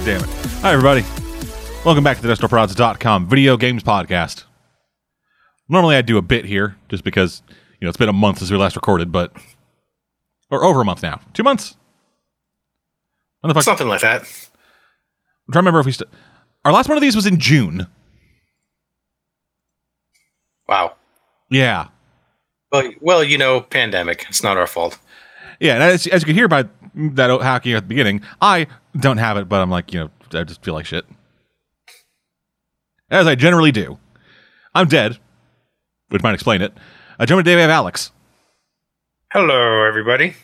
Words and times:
God 0.00 0.06
damn 0.06 0.24
it. 0.24 0.30
Hi, 0.62 0.72
everybody. 0.72 1.02
Welcome 1.84 2.02
back 2.02 2.16
to 2.18 2.22
the 2.26 2.32
DestroProds.com 2.32 3.28
video 3.28 3.58
games 3.58 3.82
podcast. 3.82 4.44
Normally, 5.68 5.94
I 5.94 6.00
do 6.00 6.16
a 6.16 6.22
bit 6.22 6.46
here 6.46 6.76
just 6.88 7.04
because, 7.04 7.42
you 7.50 7.84
know, 7.84 7.90
it's 7.90 7.98
been 7.98 8.08
a 8.08 8.12
month 8.14 8.38
since 8.38 8.50
we 8.50 8.56
last 8.56 8.76
recorded, 8.76 9.12
but. 9.12 9.30
Or 10.50 10.64
over 10.64 10.80
a 10.80 10.84
month 10.86 11.02
now. 11.02 11.20
Two 11.34 11.42
months? 11.42 11.76
When 13.42 13.48
the 13.48 13.54
fuck? 13.54 13.62
Something 13.62 13.88
like 13.88 14.00
that. 14.00 14.22
I'm 14.22 15.52
trying 15.52 15.52
to 15.52 15.58
remember 15.58 15.80
if 15.80 15.86
we. 15.86 15.92
St- 15.92 16.08
Our 16.64 16.72
last 16.72 16.88
one 16.88 16.96
of 16.96 17.02
these 17.02 17.14
was 17.14 17.26
in 17.26 17.38
June. 17.38 17.86
Wow. 20.66 20.94
Yeah. 21.50 21.88
Well, 22.72 22.90
well, 23.02 23.22
you 23.22 23.36
know, 23.36 23.60
pandemic. 23.60 24.24
It's 24.30 24.42
not 24.42 24.56
our 24.56 24.66
fault. 24.66 24.98
Yeah, 25.58 25.74
and 25.74 25.82
as, 25.82 26.06
as 26.06 26.22
you 26.22 26.26
can 26.26 26.34
hear 26.34 26.48
by 26.48 26.64
that 26.94 27.40
hacking 27.40 27.72
at 27.74 27.84
the 27.84 27.88
beginning, 27.88 28.22
I 28.40 28.66
don't 28.98 29.18
have 29.18 29.36
it, 29.36 29.48
but 29.48 29.60
I'm 29.60 29.70
like, 29.70 29.92
you 29.92 30.00
know, 30.00 30.10
I 30.38 30.44
just 30.44 30.62
feel 30.62 30.74
like 30.74 30.86
shit. 30.86 31.04
As 33.10 33.26
I 33.26 33.34
generally 33.34 33.72
do. 33.72 33.98
I'm 34.74 34.86
dead, 34.86 35.18
which 36.10 36.22
might 36.22 36.34
explain 36.34 36.62
it. 36.62 36.72
Uh, 36.72 36.80
I 37.20 37.26
joined 37.26 37.44
today, 37.44 37.56
we 37.56 37.62
have 37.62 37.70
Alex. 37.70 38.12
Hello, 39.32 39.84
everybody. 39.84 40.34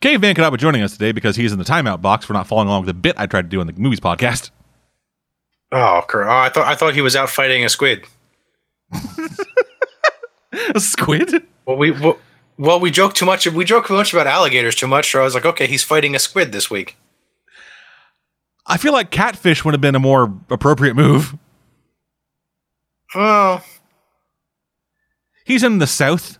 Caveman 0.00 0.34
could 0.34 0.42
not 0.42 0.50
be 0.50 0.56
joining 0.56 0.82
us 0.82 0.92
today 0.92 1.12
because 1.12 1.36
he's 1.36 1.52
in 1.52 1.58
the 1.58 1.64
timeout 1.64 2.00
box 2.00 2.24
for 2.24 2.32
not 2.32 2.46
following 2.46 2.68
along 2.68 2.82
with 2.82 2.88
the 2.88 2.94
bit 2.94 3.16
I 3.18 3.26
tried 3.26 3.42
to 3.42 3.48
do 3.48 3.60
on 3.60 3.66
the 3.66 3.74
movies 3.74 4.00
podcast. 4.00 4.50
Oh, 5.72 6.02
oh, 6.02 6.28
I 6.28 6.48
thought 6.48 6.66
I 6.66 6.74
thought 6.74 6.94
he 6.94 7.00
was 7.00 7.14
out 7.14 7.30
fighting 7.30 7.64
a 7.64 7.68
squid. 7.68 8.06
A 10.74 10.80
squid? 10.80 11.46
Well, 11.64 11.76
we 11.76 11.92
well, 11.92 12.18
well 12.60 12.78
we 12.78 12.90
joke 12.90 13.14
too 13.14 13.26
much. 13.26 13.46
We 13.46 13.64
joke 13.64 13.88
too 13.88 13.94
much 13.94 14.12
about 14.12 14.26
alligators 14.26 14.74
too 14.76 14.86
much. 14.86 15.10
So 15.10 15.20
I 15.20 15.24
was 15.24 15.34
like, 15.34 15.44
okay, 15.46 15.66
he's 15.66 15.82
fighting 15.82 16.14
a 16.14 16.18
squid 16.18 16.52
this 16.52 16.70
week. 16.70 16.96
I 18.66 18.76
feel 18.76 18.92
like 18.92 19.10
catfish 19.10 19.64
would 19.64 19.74
have 19.74 19.80
been 19.80 19.96
a 19.96 20.00
more 20.00 20.32
appropriate 20.48 20.94
move. 20.94 21.36
Oh, 23.16 23.64
He's 25.50 25.64
in 25.64 25.78
the 25.78 25.86
south, 25.88 26.38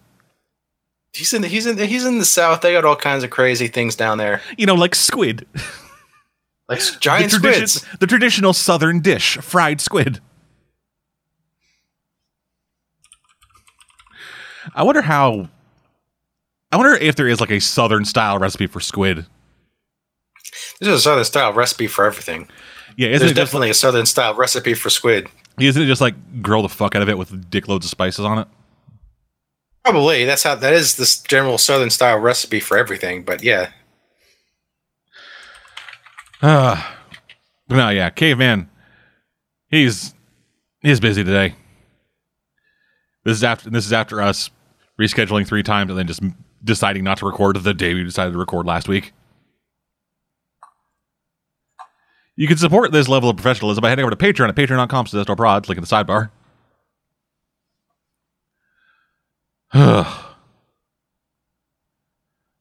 he's 1.12 1.32
in 1.32 1.42
the, 1.42 1.48
he's 1.48 1.66
in 1.66 1.74
the, 1.74 1.84
he's 1.86 2.04
in 2.06 2.18
the 2.18 2.24
south. 2.24 2.60
They 2.60 2.74
got 2.74 2.84
all 2.84 2.94
kinds 2.94 3.24
of 3.24 3.30
crazy 3.30 3.66
things 3.66 3.96
down 3.96 4.18
there, 4.18 4.40
you 4.56 4.66
know, 4.66 4.76
like 4.76 4.94
squid. 4.94 5.48
like 6.68 6.80
giant 7.00 7.32
the, 7.32 7.38
squids. 7.38 7.84
the 7.98 8.06
traditional 8.06 8.52
southern 8.52 9.00
dish, 9.00 9.36
fried 9.38 9.80
squid. 9.80 10.20
I 14.76 14.84
wonder 14.84 15.02
how. 15.02 15.48
I 16.72 16.76
wonder 16.76 16.94
if 16.94 17.16
there 17.16 17.28
is 17.28 17.40
like 17.40 17.50
a 17.50 17.60
southern 17.60 18.04
style 18.04 18.38
recipe 18.38 18.66
for 18.66 18.80
squid. 18.80 19.26
This 20.80 20.88
is 20.88 20.94
a 20.94 21.00
southern 21.00 21.24
style 21.24 21.52
recipe 21.52 21.86
for 21.86 22.04
everything. 22.06 22.48
Yeah, 22.96 23.08
isn't 23.08 23.20
There's 23.26 23.32
definitely 23.36 23.70
a 23.70 23.74
southern 23.74 24.06
style 24.06 24.34
recipe 24.34 24.74
for 24.74 24.90
squid. 24.90 25.28
isn't 25.58 25.82
it 25.82 25.86
just 25.86 26.00
like 26.00 26.42
grill 26.42 26.62
the 26.62 26.68
fuck 26.68 26.94
out 26.94 27.02
of 27.02 27.08
it 27.08 27.18
with 27.18 27.50
dick 27.50 27.68
loads 27.68 27.86
of 27.86 27.90
spices 27.90 28.24
on 28.24 28.38
it? 28.38 28.48
Probably 29.84 30.24
that's 30.24 30.42
how 30.42 30.54
that 30.56 30.72
is 30.74 30.96
this 30.96 31.20
general 31.22 31.58
southern 31.58 31.90
style 31.90 32.18
recipe 32.18 32.60
for 32.60 32.76
everything. 32.76 33.22
But 33.24 33.42
yeah, 33.42 33.70
Uh, 36.42 36.82
no, 37.68 37.88
yeah, 37.90 38.10
caveman. 38.10 38.68
He's 39.68 40.14
he's 40.82 41.00
busy 41.00 41.22
today. 41.24 41.54
This 43.24 43.36
is 43.38 43.44
after 43.44 43.70
this 43.70 43.86
is 43.86 43.92
after 43.92 44.20
us 44.22 44.50
rescheduling 45.00 45.46
three 45.46 45.62
times 45.62 45.90
and 45.90 45.98
then 45.98 46.06
just 46.06 46.22
deciding 46.62 47.04
not 47.04 47.18
to 47.18 47.26
record 47.26 47.56
the 47.56 47.74
day 47.74 47.94
we 47.94 48.04
decided 48.04 48.32
to 48.32 48.38
record 48.38 48.66
last 48.66 48.88
week. 48.88 49.12
You 52.36 52.48
can 52.48 52.56
support 52.56 52.92
this 52.92 53.08
level 53.08 53.28
of 53.28 53.36
professionalism 53.36 53.82
by 53.82 53.90
heading 53.90 54.04
over 54.04 54.14
to 54.14 54.16
Patreon 54.16 54.48
at 54.48 54.54
patreon.com 54.56 55.06
slash 55.06 55.26
prods, 55.26 55.68
link 55.68 55.76
in 55.76 55.84
the 55.84 55.86
sidebar. 55.86 56.30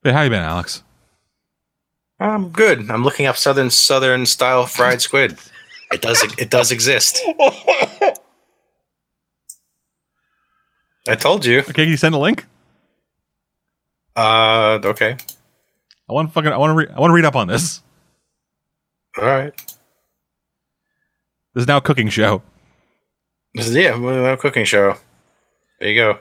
hey, 0.03 0.11
how 0.11 0.21
you 0.21 0.29
been, 0.29 0.41
Alex? 0.41 0.83
I'm 2.19 2.49
good. 2.49 2.91
I'm 2.91 3.03
looking 3.03 3.25
up 3.25 3.37
southern 3.37 3.69
southern 3.69 4.25
style 4.25 4.65
fried 4.65 5.01
squid. 5.01 5.37
It 5.91 6.01
does 6.01 6.21
it 6.37 6.49
does 6.49 6.71
exist. 6.71 7.21
I 11.07 11.15
told 11.15 11.45
you. 11.45 11.59
Okay, 11.59 11.71
can 11.73 11.87
you 11.87 11.95
send 11.97 12.13
a 12.13 12.17
link? 12.17 12.45
Uh, 14.19 14.79
okay. 14.83 15.15
I 16.09 16.13
want 16.13 16.33
fucking 16.33 16.51
I 16.51 16.57
want 16.57 16.71
to 16.71 16.75
re- 16.75 16.93
I 16.93 16.99
want 16.99 17.11
to 17.11 17.13
read 17.15 17.23
up 17.23 17.37
on 17.37 17.47
this. 17.47 17.81
All 19.17 19.23
right. 19.23 19.55
This 21.53 21.61
is 21.61 21.67
now 21.67 21.77
a 21.77 21.81
cooking 21.81 22.09
show. 22.09 22.41
This 23.53 23.69
is 23.69 23.75
yeah, 23.75 23.95
a 23.95 24.35
cooking 24.35 24.65
show. 24.65 24.97
There 25.79 25.89
you 25.89 25.95
go. 25.95 26.19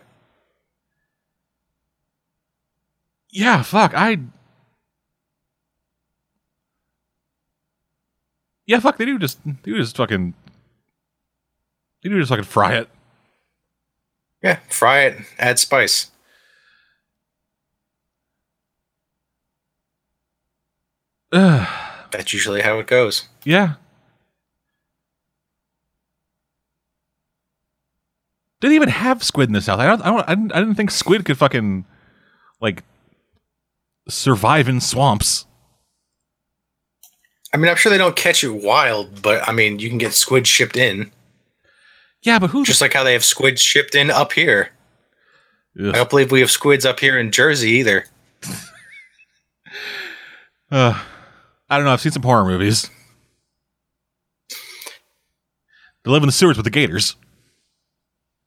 Yeah, 3.30 3.64
fuck. 3.64 3.92
I. 3.96 4.20
Yeah, 8.64 8.78
fuck. 8.78 8.96
They 8.96 9.06
do 9.06 9.18
just 9.18 9.44
they 9.44 9.72
do 9.72 9.76
just 9.76 9.96
fucking. 9.96 10.34
They 12.04 12.10
do 12.10 12.18
just 12.20 12.28
fucking 12.28 12.44
fry 12.44 12.76
it. 12.76 12.88
Yeah, 14.40 14.60
fry 14.68 15.00
it, 15.00 15.18
add 15.36 15.58
spice. 15.58 16.12
That's 21.30 22.32
usually 22.32 22.62
how 22.62 22.78
it 22.78 22.86
goes. 22.86 23.28
Yeah. 23.44 23.74
Didn't 28.60 28.74
even 28.74 28.88
have 28.88 29.22
squid 29.22 29.48
in 29.48 29.52
the 29.52 29.60
south. 29.60 29.78
I 29.78 29.86
don't. 29.86 30.02
I 30.02 30.06
don't. 30.10 30.22
I 30.28 30.34
didn't, 30.34 30.52
I 30.52 30.58
didn't 30.58 30.74
think 30.74 30.90
squid 30.90 31.24
could 31.24 31.38
fucking 31.38 31.84
like 32.60 32.82
survive 34.08 34.68
in 34.68 34.80
swamps. 34.80 35.44
I 37.54 37.56
mean, 37.56 37.70
I'm 37.70 37.76
sure 37.76 37.90
they 37.90 37.98
don't 37.98 38.16
catch 38.16 38.42
it 38.42 38.48
wild, 38.50 39.22
but 39.22 39.46
I 39.48 39.52
mean, 39.52 39.78
you 39.78 39.88
can 39.88 39.96
get 39.98 40.12
squid 40.12 40.46
shipped 40.46 40.76
in, 40.76 41.10
Yeah, 42.22 42.38
but 42.38 42.50
who? 42.50 42.62
just 42.64 42.80
like 42.82 42.92
how 42.92 43.04
they 43.04 43.14
have 43.14 43.24
squid 43.24 43.58
shipped 43.58 43.94
in 43.94 44.10
up 44.10 44.32
here. 44.32 44.70
Ugh. 45.80 45.86
I 45.88 45.92
don't 45.98 46.10
believe 46.10 46.30
we 46.30 46.40
have 46.40 46.50
squids 46.50 46.84
up 46.84 47.00
here 47.00 47.18
in 47.18 47.30
Jersey 47.32 47.70
either. 47.70 48.04
Uh, 50.70 51.00
I 51.70 51.76
don't 51.76 51.84
know. 51.84 51.92
I've 51.92 52.00
seen 52.00 52.12
some 52.12 52.22
horror 52.22 52.44
movies. 52.44 52.90
They 56.04 56.10
live 56.10 56.22
in 56.22 56.28
the 56.28 56.32
sewers 56.32 56.56
with 56.56 56.64
the 56.64 56.70
gators 56.70 57.16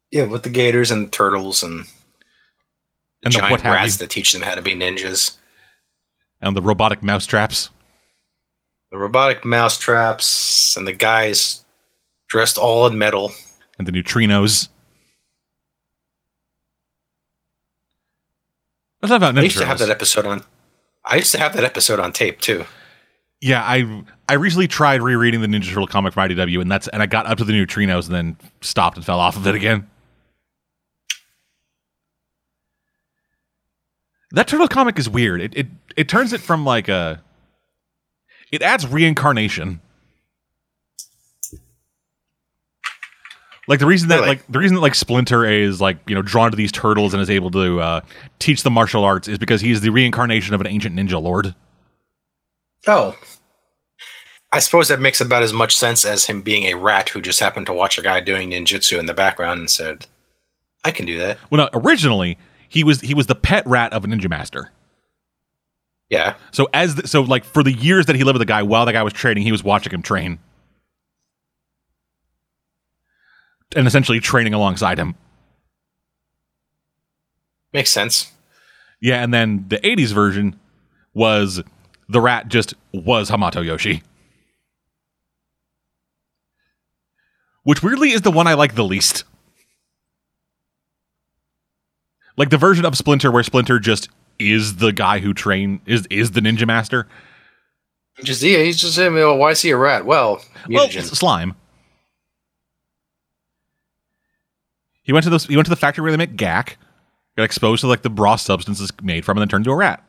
Yeah, 0.09 0.23
with 0.23 0.43
the 0.43 0.49
gators 0.49 0.89
and 0.89 1.11
turtles 1.11 1.61
and 1.61 1.85
and 3.23 3.31
the 3.33 3.37
giant 3.39 3.63
rats 3.63 3.97
that 3.97 4.09
teach 4.09 4.31
them 4.33 4.41
how 4.41 4.55
to 4.55 4.61
be 4.63 4.73
ninjas. 4.73 5.37
and 6.41 6.55
the 6.57 6.61
robotic 6.61 7.03
mouse 7.03 7.27
traps. 7.27 7.69
The 8.91 8.97
robotic 8.97 9.45
mouse 9.45 9.77
traps 9.77 10.75
and 10.75 10.87
the 10.87 10.93
guys 10.93 11.63
dressed 12.27 12.57
all 12.57 12.87
in 12.87 12.97
metal. 12.97 13.31
and 13.77 13.87
the 13.87 13.91
neutrinos. 13.91 14.69
Let's 19.01 19.11
about 19.13 19.35
Ninja 19.35 19.39
I 19.39 19.43
used 19.43 19.57
to 19.57 19.65
have 19.65 19.79
that 19.79 19.89
episode 19.89 20.25
on. 20.25 20.43
I 21.05 21.15
used 21.17 21.31
to 21.31 21.39
have 21.39 21.53
that 21.55 21.63
episode 21.63 21.99
on 21.99 22.11
tape 22.13 22.39
too. 22.39 22.65
Yeah, 23.41 23.63
I 23.63 24.03
I 24.29 24.33
recently 24.35 24.67
tried 24.67 25.01
rereading 25.01 25.41
the 25.41 25.47
Ninja 25.47 25.67
Turtle 25.67 25.87
comic 25.87 26.13
from 26.13 26.29
IDW, 26.29 26.61
and 26.61 26.71
that's 26.71 26.87
and 26.89 27.01
I 27.01 27.07
got 27.07 27.25
up 27.25 27.39
to 27.39 27.43
the 27.43 27.53
neutrinos 27.53 28.05
and 28.05 28.13
then 28.15 28.37
stopped 28.61 28.97
and 28.97 29.05
fell 29.05 29.19
off 29.19 29.35
of 29.35 29.47
it 29.47 29.55
again. 29.55 29.89
That 34.31 34.47
turtle 34.47 34.67
comic 34.67 34.97
is 34.99 35.09
weird. 35.09 35.41
It 35.41 35.53
it 35.57 35.67
it 35.97 36.07
turns 36.07 36.33
it 36.33 36.39
from 36.41 36.63
like 36.65 36.87
a 36.87 37.21
it 38.51 38.61
adds 38.61 38.85
reincarnation. 38.87 39.81
Like 43.67 43.79
the 43.79 43.85
reason 43.85 44.09
that 44.09 44.17
Really? 44.17 44.27
like 44.27 44.47
the 44.47 44.59
reason 44.59 44.75
that 44.75 44.81
like 44.81 44.95
Splinter 44.95 45.45
is 45.45 45.81
like 45.81 45.97
you 46.07 46.13
know 46.15 46.21
drawn 46.21 46.51
to 46.51 46.57
these 46.57 46.71
turtles 46.71 47.13
and 47.13 47.21
is 47.21 47.29
able 47.29 47.49
to 47.51 47.79
uh, 47.81 48.01
teach 48.39 48.63
the 48.63 48.71
martial 48.71 49.03
arts 49.03 49.27
is 49.27 49.37
because 49.37 49.61
he's 49.61 49.81
the 49.81 49.89
reincarnation 49.89 50.53
of 50.53 50.61
an 50.61 50.67
ancient 50.67 50.95
ninja 50.95 51.21
lord. 51.21 51.55
Oh. 52.87 53.17
I 54.51 54.59
suppose 54.59 54.89
that 54.89 54.99
makes 54.99 55.21
about 55.21 55.43
as 55.43 55.53
much 55.53 55.75
sense 55.75 56.03
as 56.03 56.25
him 56.25 56.41
being 56.41 56.63
a 56.65 56.73
rat 56.75 57.09
who 57.09 57.21
just 57.21 57.39
happened 57.39 57.67
to 57.67 57.73
watch 57.73 57.97
a 57.97 58.01
guy 58.01 58.19
doing 58.19 58.49
ninjutsu 58.51 58.99
in 58.99 59.05
the 59.05 59.13
background 59.13 59.59
and 59.59 59.69
said, 59.69 60.07
I 60.83 60.91
can 60.91 61.05
do 61.05 61.17
that. 61.19 61.37
Well, 61.49 61.69
no, 61.71 61.79
originally 61.79 62.37
he 62.67 62.83
was 62.83 63.01
he 63.01 63.13
was 63.13 63.27
the 63.27 63.35
pet 63.35 63.65
rat 63.65 63.93
of 63.93 64.03
a 64.03 64.07
ninja 64.07 64.29
master. 64.29 64.71
Yeah. 66.09 66.35
So 66.51 66.67
as 66.73 66.95
the, 66.95 67.07
so 67.07 67.21
like 67.21 67.45
for 67.45 67.63
the 67.63 67.71
years 67.71 68.07
that 68.07 68.17
he 68.17 68.23
lived 68.23 68.35
with 68.35 68.41
the 68.41 68.51
guy 68.51 68.63
while 68.63 68.85
the 68.85 68.91
guy 68.91 69.03
was 69.03 69.13
training, 69.13 69.43
he 69.43 69.51
was 69.51 69.63
watching 69.63 69.93
him 69.93 70.01
train. 70.01 70.39
And 73.73 73.87
essentially 73.87 74.19
training 74.19 74.53
alongside 74.53 74.97
him. 74.97 75.15
Makes 77.71 77.91
sense. 77.91 78.31
Yeah, 78.99 79.23
and 79.23 79.33
then 79.33 79.65
the 79.69 79.77
80s 79.77 80.11
version 80.11 80.59
was 81.13 81.63
the 82.11 82.21
rat 82.21 82.47
just 82.47 82.73
was 82.93 83.29
Hamato 83.29 83.65
Yoshi. 83.65 84.03
which 87.63 87.83
weirdly 87.83 88.11
is 88.11 88.21
the 88.21 88.31
one 88.31 88.47
I 88.47 88.53
like 88.53 88.75
the 88.75 88.83
least. 88.83 89.23
Like 92.37 92.49
the 92.49 92.57
version 92.57 92.85
of 92.85 92.97
Splinter 92.97 93.31
where 93.31 93.43
Splinter 93.43 93.79
just 93.79 94.09
is 94.39 94.77
the 94.77 94.91
guy 94.91 95.19
who 95.19 95.33
train 95.33 95.81
is 95.85 96.07
is 96.09 96.31
the 96.31 96.41
ninja 96.41 96.65
master. 96.65 97.07
Just 98.23 98.41
yeah, 98.41 98.59
he's 98.59 98.77
just 98.77 98.95
saying, 98.95 99.13
well, 99.13 99.31
oh, 99.31 99.35
why 99.35 99.51
is 99.51 99.61
he 99.61 99.69
a 99.69 99.77
rat? 99.77 100.05
Well, 100.05 100.43
Well, 100.69 100.89
slime. 100.89 101.55
He 105.03 105.13
went 105.13 105.23
to 105.23 105.29
this. 105.29 105.45
He 105.45 105.55
went 105.55 105.65
to 105.65 105.71
the 105.71 105.75
factory 105.75 106.03
where 106.03 106.11
they 106.11 106.17
make 106.17 106.35
gack. 106.35 106.77
Got 107.37 107.43
exposed 107.43 107.81
to 107.81 107.87
like 107.87 108.01
the 108.01 108.09
bra 108.09 108.35
substances 108.35 108.91
made 109.01 109.23
from, 109.23 109.37
it, 109.37 109.41
and 109.41 109.49
then 109.49 109.51
turned 109.51 109.65
into 109.65 109.71
a 109.71 109.75
rat. 109.75 110.03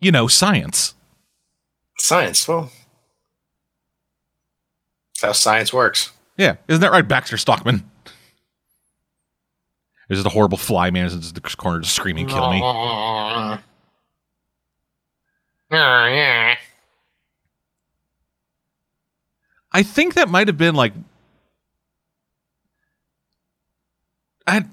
You 0.00 0.10
know, 0.12 0.26
science. 0.28 0.94
science. 1.98 2.48
Well, 2.48 2.70
that's 5.12 5.22
how 5.22 5.32
science 5.32 5.72
works. 5.72 6.12
Yeah, 6.38 6.56
isn't 6.68 6.80
that 6.80 6.90
right, 6.90 7.06
Baxter 7.06 7.36
Stockman? 7.36 7.90
There's 10.08 10.18
just 10.22 10.26
a 10.26 10.30
horrible 10.34 10.58
fly 10.58 10.90
man 10.90 11.10
in 11.10 11.20
the 11.20 11.40
corner 11.40 11.80
just 11.80 11.94
screaming, 11.94 12.26
"Kill 12.26 12.50
me!" 12.50 12.60
Oh, 15.72 16.06
yeah. 16.06 16.56
I 19.70 19.84
think 19.84 20.14
that 20.14 20.28
might 20.28 20.48
have 20.48 20.58
been 20.58 20.74
like 20.74 20.92
I 24.48 24.64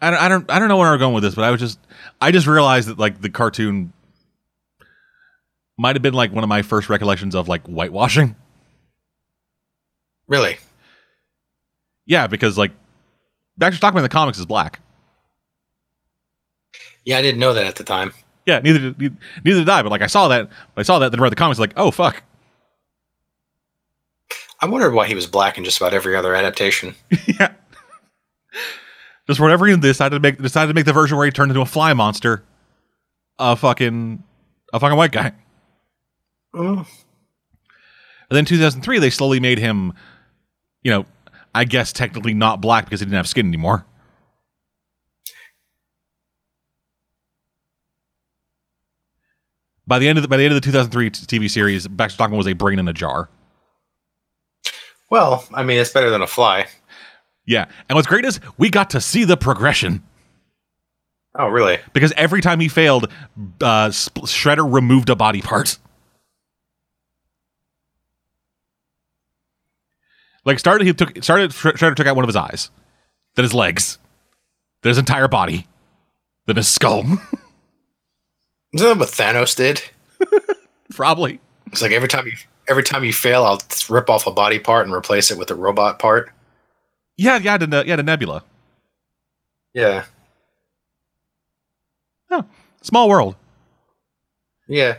I 0.00 0.10
don't, 0.10 0.20
I 0.20 0.28
don't 0.28 0.50
I 0.50 0.58
don't 0.58 0.68
know 0.68 0.78
where 0.78 0.88
I'm 0.88 0.98
going 0.98 1.14
with 1.14 1.22
this, 1.22 1.34
but 1.34 1.44
I 1.44 1.50
was 1.50 1.60
just 1.60 1.78
I 2.20 2.30
just 2.30 2.46
realized 2.46 2.88
that 2.88 2.98
like 2.98 3.20
the 3.20 3.30
cartoon 3.30 3.92
might 5.76 5.96
have 5.96 6.02
been 6.02 6.14
like 6.14 6.32
one 6.32 6.44
of 6.44 6.48
my 6.48 6.62
first 6.62 6.88
recollections 6.88 7.34
of 7.34 7.48
like 7.48 7.66
whitewashing. 7.66 8.36
Really? 10.26 10.58
Yeah, 12.06 12.26
because 12.26 12.56
like 12.56 12.72
Baxter 13.58 13.76
Stockman 13.76 14.00
in 14.00 14.04
the 14.04 14.08
comics 14.08 14.38
is 14.38 14.46
black. 14.46 14.80
Yeah, 17.04 17.18
I 17.18 17.22
didn't 17.22 17.40
know 17.40 17.54
that 17.54 17.66
at 17.66 17.76
the 17.76 17.84
time. 17.84 18.12
Yeah, 18.46 18.60
neither 18.60 18.92
did 18.92 19.16
neither 19.44 19.60
did 19.60 19.68
I, 19.68 19.82
but 19.82 19.90
like 19.90 20.02
I 20.02 20.06
saw 20.06 20.28
that 20.28 20.48
I 20.76 20.82
saw 20.82 20.98
that 21.00 21.10
then 21.10 21.20
read 21.20 21.32
the 21.32 21.36
comics 21.36 21.58
like, 21.58 21.74
oh 21.76 21.90
fuck. 21.90 22.22
I 24.60 24.66
wondered 24.66 24.92
why 24.92 25.06
he 25.06 25.14
was 25.14 25.26
black 25.26 25.56
in 25.56 25.64
just 25.64 25.78
about 25.78 25.94
every 25.94 26.14
other 26.14 26.34
adaptation. 26.34 26.94
yeah. 27.26 27.52
Just 29.30 29.38
for 29.38 29.44
whatever 29.44 29.64
reason, 29.64 29.78
they 29.78 29.86
decided 29.86 30.16
to 30.16 30.20
make 30.20 30.42
decided 30.42 30.66
to 30.66 30.74
make 30.74 30.86
the 30.86 30.92
version 30.92 31.16
where 31.16 31.24
he 31.24 31.30
turned 31.30 31.52
into 31.52 31.60
a 31.60 31.64
fly 31.64 31.92
monster, 31.92 32.42
a 33.38 33.54
fucking 33.54 34.24
a 34.72 34.80
fucking 34.80 34.96
white 34.96 35.12
guy. 35.12 35.30
Mm. 36.52 36.78
And 36.78 38.36
then 38.36 38.44
2003, 38.44 38.98
they 38.98 39.08
slowly 39.08 39.38
made 39.38 39.60
him, 39.60 39.92
you 40.82 40.90
know, 40.90 41.06
I 41.54 41.62
guess 41.62 41.92
technically 41.92 42.34
not 42.34 42.60
black 42.60 42.86
because 42.86 42.98
he 42.98 43.06
didn't 43.06 43.18
have 43.18 43.28
skin 43.28 43.46
anymore. 43.46 43.86
By 49.86 50.00
the 50.00 50.08
end 50.08 50.18
of 50.18 50.22
the, 50.22 50.28
by 50.28 50.38
the 50.38 50.42
end 50.42 50.54
of 50.54 50.60
the 50.60 50.66
2003 50.66 51.10
t- 51.10 51.38
TV 51.38 51.48
series, 51.48 51.86
Baxter 51.86 52.16
Stockman 52.16 52.36
was 52.36 52.48
a 52.48 52.54
brain 52.54 52.80
in 52.80 52.88
a 52.88 52.92
jar. 52.92 53.30
Well, 55.08 55.44
I 55.54 55.62
mean, 55.62 55.78
it's 55.78 55.92
better 55.92 56.10
than 56.10 56.20
a 56.20 56.26
fly. 56.26 56.66
Yeah, 57.50 57.66
and 57.88 57.96
what's 57.96 58.06
great 58.06 58.24
is 58.24 58.38
we 58.58 58.70
got 58.70 58.90
to 58.90 59.00
see 59.00 59.24
the 59.24 59.36
progression 59.36 60.04
Oh, 61.36 61.48
really? 61.48 61.78
because 61.92 62.12
every 62.16 62.40
time 62.40 62.60
he 62.60 62.68
failed, 62.68 63.10
uh, 63.60 63.88
Shredder 63.88 64.72
removed 64.72 65.10
a 65.10 65.16
body 65.16 65.42
part. 65.42 65.76
Like 70.44 70.60
started, 70.60 70.86
he 70.86 70.92
took 70.94 71.22
started. 71.24 71.50
Shredder 71.50 71.96
took 71.96 72.06
out 72.06 72.14
one 72.14 72.24
of 72.24 72.28
his 72.28 72.36
eyes, 72.36 72.70
then 73.34 73.42
his 73.42 73.52
legs, 73.52 73.98
then 74.82 74.90
his 74.90 74.98
entire 74.98 75.26
body, 75.28 75.66
then 76.46 76.54
his 76.56 76.68
skull. 76.68 77.00
Isn't 78.72 78.88
that 78.88 78.96
what 78.98 79.08
Thanos 79.08 79.56
did? 79.56 79.82
Probably. 80.94 81.40
It's 81.66 81.82
like 81.82 81.90
every 81.92 82.08
time 82.08 82.26
you 82.26 82.32
every 82.68 82.84
time 82.84 83.02
you 83.02 83.12
fail, 83.12 83.44
I'll 83.44 83.60
rip 83.88 84.08
off 84.08 84.28
a 84.28 84.30
body 84.30 84.60
part 84.60 84.86
and 84.86 84.94
replace 84.94 85.32
it 85.32 85.38
with 85.38 85.50
a 85.50 85.54
robot 85.56 85.98
part. 85.98 86.30
Yeah, 87.20 87.36
yeah, 87.36 87.58
the 87.58 87.84
yeah, 87.86 87.96
the 87.96 88.02
Nebula. 88.02 88.42
Yeah, 89.74 90.04
Oh, 92.30 92.44
Small 92.80 93.08
world. 93.10 93.36
yeah. 94.66 94.96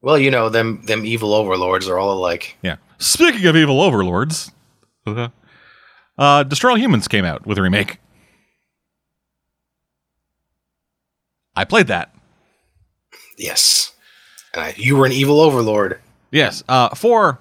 Well, 0.00 0.18
you 0.18 0.30
know 0.30 0.48
them 0.48 0.80
them 0.86 1.04
evil 1.04 1.34
overlords 1.34 1.86
are 1.88 1.98
all 1.98 2.12
alike. 2.14 2.56
Yeah. 2.62 2.76
Speaking 2.98 3.44
of 3.46 3.54
evil 3.54 3.82
overlords, 3.82 4.50
uh, 5.06 6.42
Destroy 6.44 6.70
All 6.70 6.76
Humans 6.78 7.06
came 7.06 7.26
out 7.26 7.46
with 7.46 7.58
a 7.58 7.62
remake. 7.62 7.98
I 11.54 11.66
played 11.66 11.88
that. 11.88 12.14
Yes, 13.36 13.92
and 14.54 14.62
I, 14.64 14.74
you 14.78 14.96
were 14.96 15.04
an 15.04 15.12
evil 15.12 15.38
overlord. 15.40 16.00
Yes. 16.30 16.64
Uh, 16.66 16.88
for 16.94 17.38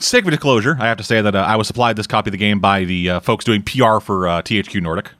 sake 0.00 0.24
of 0.24 0.30
disclosure, 0.30 0.76
I 0.80 0.86
have 0.86 0.96
to 0.98 1.04
say 1.04 1.20
that 1.22 1.34
uh, 1.34 1.38
I 1.40 1.56
was 1.56 1.66
supplied 1.66 1.96
this 1.96 2.06
copy 2.06 2.28
of 2.28 2.32
the 2.32 2.38
game 2.38 2.58
by 2.60 2.84
the 2.84 3.10
uh, 3.10 3.20
folks 3.20 3.44
doing 3.44 3.62
PR 3.62 3.98
for 4.00 4.26
uh, 4.28 4.42
THQ 4.42 4.80
Nordic. 4.82 5.10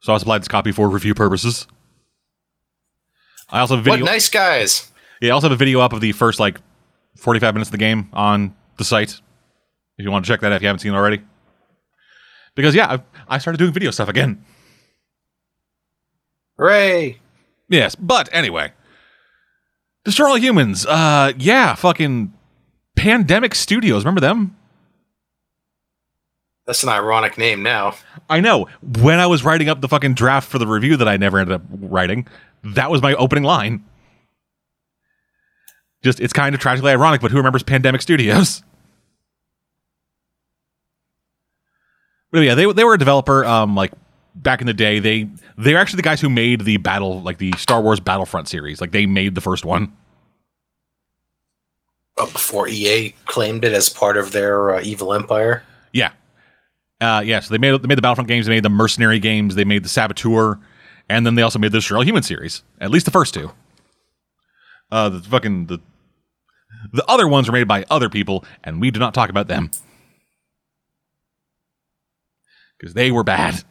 So 0.00 0.12
I 0.12 0.14
was 0.14 0.20
supplied 0.22 0.40
this 0.42 0.48
copy 0.48 0.72
for 0.72 0.88
review 0.88 1.14
purposes. 1.14 1.66
I 3.50 3.60
also 3.60 3.76
have 3.76 3.86
a 3.86 3.90
What 3.90 3.96
video. 3.98 4.12
nice 4.12 4.28
guys! 4.28 4.90
Yeah, 5.20 5.30
I 5.30 5.32
also 5.32 5.48
have 5.48 5.52
a 5.52 5.56
video 5.58 5.80
up 5.80 5.92
of 5.92 6.00
the 6.00 6.12
first 6.12 6.38
like 6.40 6.60
45 7.16 7.54
minutes 7.54 7.68
of 7.68 7.72
the 7.72 7.78
game 7.78 8.08
on 8.12 8.54
the 8.78 8.84
site. 8.84 9.10
If 9.98 10.04
you 10.04 10.10
want 10.10 10.24
to 10.24 10.30
check 10.30 10.40
that 10.40 10.52
out 10.52 10.56
if 10.56 10.62
you 10.62 10.68
haven't 10.68 10.80
seen 10.80 10.92
it 10.92 10.96
already. 10.96 11.20
Because 12.54 12.74
yeah, 12.74 12.98
I, 13.28 13.34
I 13.34 13.38
started 13.38 13.58
doing 13.58 13.72
video 13.72 13.90
stuff 13.90 14.08
again. 14.08 14.44
Hooray! 16.58 17.18
Yes, 17.68 17.94
but 17.94 18.28
anyway. 18.32 18.72
Destroy 20.04 20.28
All 20.30 20.36
Humans. 20.38 20.86
Uh 20.86 21.32
yeah, 21.38 21.74
fucking 21.74 22.32
Pandemic 23.00 23.54
Studios. 23.54 24.04
Remember 24.04 24.20
them? 24.20 24.54
That's 26.66 26.82
an 26.82 26.90
ironic 26.90 27.38
name 27.38 27.62
now. 27.62 27.94
I 28.28 28.40
know. 28.40 28.68
When 28.82 29.18
I 29.18 29.26
was 29.26 29.42
writing 29.42 29.70
up 29.70 29.80
the 29.80 29.88
fucking 29.88 30.12
draft 30.12 30.50
for 30.50 30.58
the 30.58 30.66
review 30.66 30.98
that 30.98 31.08
I 31.08 31.16
never 31.16 31.38
ended 31.38 31.54
up 31.54 31.62
writing, 31.80 32.28
that 32.62 32.90
was 32.90 33.00
my 33.00 33.14
opening 33.14 33.44
line. 33.44 33.82
Just 36.02 36.20
it's 36.20 36.34
kind 36.34 36.54
of 36.54 36.60
tragically 36.60 36.90
ironic, 36.90 37.22
but 37.22 37.30
who 37.30 37.38
remembers 37.38 37.62
Pandemic 37.62 38.02
Studios? 38.02 38.62
But 42.30 42.40
yeah, 42.40 42.54
they 42.54 42.70
they 42.70 42.84
were 42.84 42.94
a 42.94 42.98
developer 42.98 43.46
um 43.46 43.74
like 43.74 43.92
back 44.34 44.60
in 44.60 44.66
the 44.66 44.74
day. 44.74 44.98
They 44.98 45.26
they're 45.56 45.78
actually 45.78 45.96
the 45.96 46.02
guys 46.02 46.20
who 46.20 46.28
made 46.28 46.60
the 46.66 46.76
battle 46.76 47.22
like 47.22 47.38
the 47.38 47.52
Star 47.56 47.80
Wars 47.80 47.98
Battlefront 47.98 48.46
series. 48.46 48.80
Like 48.80 48.92
they 48.92 49.06
made 49.06 49.34
the 49.34 49.40
first 49.40 49.64
one. 49.64 49.90
Uh, 52.20 52.26
before 52.26 52.68
EA 52.68 53.14
claimed 53.24 53.64
it 53.64 53.72
as 53.72 53.88
part 53.88 54.18
of 54.18 54.32
their 54.32 54.74
uh, 54.74 54.82
evil 54.82 55.14
empire. 55.14 55.62
Yeah. 55.92 56.12
Uh, 57.00 57.22
yeah, 57.24 57.40
so 57.40 57.54
they 57.54 57.58
made 57.58 57.80
they 57.80 57.88
made 57.88 57.96
the 57.96 58.02
Battlefront 58.02 58.28
games, 58.28 58.44
they 58.44 58.52
made 58.52 58.62
the 58.62 58.68
Mercenary 58.68 59.18
games, 59.18 59.54
they 59.54 59.64
made 59.64 59.82
the 59.82 59.88
Saboteur, 59.88 60.58
and 61.08 61.24
then 61.24 61.34
they 61.34 61.40
also 61.40 61.58
made 61.58 61.72
the 61.72 61.78
Destroy 61.78 61.96
All 61.98 62.04
Human 62.04 62.22
series. 62.22 62.62
At 62.78 62.90
least 62.90 63.06
the 63.06 63.10
first 63.10 63.32
two. 63.32 63.52
Uh, 64.92 65.08
the 65.08 65.20
fucking 65.20 65.66
the 65.66 65.80
the 66.92 67.04
other 67.08 67.26
ones 67.26 67.48
were 67.48 67.52
made 67.52 67.66
by 67.66 67.86
other 67.90 68.10
people, 68.10 68.44
and 68.62 68.82
we 68.82 68.90
do 68.90 69.00
not 69.00 69.14
talk 69.14 69.30
about 69.30 69.48
them 69.48 69.70
because 72.78 72.92
they 72.92 73.10
were 73.10 73.24
bad. 73.24 73.64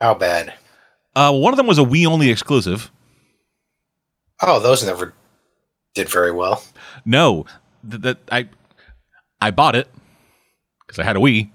How 0.00 0.14
bad? 0.14 0.54
Uh, 1.14 1.32
one 1.32 1.52
of 1.52 1.56
them 1.56 1.68
was 1.68 1.78
a 1.78 1.82
Wii 1.82 2.06
only 2.06 2.28
exclusive. 2.28 2.90
Oh, 4.42 4.58
those 4.60 4.84
never 4.84 5.14
did 5.94 6.08
very 6.08 6.32
well. 6.32 6.62
No, 7.04 7.46
th- 7.88 8.02
that 8.02 8.18
I 8.30 8.48
I 9.40 9.50
bought 9.50 9.76
it 9.76 9.88
because 10.86 10.98
I 10.98 11.04
had 11.04 11.16
a 11.16 11.20
Wii. 11.20 11.50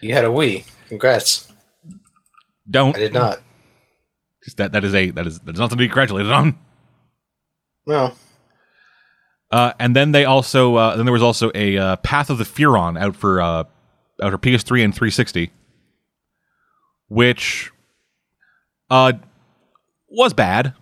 You 0.00 0.12
had 0.14 0.24
a 0.24 0.28
Wii. 0.28 0.64
Congrats. 0.88 1.50
Don't 2.68 2.96
I 2.96 3.00
did 3.00 3.14
not. 3.14 3.40
Just 4.44 4.58
that 4.58 4.72
that 4.72 4.84
is 4.84 4.94
a 4.94 5.10
that 5.10 5.26
is 5.26 5.40
that 5.40 5.54
is 5.54 5.58
nothing 5.60 5.76
to 5.78 5.82
be 5.82 5.88
congratulated 5.88 6.30
on. 6.30 6.58
No. 7.86 8.12
Uh, 9.50 9.72
and 9.78 9.94
then 9.94 10.12
they 10.12 10.24
also 10.24 10.74
uh, 10.76 10.96
then 10.96 11.06
there 11.06 11.12
was 11.12 11.22
also 11.22 11.50
a 11.54 11.78
uh, 11.78 11.96
Path 11.96 12.28
of 12.30 12.38
the 12.38 12.44
Furon 12.44 12.98
out 12.98 13.14
for 13.14 13.40
uh, 13.40 13.64
out 14.22 14.32
for 14.32 14.38
PS3 14.38 14.84
and 14.84 14.94
360, 14.94 15.50
which 17.08 17.70
uh, 18.90 19.12
was 20.08 20.32
bad. 20.32 20.74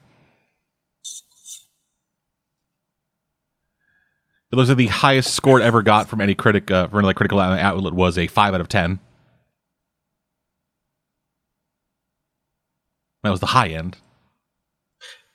It 4.53 4.57
looks 4.57 4.69
like 4.69 4.77
the 4.79 4.87
highest 4.89 5.33
score 5.35 5.59
it 5.61 5.65
ever 5.65 5.83
got 5.83 6.09
from 6.09 6.21
any 6.21 6.35
critic 6.35 6.71
uh, 6.71 6.87
from 6.89 7.05
any 7.05 7.15
critical 7.15 7.41
outlet 7.41 7.95
was 7.95 8.19
a 8.19 8.27
five 8.27 8.53
out 8.53 8.61
of 8.61 8.69
ten. 8.69 9.01
That 13.23 13.31
was 13.31 13.41
the 13.41 13.47
high 13.47 13.69
end. 13.69 13.97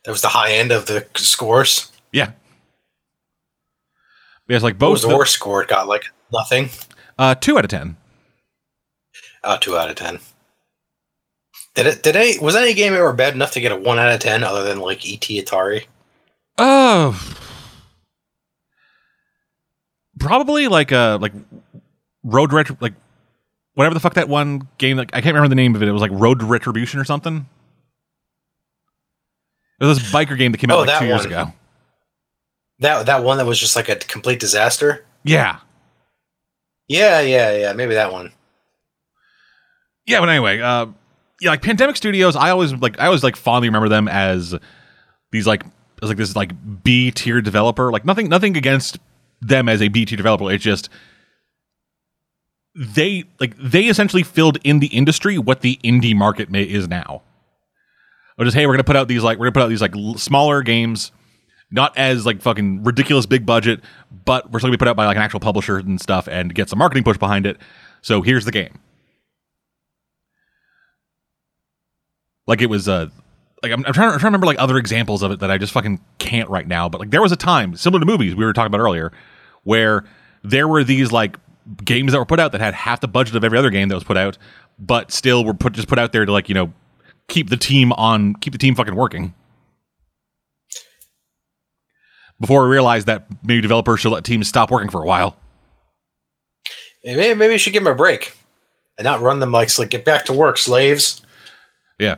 That 0.06 0.12
was 0.12 0.22
the 0.22 0.28
high 0.30 0.52
end 0.54 0.72
of 0.72 0.86
the 0.86 1.08
scores. 1.16 1.92
Yeah. 2.12 2.32
Yeah, 4.48 4.56
it's 4.56 4.64
like 4.64 4.76
What 4.76 4.80
both 4.80 4.92
was 4.92 5.02
the 5.02 5.08
the- 5.10 5.18
worst 5.18 5.34
score? 5.34 5.62
It 5.64 5.70
got 5.70 5.88
like 5.88 6.06
nothing. 6.32 6.70
uh, 7.18 7.36
two 7.36 7.58
out 7.58 7.66
of 7.66 7.70
ten. 7.72 7.98
Uh, 9.44 9.58
two 9.58 9.78
out 9.78 9.90
of 9.90 9.96
ten. 9.96 10.20
Did 11.76 11.88
it? 11.88 12.04
Did 12.04 12.16
any? 12.16 12.40
Was 12.40 12.56
any 12.56 12.74
game 12.74 12.94
ever 12.94 13.14
bad 13.14 13.34
enough 13.36 13.52
to 13.52 13.62
get 13.62 13.72
a 13.72 13.76
one 13.76 14.00
out 14.00 14.12
of 14.12 14.20
ten, 14.20 14.44
other 14.44 14.64
than 14.64 14.80
like 14.80 15.06
ET 15.06 15.22
Atari? 15.22 15.86
Oh, 16.58 17.14
probably 20.20 20.68
like 20.68 20.92
uh 20.92 21.18
like 21.22 21.34
Road 22.24 22.52
Retro 22.54 22.78
like 22.80 22.94
whatever 23.74 23.94
the 23.94 24.00
fuck 24.00 24.16
that 24.16 24.28
one 24.30 24.68
game 24.78 24.98
like 24.98 25.10
I 25.14 25.22
can't 25.22 25.34
remember 25.36 25.50
the 25.50 25.56
name 25.56 25.76
of 25.76 25.82
it. 25.84 25.88
It 25.88 25.92
was 25.92 26.02
like 26.02 26.12
Road 26.14 26.42
Retribution 26.44 27.00
or 27.00 27.04
something. 27.06 27.48
It 29.80 29.86
was 29.86 30.00
this 30.00 30.12
biker 30.12 30.38
game 30.38 30.52
that 30.52 30.58
came 30.58 30.72
out 30.72 30.80
Oh, 30.80 30.84
like 30.84 31.00
two 31.00 31.06
years 31.06 31.26
ago. 31.26 31.54
That 32.80 33.06
that 33.08 33.24
one 33.24 33.38
that 33.38 33.46
was 33.46 33.60
just 33.60 33.76
like 33.76 33.90
a 33.90 33.96
complete 33.96 34.40
disaster. 34.40 35.06
Yeah, 35.24 35.60
Yeah, 36.88 37.22
yeah, 37.22 37.56
yeah. 37.56 37.74
Maybe 37.74 37.96
that 37.96 38.12
one. 38.12 38.32
yeah. 40.06 40.20
But 40.20 40.30
anyway, 40.30 40.60
uh, 40.62 40.88
yeah, 41.42 41.50
like 41.52 41.62
Pandemic 41.62 41.96
Studios, 41.96 42.36
I 42.36 42.50
always 42.50 42.74
like 42.74 43.00
I 43.00 43.06
always 43.08 43.24
like 43.24 43.36
fondly 43.36 43.68
remember 43.68 43.90
them 43.90 44.08
as 44.08 44.56
these 45.32 45.46
like 45.46 45.64
as 46.02 46.10
like 46.10 46.18
this 46.18 46.36
like 46.36 46.52
B 46.84 47.12
tier 47.12 47.42
developer. 47.42 47.92
Like 47.92 48.06
nothing 48.06 48.30
nothing 48.30 48.58
against 48.58 48.98
them 49.42 49.70
as 49.70 49.82
a 49.82 49.88
B 49.88 50.06
tier 50.06 50.18
developer. 50.18 50.52
It's 50.52 50.64
just 50.64 50.90
they 52.76 53.24
like 53.40 53.56
they 53.58 53.86
essentially 53.86 54.24
filled 54.24 54.60
in 54.64 54.80
the 54.80 54.88
industry 54.88 55.38
what 55.38 55.62
the 55.62 55.80
indie 55.84 56.16
market 56.16 56.50
may, 56.50 56.64
is 56.64 56.88
now. 56.88 57.24
Or 58.38 58.46
just 58.46 58.56
hey, 58.56 58.68
we're 58.68 58.74
gonna 58.74 58.84
put 58.84 58.96
out 58.96 59.08
these 59.08 59.24
like 59.24 59.40
we're 59.40 59.46
gonna 59.46 59.54
put 59.54 59.64
out 59.64 59.70
these 59.70 59.82
like 59.82 59.96
l- 59.96 60.18
smaller 60.18 60.62
games, 60.62 61.12
not 61.72 61.98
as 61.98 62.26
like 62.26 62.42
fucking 62.42 62.84
ridiculous 62.84 63.26
big 63.26 63.46
budget, 63.46 63.82
but 64.26 64.52
we're 64.52 64.60
still 64.60 64.68
gonna 64.68 64.78
be 64.78 64.80
put 64.80 64.88
out 64.88 64.96
by 64.96 65.06
like 65.06 65.18
an 65.18 65.24
actual 65.24 65.40
publisher 65.40 65.78
and 65.78 66.00
stuff, 66.00 66.28
and 66.28 66.54
get 66.54 66.70
some 66.70 66.78
marketing 66.80 67.04
push 67.04 67.18
behind 67.18 67.48
it. 67.48 67.58
So 68.02 68.22
here's 68.22 68.46
the 68.46 68.52
game. 68.52 68.80
Like 72.46 72.62
it 72.62 72.68
was 72.68 72.88
uh 72.88 73.10
like 73.64 73.72
I'm, 73.72 73.84
I'm 73.86 73.94
trying 73.94 74.10
to, 74.10 74.14
I'm 74.14 74.20
trying 74.20 74.20
to 74.20 74.26
remember 74.26 74.48
like 74.48 74.60
other 74.60 74.78
examples 74.78 75.24
of 75.24 75.32
it 75.32 75.40
that 75.40 75.50
I 75.50 75.58
just 75.58 75.74
fucking 75.74 76.00
can't 76.20 76.50
right 76.50 76.68
now. 76.68 76.88
But 76.90 77.02
like 77.02 77.10
there 77.10 77.22
was 77.22 77.32
a 77.32 77.38
time 77.38 77.76
similar 77.76 78.00
to 78.00 78.06
movies 78.06 78.36
we 78.36 78.46
were 78.46 78.54
talking 78.54 78.68
about 78.68 78.82
earlier, 78.82 79.12
where 79.64 80.04
there 80.44 80.68
were 80.68 80.84
these 80.84 81.12
like 81.12 81.38
games 81.84 82.12
that 82.12 82.20
were 82.20 82.26
put 82.26 82.40
out 82.40 82.52
that 82.52 82.62
had 82.62 82.74
half 82.74 83.02
the 83.02 83.08
budget 83.08 83.36
of 83.36 83.44
every 83.44 83.58
other 83.58 83.70
game 83.70 83.90
that 83.90 83.96
was 83.96 84.04
put 84.04 84.18
out, 84.18 84.38
but 84.80 85.12
still 85.12 85.44
were 85.44 85.54
put 85.54 85.74
just 85.74 85.88
put 85.88 86.00
out 86.00 86.12
there 86.12 86.26
to 86.26 86.32
like 86.32 86.50
you 86.50 86.56
know 86.56 86.72
keep 87.28 87.50
the 87.50 87.58
team 87.58 87.92
on 87.94 88.36
keep 88.36 88.54
the 88.54 88.60
team 88.60 88.76
fucking 88.76 88.96
working. 88.96 89.34
Before 92.40 92.64
we 92.64 92.70
realized 92.70 93.08
that 93.08 93.26
maybe 93.44 93.62
developers 93.62 94.00
should 94.02 94.12
let 94.12 94.24
teams 94.24 94.48
stop 94.48 94.70
working 94.70 94.92
for 94.92 95.02
a 95.02 95.06
while. 95.06 95.38
Maybe, 97.04 97.34
maybe 97.34 97.54
you 97.54 97.58
should 97.58 97.74
give 97.74 97.84
them 97.84 97.94
a 97.94 97.96
break 97.96 98.38
and 98.98 99.06
not 99.06 99.22
run 99.22 99.40
them 99.40 99.52
like, 99.52 99.76
like 99.80 99.90
get 99.90 100.06
back 100.06 100.26
to 100.26 100.34
work, 100.34 100.60
slaves. 100.60 101.22
Yeah, 101.98 102.18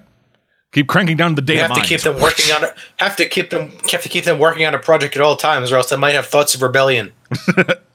keep 0.72 0.88
cranking 0.88 1.18
down 1.18 1.36
the 1.36 1.42
You 1.42 1.48
data 1.48 1.68
have 1.68 1.74
to 1.76 1.82
keep 1.82 2.02
them 2.02 2.22
working 2.22 2.52
on. 2.52 2.70
Have 2.98 3.16
to 3.18 3.28
keep 3.28 3.50
them. 3.50 3.72
Have 3.92 4.04
to 4.04 4.10
keep 4.10 4.26
them 4.26 4.40
working 4.40 4.66
on 4.66 4.74
a 4.74 4.80
project 4.80 5.16
at 5.16 5.22
all 5.22 5.36
times, 5.36 5.72
or 5.72 5.78
else 5.78 5.90
they 5.90 5.98
might 5.98 6.14
have 6.14 6.26
thoughts 6.28 6.56
of 6.56 6.62
rebellion. 6.62 7.14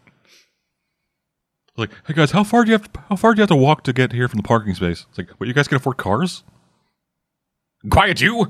Like, 1.76 1.90
hey 2.06 2.14
guys, 2.14 2.30
how 2.30 2.44
far 2.44 2.64
do 2.64 2.70
you 2.70 2.78
have? 2.78 2.92
To, 2.92 3.00
how 3.08 3.16
far 3.16 3.34
do 3.34 3.38
you 3.38 3.42
have 3.42 3.48
to 3.48 3.56
walk 3.56 3.82
to 3.84 3.92
get 3.92 4.12
here 4.12 4.28
from 4.28 4.36
the 4.36 4.44
parking 4.44 4.74
space? 4.74 5.06
It's 5.08 5.18
like, 5.18 5.30
what? 5.30 5.48
You 5.48 5.54
guys 5.54 5.66
can 5.66 5.76
afford 5.76 5.96
cars? 5.96 6.44
Quiet, 7.90 8.20
you! 8.20 8.46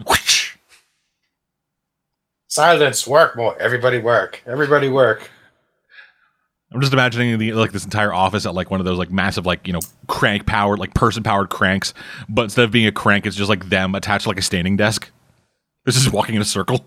Silence, 2.49 3.07
work, 3.07 3.35
boy. 3.35 3.55
Everybody 3.59 3.99
work. 3.99 4.43
Everybody 4.47 4.89
work. 4.91 5.31
I'm 6.75 6.81
just 6.81 6.93
imagining 6.93 7.39
the 7.39 7.53
like 7.53 7.71
this 7.71 7.85
entire 7.85 8.13
office 8.13 8.47
at 8.47 8.55
like 8.55 8.69
one 8.69 8.81
of 8.81 8.85
those 8.85 8.99
like 8.99 9.13
massive 9.13 9.47
like 9.47 9.65
you 9.65 9.73
know 9.73 9.79
crank 10.09 10.45
powered 10.45 10.81
like 10.81 10.93
person 10.93 11.23
powered 11.23 11.49
cranks, 11.49 11.95
but 12.29 12.43
instead 12.43 12.65
of 12.65 12.73
being 12.73 12.87
a 12.87 12.93
crank, 12.93 13.27
it's 13.27 13.37
just 13.37 13.49
like 13.49 13.69
them 13.69 13.95
attached 13.95 14.25
to 14.25 14.29
like 14.29 14.39
a 14.39 14.43
standing 14.43 14.77
desk. 14.77 15.09
It's 15.87 15.97
just 15.97 16.13
walking 16.13 16.35
in 16.35 16.43
a 16.43 16.45
circle. 16.45 16.85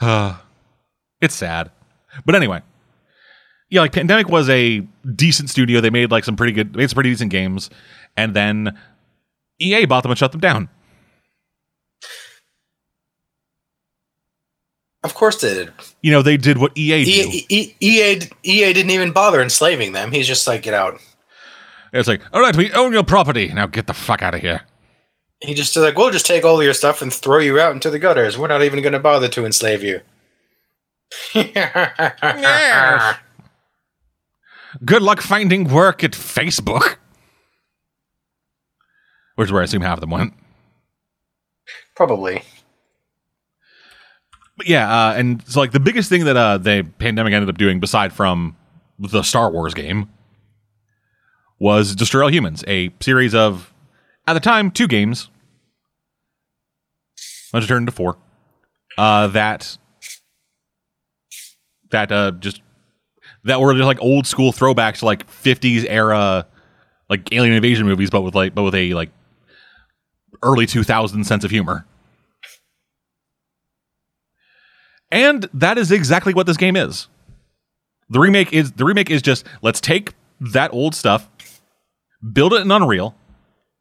Uh, 0.00 0.38
it's 1.20 1.34
sad, 1.34 1.70
but 2.24 2.34
anyway, 2.34 2.62
yeah. 3.68 3.82
Like 3.82 3.92
Pandemic 3.92 4.30
was 4.30 4.48
a 4.48 4.80
decent 5.14 5.50
studio. 5.50 5.82
They 5.82 5.90
made 5.90 6.10
like 6.10 6.24
some 6.24 6.36
pretty 6.36 6.52
good, 6.52 6.74
made 6.74 6.88
some 6.88 6.94
pretty 6.94 7.10
decent 7.10 7.30
games, 7.30 7.68
and 8.16 8.32
then 8.32 8.78
EA 9.58 9.84
bought 9.84 10.04
them 10.04 10.10
and 10.10 10.18
shut 10.18 10.32
them 10.32 10.40
down. 10.40 10.70
Of 15.04 15.14
course 15.14 15.40
they 15.40 15.52
did. 15.54 15.72
You 16.02 16.10
know, 16.10 16.22
they 16.22 16.36
did 16.36 16.58
what 16.58 16.76
EA 16.76 17.04
do. 17.04 17.10
E- 17.30 17.46
E- 17.48 17.74
EA, 17.80 18.20
EA 18.42 18.72
didn't 18.72 18.90
even 18.90 19.12
bother 19.12 19.40
enslaving 19.40 19.92
them. 19.92 20.10
He's 20.10 20.26
just 20.26 20.46
like, 20.48 20.62
get 20.62 20.74
out. 20.74 20.98
It's 21.92 22.08
like, 22.08 22.22
all 22.32 22.40
right, 22.40 22.56
we 22.56 22.72
own 22.72 22.92
your 22.92 23.04
property. 23.04 23.48
Now 23.52 23.66
get 23.66 23.86
the 23.86 23.94
fuck 23.94 24.22
out 24.22 24.34
of 24.34 24.40
here. 24.40 24.62
He 25.42 25.52
just 25.54 25.76
like, 25.76 25.96
we'll 25.96 26.10
just 26.10 26.26
take 26.26 26.44
all 26.44 26.62
your 26.62 26.72
stuff 26.72 27.02
and 27.02 27.12
throw 27.12 27.38
you 27.38 27.60
out 27.60 27.72
into 27.74 27.90
the 27.90 27.98
gutters. 27.98 28.38
We're 28.38 28.48
not 28.48 28.62
even 28.62 28.80
going 28.82 28.94
to 28.94 28.98
bother 28.98 29.28
to 29.28 29.44
enslave 29.44 29.82
you. 29.84 30.00
Yes. 31.34 33.16
Good 34.84 35.02
luck 35.02 35.20
finding 35.20 35.64
work 35.64 36.02
at 36.02 36.12
Facebook. 36.12 36.96
Which 39.36 39.48
is 39.48 39.52
where 39.52 39.60
I 39.60 39.64
assume 39.64 39.82
half 39.82 39.98
of 39.98 40.00
them 40.00 40.10
went. 40.10 40.32
Probably. 41.94 42.42
But 44.56 44.68
yeah, 44.68 45.08
uh, 45.08 45.14
and 45.14 45.46
so 45.48 45.60
like 45.60 45.72
the 45.72 45.80
biggest 45.80 46.08
thing 46.08 46.24
that 46.24 46.36
uh, 46.36 46.58
the 46.58 46.86
pandemic 46.98 47.32
ended 47.32 47.48
up 47.48 47.58
doing, 47.58 47.80
beside 47.80 48.12
from 48.12 48.56
the 48.98 49.22
Star 49.22 49.50
Wars 49.50 49.74
game, 49.74 50.08
was 51.58 51.94
Destroy 51.96 52.22
All 52.24 52.30
Humans, 52.30 52.64
a 52.68 52.90
series 53.00 53.34
of, 53.34 53.72
at 54.26 54.34
the 54.34 54.40
time, 54.40 54.70
two 54.70 54.86
games. 54.86 55.28
Let's 57.52 57.66
turn 57.66 57.82
into 57.82 57.92
four. 57.92 58.16
Uh, 58.96 59.28
that 59.28 59.76
that 61.90 62.12
uh, 62.12 62.32
just 62.32 62.62
that 63.44 63.60
were 63.60 63.74
just 63.74 63.86
like 63.86 64.00
old 64.00 64.26
school 64.26 64.52
throwbacks 64.52 64.98
to 64.98 65.04
like 65.04 65.26
50s 65.26 65.84
era 65.88 66.46
like 67.08 67.32
alien 67.32 67.54
invasion 67.54 67.86
movies, 67.86 68.10
but 68.10 68.22
with 68.22 68.34
like 68.34 68.54
but 68.54 68.62
with 68.62 68.74
a 68.74 68.94
like 68.94 69.10
early 70.42 70.66
2000s 70.66 71.24
sense 71.24 71.44
of 71.44 71.50
humor. 71.50 71.86
And 75.14 75.48
that 75.54 75.78
is 75.78 75.92
exactly 75.92 76.34
what 76.34 76.46
this 76.46 76.56
game 76.56 76.74
is. 76.74 77.06
The 78.10 78.18
remake 78.18 78.52
is 78.52 78.72
the 78.72 78.84
remake 78.84 79.10
is 79.10 79.22
just 79.22 79.46
let's 79.62 79.80
take 79.80 80.12
that 80.40 80.72
old 80.72 80.94
stuff, 80.94 81.28
build 82.32 82.52
it 82.52 82.62
in 82.62 82.70
Unreal, 82.70 83.14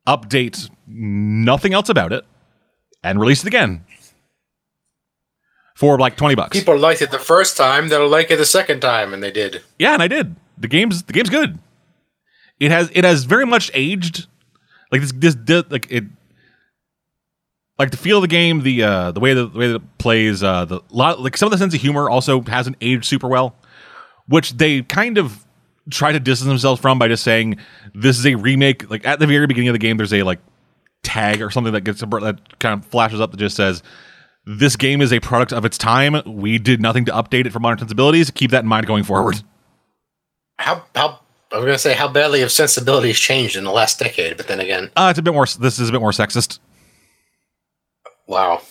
update 0.08 0.70
nothing 0.86 1.74
else 1.74 1.90
about 1.90 2.13
it, 2.13 2.24
and 3.04 3.20
release 3.20 3.42
it 3.42 3.48
again 3.48 3.84
for 5.75 5.98
like 5.98 6.16
twenty 6.18 6.36
bucks. 6.36 6.58
People 6.58 6.78
liked 6.78 7.02
it 7.02 7.10
the 7.10 7.18
first 7.18 7.58
time. 7.58 7.90
They'll 7.90 8.08
like 8.08 8.30
it 8.30 8.38
the 8.38 8.46
second 8.46 8.82
time, 8.82 9.12
and 9.12 9.24
they 9.24 9.32
did. 9.32 9.63
Yeah, 9.80 9.94
and 9.94 10.04
I 10.04 10.08
did. 10.08 10.36
The 10.60 10.68
game's 10.68 11.02
the 11.04 11.13
game's 11.13 11.32
good. 11.32 11.58
It 12.60 12.70
has 12.70 12.92
it 12.94 13.04
has 13.04 13.24
very 13.24 13.48
much 13.48 13.72
aged. 13.74 14.28
Like 14.92 15.02
this 15.02 15.12
this, 15.16 15.36
this 15.36 15.63
like 15.72 15.92
it 15.92 16.04
like 17.80 17.92
the 17.92 17.98
feel 17.98 18.18
of 18.18 18.22
the 18.22 18.27
game, 18.27 18.62
the 18.62 18.84
uh 18.84 19.12
the 19.12 19.20
way 19.20 19.34
that 19.34 19.53
the 19.53 19.60
way 19.60 19.68
that 19.68 19.75
it 19.75 19.98
plays, 19.98 20.44
uh 20.44 20.65
the 20.65 20.82
lot 20.89 21.20
like 21.20 21.38
some 21.38 21.48
of 21.48 21.51
the 21.51 21.58
sense 21.58 21.74
of 21.74 21.82
humor 21.82 22.10
also 22.10 22.42
hasn't 22.42 22.77
aged 22.82 23.06
super 23.06 23.27
well, 23.27 23.56
which 24.27 24.53
they 24.53 24.82
kind 24.84 25.18
of 25.18 25.46
try 25.89 26.12
to 26.12 26.20
distance 26.20 26.48
themselves 26.48 26.80
from 26.80 26.98
by 26.98 27.08
just 27.08 27.24
saying 27.24 27.58
this 27.94 28.18
is 28.18 28.25
a 28.25 28.36
remake. 28.36 28.89
Like 28.89 29.06
at 29.06 29.20
the 29.20 29.27
very 29.27 29.48
beginning 29.48 29.70
of 29.70 29.74
the 29.74 29.80
game, 29.80 29.98
there's 29.98 30.13
a 30.13 30.24
like 30.24 30.39
tag 31.03 31.42
or 31.42 31.50
something 31.51 31.74
that 31.74 31.82
gets 31.82 32.00
that 32.00 32.39
kind 32.60 32.80
of 32.80 32.86
flashes 32.89 33.20
up 33.20 33.32
that 33.32 33.38
just 33.38 33.56
says 33.56 33.84
this 34.46 34.75
game 34.75 35.01
is 35.01 35.12
a 35.13 35.20
product 35.20 35.51
of 35.53 35.65
its 35.65 35.77
time. 35.77 36.22
We 36.25 36.58
did 36.60 36.82
nothing 36.82 37.06
to 37.06 37.12
update 37.12 37.46
it 37.46 37.51
for 37.51 37.60
modern 37.60 37.80
sensibilities. 37.80 38.30
Keep 38.32 38.51
that 38.51 38.63
in 38.63 38.68
mind 38.68 38.88
going 38.88 39.03
forward. 39.03 39.42
How 40.60 40.84
how 40.96 41.20
I 41.51 41.58
was 41.58 41.65
gonna 41.65 41.77
say 41.77 41.94
how 41.94 42.08
badly 42.08 42.39
have 42.42 42.51
sensibilities 42.51 43.20
changed 43.20 43.56
in 43.56 43.63
the 43.63 43.72
last 43.72 44.00
decade, 44.00 44.38
but 44.38 44.48
then 44.48 44.60
again, 44.60 44.92
Uh, 44.96 45.08
it's 45.10 45.20
a 45.20 45.22
bit 45.22 45.34
more. 45.34 45.46
This 45.46 45.80
is 45.80 45.89
a 45.89 45.92
bit 45.92 46.01
more 46.01 46.12
sexist. 46.12 46.60
Wow. 48.27 48.62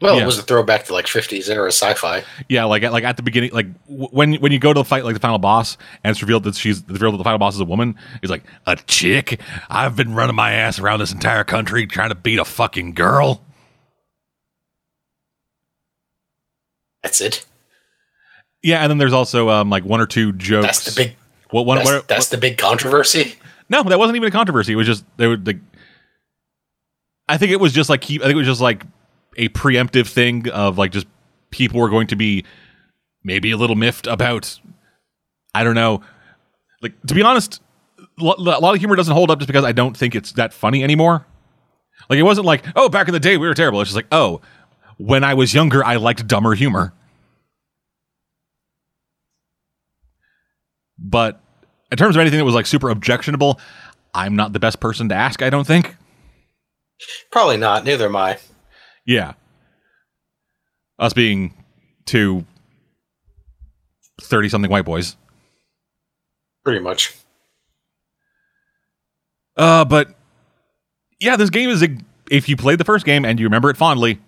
Well, 0.00 0.14
Yeah. 0.16 0.22
it 0.22 0.26
was 0.26 0.38
a 0.38 0.42
throwback 0.42 0.84
to 0.84 0.92
like 0.92 1.06
50s 1.06 1.48
era 1.50 1.72
sci-fi. 1.72 2.22
Yeah, 2.48 2.66
like 2.66 2.84
at, 2.84 2.92
like 2.92 3.02
at 3.02 3.16
the 3.16 3.22
beginning, 3.24 3.50
like 3.52 3.66
w- 3.88 4.06
when 4.12 4.34
when 4.34 4.52
you 4.52 4.60
go 4.60 4.72
to 4.72 4.78
the 4.78 4.84
fight, 4.84 5.04
like 5.04 5.14
the 5.14 5.20
final 5.20 5.38
boss, 5.38 5.76
and 6.04 6.12
it's 6.12 6.22
revealed 6.22 6.44
that 6.44 6.54
she's 6.54 6.84
revealed 6.88 7.14
that 7.14 7.18
the 7.18 7.24
final 7.24 7.38
boss 7.40 7.54
is 7.56 7.60
a 7.60 7.64
woman. 7.64 7.96
He's 8.20 8.30
like 8.30 8.44
a 8.66 8.76
chick. 8.76 9.40
I've 9.68 9.96
been 9.96 10.14
running 10.14 10.36
my 10.36 10.52
ass 10.52 10.78
around 10.78 11.00
this 11.00 11.10
entire 11.12 11.42
country 11.42 11.84
trying 11.88 12.10
to 12.10 12.14
beat 12.14 12.38
a 12.38 12.44
fucking 12.44 12.94
girl. 12.94 13.42
That's 17.02 17.20
it. 17.20 17.44
Yeah, 18.62 18.80
and 18.82 18.90
then 18.90 18.98
there's 18.98 19.12
also 19.12 19.48
um 19.50 19.70
like 19.70 19.84
one 19.84 20.00
or 20.00 20.06
two 20.06 20.32
jokes. 20.32 20.66
That's 20.66 20.84
the 20.94 21.04
big. 21.04 21.16
Well, 21.52 21.64
one, 21.64 21.78
That's, 21.78 21.90
what- 21.90 22.08
that's 22.08 22.28
the 22.28 22.38
big 22.38 22.58
controversy. 22.58 23.34
No, 23.70 23.82
that 23.82 23.98
wasn't 23.98 24.16
even 24.16 24.28
a 24.28 24.30
controversy. 24.32 24.72
It 24.72 24.76
was 24.76 24.86
just 24.86 25.04
they 25.16 25.26
would 25.26 25.46
like. 25.46 25.58
I 27.28 27.36
think 27.36 27.52
it 27.52 27.60
was 27.60 27.72
just 27.72 27.90
like 27.90 28.00
keep. 28.00 28.22
I 28.22 28.24
think 28.24 28.34
it 28.34 28.38
was 28.38 28.46
just 28.46 28.60
like 28.60 28.84
a 29.36 29.48
preemptive 29.50 30.08
thing 30.08 30.48
of 30.50 30.78
like 30.78 30.92
just 30.92 31.06
people 31.50 31.80
were 31.80 31.88
going 31.88 32.06
to 32.08 32.16
be 32.16 32.44
maybe 33.22 33.50
a 33.50 33.56
little 33.56 33.76
miffed 33.76 34.06
about. 34.06 34.58
I 35.54 35.64
don't 35.64 35.74
know. 35.74 36.02
Like 36.82 37.00
to 37.06 37.14
be 37.14 37.22
honest, 37.22 37.60
a 38.18 38.22
lot 38.22 38.74
of 38.74 38.78
humor 38.78 38.96
doesn't 38.96 39.14
hold 39.14 39.30
up 39.30 39.38
just 39.38 39.46
because 39.46 39.64
I 39.64 39.72
don't 39.72 39.96
think 39.96 40.14
it's 40.14 40.32
that 40.32 40.52
funny 40.52 40.82
anymore. 40.82 41.26
Like 42.08 42.18
it 42.18 42.22
wasn't 42.22 42.46
like 42.46 42.64
oh 42.76 42.88
back 42.88 43.08
in 43.08 43.12
the 43.12 43.20
day 43.20 43.36
we 43.36 43.46
were 43.46 43.54
terrible. 43.54 43.80
It's 43.80 43.90
just 43.90 43.96
like 43.96 44.06
oh 44.12 44.40
when 44.96 45.24
I 45.24 45.34
was 45.34 45.54
younger 45.54 45.84
I 45.84 45.96
liked 45.96 46.26
dumber 46.26 46.54
humor. 46.54 46.92
But 50.98 51.40
in 51.90 51.98
terms 51.98 52.16
of 52.16 52.20
anything 52.20 52.38
that 52.38 52.44
was 52.44 52.54
like 52.54 52.66
super 52.66 52.90
objectionable, 52.90 53.60
I'm 54.14 54.36
not 54.36 54.52
the 54.52 54.60
best 54.60 54.80
person 54.80 55.08
to 55.10 55.14
ask. 55.14 55.42
I 55.42 55.50
don't 55.50 55.66
think. 55.66 55.96
Probably 57.30 57.56
not. 57.56 57.84
Neither 57.84 58.06
am 58.06 58.16
I. 58.16 58.38
Yeah. 59.06 59.34
Us 60.98 61.12
being 61.12 61.54
two 62.04 62.44
30 64.20 64.48
something 64.48 64.70
white 64.70 64.84
boys. 64.84 65.16
Pretty 66.64 66.80
much. 66.80 67.14
Uh, 69.56 69.84
but 69.84 70.14
yeah, 71.20 71.36
this 71.36 71.50
game 71.50 71.70
is 71.70 71.82
a, 71.82 71.88
if 72.30 72.48
you 72.48 72.56
played 72.56 72.78
the 72.78 72.84
first 72.84 73.04
game 73.04 73.24
and 73.24 73.38
you 73.40 73.46
remember 73.46 73.70
it 73.70 73.76
fondly, 73.76 74.20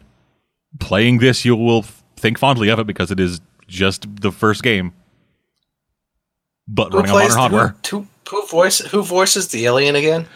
playing 0.79 1.19
this 1.19 1.45
you 1.45 1.57
will 1.57 1.85
think 2.17 2.39
fondly 2.39 2.69
of 2.69 2.79
it 2.79 2.87
because 2.87 3.11
it 3.11 3.21
is 3.21 3.41
just 3.67 4.07
the 4.21 4.33
first 4.33 4.63
game, 4.63 4.93
but 6.67 6.93
Who 6.93 6.99
running 6.99 7.13
on 7.13 7.19
modern 7.19 7.37
hardware. 7.37 7.75
Who, 7.91 8.07
who 8.29 8.47
voice? 8.47 8.79
Who 8.79 9.03
voices 9.03 9.49
the 9.49 9.67
alien 9.67 9.97
again? 9.97 10.27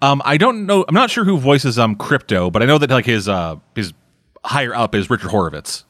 Um, 0.00 0.22
I 0.24 0.36
don't 0.36 0.66
know. 0.66 0.84
I'm 0.88 0.94
not 0.94 1.10
sure 1.10 1.24
who 1.24 1.38
voices 1.38 1.78
um 1.78 1.94
crypto, 1.96 2.50
but 2.50 2.62
I 2.62 2.66
know 2.66 2.78
that 2.78 2.90
like 2.90 3.06
his 3.06 3.28
uh 3.28 3.56
his 3.74 3.92
higher 4.44 4.74
up 4.74 4.94
is 4.94 5.08
Richard 5.10 5.30
Horvitz, 5.30 5.84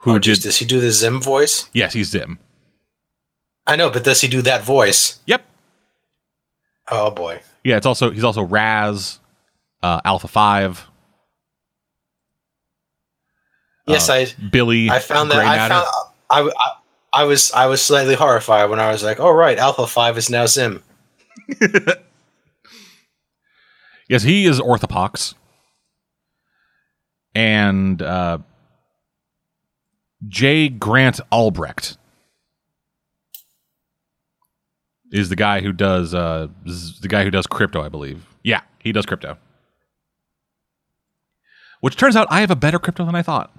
who 0.00 0.12
Oh, 0.14 0.18
did 0.18 0.40
does 0.42 0.58
he 0.58 0.64
do 0.64 0.80
the 0.80 0.90
Zim 0.92 1.20
voice? 1.20 1.68
yes, 1.72 1.92
he's 1.92 2.10
Zim. 2.10 2.38
I 3.66 3.76
know, 3.76 3.90
but 3.90 4.04
does 4.04 4.20
he 4.20 4.28
do 4.28 4.42
that 4.42 4.62
voice? 4.62 5.18
Yep. 5.26 5.44
Oh 6.90 7.10
boy. 7.10 7.40
Yeah, 7.64 7.76
it's 7.76 7.86
also 7.86 8.10
he's 8.10 8.22
also 8.24 8.42
Raz, 8.42 9.18
uh, 9.82 10.00
Alpha 10.04 10.28
Five, 10.28 10.86
Yes, 13.88 14.08
Uh, 14.08 14.14
I 14.14 14.26
Billy. 14.50 14.90
I 14.90 14.98
found 15.00 15.30
that 15.30 15.36
Grey 15.36 15.46
I 15.46 15.56
Matter. 15.56 15.74
found 15.74 15.86
I, 16.30 16.40
I 16.56 16.72
I 17.16 17.24
was 17.24 17.50
I 17.52 17.66
was 17.66 17.80
slightly 17.82 18.14
horrified 18.14 18.70
when 18.70 18.78
I 18.78 18.90
was 18.92 19.02
like, 19.02 19.18
oh 19.20 19.30
right, 19.30 19.58
Alpha 19.58 19.86
Five 19.86 20.18
is 20.18 20.30
now 20.30 20.46
Zim. 20.46 20.82
Yes, 24.08 24.22
he 24.22 24.46
is 24.46 24.60
Orthopox. 24.60 25.34
And 27.34 28.00
uh, 28.00 28.38
J. 30.28 30.68
Grant 30.68 31.20
Albrecht 31.30 31.98
is 35.12 35.28
the 35.28 35.36
guy 35.36 35.60
who 35.60 35.72
does 35.72 36.14
uh, 36.14 36.48
the 36.64 37.08
guy 37.08 37.24
who 37.24 37.30
does 37.30 37.46
crypto, 37.46 37.82
I 37.82 37.88
believe. 37.88 38.24
Yeah, 38.42 38.60
he 38.78 38.92
does 38.92 39.06
crypto. 39.06 39.38
Which 41.80 41.96
turns 41.96 42.16
out 42.16 42.26
I 42.30 42.40
have 42.40 42.50
a 42.50 42.56
better 42.56 42.78
crypto 42.78 43.04
than 43.04 43.14
I 43.14 43.22
thought. 43.22 43.54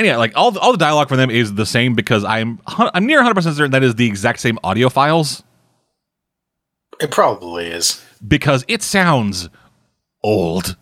And 0.00 0.06
yeah, 0.06 0.16
like 0.16 0.32
all 0.34 0.50
the, 0.50 0.58
all 0.60 0.72
the 0.72 0.78
dialogue 0.78 1.10
for 1.10 1.16
them 1.16 1.28
is 1.28 1.52
the 1.56 1.66
same 1.66 1.94
because 1.94 2.24
I'm 2.24 2.58
I'm 2.66 3.04
near 3.04 3.18
100 3.18 3.34
percent 3.34 3.54
certain 3.54 3.72
that 3.72 3.82
is 3.82 3.96
the 3.96 4.06
exact 4.06 4.40
same 4.40 4.58
audio 4.64 4.88
files 4.88 5.42
It 7.02 7.10
probably 7.10 7.66
is. 7.66 8.02
because 8.26 8.64
it 8.66 8.80
sounds 8.82 9.50
old. 10.22 10.74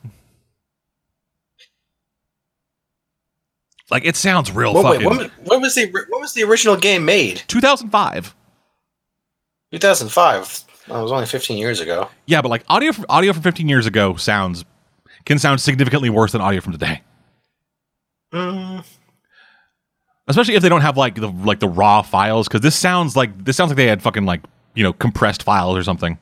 Like 3.91 4.05
it 4.05 4.15
sounds 4.15 4.53
real 4.53 4.73
Well, 4.73 4.85
wait, 4.85 5.03
fucking. 5.03 5.19
when, 5.19 5.31
when 5.47 5.61
was 5.63 5.75
the 5.75 5.87
when 5.91 6.21
was 6.21 6.35
the 6.35 6.45
original 6.45 6.77
game 6.77 7.05
made? 7.05 7.43
2005. 7.49 8.37
2005. 9.73 10.65
That 10.87 11.01
was 11.03 11.11
only 11.11 11.27
15 11.27 11.59
years 11.59 11.81
ago. 11.81 12.09
Yeah, 12.27 12.41
but 12.41 12.51
like 12.51 12.63
audio 12.69 12.93
from 12.93 13.07
audio 13.09 13.33
from 13.33 13.43
15 13.43 13.69
years 13.69 13.85
ago 13.87 14.15
sounds 14.15 14.65
can 15.25 15.41
sound 15.41 15.61
significantly 15.61 16.09
worse 16.09 16.31
than 16.31 16.41
audio 16.41 16.61
from 16.61 16.73
today. 16.73 17.03
Mm, 18.33 18.85
Especially 20.29 20.55
if 20.55 20.63
they 20.63 20.69
don't 20.69 20.83
have 20.83 20.97
like 20.97 21.15
the 21.17 21.29
like 21.29 21.59
the 21.61 21.69
raw 21.69 22.03
files 22.03 22.47
because 22.47 22.61
this 22.61 22.77
sounds 22.77 23.17
like 23.17 23.45
this 23.45 23.57
sounds 23.57 23.71
like 23.71 23.77
they 23.77 23.87
had 23.87 24.03
fucking 24.03 24.25
like, 24.25 24.43
you 24.75 24.83
know, 24.83 24.93
compressed 24.93 25.43
files 25.43 25.77
or 25.77 25.83
something. 25.83 26.19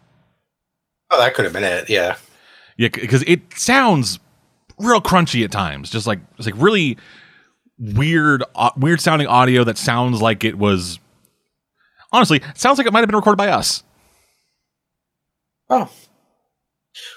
oh, 1.11 1.19
that 1.19 1.35
could 1.35 1.45
have 1.45 1.53
been 1.53 1.65
it. 1.65 1.91
Yeah. 1.91 2.17
Yeah, 2.77 2.89
because 2.89 3.23
it 3.27 3.41
sounds 3.55 4.19
real 4.79 5.01
crunchy 5.01 5.45
at 5.45 5.51
times. 5.51 5.91
Just 5.91 6.07
like 6.07 6.21
it's 6.39 6.47
like 6.47 6.55
really 6.57 6.97
weird, 7.79 8.45
uh, 8.55 8.71
weird 8.77 9.01
sounding 9.01 9.27
audio 9.27 9.65
that 9.65 9.79
sounds 9.79 10.23
like 10.23 10.45
it 10.45 10.57
was. 10.57 10.99
Honestly, 12.13 12.39
it 12.39 12.59
sounds 12.59 12.79
like 12.79 12.87
it 12.87 12.93
might 12.93 13.01
have 13.01 13.09
been 13.09 13.17
recorded 13.17 13.39
by 13.39 13.49
us. 13.49 13.83
Oh. 15.69 15.91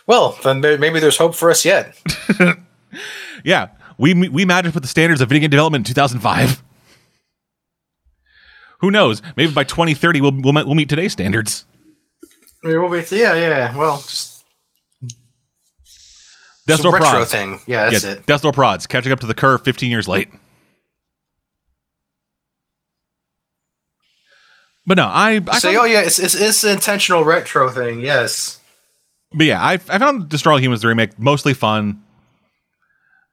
Well, 0.08 0.38
then 0.44 0.60
maybe 0.62 1.00
there's 1.00 1.18
hope 1.18 1.36
for 1.36 1.52
us 1.52 1.64
yet. 1.64 2.02
Yeah, 3.44 3.70
we 3.98 4.14
we 4.14 4.46
matched 4.46 4.74
with 4.74 4.84
the 4.84 4.90
standards 4.90 5.22
of 5.22 5.30
video 5.30 5.42
game 5.42 5.50
development 5.52 5.88
in 5.88 5.94
2005. 5.94 6.64
Who 8.80 8.92
knows? 8.92 9.22
Maybe 9.36 9.52
by 9.52 9.64
2030 9.64 10.22
we'll 10.22 10.32
we'll, 10.32 10.54
we'll 10.54 10.76
meet 10.76 10.90
today's 10.90 11.12
standards. 11.12 11.66
We'll 12.64 12.90
be, 12.90 13.06
yeah, 13.16 13.36
yeah. 13.36 13.78
Well, 13.78 13.98
just 13.98 14.44
Death 16.68 16.84
Door 16.84 16.94
retro 16.94 17.10
Prods. 17.10 17.32
thing. 17.32 17.60
Yeah, 17.66 17.90
that's 17.90 18.04
yeah, 18.04 18.12
it. 18.12 18.26
Death 18.26 18.42
Door 18.42 18.52
Prods 18.54 18.86
catching 18.88 19.12
up 19.12 19.20
to 19.22 19.28
the 19.28 19.34
curve 19.34 19.64
15 19.64 19.90
years 19.90 20.08
late. 20.08 20.30
But 24.86 24.98
no, 24.98 25.06
I, 25.06 25.42
I 25.48 25.60
Say, 25.60 25.76
oh 25.76 25.86
yeah, 25.86 26.02
it's, 26.02 26.20
it's 26.20 26.36
it's 26.36 26.64
an 26.64 26.72
intentional 26.72 27.24
retro 27.24 27.70
thing. 27.70 28.02
Yes. 28.02 28.60
But 29.32 29.46
yeah, 29.46 29.62
I, 29.62 29.74
I 29.74 29.98
found 30.00 30.30
Destroy 30.30 30.54
All 30.54 30.60
Humans 30.60 30.82
the 30.82 30.88
remake 30.88 31.20
mostly 31.20 31.54
fun. 31.54 32.04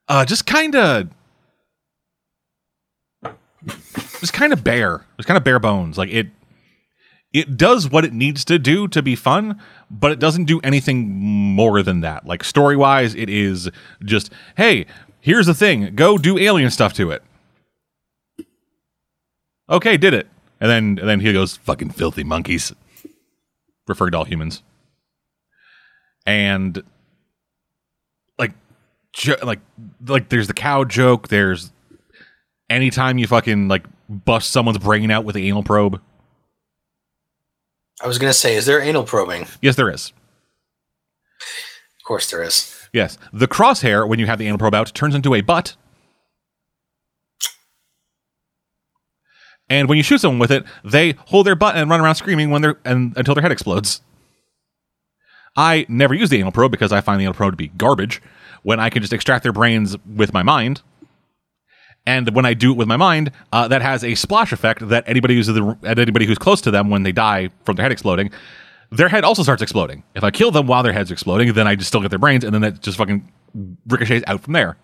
Uh, 0.08 0.24
just 0.24 0.46
kind 0.46 0.76
of, 0.76 1.08
just 4.20 4.32
kind 4.32 4.52
of 4.52 4.64
bare. 4.64 5.04
It's 5.18 5.26
kind 5.26 5.36
of 5.36 5.44
bare 5.44 5.58
bones. 5.58 5.98
Like 5.98 6.10
it, 6.10 6.28
it 7.32 7.56
does 7.56 7.90
what 7.90 8.04
it 8.04 8.12
needs 8.12 8.44
to 8.46 8.58
do 8.58 8.88
to 8.88 9.02
be 9.02 9.14
fun, 9.16 9.60
but 9.90 10.12
it 10.12 10.18
doesn't 10.18 10.44
do 10.44 10.60
anything 10.62 11.08
more 11.08 11.82
than 11.82 12.00
that. 12.00 12.26
Like 12.26 12.44
story 12.44 12.76
wise, 12.76 13.14
it 13.14 13.28
is 13.28 13.70
just, 14.04 14.32
hey, 14.56 14.86
here's 15.20 15.46
the 15.46 15.54
thing, 15.54 15.94
go 15.94 16.18
do 16.18 16.38
alien 16.38 16.70
stuff 16.70 16.92
to 16.94 17.10
it. 17.10 17.22
Okay, 19.68 19.96
did 19.96 20.14
it, 20.14 20.28
and 20.60 20.70
then 20.70 20.98
and 20.98 21.08
then 21.08 21.20
he 21.20 21.32
goes, 21.32 21.56
fucking 21.56 21.90
filthy 21.90 22.22
monkeys, 22.22 22.72
referring 23.88 24.12
to 24.12 24.18
all 24.18 24.24
humans 24.24 24.62
and 26.26 26.82
like 28.38 28.52
jo- 29.12 29.36
like 29.42 29.60
like 30.06 30.28
there's 30.28 30.48
the 30.48 30.54
cow 30.54 30.84
joke 30.84 31.28
there's 31.28 31.72
anytime 32.68 33.16
you 33.16 33.26
fucking 33.26 33.68
like 33.68 33.84
bust 34.08 34.50
someone's 34.50 34.78
brain 34.78 35.10
out 35.10 35.24
with 35.24 35.34
the 35.34 35.46
anal 35.48 35.62
probe? 35.62 36.00
I 38.02 38.06
was 38.06 38.18
gonna 38.18 38.32
say, 38.32 38.54
is 38.56 38.66
there 38.66 38.80
anal 38.80 39.04
probing? 39.04 39.46
Yes 39.62 39.76
there 39.76 39.90
is. 39.90 40.12
Of 42.00 42.04
course 42.06 42.30
there 42.30 42.42
is. 42.42 42.88
yes. 42.92 43.18
The 43.32 43.48
crosshair 43.48 44.08
when 44.08 44.18
you 44.18 44.26
have 44.26 44.38
the 44.38 44.46
anal 44.46 44.58
probe 44.58 44.74
out 44.74 44.94
turns 44.94 45.14
into 45.14 45.34
a 45.34 45.40
butt. 45.40 45.76
And 49.68 49.88
when 49.88 49.96
you 49.96 50.04
shoot 50.04 50.20
someone 50.20 50.38
with 50.38 50.50
it 50.52 50.64
they 50.84 51.12
hold 51.26 51.46
their 51.46 51.56
butt 51.56 51.76
and 51.76 51.90
run 51.90 52.00
around 52.00 52.14
screaming 52.14 52.50
when 52.50 52.62
they're 52.62 52.78
and 52.84 53.16
until 53.16 53.34
their 53.34 53.42
head 53.42 53.52
explodes. 53.52 54.00
I 55.56 55.86
never 55.88 56.12
use 56.14 56.28
the 56.28 56.38
anal 56.38 56.52
probe 56.52 56.70
because 56.70 56.92
i 56.92 57.00
find 57.00 57.18
the 57.18 57.24
anal 57.24 57.34
probe 57.34 57.54
to 57.54 57.56
be 57.56 57.68
garbage. 57.68 58.22
When 58.62 58.78
i 58.78 58.90
can 58.90 59.02
just 59.02 59.12
extract 59.12 59.42
their 59.42 59.52
brains 59.52 59.96
with 60.06 60.32
my 60.32 60.42
mind 60.42 60.82
and 62.06 62.34
when 62.34 62.46
I 62.46 62.54
do 62.54 62.70
it 62.70 62.76
with 62.76 62.88
my 62.88 62.96
mind, 62.96 63.32
uh, 63.52 63.68
that 63.68 63.82
has 63.82 64.04
a 64.04 64.14
splash 64.14 64.52
effect 64.52 64.88
that 64.88 65.04
anybody 65.06 65.34
who's 65.34 65.48
at 65.48 65.98
anybody 65.98 66.24
who's 66.24 66.38
close 66.38 66.60
to 66.62 66.70
them 66.70 66.88
when 66.88 67.02
they 67.02 67.12
die 67.12 67.50
from 67.64 67.76
their 67.76 67.82
head 67.82 67.92
exploding, 67.92 68.30
their 68.90 69.08
head 69.08 69.24
also 69.24 69.42
starts 69.42 69.62
exploding. 69.62 70.04
If 70.14 70.22
I 70.22 70.30
kill 70.30 70.50
them 70.52 70.66
while 70.66 70.82
their 70.82 70.92
head's 70.92 71.10
exploding, 71.10 71.52
then 71.52 71.66
I 71.66 71.74
just 71.74 71.88
still 71.88 72.00
get 72.00 72.10
their 72.10 72.18
brains, 72.18 72.44
and 72.44 72.54
then 72.54 72.62
that 72.62 72.80
just 72.80 72.96
fucking 72.96 73.30
ricochets 73.88 74.24
out 74.26 74.42
from 74.42 74.52
there. 74.52 74.76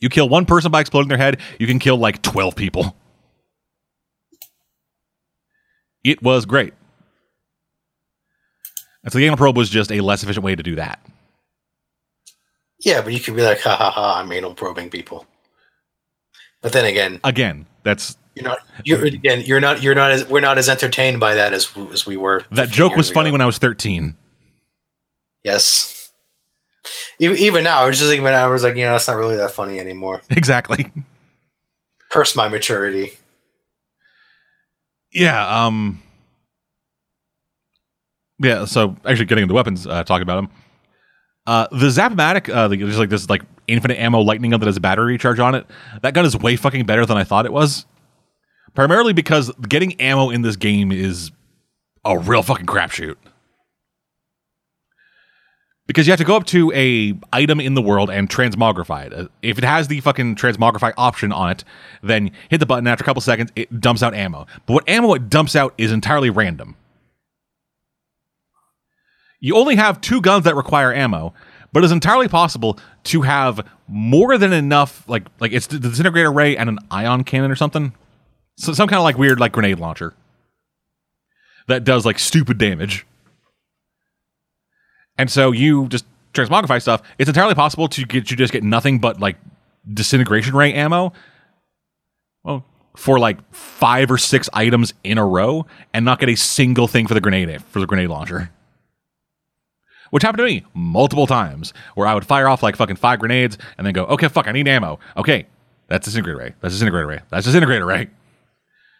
You 0.00 0.08
kill 0.08 0.28
one 0.28 0.46
person 0.46 0.72
by 0.72 0.80
exploding 0.80 1.08
their 1.08 1.18
head, 1.18 1.38
you 1.60 1.66
can 1.68 1.78
kill 1.78 1.96
like 1.96 2.22
twelve 2.22 2.56
people. 2.56 2.96
It 6.02 6.20
was 6.20 6.44
great. 6.44 6.74
And 9.04 9.12
so 9.12 9.18
the 9.18 9.24
anal 9.24 9.36
probe 9.36 9.56
was 9.56 9.70
just 9.70 9.92
a 9.92 10.00
less 10.00 10.24
efficient 10.24 10.44
way 10.44 10.56
to 10.56 10.62
do 10.62 10.74
that. 10.74 11.04
Yeah, 12.82 13.00
but 13.00 13.12
you 13.12 13.20
could 13.20 13.36
be 13.36 13.42
like, 13.42 13.60
ha 13.60 13.74
ha 13.76 13.90
ha, 13.90 14.20
I'm 14.20 14.30
anal 14.32 14.54
probing 14.54 14.90
people. 14.90 15.26
But 16.60 16.72
then 16.72 16.84
again, 16.84 17.20
Again, 17.24 17.66
that's 17.82 18.16
you're 18.34 18.44
not. 18.44 18.58
You're 18.84 19.04
again. 19.04 19.42
You're 19.44 19.60
not. 19.60 19.82
You're 19.82 19.94
not. 19.94 20.10
As, 20.12 20.28
we're 20.28 20.40
not 20.40 20.58
as 20.58 20.68
entertained 20.68 21.20
by 21.20 21.34
that 21.34 21.52
as 21.52 21.70
as 21.92 22.06
we 22.06 22.16
were. 22.16 22.44
that 22.52 22.70
joke 22.70 22.96
was 22.96 23.10
funny 23.10 23.28
ago. 23.28 23.34
when 23.34 23.40
I 23.40 23.46
was 23.46 23.58
13. 23.58 24.16
Yes. 25.44 26.12
Even, 27.18 27.36
even 27.36 27.64
now, 27.64 27.80
I 27.80 27.86
was 27.86 27.98
just 27.98 28.08
thinking. 28.08 28.24
When 28.24 28.34
I 28.34 28.46
was 28.46 28.62
like, 28.62 28.76
you 28.76 28.84
know, 28.84 28.94
it's 28.94 29.06
not 29.06 29.16
really 29.16 29.36
that 29.36 29.50
funny 29.50 29.78
anymore. 29.78 30.22
Exactly. 30.30 30.90
Curse 32.10 32.34
my 32.36 32.48
maturity. 32.48 33.12
Yeah. 35.12 35.66
Um. 35.66 36.02
Yeah. 38.38 38.64
So 38.64 38.96
actually, 39.04 39.26
getting 39.26 39.42
into 39.42 39.54
weapons, 39.54 39.86
uh, 39.86 40.04
talking 40.04 40.22
about 40.22 40.36
them. 40.36 40.50
Uh, 41.46 41.66
the 41.72 41.90
Zap-O-Matic, 41.90 42.48
uh, 42.54 42.68
there's 42.68 42.98
like 42.98 43.08
this 43.10 43.28
like 43.28 43.42
infinite 43.66 43.98
ammo 43.98 44.20
lightning 44.20 44.50
gun 44.52 44.60
that 44.60 44.66
has 44.66 44.76
a 44.76 44.80
battery 44.80 45.18
charge 45.18 45.38
on 45.38 45.54
it. 45.54 45.66
That 46.02 46.14
gun 46.14 46.24
is 46.24 46.36
way 46.36 46.56
fucking 46.56 46.86
better 46.86 47.04
than 47.04 47.16
I 47.16 47.24
thought 47.24 47.46
it 47.46 47.52
was. 47.52 47.86
Primarily 48.74 49.12
because 49.12 49.50
getting 49.68 50.00
ammo 50.00 50.30
in 50.30 50.42
this 50.42 50.56
game 50.56 50.92
is 50.92 51.30
a 52.04 52.18
real 52.18 52.42
fucking 52.42 52.66
crapshoot. 52.66 53.16
Because 55.88 56.06
you 56.06 56.12
have 56.12 56.18
to 56.20 56.24
go 56.24 56.36
up 56.36 56.46
to 56.46 56.72
a 56.72 57.12
item 57.32 57.60
in 57.60 57.74
the 57.74 57.82
world 57.82 58.08
and 58.08 58.30
transmogrify 58.30 59.06
it. 59.06 59.12
Uh, 59.12 59.26
If 59.42 59.58
it 59.58 59.64
has 59.64 59.88
the 59.88 60.00
fucking 60.00 60.36
transmogrify 60.36 60.92
option 60.96 61.32
on 61.32 61.50
it, 61.50 61.64
then 62.02 62.30
hit 62.48 62.58
the 62.58 62.66
button. 62.66 62.86
After 62.86 63.02
a 63.02 63.04
couple 63.04 63.20
seconds, 63.20 63.50
it 63.56 63.80
dumps 63.80 64.02
out 64.02 64.14
ammo. 64.14 64.46
But 64.66 64.74
what 64.74 64.88
ammo 64.88 65.12
it 65.14 65.28
dumps 65.28 65.56
out 65.56 65.74
is 65.76 65.90
entirely 65.90 66.30
random. 66.30 66.76
You 69.42 69.56
only 69.56 69.74
have 69.74 70.00
two 70.00 70.20
guns 70.20 70.44
that 70.44 70.54
require 70.54 70.94
ammo, 70.94 71.34
but 71.72 71.82
it's 71.82 71.92
entirely 71.92 72.28
possible 72.28 72.78
to 73.04 73.22
have 73.22 73.66
more 73.88 74.38
than 74.38 74.52
enough. 74.52 75.06
Like 75.08 75.24
like 75.40 75.52
it's 75.52 75.66
the 75.66 75.80
disintegrator 75.80 76.30
ray 76.30 76.56
and 76.56 76.68
an 76.68 76.78
ion 76.92 77.24
cannon 77.24 77.50
or 77.50 77.56
something. 77.56 77.92
So 78.56 78.72
some 78.72 78.88
kind 78.88 78.98
of 78.98 79.04
like 79.04 79.18
weird 79.18 79.40
like 79.40 79.50
grenade 79.50 79.80
launcher 79.80 80.14
that 81.66 81.82
does 81.82 82.06
like 82.06 82.20
stupid 82.20 82.56
damage. 82.56 83.04
And 85.18 85.28
so 85.28 85.50
you 85.50 85.88
just 85.88 86.04
transmogrify 86.34 86.80
stuff. 86.80 87.02
It's 87.18 87.28
entirely 87.28 87.54
possible 87.56 87.88
to 87.88 88.04
get 88.04 88.30
you 88.30 88.36
just 88.36 88.52
get 88.52 88.62
nothing 88.62 89.00
but 89.00 89.18
like 89.18 89.36
disintegration 89.92 90.54
ray 90.54 90.72
ammo. 90.72 91.12
Well, 92.44 92.64
for 92.94 93.18
like 93.18 93.38
five 93.52 94.08
or 94.08 94.18
six 94.18 94.48
items 94.52 94.94
in 95.02 95.18
a 95.18 95.26
row, 95.26 95.66
and 95.92 96.04
not 96.04 96.20
get 96.20 96.28
a 96.28 96.36
single 96.36 96.86
thing 96.86 97.08
for 97.08 97.14
the 97.14 97.20
grenade 97.20 97.60
for 97.64 97.80
the 97.80 97.86
grenade 97.86 98.08
launcher. 98.08 98.52
Which 100.12 100.22
happened 100.22 100.40
to 100.40 100.44
me 100.44 100.62
multiple 100.74 101.26
times, 101.26 101.72
where 101.94 102.06
I 102.06 102.12
would 102.12 102.26
fire 102.26 102.46
off 102.46 102.62
like 102.62 102.76
fucking 102.76 102.96
five 102.96 103.18
grenades 103.18 103.56
and 103.78 103.86
then 103.86 103.94
go, 103.94 104.04
okay, 104.04 104.28
fuck, 104.28 104.46
I 104.46 104.52
need 104.52 104.68
ammo. 104.68 104.98
Okay, 105.16 105.46
that's 105.88 106.04
disintegrator 106.04 106.38
ray. 106.38 106.54
That's 106.60 106.74
disintegrator 106.74 107.06
ray. 107.06 107.20
That's 107.30 107.46
disintegrator 107.46 107.86
ray. 107.86 108.08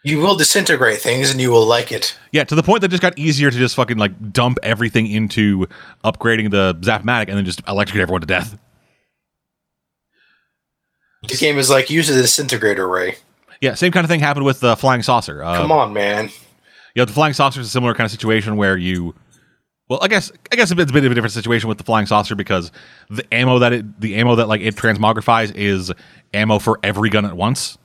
You 0.03 0.17
will 0.17 0.35
disintegrate 0.35 0.97
things, 0.97 1.29
and 1.29 1.39
you 1.39 1.51
will 1.51 1.67
like 1.67 1.91
it. 1.91 2.17
Yeah, 2.31 2.45
to 2.45 2.55
the 2.55 2.63
point 2.63 2.81
that 2.81 2.87
it 2.87 2.91
just 2.91 3.03
got 3.03 3.15
easier 3.17 3.51
to 3.51 3.55
just 3.55 3.75
fucking 3.75 3.97
like 3.97 4.33
dump 4.33 4.57
everything 4.63 5.05
into 5.05 5.67
upgrading 6.03 6.49
the 6.49 6.75
Zap-O-Matic 6.83 7.27
and 7.27 7.37
then 7.37 7.45
just 7.45 7.61
electrocute 7.67 8.01
everyone 8.01 8.21
to 8.21 8.27
death. 8.27 8.57
This 11.27 11.39
game 11.39 11.59
is 11.59 11.69
like 11.69 11.91
use 11.91 12.09
a 12.09 12.13
disintegrator 12.13 12.87
ray. 12.87 13.17
Yeah, 13.61 13.75
same 13.75 13.91
kind 13.91 14.03
of 14.03 14.09
thing 14.09 14.19
happened 14.19 14.47
with 14.47 14.61
the 14.61 14.75
flying 14.75 15.03
saucer. 15.03 15.43
Uh, 15.43 15.57
Come 15.57 15.71
on, 15.71 15.93
man. 15.93 16.31
Yeah, 16.95 17.05
the 17.05 17.13
flying 17.13 17.33
saucer 17.33 17.61
is 17.61 17.67
a 17.67 17.69
similar 17.69 17.93
kind 17.93 18.05
of 18.05 18.11
situation 18.11 18.57
where 18.57 18.75
you, 18.75 19.15
well, 19.93 20.01
I 20.01 20.07
guess 20.07 20.31
I 20.51 20.55
guess 20.55 20.71
it's 20.71 20.71
a 20.71 20.75
bit 20.75 21.05
of 21.05 21.11
a 21.11 21.13
different 21.13 21.33
situation 21.33 21.69
with 21.69 21.77
the 21.77 21.83
flying 21.83 22.07
saucer 22.07 22.33
because 22.33 22.71
the 23.11 23.31
ammo 23.31 23.59
that 23.59 23.73
it 23.73 24.01
the 24.01 24.15
ammo 24.15 24.33
that 24.37 24.47
like 24.47 24.61
it 24.61 24.75
transmogrifies 24.75 25.53
is 25.53 25.91
ammo 26.33 26.57
for 26.57 26.79
every 26.81 27.11
gun 27.11 27.25
at 27.25 27.37
once. 27.37 27.77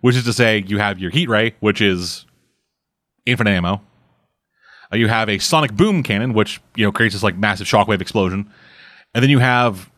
Which 0.00 0.16
is 0.16 0.24
to 0.24 0.32
say, 0.32 0.64
you 0.66 0.78
have 0.78 0.98
your 0.98 1.12
heat 1.12 1.28
ray, 1.28 1.54
which 1.60 1.80
is 1.80 2.26
infinite 3.24 3.52
ammo. 3.52 3.80
Uh, 4.92 4.96
you 4.96 5.06
have 5.06 5.28
a 5.28 5.38
sonic 5.38 5.74
boom 5.74 6.02
cannon, 6.02 6.32
which 6.32 6.60
you 6.74 6.84
know 6.84 6.90
creates 6.90 7.14
this 7.14 7.22
like 7.22 7.36
massive 7.38 7.68
shockwave 7.68 8.00
explosion, 8.00 8.50
and 9.14 9.22
then 9.22 9.30
you 9.30 9.38
have, 9.38 9.92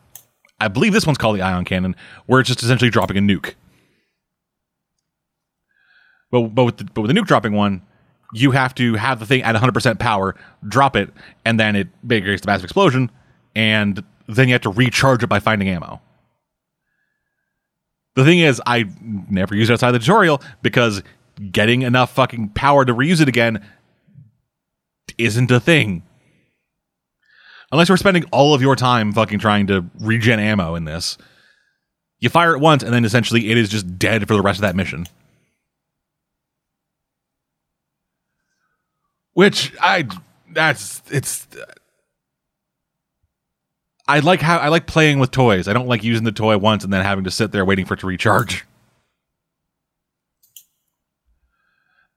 I 0.59 0.67
believe 0.67 0.93
this 0.93 1.07
one's 1.07 1.17
called 1.17 1.37
the 1.37 1.41
ion 1.41 1.65
cannon, 1.65 1.95
where 2.27 2.39
it's 2.39 2.49
just 2.49 2.61
essentially 2.61 2.91
dropping 2.91 3.17
a 3.17 3.21
nuke. 3.21 3.55
But 6.29 6.49
but 6.53 6.65
with 6.65 6.77
the, 6.77 6.83
but 6.83 7.01
with 7.01 7.15
the 7.15 7.19
nuke 7.19 7.25
dropping 7.25 7.53
one, 7.53 7.81
you 8.33 8.51
have 8.51 8.73
to 8.75 8.95
have 8.95 9.19
the 9.19 9.25
thing 9.25 9.43
at 9.43 9.55
100% 9.55 9.99
power, 9.99 10.35
drop 10.67 10.95
it, 10.95 11.09
and 11.45 11.59
then 11.59 11.75
it 11.75 11.87
creates 12.07 12.41
the 12.41 12.47
massive 12.47 12.65
explosion, 12.65 13.11
and 13.55 14.03
then 14.27 14.47
you 14.47 14.53
have 14.53 14.61
to 14.61 14.71
recharge 14.71 15.23
it 15.23 15.27
by 15.27 15.39
finding 15.39 15.69
ammo. 15.69 16.01
The 18.15 18.23
thing 18.23 18.39
is, 18.39 18.61
I 18.65 18.85
never 19.01 19.55
use 19.55 19.69
it 19.69 19.73
outside 19.73 19.91
the 19.91 19.99
tutorial 19.99 20.41
because 20.61 21.01
getting 21.51 21.81
enough 21.81 22.13
fucking 22.13 22.49
power 22.49 22.85
to 22.85 22.93
reuse 22.93 23.21
it 23.21 23.27
again 23.27 23.65
isn't 25.17 25.51
a 25.51 25.59
thing. 25.59 26.03
Unless 27.71 27.89
you're 27.89 27.97
spending 27.97 28.23
all 28.31 28.53
of 28.53 28.61
your 28.61 28.75
time 28.75 29.13
fucking 29.13 29.39
trying 29.39 29.65
to 29.67 29.85
regen 29.99 30.39
ammo 30.39 30.75
in 30.75 30.85
this. 30.85 31.17
You 32.19 32.29
fire 32.29 32.55
it 32.55 32.59
once, 32.59 32.83
and 32.83 32.93
then 32.93 33.03
essentially 33.03 33.49
it 33.49 33.57
is 33.57 33.67
just 33.67 33.97
dead 33.97 34.27
for 34.27 34.35
the 34.35 34.41
rest 34.41 34.57
of 34.57 34.61
that 34.61 34.75
mission. 34.75 35.07
Which 39.33 39.73
I 39.81 40.07
that's 40.51 41.01
it's 41.11 41.47
I 44.07 44.19
like 44.19 44.41
how 44.41 44.57
I 44.57 44.67
like 44.67 44.85
playing 44.85 45.19
with 45.19 45.31
toys. 45.31 45.67
I 45.67 45.73
don't 45.73 45.87
like 45.87 46.03
using 46.03 46.23
the 46.23 46.31
toy 46.31 46.57
once 46.57 46.83
and 46.83 46.91
then 46.91 47.03
having 47.03 47.23
to 47.23 47.31
sit 47.31 47.51
there 47.51 47.65
waiting 47.65 47.85
for 47.85 47.95
it 47.95 48.01
to 48.01 48.07
recharge. 48.07 48.65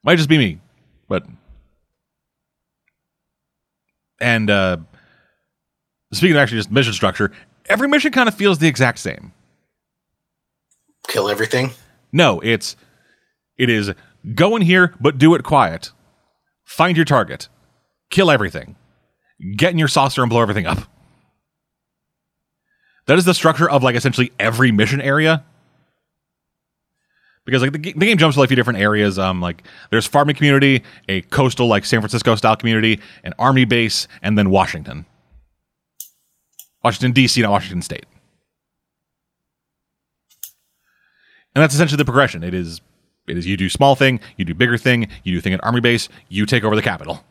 Might 0.03 0.17
just 0.17 0.29
be 0.29 0.39
me, 0.39 0.61
but 1.09 1.25
and 4.21 4.51
uh 4.51 4.79
speaking 6.13 6.37
of 6.37 6.41
actually 6.41 6.59
just 6.59 6.71
mission 6.71 6.93
structure, 6.93 7.33
every 7.67 7.89
mission 7.89 8.13
kind 8.13 8.29
of 8.29 8.35
feels 8.35 8.59
the 8.59 8.69
exact 8.69 8.99
same. 8.99 9.33
Kill 11.09 11.29
everything. 11.29 11.71
No, 12.13 12.41
it's 12.41 12.77
it 13.57 13.71
is 13.71 13.93
go 14.35 14.57
in 14.57 14.63
here, 14.63 14.95
but 15.01 15.19
do 15.19 15.35
it 15.35 15.45
quiet. 15.45 15.93
Find 16.67 16.97
your 16.97 17.07
target. 17.07 17.49
Kill 18.11 18.31
everything. 18.31 18.77
Get 19.57 19.71
in 19.71 19.79
your 19.79 19.89
saucer 19.89 20.23
and 20.23 20.29
blow 20.29 20.43
everything 20.43 20.67
up. 20.67 20.79
That 23.07 23.19
is 23.19 23.25
the 23.25 23.35
structure 23.35 23.71
of 23.71 23.83
like 23.83 23.95
essentially 23.95 24.33
every 24.39 24.73
mission 24.73 25.01
area. 25.01 25.45
Because 27.45 27.63
like 27.63 27.71
the, 27.71 27.79
ga- 27.79 27.93
the 27.93 28.07
game 28.07 28.19
jumps 28.19 28.35
to 28.35 28.41
like 28.41 28.49
a 28.49 28.51
few 28.51 28.57
different 28.57 28.81
areas. 28.81 29.17
Um, 29.17 29.41
like 29.41 29.63
there's 29.91 30.07
farming 30.07 30.35
community, 30.35 30.83
a 31.09 31.23
coastal 31.23 31.69
like 31.69 31.85
San 31.85 32.01
Francisco 32.01 32.35
style 32.35 32.57
community, 32.57 33.01
an 33.23 33.33
army 33.39 33.65
base, 33.65 34.09
and 34.21 34.37
then 34.37 34.51
Washington. 34.51 35.07
Washington 36.83 37.13
D.C. 37.13 37.41
not 37.43 37.53
Washington 37.53 37.83
State. 37.83 38.07
And 41.55 41.63
that's 41.63 41.75
essentially 41.75 41.97
the 41.97 42.05
progression. 42.05 42.43
It 42.43 42.55
is 42.55 42.81
it 43.27 43.37
is 43.37 43.47
you 43.47 43.57
do 43.57 43.69
small 43.69 43.95
thing, 43.95 44.21
you 44.37 44.45
do 44.45 44.55
bigger 44.55 44.79
thing, 44.79 45.09
you 45.25 45.35
do 45.35 45.41
thing 45.41 45.53
at 45.53 45.65
army 45.65 45.81
base, 45.81 46.09
you 46.29 46.47
take 46.47 46.65
over 46.65 46.77
the 46.77 46.83
capital. 46.83 47.25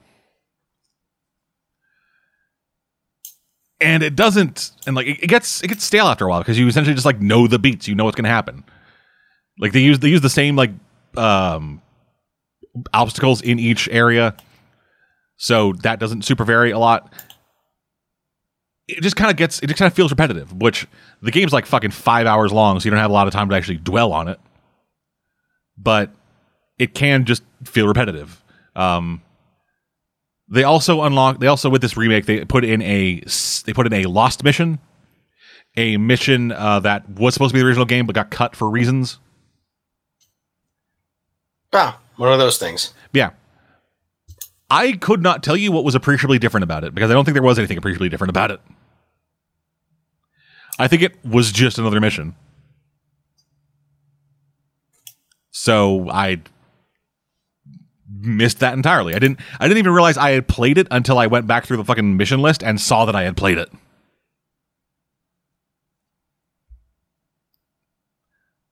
And 3.82 4.04
it 4.04 4.16
doesn't 4.16 4.72
and 4.88 4.96
like 4.96 5.08
it, 5.08 5.24
it 5.24 5.28
gets 5.28 5.62
it 5.64 5.68
gets 5.68 5.84
stale 5.84 6.08
after 6.08 6.26
a 6.26 6.30
while 6.30 6.40
because 6.40 6.58
you 6.58 6.68
essentially 6.68 6.94
just 6.94 7.06
like 7.06 7.20
know 7.20 7.48
the 7.48 7.60
beats, 7.60 7.88
you 7.88 7.96
know 7.96 8.06
what's 8.06 8.16
gonna 8.16 8.30
happen. 8.30 8.64
Like 9.60 9.74
they 9.74 9.82
use 9.82 10.00
they 10.00 10.10
use 10.10 10.22
the 10.22 10.30
same 10.30 10.56
like 10.56 10.72
um 11.18 11.82
obstacles 12.94 13.42
in 13.42 13.60
each 13.60 13.90
area. 13.90 14.36
So 15.38 15.74
that 15.84 16.00
doesn't 16.00 16.24
super 16.24 16.46
vary 16.46 16.72
a 16.72 16.80
lot. 16.80 17.14
It 18.88 19.02
just 19.02 19.16
kind 19.16 19.32
of 19.32 19.38
gets 19.38 19.60
it 19.60 19.68
just 19.68 19.78
kind 19.78 19.92
of 19.92 19.96
feels 19.96 20.12
repetitive, 20.12 20.54
which 20.54 20.88
the 21.22 21.32
game's 21.32 21.52
like 21.52 21.66
fucking 21.66 21.92
five 21.92 22.28
hours 22.28 22.52
long, 22.54 22.80
so 22.80 22.86
you 22.86 22.92
don't 22.92 23.00
have 23.00 23.10
a 23.10 23.14
lot 23.14 23.28
of 23.28 23.34
time 23.34 23.50
to 23.50 23.56
actually 23.56 23.78
dwell 23.78 24.14
on 24.14 24.28
it. 24.28 24.40
But 25.78 26.12
it 26.78 26.94
can 26.94 27.26
just 27.26 27.44
feel 27.64 27.88
repetitive. 27.88 28.42
Um, 28.76 29.22
they 30.48 30.64
also 30.64 31.02
unlock. 31.04 31.40
They 31.40 31.48
also 31.48 31.70
with 31.70 31.82
this 31.82 31.98
remake 31.98 32.26
they 32.26 32.46
put 32.46 32.64
in 32.64 32.82
a 32.82 33.22
they 33.66 33.74
put 33.74 33.88
in 33.88 33.94
a 33.94 34.06
lost 34.06 34.44
mission, 34.44 34.80
a 35.76 35.98
mission 35.98 36.52
uh, 36.52 36.80
that 36.82 37.10
was 37.10 37.34
supposed 37.34 37.52
to 37.52 37.54
be 37.54 37.60
the 37.62 37.66
original 37.66 37.86
game 37.86 38.06
but 38.06 38.14
got 38.16 38.30
cut 38.30 38.56
for 38.56 38.70
reasons. 38.70 39.20
Ah, 41.74 42.00
one 42.16 42.32
of 42.32 42.40
those 42.40 42.58
things. 42.58 42.94
Yeah. 43.12 43.32
I 44.70 44.94
could 44.94 45.22
not 45.22 45.44
tell 45.44 45.56
you 45.56 45.72
what 45.72 45.84
was 45.84 45.94
appreciably 45.96 46.40
different 46.40 46.64
about 46.64 46.84
it 46.84 46.96
because 46.96 47.12
I 47.12 47.14
don't 47.14 47.24
think 47.26 47.36
there 47.36 47.44
was 47.44 47.60
anything 47.60 47.78
appreciably 47.78 48.10
different 48.10 48.30
about 48.30 48.52
it. 48.52 48.60
I 50.80 50.88
think 50.88 51.02
it 51.02 51.24
was 51.24 51.52
just 51.52 51.78
another 51.78 52.02
mission. 52.02 52.36
So 55.58 56.10
I 56.10 56.42
missed 58.12 58.60
that 58.60 58.74
entirely. 58.74 59.16
I 59.16 59.20
didn't 59.20 59.40
I 59.58 59.70
didn't 59.70 59.78
even 59.78 59.94
realize 59.94 60.18
I 60.18 60.32
had 60.32 60.50
played 60.50 60.78
it 60.78 60.86
until 60.92 61.18
I 61.18 61.28
went 61.28 61.48
back 61.48 61.66
through 61.66 61.78
the 61.78 61.86
fucking 61.86 62.18
mission 62.18 62.42
list 62.42 62.62
and 62.62 62.80
saw 62.80 63.06
that 63.06 63.16
I 63.16 63.24
had 63.24 63.38
played 63.38 63.58
it. 63.58 63.70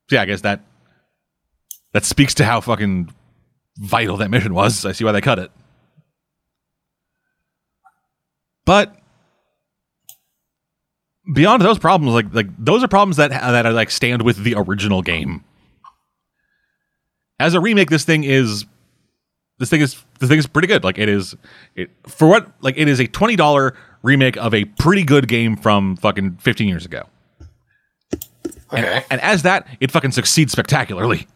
So 0.10 0.17
yeah, 0.17 0.24
I 0.24 0.26
guess 0.26 0.41
that 0.41 0.60
that 1.93 2.04
speaks 2.04 2.34
to 2.34 2.43
how 2.43 2.60
fucking 2.60 3.13
vital 3.78 4.17
that 4.17 4.30
mission 4.30 4.54
was. 4.54 4.86
I 4.86 4.91
see 4.91 5.06
why 5.06 5.13
they 5.13 5.22
cut 5.22 5.39
it. 5.39 5.52
But 8.65 8.93
beyond 11.34 11.62
those 11.62 11.80
problems, 11.80 12.13
like 12.13 12.34
like 12.34 12.48
those 12.60 12.84
are 12.84 12.89
problems 12.89 13.15
that 13.15 13.32
that 13.32 13.65
are 13.65 13.72
like 13.72 13.89
stand 13.89 14.24
with 14.24 14.43
the 14.43 14.56
original 14.58 15.02
game. 15.02 15.46
As 17.43 17.53
a 17.56 17.60
remake, 17.60 17.89
this 17.89 18.06
thing 18.06 18.23
is 18.23 18.65
this 19.60 19.69
thing 19.69 19.82
is 19.82 20.01
this 20.19 20.29
thing 20.29 20.39
is 20.39 20.47
pretty 20.47 20.67
good. 20.69 20.84
Like 20.86 20.97
it 20.97 21.10
is 21.10 21.36
it 21.75 21.89
for 22.08 22.29
what 22.29 22.49
like 22.62 22.77
it 22.77 22.88
is 22.88 22.99
a 23.01 23.08
twenty 23.08 23.36
dollar 23.36 23.75
remake 24.01 24.38
of 24.38 24.53
a 24.53 24.63
pretty 24.63 25.03
good 25.03 25.27
game 25.27 25.58
from 25.58 25.97
fucking 25.97 26.38
fifteen 26.38 26.69
years 26.69 26.86
ago. 26.86 27.03
And, 28.71 28.86
Okay. 28.86 29.03
and 29.12 29.19
as 29.19 29.41
that, 29.43 29.67
it 29.82 29.91
fucking 29.91 30.12
succeeds 30.12 30.53
spectacularly. 30.53 31.27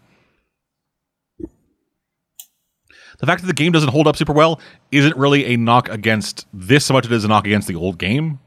The 3.20 3.26
fact 3.26 3.42
that 3.42 3.48
the 3.48 3.54
game 3.54 3.74
doesn't 3.74 3.90
hold 3.90 4.08
up 4.08 4.16
super 4.16 4.32
well 4.34 4.62
isn't 4.92 5.18
really 5.18 5.46
a 5.54 5.58
knock 5.58 5.90
against 5.90 6.46
this 6.54 6.86
so 6.86 6.94
much 6.94 7.06
as 7.06 7.12
it 7.12 7.16
is 7.16 7.26
a 7.26 7.28
knock 7.28 7.46
against 7.46 7.68
the 7.68 7.76
old 7.76 7.98
game. 7.98 8.40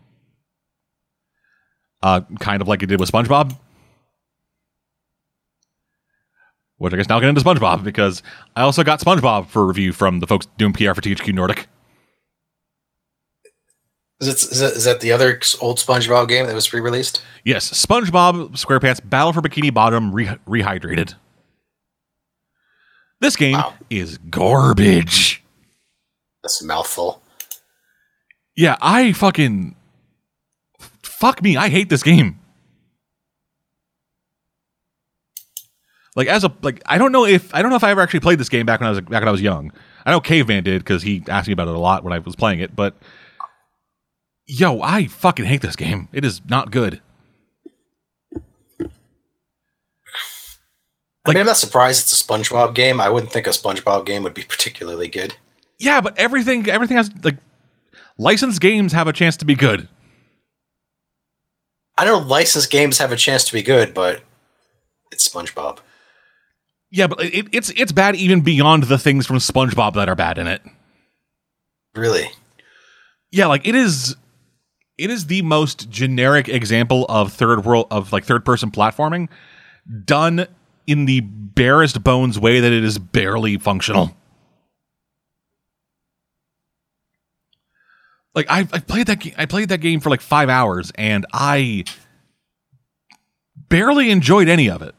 Uh, 2.03 2.23
kind 2.39 2.63
of 2.63 2.69
like 2.69 2.83
it 2.83 2.87
did 2.87 2.99
with 3.01 3.11
SpongeBob. 3.13 3.55
Which 6.81 6.95
I 6.95 6.97
guess 6.97 7.11
now 7.11 7.17
I'll 7.17 7.21
get 7.21 7.29
into 7.29 7.43
SpongeBob 7.43 7.85
because 7.85 8.23
I 8.57 8.63
also 8.63 8.83
got 8.83 9.01
SpongeBob 9.01 9.49
for 9.49 9.67
review 9.67 9.93
from 9.93 10.21
the 10.21 10.27
folks 10.27 10.47
doing 10.57 10.73
PR 10.73 10.95
for 10.95 11.03
THQ 11.03 11.35
Nordic. 11.35 11.69
Is, 14.19 14.29
it, 14.29 14.51
is, 14.51 14.61
that, 14.61 14.73
is 14.73 14.85
that 14.85 15.01
the 15.01 15.13
other 15.13 15.39
old 15.61 15.77
SpongeBob 15.77 16.29
game 16.29 16.47
that 16.47 16.55
was 16.55 16.73
re-released? 16.73 17.23
Yes, 17.45 17.71
SpongeBob 17.71 18.53
SquarePants 18.53 19.07
Battle 19.07 19.35
for 19.35 19.43
Bikini 19.43 19.73
Bottom 19.75 20.11
re- 20.15 20.39
rehydrated. 20.49 21.17
This 23.21 23.37
game 23.37 23.59
Wow. 23.59 23.75
is 23.91 24.17
garbage. 24.31 25.43
That's 26.43 26.63
a 26.63 26.67
mouthful. 26.67 27.21
Yeah, 28.57 28.79
I 28.81 29.13
fucking 29.13 29.77
fuck 31.03 31.43
me. 31.43 31.59
I 31.59 31.69
hate 31.69 31.91
this 31.91 32.03
game. 32.03 32.40
Like 36.17 36.29
as 36.29 36.45
a 36.45 36.53
like, 36.63 36.83
I 36.87 36.99
don't 36.99 37.13
know 37.13 37.25
if 37.25 37.55
I 37.55 37.63
don't 37.63 37.71
know 37.71 37.77
if 37.77 37.85
I 37.85 37.91
ever 37.91 38.01
actually 38.01 38.21
played 38.21 38.41
this 38.41 38.49
game 38.49 38.67
back 38.67 38.81
when 38.81 38.89
I 38.89 38.91
was 38.91 39.01
back 39.01 39.21
when 39.21 39.29
I 39.29 39.33
was 39.33 39.43
young. 39.43 39.73
I 40.05 40.11
know 40.11 40.21
Caveman 40.21 40.65
did 40.65 40.83
because 40.83 41.03
he 41.03 41.23
asked 41.29 41.47
me 41.47 41.53
about 41.53 41.69
it 41.69 41.75
a 41.75 41.79
lot 41.79 42.03
when 42.03 42.13
I 42.13 42.19
was 42.19 42.35
playing 42.35 42.61
it. 42.61 42.75
But 42.75 42.97
yo, 44.47 44.81
I 44.83 45.07
fucking 45.07 45.45
hate 45.45 45.63
this 45.63 45.77
game. 45.77 46.09
It 46.13 46.25
is 46.25 46.41
not 46.49 46.71
good. 46.71 47.01
I 51.27 51.33
mean, 51.33 51.37
I'm 51.37 51.47
not 51.47 51.59
surprised 51.59 52.03
it's 52.03 52.21
a 52.21 52.25
SpongeBob 52.25 52.75
game. 52.75 53.01
I 53.01 53.09
wouldn't 53.09 53.31
think 53.31 53.47
a 53.47 53.51
SpongeBob 53.51 54.07
game 54.07 54.23
would 54.23 54.35
be 54.35 54.43
particularly 54.43 55.07
good. 55.07 55.37
Yeah, 55.79 56.01
but 56.01 56.19
everything 56.19 56.69
everything 56.69 56.97
has 56.97 57.11
like 57.23 57.37
licensed 58.19 58.61
games 58.61 58.93
have 58.93 59.07
a 59.07 59.13
chance 59.13 59.37
to 59.39 59.45
be 59.45 59.55
good. 59.55 59.89
I 61.97 62.05
know 62.05 62.19
licensed 62.19 62.71
games 62.71 62.99
have 62.99 63.13
a 63.13 63.17
chance 63.17 63.45
to 63.45 63.53
be 63.53 63.63
good, 63.63 63.95
but 63.95 64.23
it's 65.13 65.29
SpongeBob. 65.29 65.79
Yeah, 66.91 67.07
but 67.07 67.23
it, 67.23 67.47
it's 67.53 67.71
it's 67.71 67.93
bad 67.93 68.17
even 68.17 68.41
beyond 68.41 68.85
the 68.85 68.99
things 68.99 69.27
from 69.27 69.37
SpongeBob 69.37 69.95
that 69.95 70.09
are 70.09 70.17
bad 70.17 70.39
in 70.39 70.47
it. 70.47 70.63
Really? 71.95 72.29
Yeah, 73.31 73.47
like 73.47 73.67
it 73.67 73.75
is 73.75 74.17
it 74.99 75.11
is 75.11 75.27
the 75.27 75.43
most 75.43 75.89
generic 75.89 76.49
example 76.49 77.07
of 77.09 77.33
third 77.33 77.65
world 77.65 77.87
of 77.91 78.13
like 78.13 78.25
third 78.25 78.45
person 78.45 78.71
platforming 78.71 79.29
done 80.05 80.47
in 80.87 81.07
the 81.07 81.21
barest 81.21 82.03
bones 82.03 82.39
way 82.39 82.61
that 82.61 82.73
it 82.73 82.85
is 82.85 82.99
barely 82.99 83.57
functional. 83.57 84.17
Like 88.35 88.47
I, 88.49 88.61
I 88.61 88.79
played 88.81 89.07
that 89.07 89.21
ga- 89.21 89.35
I 89.39 89.47
played 89.47 89.69
that 89.71 89.79
game 89.79 90.01
for 90.01 90.11
like 90.11 90.21
five 90.21 90.49
hours 90.49 90.93
and 90.97 91.27
I 91.33 91.85
barely 93.69 94.11
enjoyed 94.11 94.49
any 94.49 94.69
of 94.69 94.83
it. 94.83 94.95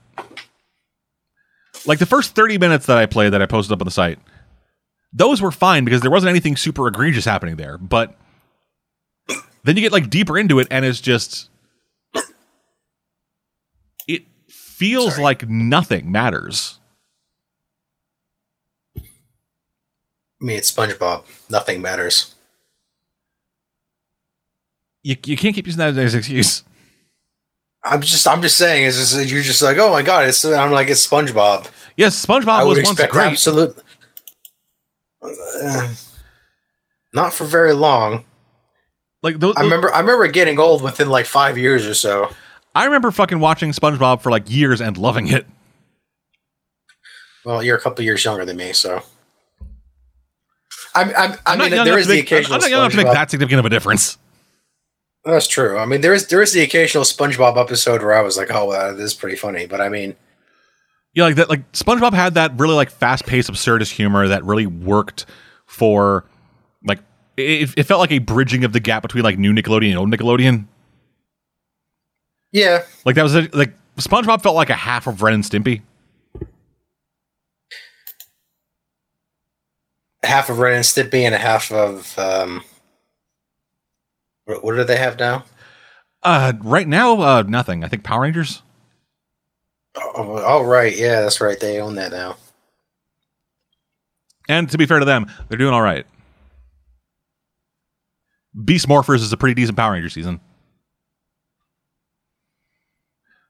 Like 1.85 1.99
the 1.99 2.05
first 2.05 2.35
thirty 2.35 2.57
minutes 2.57 2.85
that 2.85 2.97
I 2.97 3.05
played 3.05 3.33
that 3.33 3.41
I 3.41 3.45
posted 3.45 3.73
up 3.73 3.81
on 3.81 3.85
the 3.85 3.91
site, 3.91 4.19
those 5.13 5.41
were 5.41 5.51
fine 5.51 5.83
because 5.83 6.01
there 6.01 6.11
wasn't 6.11 6.29
anything 6.29 6.55
super 6.55 6.87
egregious 6.87 7.25
happening 7.25 7.55
there. 7.55 7.77
But 7.77 8.15
then 9.63 9.75
you 9.75 9.81
get 9.81 9.91
like 9.91 10.09
deeper 10.09 10.37
into 10.37 10.59
it 10.59 10.67
and 10.71 10.85
it's 10.85 11.01
just 11.01 11.49
it 14.07 14.23
feels 14.47 15.13
Sorry. 15.13 15.23
like 15.23 15.49
nothing 15.49 16.11
matters. 16.11 16.79
I 18.97 19.01
mean, 20.45 20.57
it's 20.57 20.71
SpongeBob. 20.71 21.25
Nothing 21.49 21.81
matters. 21.81 22.33
You, 25.03 25.15
you 25.25 25.37
can't 25.37 25.53
keep 25.53 25.67
using 25.67 25.79
that 25.79 25.95
as 25.95 26.13
an 26.13 26.19
excuse. 26.19 26.63
I'm 27.83 28.01
just, 28.01 28.27
I'm 28.27 28.41
just 28.41 28.57
saying. 28.57 28.85
Is 28.85 28.97
just, 28.97 29.31
you're 29.31 29.41
just 29.41 29.61
like, 29.61 29.77
oh 29.77 29.91
my 29.91 30.01
god, 30.01 30.27
it's. 30.27 30.43
I'm 30.45 30.71
like, 30.71 30.89
it's 30.89 31.05
SpongeBob. 31.05 31.69
Yes, 31.97 32.23
SpongeBob 32.25 32.47
I 32.47 32.63
was 32.63 32.81
once 32.83 33.03
great. 33.05 33.31
absolute. 33.31 33.77
Uh, 35.21 35.93
not 37.13 37.33
for 37.33 37.45
very 37.45 37.73
long. 37.73 38.25
Like 39.23 39.39
those, 39.39 39.55
I 39.55 39.61
remember, 39.61 39.93
I 39.93 39.99
remember 39.99 40.27
getting 40.27 40.57
old 40.59 40.81
within 40.81 41.09
like 41.09 41.25
five 41.25 41.57
years 41.57 41.85
or 41.85 41.93
so. 41.93 42.31
I 42.73 42.85
remember 42.85 43.11
fucking 43.11 43.39
watching 43.39 43.71
SpongeBob 43.71 44.21
for 44.21 44.31
like 44.31 44.49
years 44.49 44.81
and 44.81 44.97
loving 44.97 45.27
it. 45.27 45.45
Well, 47.45 47.63
you're 47.63 47.77
a 47.77 47.81
couple 47.81 48.03
years 48.05 48.23
younger 48.23 48.45
than 48.45 48.57
me, 48.57 48.73
so. 48.73 49.03
I'm, 50.93 51.09
I'm, 51.09 51.15
I 51.15 51.37
I'm 51.45 51.57
not 51.57 51.65
mean, 51.65 51.73
young 51.73 51.85
there 51.85 51.97
is 51.97 52.07
the 52.07 52.19
occasional. 52.19 52.55
I'm 52.55 52.61
not 52.61 52.69
young 52.69 52.81
enough 52.81 52.91
to 52.91 52.97
make 52.97 53.13
that 53.13 53.31
significant 53.31 53.59
of 53.59 53.65
a 53.65 53.69
difference. 53.69 54.17
That's 55.23 55.47
true. 55.47 55.77
I 55.77 55.85
mean, 55.85 56.01
there 56.01 56.13
is 56.13 56.27
there 56.27 56.41
is 56.41 56.51
the 56.53 56.61
occasional 56.61 57.03
SpongeBob 57.03 57.57
episode 57.57 58.01
where 58.01 58.13
I 58.13 58.21
was 58.21 58.37
like, 58.37 58.49
"Oh, 58.51 58.65
wow, 58.65 58.91
this 58.93 59.05
is 59.05 59.13
pretty 59.13 59.35
funny." 59.37 59.67
But 59.67 59.79
I 59.79 59.87
mean, 59.89 60.15
Yeah, 61.13 61.25
like 61.25 61.35
that. 61.35 61.49
Like 61.49 61.71
SpongeBob 61.73 62.13
had 62.13 62.33
that 62.33 62.59
really 62.59 62.73
like 62.73 62.89
fast 62.89 63.25
paced, 63.27 63.51
absurdist 63.51 63.91
humor 63.91 64.27
that 64.27 64.43
really 64.43 64.65
worked 64.65 65.25
for 65.67 66.25
like 66.83 66.99
it, 67.37 67.69
it 67.77 67.83
felt 67.83 67.99
like 67.99 68.11
a 68.11 68.17
bridging 68.19 68.63
of 68.63 68.73
the 68.73 68.79
gap 68.79 69.03
between 69.03 69.23
like 69.23 69.37
new 69.37 69.53
Nickelodeon 69.53 69.89
and 69.89 69.97
old 69.99 70.09
Nickelodeon. 70.11 70.65
yeah, 72.51 72.83
Like 73.05 73.15
that 73.15 73.23
was 73.23 73.35
a, 73.35 73.47
like 73.53 73.73
SpongeBob 73.97 74.41
felt 74.41 74.55
like 74.55 74.71
a 74.71 74.75
half 74.75 75.05
of 75.05 75.21
Ren 75.21 75.35
and 75.35 75.43
Stimpy. 75.43 75.81
half 80.23 80.49
of 80.49 80.59
Ren 80.59 80.75
and 80.75 80.85
Stimpy 80.85 81.21
and 81.23 81.33
a 81.35 81.37
half 81.37 81.71
of 81.71 82.17
um, 82.17 82.63
what, 84.45 84.63
what 84.63 84.75
do 84.75 84.83
they 84.83 84.97
have 84.97 85.19
now? 85.19 85.43
Uh, 86.23 86.53
right 86.61 86.87
now, 86.87 87.19
uh, 87.21 87.43
nothing. 87.47 87.83
I 87.83 87.87
think 87.87 88.03
Power 88.03 88.21
Rangers. 88.21 88.61
Oh, 89.95 90.41
oh, 90.45 90.63
right, 90.63 90.95
yeah, 90.95 91.21
that's 91.21 91.41
right. 91.41 91.59
They 91.59 91.81
own 91.81 91.95
that 91.95 92.11
now. 92.11 92.37
And 94.47 94.69
to 94.69 94.77
be 94.77 94.85
fair 94.85 94.99
to 94.99 95.05
them, 95.05 95.31
they're 95.47 95.57
doing 95.57 95.73
all 95.73 95.81
right. 95.81 96.05
Beast 98.65 98.87
Morphers 98.87 99.21
is 99.21 99.31
a 99.31 99.37
pretty 99.37 99.53
decent 99.53 99.77
Power 99.77 99.93
Ranger 99.93 100.09
season. 100.09 100.39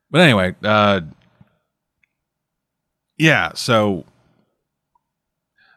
But 0.10 0.22
anyway, 0.22 0.56
uh, 0.64 1.02
yeah, 3.18 3.52
so 3.56 4.06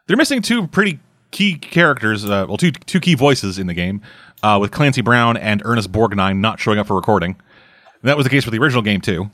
they're 0.07 0.17
missing 0.17 0.41
two 0.41 0.67
pretty 0.67 0.99
key 1.31 1.55
characters, 1.57 2.25
uh, 2.25 2.45
well, 2.47 2.57
two 2.57 2.71
two 2.71 2.99
key 2.99 3.15
voices 3.15 3.57
in 3.57 3.67
the 3.67 3.73
game, 3.73 4.01
uh, 4.45 4.59
with 4.59 4.69
Clancy 4.71 5.01
Brown 5.01 5.37
and 5.37 5.61
Ernest 5.65 5.91
Borgnine 5.91 6.37
not 6.37 6.59
showing 6.59 6.77
up 6.77 6.85
for 6.85 6.95
recording. 6.95 7.31
And 8.01 8.09
that 8.09 8.15
was 8.15 8.25
the 8.25 8.29
case 8.29 8.45
with 8.45 8.53
the 8.53 8.59
original 8.59 8.83
game 8.83 9.01
too. 9.01 9.31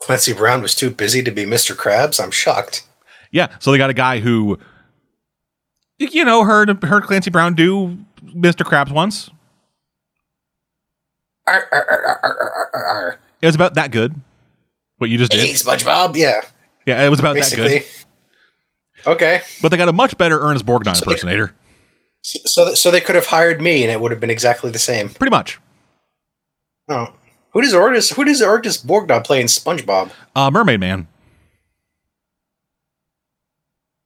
Clancy 0.00 0.32
Brown 0.32 0.62
was 0.62 0.74
too 0.74 0.90
busy 0.90 1.22
to 1.22 1.30
be 1.30 1.44
Mr. 1.44 1.76
Krabs. 1.76 2.22
I'm 2.22 2.30
shocked. 2.30 2.84
Yeah, 3.30 3.48
so 3.60 3.70
they 3.70 3.78
got 3.78 3.90
a 3.90 3.94
guy 3.94 4.20
who, 4.20 4.58
you 5.98 6.24
know, 6.24 6.44
heard 6.44 6.82
heard 6.82 7.04
Clancy 7.04 7.30
Brown 7.30 7.54
do 7.54 7.98
Mr. 8.24 8.64
Krabs 8.64 8.90
once. 8.90 9.30
Arr, 11.46 11.68
arr, 11.72 12.70
arr. 12.74 13.18
It 13.42 13.46
was 13.46 13.54
about 13.54 13.74
that 13.74 13.90
good. 13.90 14.14
What 14.98 15.10
you 15.10 15.18
just 15.18 15.32
did, 15.32 15.40
Hey. 15.40 15.52
SpongeBob. 15.52 16.16
Yeah, 16.16 16.40
Yeah, 16.86 17.04
it 17.04 17.08
was 17.10 17.20
about 17.20 17.36
that 17.36 17.52
good. 17.54 17.84
Okay, 19.06 19.42
But 19.60 19.70
they 19.70 19.76
got 19.76 19.88
a 19.88 19.92
much 19.92 20.16
better 20.16 20.40
Ernest 20.40 20.64
Borgnine 20.64 20.94
So- 20.96 21.04
impersonator. 21.04 21.52
So 22.22 22.74
so 22.74 22.90
they 22.90 23.00
could 23.00 23.14
have 23.14 23.26
hired 23.26 23.60
me, 23.60 23.82
and 23.82 23.90
it 23.90 24.00
would 24.00 24.10
have 24.10 24.20
been 24.20 24.30
exactly 24.30 24.70
the 24.70 24.78
same. 24.78 25.08
Pretty 25.10 25.30
much. 25.30 25.58
Oh, 26.88 27.12
who 27.50 27.62
does 27.62 27.74
Ernest? 27.74 28.14
Who 28.14 28.24
does 28.24 28.40
Ernest 28.42 28.86
Borgnine 28.86 29.24
play 29.24 29.40
in 29.40 29.46
SpongeBob? 29.46 30.10
Uh, 30.34 30.50
Mermaid 30.50 30.80
Man. 30.80 31.08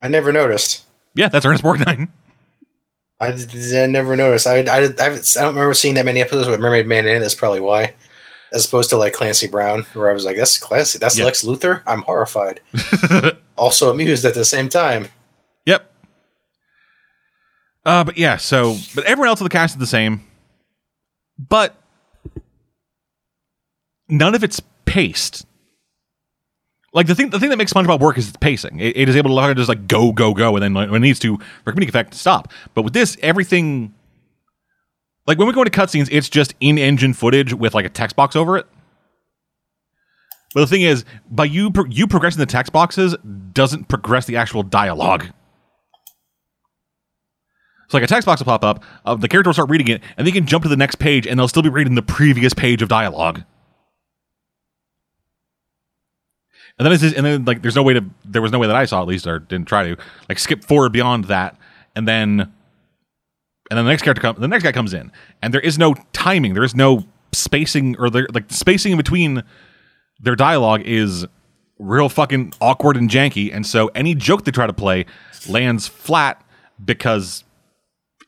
I 0.03 0.09
never 0.09 0.33
noticed. 0.33 0.85
Yeah, 1.15 1.29
that's 1.29 1.45
Ernest 1.47 1.65
Borgnine. 1.65 2.09
I 3.21 3.31
never 3.87 4.15
noticed. 4.15 4.47
I, 4.47 4.59
I, 4.59 4.79
I, 4.81 4.85
I 4.85 4.89
don't 4.89 5.55
remember 5.55 5.73
seeing 5.73 5.95
that 5.95 6.05
many 6.05 6.21
episodes 6.21 6.49
with 6.49 6.61
Mermaid 6.61 6.87
Man 6.87 7.07
in. 7.07 7.23
That's 7.23 7.35
probably 7.35 7.61
why. 7.61 7.95
As 8.53 8.67
opposed 8.67 8.91
to 8.91 8.97
like 8.99 9.15
Clancy 9.15 9.47
Brown, 9.49 9.85
where 9.95 10.11
I 10.11 10.13
was 10.13 10.25
like, 10.27 10.37
that's 10.37 10.59
Clancy. 10.59 10.99
That's 10.99 11.17
Yeah. 11.19 11.25
Lex 11.25 11.43
Luthor. 11.43 11.83
I'm 11.87 12.03
horrified. 12.03 12.61
also 13.57 13.91
amused 13.91 14.25
at 14.27 14.35
the 14.35 14.45
same 14.45 14.69
time. 14.69 15.09
Yep. 15.65 15.91
Uh, 17.87 18.03
but 18.03 18.18
yeah, 18.18 18.37
so 18.37 18.77
but 18.96 19.05
everyone 19.05 19.29
else 19.29 19.40
in 19.40 19.44
the 19.44 19.51
cast 19.51 19.77
is 19.77 19.79
the 19.79 19.87
same, 19.87 20.22
but 21.38 21.77
none 24.09 24.35
of 24.35 24.42
it's 24.42 24.61
paced. 24.85 25.46
Like 26.92 27.07
the 27.07 27.14
thing, 27.14 27.31
the 27.31 27.38
thing 27.38 27.51
that 27.51 27.59
makes 27.59 27.72
SpongeBob 27.72 28.01
work 28.01 28.18
is 28.18 28.27
its 28.29 28.38
pacing. 28.38 28.81
It, 28.81 28.96
it 28.96 29.09
is 29.09 29.14
able 29.14 29.37
to 29.37 29.55
just 29.55 29.68
like 29.68 29.87
go, 29.87 30.11
go, 30.11 30.35
go, 30.35 30.57
and 30.57 30.62
then 30.62 30.75
when 30.75 30.94
it 30.94 30.99
needs 30.99 31.20
to, 31.20 31.38
for 31.62 31.72
comedic 31.72 31.88
effect, 31.88 32.14
stop. 32.14 32.53
But 32.75 32.83
with 32.83 32.92
this, 32.92 33.16
everything, 33.22 33.94
like 35.29 35.38
when 35.38 35.46
we 35.46 35.53
go 35.53 35.62
into 35.62 35.79
cutscenes, 35.79 36.09
it's 36.11 36.29
just 36.29 36.55
in-engine 36.59 37.12
footage 37.12 37.55
with 37.55 37.72
like 37.72 37.85
a 37.85 37.90
text 37.90 38.16
box 38.16 38.35
over 38.35 38.57
it. 38.57 38.66
But 40.55 40.61
the 40.62 40.66
thing 40.66 40.83
is, 40.83 41.05
by 41.31 41.44
you 41.44 41.70
pro- 41.70 41.85
you 41.85 42.09
progressing 42.09 42.40
the 42.40 42.46
text 42.46 42.72
boxes 42.72 43.14
doesn't 43.53 43.88
progress 43.88 44.25
the 44.25 44.38
actual 44.38 44.64
dialogue. 44.64 45.27
So 47.88 47.96
like 47.96 48.05
a 48.05 48.09
text 48.09 48.27
box 48.27 48.40
will 48.40 48.46
pop 48.46 48.64
up, 48.64 48.83
uh, 49.05 49.14
the 49.14 49.29
character 49.29 49.49
will 49.49 49.55
start 49.55 49.70
reading 49.70 49.88
it, 49.88 50.03
and 50.16 50.27
they 50.27 50.33
can 50.33 50.46
jump 50.46 50.64
to 50.64 50.68
the 50.68 50.77
next 50.77 50.96
page, 50.96 51.27
and 51.27 51.38
they'll 51.38 51.49
still 51.49 51.62
be 51.62 51.68
reading 51.68 51.94
the 51.94 52.03
previous 52.03 52.53
page 52.53 52.83
of 52.83 52.88
dialogue. 52.88 53.42
And 56.79 56.87
then 56.87 57.14
and 57.14 57.25
then 57.25 57.44
like 57.44 57.62
there's 57.62 57.77
no 57.77 57.83
way 57.83 57.94
to 57.94 58.05
there 58.25 58.42
was 58.42 58.53
no 58.53 58.59
way 58.59 58.66
that 58.66 58.77
I 58.77 58.85
saw 58.85 59.01
at 59.01 59.09
least 59.09 59.27
or 59.27 59.38
didn't 59.38 59.66
try 59.66 59.85
to 59.85 59.96
like 60.29 60.38
skip 60.38 60.62
forward 60.64 60.92
beyond 60.92 61.25
that, 61.27 61.57
and 61.94 62.07
then 62.07 62.40
and 63.70 63.79
then 63.79 63.85
the 63.85 63.90
next 63.90 64.03
character 64.03 64.20
comes 64.20 64.38
the 64.38 64.49
next 64.49 64.62
guy 64.62 64.72
comes 64.72 64.92
in, 64.92 65.11
and 65.40 65.55
there 65.55 65.61
is 65.61 65.79
no 65.79 65.94
timing, 66.12 66.55
there 66.55 66.64
is 66.64 66.75
no 66.75 67.07
spacing 67.33 67.96
or 67.99 68.11
there 68.11 68.27
like 68.33 68.49
the 68.49 68.55
spacing 68.55 68.92
in 68.92 68.99
between 68.99 69.42
their 70.20 70.37
dialogue 70.37 70.83
is 70.85 71.27
real 71.79 72.09
fucking 72.09 72.53
awkward 72.61 72.96
and 72.96 73.09
janky, 73.09 73.55
and 73.55 73.66
so 73.66 73.90
any 73.94 74.14
joke 74.14 74.44
they 74.44 74.51
try 74.51 74.66
to 74.66 74.72
play 74.75 75.07
lands 75.49 75.88
flat 75.88 76.44
because 76.85 77.42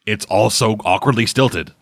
it's 0.08 0.24
also 0.26 0.76
awkwardly 0.84 1.26
stilted. 1.26 1.72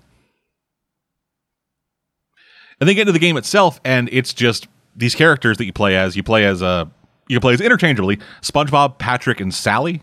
And 2.80 2.88
they 2.88 2.94
get 2.94 3.02
into 3.02 3.12
the 3.12 3.18
game 3.18 3.36
itself, 3.36 3.80
and 3.84 4.08
it's 4.12 4.34
just 4.34 4.68
these 4.94 5.14
characters 5.14 5.56
that 5.58 5.64
you 5.64 5.72
play 5.72 5.96
as. 5.96 6.16
You 6.16 6.22
play 6.22 6.44
as 6.44 6.62
uh, 6.62 6.86
you 7.28 7.40
play 7.40 7.54
as 7.54 7.60
interchangeably 7.60 8.18
SpongeBob, 8.42 8.98
Patrick, 8.98 9.40
and 9.40 9.54
Sally. 9.54 10.02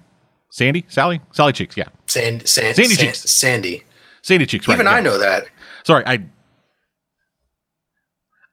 Sandy, 0.49 0.85
Sally, 0.87 1.19
Sally 1.31 1.51
Cheeks, 1.51 1.75
yeah, 1.75 1.87
Sand, 2.05 2.47
sand, 2.47 2.75
Sandy 2.75 2.93
San- 2.93 3.05
Cheeks. 3.07 3.19
Sandy. 3.29 3.83
Sandy 4.21 4.45
Cheeks. 4.45 4.67
Right, 4.67 4.75
Even 4.75 4.85
yeah. 4.85 4.93
I 4.93 5.01
know 5.01 5.17
that. 5.17 5.45
Sorry, 5.83 6.03
I 6.05 6.25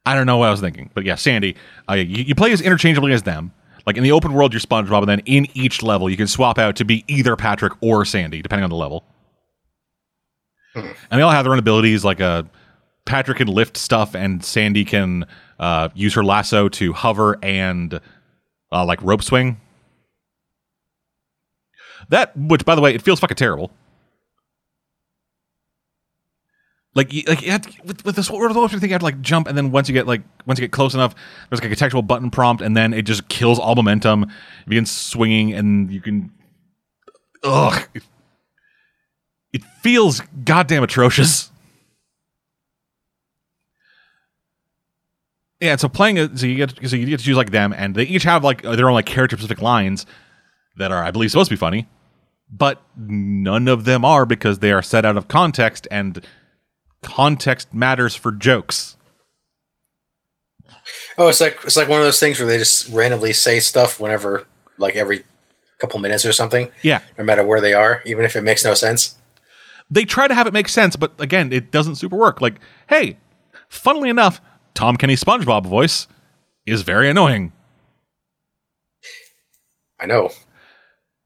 I 0.05 0.15
don't 0.15 0.27
know 0.27 0.39
what 0.39 0.49
I 0.49 0.51
was 0.51 0.61
thinking, 0.61 0.91
but 0.95 1.05
yeah, 1.05 1.15
Sandy. 1.15 1.57
Uh, 1.89 1.95
you, 1.95 2.25
you 2.25 2.35
play 2.35 2.53
as 2.53 2.61
interchangeably 2.61 3.13
as 3.13 3.23
them. 3.23 3.53
Like 3.87 3.97
in 3.97 4.03
the 4.03 4.13
open 4.13 4.33
world, 4.33 4.53
you're 4.53 4.61
SpongeBob, 4.61 5.01
and 5.01 5.09
then 5.09 5.21
in 5.21 5.47
each 5.55 5.83
level, 5.83 6.11
you 6.11 6.17
can 6.17 6.27
swap 6.27 6.59
out 6.59 6.77
to 6.77 6.85
be 6.85 7.05
either 7.07 7.37
Patrick 7.37 7.73
or 7.81 8.05
Sandy, 8.05 8.43
depending 8.43 8.65
on 8.65 8.71
the 8.71 8.77
level. 8.77 9.05
And 10.75 10.95
they 11.11 11.23
all 11.23 11.31
have 11.31 11.45
their 11.45 11.53
own 11.53 11.59
abilities. 11.59 12.05
Like 12.05 12.21
uh, 12.21 12.45
Patrick 13.05 13.39
can 13.39 13.49
lift 13.49 13.77
stuff, 13.77 14.15
and 14.15 14.45
Sandy 14.45 14.85
can 14.85 15.27
uh, 15.59 15.89
use 15.95 16.15
her 16.15 16.25
lasso 16.25 16.69
to 16.69 16.93
hover 16.93 17.39
and 17.43 18.01
uh, 18.73 18.85
like 18.85 19.03
rope 19.03 19.23
swing. 19.23 19.61
That, 22.09 22.37
which 22.37 22.65
by 22.65 22.75
the 22.75 22.81
way, 22.81 22.95
it 22.95 23.03
feels 23.03 23.21
fucking 23.21 23.37
terrible. 23.37 23.71
like 26.95 27.13
like 27.29 27.43
you 27.43 27.57
to, 27.57 27.73
with, 27.85 28.05
with 28.05 28.17
this 28.17 28.27
whole 28.27 28.41
thing, 28.69 28.83
you 28.83 28.89
have 28.91 29.01
to 29.01 29.05
like 29.05 29.21
jump, 29.21 29.47
and 29.47 29.57
then 29.57 29.71
once 29.71 29.89
you 29.89 29.93
get 29.93 30.07
like 30.07 30.23
once 30.47 30.59
you 30.59 30.65
get 30.67 30.73
close 30.73 30.93
enough, 30.93 31.15
there's 31.49 31.63
like 31.63 31.71
a 31.71 31.77
textual 31.77 32.03
button 32.03 32.31
prompt, 32.31 32.63
and 32.63 32.77
then 32.77 32.93
it 32.93 33.03
just 33.03 33.29
kills 33.29 33.59
all 33.59 33.77
momentum. 33.77 34.25
It 34.25 34.69
begins 34.69 34.91
swinging, 34.91 35.53
and 35.53 35.91
you 35.91 36.01
can, 36.01 36.33
ugh, 37.45 37.89
it, 39.53 39.63
feels 39.83 40.21
goddamn 40.45 40.83
atrocious. 40.83 41.51
Yeah, 45.61 45.77
so 45.77 45.89
playing 45.89 46.17
it, 46.17 46.39
so 46.39 46.47
you 46.47 46.57
get 46.57 46.71
so 46.89 46.97
you 46.97 47.07
get 47.07 47.19
to 47.19 47.25
choose 47.25 47.37
like 47.37 47.51
them, 47.51 47.75
and 47.77 47.95
they 47.95 48.05
each 48.05 48.23
have 48.23 48.43
like 48.43 48.63
their 48.63 48.89
own 48.89 48.95
like 48.95 49.07
character 49.07 49.37
specific 49.37 49.61
lines 49.61 50.07
that 50.77 50.91
are, 50.91 51.05
I 51.05 51.11
believe, 51.11 51.31
supposed 51.31 51.51
to 51.51 51.57
be 51.57 51.59
funny, 51.59 51.87
but 52.51 52.83
none 52.97 53.69
of 53.69 53.85
them 53.85 54.05
are 54.05 54.25
because 54.25 54.61
they 54.61 54.73
are 54.73 54.81
set 54.81 55.05
out 55.05 55.19
of 55.19 55.29
context, 55.29 55.87
and 55.91 56.25
context 57.03 57.75
matters 57.75 58.15
for 58.15 58.33
jokes. 58.33 58.97
Oh, 61.19 61.29
it's 61.29 61.43
like 61.43 61.59
it's 61.65 61.77
like 61.77 61.89
one 61.89 62.01
of 62.01 62.07
those 62.07 62.21
things 62.21 62.39
where 62.39 62.49
they 62.49 62.57
just 62.57 62.89
randomly 62.89 63.35
say 63.35 63.61
stuff 63.61 64.01
whenever, 64.01 64.47
like 64.79 64.97
every 64.97 65.25
couple 65.79 66.01
minutes 66.01 66.25
or 66.25 66.33
something, 66.33 66.71
Yeah, 66.83 67.01
no 67.19 67.25
matter 67.25 67.45
where 67.45 67.61
they 67.61 67.75
are, 67.75 68.03
even 68.07 68.25
if 68.25 68.35
it 68.35 68.43
makes 68.43 68.65
no 68.65 68.73
sense. 68.73 69.17
They 69.91 70.05
try 70.05 70.29
to 70.29 70.35
have 70.35 70.47
it 70.47 70.53
make 70.53 70.69
sense, 70.69 70.97
but 70.97 71.13
again, 71.19 71.53
it 71.53 71.71
doesn't 71.71 71.97
super 71.97 72.17
work. 72.17 72.41
Like, 72.41 72.61
hey, 72.89 73.19
funnily 73.69 74.09
enough, 74.09 74.41
Tom 74.75 74.97
Kenny 74.97 75.17
SpongeBob 75.17 75.67
voice 75.67 76.07
is 76.67 76.83
very 76.83 77.11
annoying. 77.11 77.53
I 79.99 80.07
know. 80.07 80.31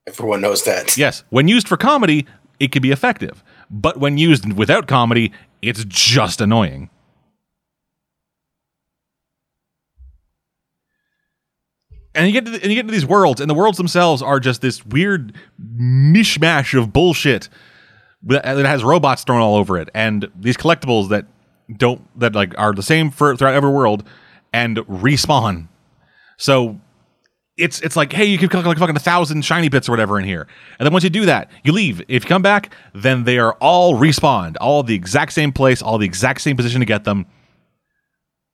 Everyone 0.06 0.40
knows 0.40 0.64
that. 0.64 0.96
Yes, 0.96 1.24
when 1.30 1.48
used 1.48 1.68
for 1.68 1.76
comedy, 1.76 2.26
it 2.60 2.72
can 2.72 2.82
be 2.82 2.90
effective, 2.90 3.42
but 3.70 3.98
when 3.98 4.18
used 4.18 4.52
without 4.52 4.86
comedy, 4.86 5.32
it's 5.62 5.84
just 5.84 6.40
annoying. 6.40 6.90
And 12.14 12.26
you 12.28 12.32
get 12.32 12.44
to 12.44 12.52
the, 12.52 12.62
and 12.62 12.70
you 12.70 12.76
get 12.76 12.82
into 12.82 12.92
these 12.92 13.06
worlds, 13.06 13.40
and 13.40 13.50
the 13.50 13.54
worlds 13.54 13.76
themselves 13.76 14.22
are 14.22 14.38
just 14.38 14.60
this 14.60 14.86
weird 14.86 15.34
mishmash 15.60 16.78
of 16.78 16.92
bullshit 16.92 17.48
that 18.26 18.44
has 18.44 18.82
robots 18.82 19.24
thrown 19.24 19.40
all 19.40 19.56
over 19.56 19.78
it, 19.78 19.88
and 19.94 20.28
these 20.38 20.56
collectibles 20.56 21.08
that 21.10 21.26
don't 21.76 22.02
that 22.18 22.34
like 22.34 22.56
are 22.58 22.72
the 22.72 22.82
same 22.82 23.10
for 23.10 23.36
throughout 23.36 23.54
every 23.54 23.70
world 23.70 24.04
and 24.52 24.78
respawn. 24.78 25.68
So 26.36 26.80
it's 27.56 27.80
it's 27.82 27.96
like, 27.96 28.12
hey, 28.12 28.24
you 28.24 28.38
can 28.38 28.48
collect 28.48 28.66
like 28.66 28.78
fucking 28.78 28.96
a 28.96 29.00
thousand 29.00 29.44
shiny 29.44 29.68
bits 29.68 29.88
or 29.88 29.92
whatever 29.92 30.18
in 30.18 30.24
here, 30.24 30.46
and 30.78 30.86
then 30.86 30.92
once 30.92 31.04
you 31.04 31.10
do 31.10 31.26
that, 31.26 31.50
you 31.62 31.72
leave. 31.72 32.00
If 32.08 32.24
you 32.24 32.28
come 32.28 32.42
back, 32.42 32.74
then 32.94 33.24
they 33.24 33.38
are 33.38 33.54
all 33.54 33.94
respawned, 33.94 34.56
all 34.60 34.82
the 34.82 34.94
exact 34.94 35.32
same 35.32 35.52
place, 35.52 35.82
all 35.82 35.98
the 35.98 36.06
exact 36.06 36.40
same 36.40 36.56
position 36.56 36.80
to 36.80 36.86
get 36.86 37.04
them. 37.04 37.26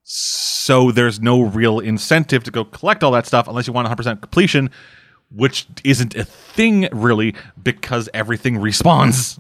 So 0.03 0.91
there's 0.91 1.21
no 1.21 1.41
real 1.43 1.79
incentive 1.79 2.43
to 2.45 2.51
go 2.51 2.65
collect 2.65 3.05
all 3.05 3.13
that 3.13 3.27
stuff 3.27 3.47
unless 3.49 3.67
you 3.67 3.73
want 3.73 3.89
100% 3.89 4.21
completion, 4.21 4.71
which 5.31 5.67
isn't 5.85 6.17
a 6.17 6.25
thing 6.25 6.89
really 6.93 7.35
because 7.63 8.09
everything 8.13 8.57
respawns. 8.57 9.39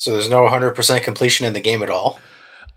So 0.00 0.12
there's 0.12 0.30
no 0.30 0.46
100% 0.48 1.02
completion 1.02 1.44
in 1.46 1.52
the 1.52 1.60
game 1.60 1.82
at 1.82 1.90
all. 1.90 2.18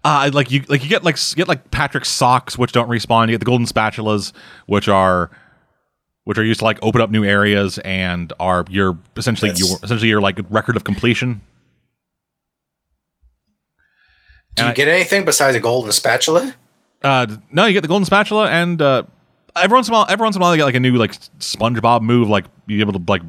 Uh, 0.04 0.30
like 0.34 0.52
you 0.52 0.62
like 0.68 0.84
you 0.84 0.90
get 0.90 1.06
like 1.06 1.16
get 1.36 1.48
like 1.48 1.72
Patrick's 1.72 2.10
socks 2.10 2.58
which 2.58 2.74
don't 2.74 2.90
respawn. 2.90 3.28
You 3.28 3.32
get 3.36 3.40
the 3.40 3.46
golden 3.46 3.66
spatulas 3.66 4.34
which 4.66 4.90
are 4.90 5.32
which 6.26 6.38
are 6.38 6.44
used 6.44 6.60
to 6.60 6.66
like 6.66 6.78
open 6.82 7.00
up 7.00 7.10
new 7.10 7.24
areas 7.24 7.78
and 7.80 8.34
are 8.42 8.66
your 8.70 8.98
essentially 9.16 9.52
your 9.56 9.78
essentially 9.82 10.10
your 10.10 10.20
like 10.20 10.38
record 10.50 10.76
of 10.76 10.84
completion. 10.84 11.40
Do 14.56 14.64
And 14.64 14.68
you 14.68 14.72
I- 14.72 14.74
get 14.76 14.88
anything 14.90 15.24
besides 15.24 15.56
a 15.56 15.62
golden 15.62 15.94
spatula? 15.94 16.54
Uh, 17.02 17.26
no, 17.52 17.66
you 17.66 17.72
get 17.74 17.82
the 17.82 17.88
golden 17.88 18.06
spatula, 18.06 18.50
and 18.50 18.82
uh, 18.82 19.04
every 19.56 19.76
once 19.76 19.88
in 19.88 19.94
a 19.94 19.98
while, 19.98 20.06
every 20.10 20.24
once 20.24 20.36
in 20.36 20.42
a 20.42 20.44
while, 20.44 20.54
you 20.54 20.60
get 20.60 20.66
like 20.66 20.76
a 20.76 20.80
new 20.82 20.96
like 20.96 21.12
SpongeBob 21.40 22.02
move, 22.02 22.28
like 22.30 22.46
be 22.66 22.82
able 22.82 22.94
to 22.94 23.02
like 23.08 23.22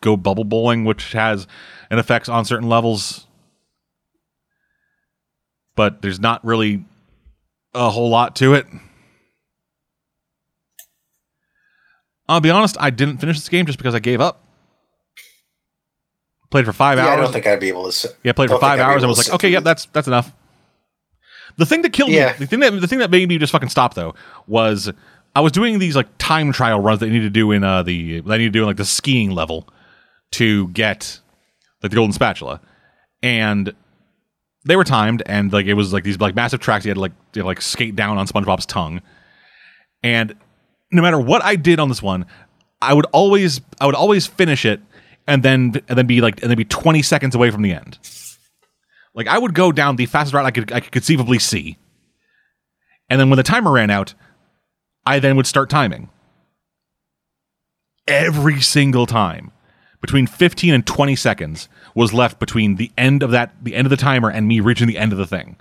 go 0.00 0.16
bubble 0.16 0.44
bowling, 0.44 0.84
which 0.84 1.12
has 1.12 1.46
an 1.90 1.98
effects 1.98 2.28
on 2.28 2.44
certain 2.44 2.68
levels. 2.68 3.26
But 5.76 6.02
there's 6.02 6.20
not 6.20 6.44
really 6.44 6.84
a 7.74 7.90
whole 7.90 8.10
lot 8.10 8.36
to 8.36 8.54
it. 8.54 8.66
I'll 12.28 12.40
be 12.40 12.50
honest, 12.50 12.76
I 12.78 12.90
didn't 12.90 13.18
finish 13.18 13.36
this 13.38 13.48
game 13.48 13.66
just 13.66 13.78
because 13.78 13.94
I 13.94 13.98
gave 13.98 14.20
up. 14.20 14.44
Played 16.50 16.64
for 16.64 16.72
five 16.72 16.98
Yeah, 16.98 17.12
I 17.12 17.16
don't 17.16 17.32
think 17.32 17.46
I'd 17.46 17.60
be 17.60 17.68
able 17.68 17.84
to. 17.84 17.88
s- 17.88 18.06
Yeah, 18.24 18.32
played 18.32 18.50
for 18.50 18.58
five 18.58 18.78
hours 18.80 19.02
and 19.02 19.08
was 19.08 19.18
like, 19.18 19.34
okay, 19.34 19.48
yep, 19.48 19.62
that's 19.64 19.86
that's 19.86 20.08
enough. 20.08 20.32
The 21.56 21.66
thing 21.66 21.82
that 21.82 21.92
killed 21.92 22.10
Yeah. 22.10 22.32
me, 22.32 22.38
the 22.38 22.46
thing 22.46 22.60
that 22.60 22.80
the 22.80 22.86
thing 22.88 22.98
that 23.00 23.10
made 23.10 23.28
me 23.28 23.38
just 23.38 23.52
fucking 23.52 23.68
stop 23.68 23.94
though, 23.94 24.14
was 24.46 24.90
I 25.34 25.40
was 25.40 25.52
doing 25.52 25.78
these 25.78 25.94
like 25.94 26.08
time 26.18 26.52
trial 26.52 26.80
runs 26.80 27.00
that 27.00 27.06
you 27.06 27.12
need 27.12 27.20
to 27.20 27.30
do 27.30 27.52
in 27.52 27.62
uh 27.62 27.82
the 27.84 28.20
that 28.20 28.32
I 28.32 28.36
need 28.38 28.44
to 28.44 28.50
do 28.50 28.60
in 28.62 28.66
like 28.66 28.76
the 28.78 28.84
skiing 28.84 29.30
level 29.30 29.68
to 30.32 30.68
get 30.68 31.20
like 31.82 31.90
the 31.90 31.96
golden 31.96 32.12
spatula, 32.12 32.60
and 33.22 33.74
they 34.64 34.76
were 34.76 34.84
timed 34.84 35.22
and 35.26 35.52
like 35.52 35.66
it 35.66 35.74
was 35.74 35.92
like 35.92 36.04
these 36.04 36.20
like 36.20 36.34
massive 36.34 36.60
tracks 36.60 36.84
you 36.84 36.90
had 36.90 36.96
to 36.96 37.00
like 37.00 37.12
you 37.34 37.42
like 37.42 37.62
skate 37.62 37.96
down 37.96 38.18
on 38.18 38.26
SpongeBob's 38.26 38.66
tongue, 38.66 39.00
and 40.02 40.34
no 40.92 41.02
matter 41.02 41.18
what 41.18 41.42
I 41.44 41.56
did 41.56 41.80
on 41.80 41.88
this 41.88 42.02
one, 42.02 42.26
I 42.82 42.94
would 42.94 43.06
always 43.12 43.60
I 43.80 43.86
would 43.86 43.94
always 43.94 44.26
finish 44.26 44.64
it 44.64 44.80
and 45.26 45.42
then 45.42 45.74
and 45.88 45.98
then 45.98 46.06
be 46.06 46.20
like 46.20 46.42
and 46.42 46.50
then 46.50 46.56
be 46.56 46.64
20 46.64 47.02
seconds 47.02 47.34
away 47.34 47.50
from 47.50 47.62
the 47.62 47.72
end. 47.72 47.98
Like 49.14 49.28
I 49.28 49.38
would 49.38 49.54
go 49.54 49.72
down 49.72 49.96
the 49.96 50.06
fastest 50.06 50.34
route 50.34 50.46
I 50.46 50.50
could 50.50 50.72
I 50.72 50.80
could 50.80 50.92
conceivably 50.92 51.38
see. 51.38 51.78
And 53.08 53.20
then 53.20 53.28
when 53.28 53.36
the 53.36 53.42
timer 53.42 53.72
ran 53.72 53.90
out, 53.90 54.14
I 55.04 55.18
then 55.18 55.36
would 55.36 55.46
start 55.46 55.68
timing. 55.68 56.10
Every 58.06 58.60
single 58.60 59.06
time. 59.06 59.52
Between 60.00 60.26
15 60.26 60.72
and 60.72 60.86
20 60.86 61.14
seconds 61.16 61.68
was 61.94 62.14
left 62.14 62.38
between 62.40 62.76
the 62.76 62.90
end 62.96 63.22
of 63.22 63.32
that 63.32 63.52
the 63.62 63.74
end 63.74 63.86
of 63.86 63.90
the 63.90 63.96
timer 63.96 64.30
and 64.30 64.48
me 64.48 64.60
reaching 64.60 64.86
the 64.86 64.96
end 64.96 65.12
of 65.12 65.18
the 65.18 65.26
thing. 65.26 65.56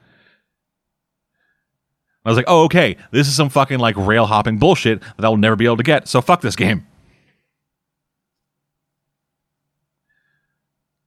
I 2.25 2.29
was 2.29 2.37
like, 2.37 2.45
"Oh, 2.47 2.63
okay. 2.65 2.95
This 3.11 3.27
is 3.27 3.35
some 3.35 3.49
fucking 3.49 3.79
like 3.79 3.95
rail 3.97 4.25
hopping 4.25 4.57
bullshit 4.57 5.01
that 5.01 5.25
I'll 5.25 5.37
never 5.37 5.55
be 5.55 5.65
able 5.65 5.77
to 5.77 5.83
get. 5.83 6.07
So 6.07 6.21
fuck 6.21 6.41
this 6.41 6.55
game." 6.55 6.85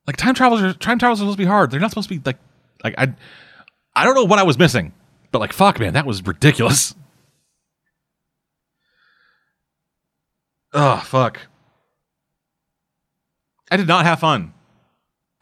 Like 0.06 0.16
time 0.16 0.34
travelers, 0.34 0.62
are, 0.62 0.72
time 0.76 0.98
travelers 0.98 1.20
are 1.20 1.22
supposed 1.22 1.38
to 1.38 1.42
be 1.42 1.48
hard. 1.48 1.70
They're 1.70 1.80
not 1.80 1.90
supposed 1.90 2.08
to 2.08 2.14
be 2.14 2.22
like, 2.24 2.38
like 2.82 2.94
I, 2.98 3.14
I 3.94 4.04
don't 4.04 4.14
know 4.14 4.24
what 4.24 4.38
I 4.38 4.42
was 4.42 4.58
missing, 4.58 4.92
but 5.30 5.38
like 5.38 5.52
fuck, 5.52 5.78
man, 5.78 5.94
that 5.94 6.06
was 6.06 6.24
ridiculous. 6.26 6.94
Oh 10.74 11.02
fuck! 11.04 11.38
I 13.72 13.76
did 13.78 13.88
not 13.88 14.04
have 14.04 14.20
fun 14.20 14.52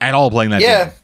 at 0.01 0.15
all 0.15 0.31
playing 0.31 0.51
that 0.51 0.61
Yeah. 0.63 0.85
game. 0.85 0.95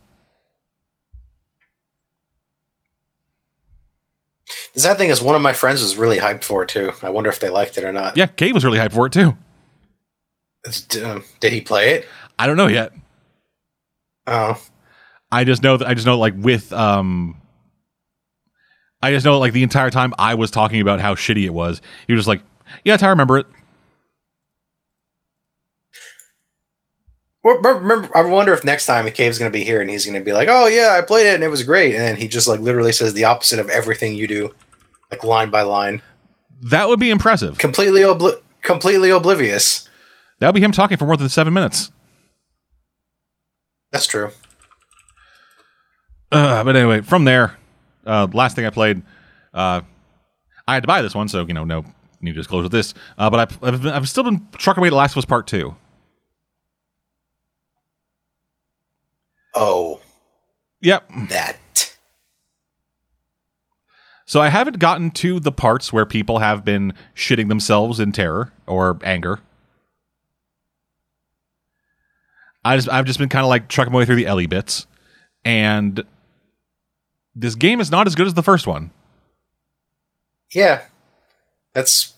The 4.74 4.80
sad 4.80 4.96
thing 4.96 5.10
is, 5.10 5.20
one 5.20 5.34
of 5.34 5.42
my 5.42 5.52
friends 5.52 5.82
was 5.82 5.96
really 5.96 6.18
hyped 6.18 6.44
for 6.44 6.62
it 6.62 6.68
too. 6.68 6.92
I 7.02 7.10
wonder 7.10 7.28
if 7.28 7.40
they 7.40 7.48
liked 7.48 7.78
it 7.78 7.82
or 7.84 7.92
not. 7.92 8.16
Yeah, 8.16 8.26
Kate 8.26 8.54
was 8.54 8.64
really 8.64 8.78
hyped 8.78 8.92
for 8.92 9.06
it 9.06 9.12
too. 9.12 9.36
Um, 11.04 11.24
did 11.40 11.52
he 11.52 11.60
play 11.60 11.94
it? 11.94 12.08
I 12.38 12.46
don't 12.46 12.56
know 12.56 12.68
yet. 12.68 12.92
Oh, 14.28 14.60
I 15.32 15.42
just 15.42 15.64
know 15.64 15.76
that 15.76 15.88
I 15.88 15.94
just 15.94 16.06
know 16.06 16.18
like 16.18 16.34
with 16.36 16.72
um 16.72 17.40
I 19.02 19.10
just 19.10 19.24
know 19.24 19.38
like 19.40 19.52
the 19.52 19.64
entire 19.64 19.90
time 19.90 20.14
I 20.16 20.34
was 20.34 20.52
talking 20.52 20.80
about 20.80 21.00
how 21.00 21.16
shitty 21.16 21.44
it 21.44 21.54
was, 21.54 21.82
he 22.06 22.12
was 22.12 22.20
just 22.20 22.28
like, 22.28 22.42
Yeah, 22.84 22.96
I 23.00 23.08
remember 23.08 23.38
it. 23.38 23.46
Well, 23.46 23.46
re- 23.46 23.56
remember, 27.54 28.08
I 28.16 28.22
wonder 28.24 28.52
if 28.52 28.64
next 28.64 28.86
time 28.86 29.08
Cave's 29.10 29.38
going 29.38 29.50
to 29.50 29.56
be 29.56 29.64
here 29.64 29.80
and 29.80 29.88
he's 29.90 30.04
going 30.04 30.18
to 30.18 30.24
be 30.24 30.32
like, 30.32 30.48
"Oh 30.50 30.66
yeah, 30.66 30.96
I 30.98 31.02
played 31.04 31.26
it 31.26 31.34
and 31.34 31.44
it 31.44 31.48
was 31.48 31.62
great," 31.62 31.94
and 31.94 32.02
then 32.02 32.16
he 32.16 32.28
just 32.28 32.48
like 32.48 32.60
literally 32.60 32.92
says 32.92 33.12
the 33.14 33.24
opposite 33.24 33.58
of 33.58 33.68
everything 33.70 34.14
you 34.14 34.26
do, 34.26 34.54
like 35.10 35.22
line 35.24 35.50
by 35.50 35.62
line, 35.62 36.02
That 36.62 36.88
would 36.88 36.98
be 37.00 37.10
impressive. 37.10 37.58
completely 37.58 38.00
obli- 38.02 38.40
completely 38.62 39.10
oblivious. 39.10 39.88
That 40.40 40.48
would 40.48 40.54
be 40.54 40.60
him 40.64 40.72
talking 40.72 40.96
for 40.96 41.06
more 41.06 41.16
than 41.16 41.28
seven 41.28 41.52
minutes. 41.54 41.90
That's 43.92 44.06
true. 44.06 44.30
Uh, 46.32 46.64
but 46.64 46.74
anyway, 46.76 47.00
from 47.02 47.24
there, 47.24 47.56
uh, 48.04 48.26
last 48.32 48.56
thing 48.56 48.66
I 48.66 48.70
played, 48.70 49.02
uh, 49.54 49.80
I 50.66 50.74
had 50.74 50.82
to 50.82 50.86
buy 50.88 51.00
this 51.02 51.14
one, 51.14 51.28
so 51.28 51.46
you 51.46 51.54
know, 51.54 51.64
no 51.64 51.84
need 52.20 52.32
to 52.32 52.40
disclose 52.40 52.64
with 52.64 52.72
this. 52.72 52.94
Uh, 53.16 53.30
but 53.30 53.52
I, 53.62 53.68
I've, 53.68 53.86
I've 53.86 54.08
still 54.08 54.24
been 54.24 54.46
trucking 54.58 54.80
away 54.80 54.90
to 54.90 54.96
Last 54.96 55.12
of 55.12 55.18
Us 55.18 55.24
Part 55.24 55.46
Two. 55.46 55.76
Oh, 59.56 60.00
Yep. 60.82 61.10
that. 61.30 61.56
So 64.26 64.40
I 64.40 64.48
haven't 64.50 64.78
gotten 64.78 65.10
to 65.12 65.40
the 65.40 65.52
parts 65.52 65.92
where 65.92 66.04
people 66.04 66.40
have 66.40 66.64
been 66.64 66.92
shitting 67.14 67.48
themselves 67.48 67.98
in 68.00 68.12
terror 68.12 68.52
or 68.66 68.98
anger. 69.02 69.40
I 72.64 72.76
just 72.76 72.88
I've 72.88 73.04
just 73.04 73.18
been 73.20 73.28
kind 73.28 73.44
of 73.44 73.48
like 73.48 73.68
trucking 73.68 73.92
my 73.92 74.00
way 74.00 74.04
through 74.04 74.16
the 74.16 74.26
Ellie 74.26 74.46
bits, 74.48 74.86
and 75.44 76.04
this 77.34 77.54
game 77.54 77.80
is 77.80 77.90
not 77.90 78.06
as 78.08 78.16
good 78.16 78.26
as 78.26 78.34
the 78.34 78.42
first 78.42 78.66
one. 78.66 78.90
Yeah, 80.52 80.82
that's 81.72 82.14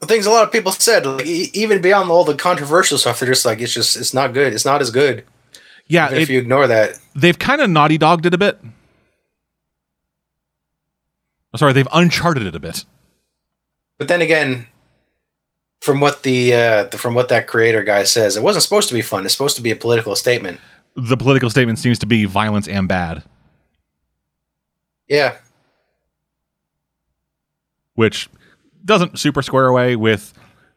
the 0.00 0.06
things 0.08 0.26
a 0.26 0.30
lot 0.30 0.42
of 0.44 0.50
people 0.52 0.72
said. 0.72 1.06
Like, 1.06 1.26
e- 1.26 1.50
even 1.54 1.80
beyond 1.80 2.10
all 2.10 2.24
the 2.24 2.34
controversial 2.34 2.98
stuff, 2.98 3.20
they're 3.20 3.28
just 3.28 3.46
like, 3.46 3.60
it's 3.60 3.72
just 3.72 3.96
it's 3.96 4.12
not 4.12 4.34
good. 4.34 4.52
It's 4.52 4.64
not 4.64 4.80
as 4.82 4.90
good. 4.90 5.24
Yeah, 5.88 6.06
Even 6.08 6.18
if 6.22 6.28
it, 6.30 6.32
you 6.32 6.38
ignore 6.40 6.66
that, 6.66 6.98
they've 7.14 7.38
kind 7.38 7.60
of 7.60 7.70
naughty 7.70 7.96
dogged 7.98 8.26
it 8.26 8.34
a 8.34 8.38
bit. 8.38 8.58
Oh, 11.54 11.56
Sorry, 11.58 11.72
they've 11.72 11.88
uncharted 11.92 12.44
it 12.44 12.54
a 12.54 12.60
bit. 12.60 12.84
but 13.98 14.08
then 14.08 14.20
again, 14.20 14.66
from 15.80 16.00
what 16.00 16.22
the, 16.22 16.52
uh, 16.54 16.84
the 16.84 16.98
from 16.98 17.14
what 17.14 17.28
that 17.28 17.46
creator 17.46 17.82
guy 17.84 18.02
says, 18.04 18.36
it 18.36 18.42
wasn't 18.42 18.62
supposed 18.64 18.88
to 18.88 18.94
be 18.94 19.02
fun. 19.02 19.24
It's 19.24 19.32
supposed 19.34 19.56
to 19.56 19.62
be 19.62 19.70
a 19.70 19.76
political 19.76 20.16
statement. 20.16 20.60
The 20.96 21.16
political 21.16 21.50
statement 21.50 21.78
seems 21.78 21.98
to 22.00 22.06
be 22.06 22.24
violence 22.24 22.66
and 22.68 22.88
bad, 22.88 23.22
Yeah, 25.08 25.36
which 27.94 28.28
doesn't 28.84 29.18
super 29.18 29.42
square 29.42 29.66
away 29.66 29.94
with 29.96 30.32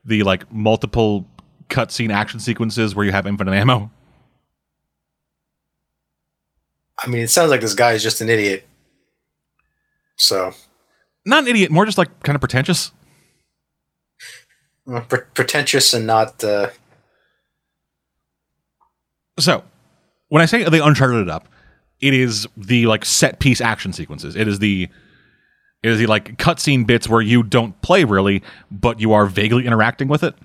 the 0.05 0.23
like 0.23 0.51
multiple 0.51 1.25
cutscene 1.69 2.11
action 2.11 2.39
sequences 2.39 2.95
where 2.95 3.05
you 3.05 3.11
have 3.11 3.25
infinite 3.27 3.53
ammo. 3.53 3.91
I 7.01 7.07
mean, 7.07 7.21
it 7.21 7.29
sounds 7.29 7.49
like 7.49 7.61
this 7.61 7.73
guy 7.73 7.93
is 7.93 8.03
just 8.03 8.21
an 8.21 8.29
idiot. 8.29 8.67
So 10.17 10.53
Not 11.25 11.43
an 11.43 11.49
idiot, 11.49 11.71
more 11.71 11.85
just 11.85 11.97
like 11.97 12.23
kind 12.23 12.35
of 12.35 12.41
pretentious. 12.41 12.91
pre- 15.07 15.21
pretentious 15.33 15.93
and 15.93 16.05
not. 16.05 16.43
Uh, 16.43 16.69
So, 19.37 19.63
when 20.27 20.41
I 20.41 20.45
say 20.45 20.63
they 20.65 20.81
uncharted 20.81 21.21
it 21.21 21.29
up, 21.29 21.47
it 22.01 22.13
is 22.13 22.47
the 22.57 22.85
like 22.87 23.05
set 23.05 23.39
piece 23.39 23.61
action 23.61 23.93
sequences. 23.93 24.35
It 24.35 24.47
is 24.49 24.59
the 24.59 24.89
it 25.81 25.89
is 25.89 25.99
the 25.99 26.07
like 26.07 26.37
cutscene 26.37 26.85
bits 26.85 27.07
where 27.07 27.21
you 27.21 27.43
don't 27.43 27.79
play 27.81 28.03
really, 28.03 28.43
but 28.69 28.99
you 28.99 29.13
are 29.13 29.25
vaguely 29.25 29.65
interacting 29.65 30.09
with 30.09 30.23
it. 30.23 30.35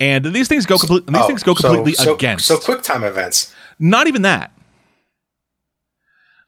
And 0.00 0.24
these 0.24 0.48
things 0.48 0.64
go 0.64 0.78
complete. 0.78 1.06
These 1.06 1.16
oh, 1.16 1.26
things 1.26 1.42
go 1.42 1.54
so- 1.54 1.68
completely 1.68 1.92
so, 1.92 2.14
against. 2.14 2.46
So 2.46 2.56
quick 2.56 2.82
time 2.82 3.04
events. 3.04 3.54
Not 3.78 4.06
even 4.06 4.22
that. 4.22 4.52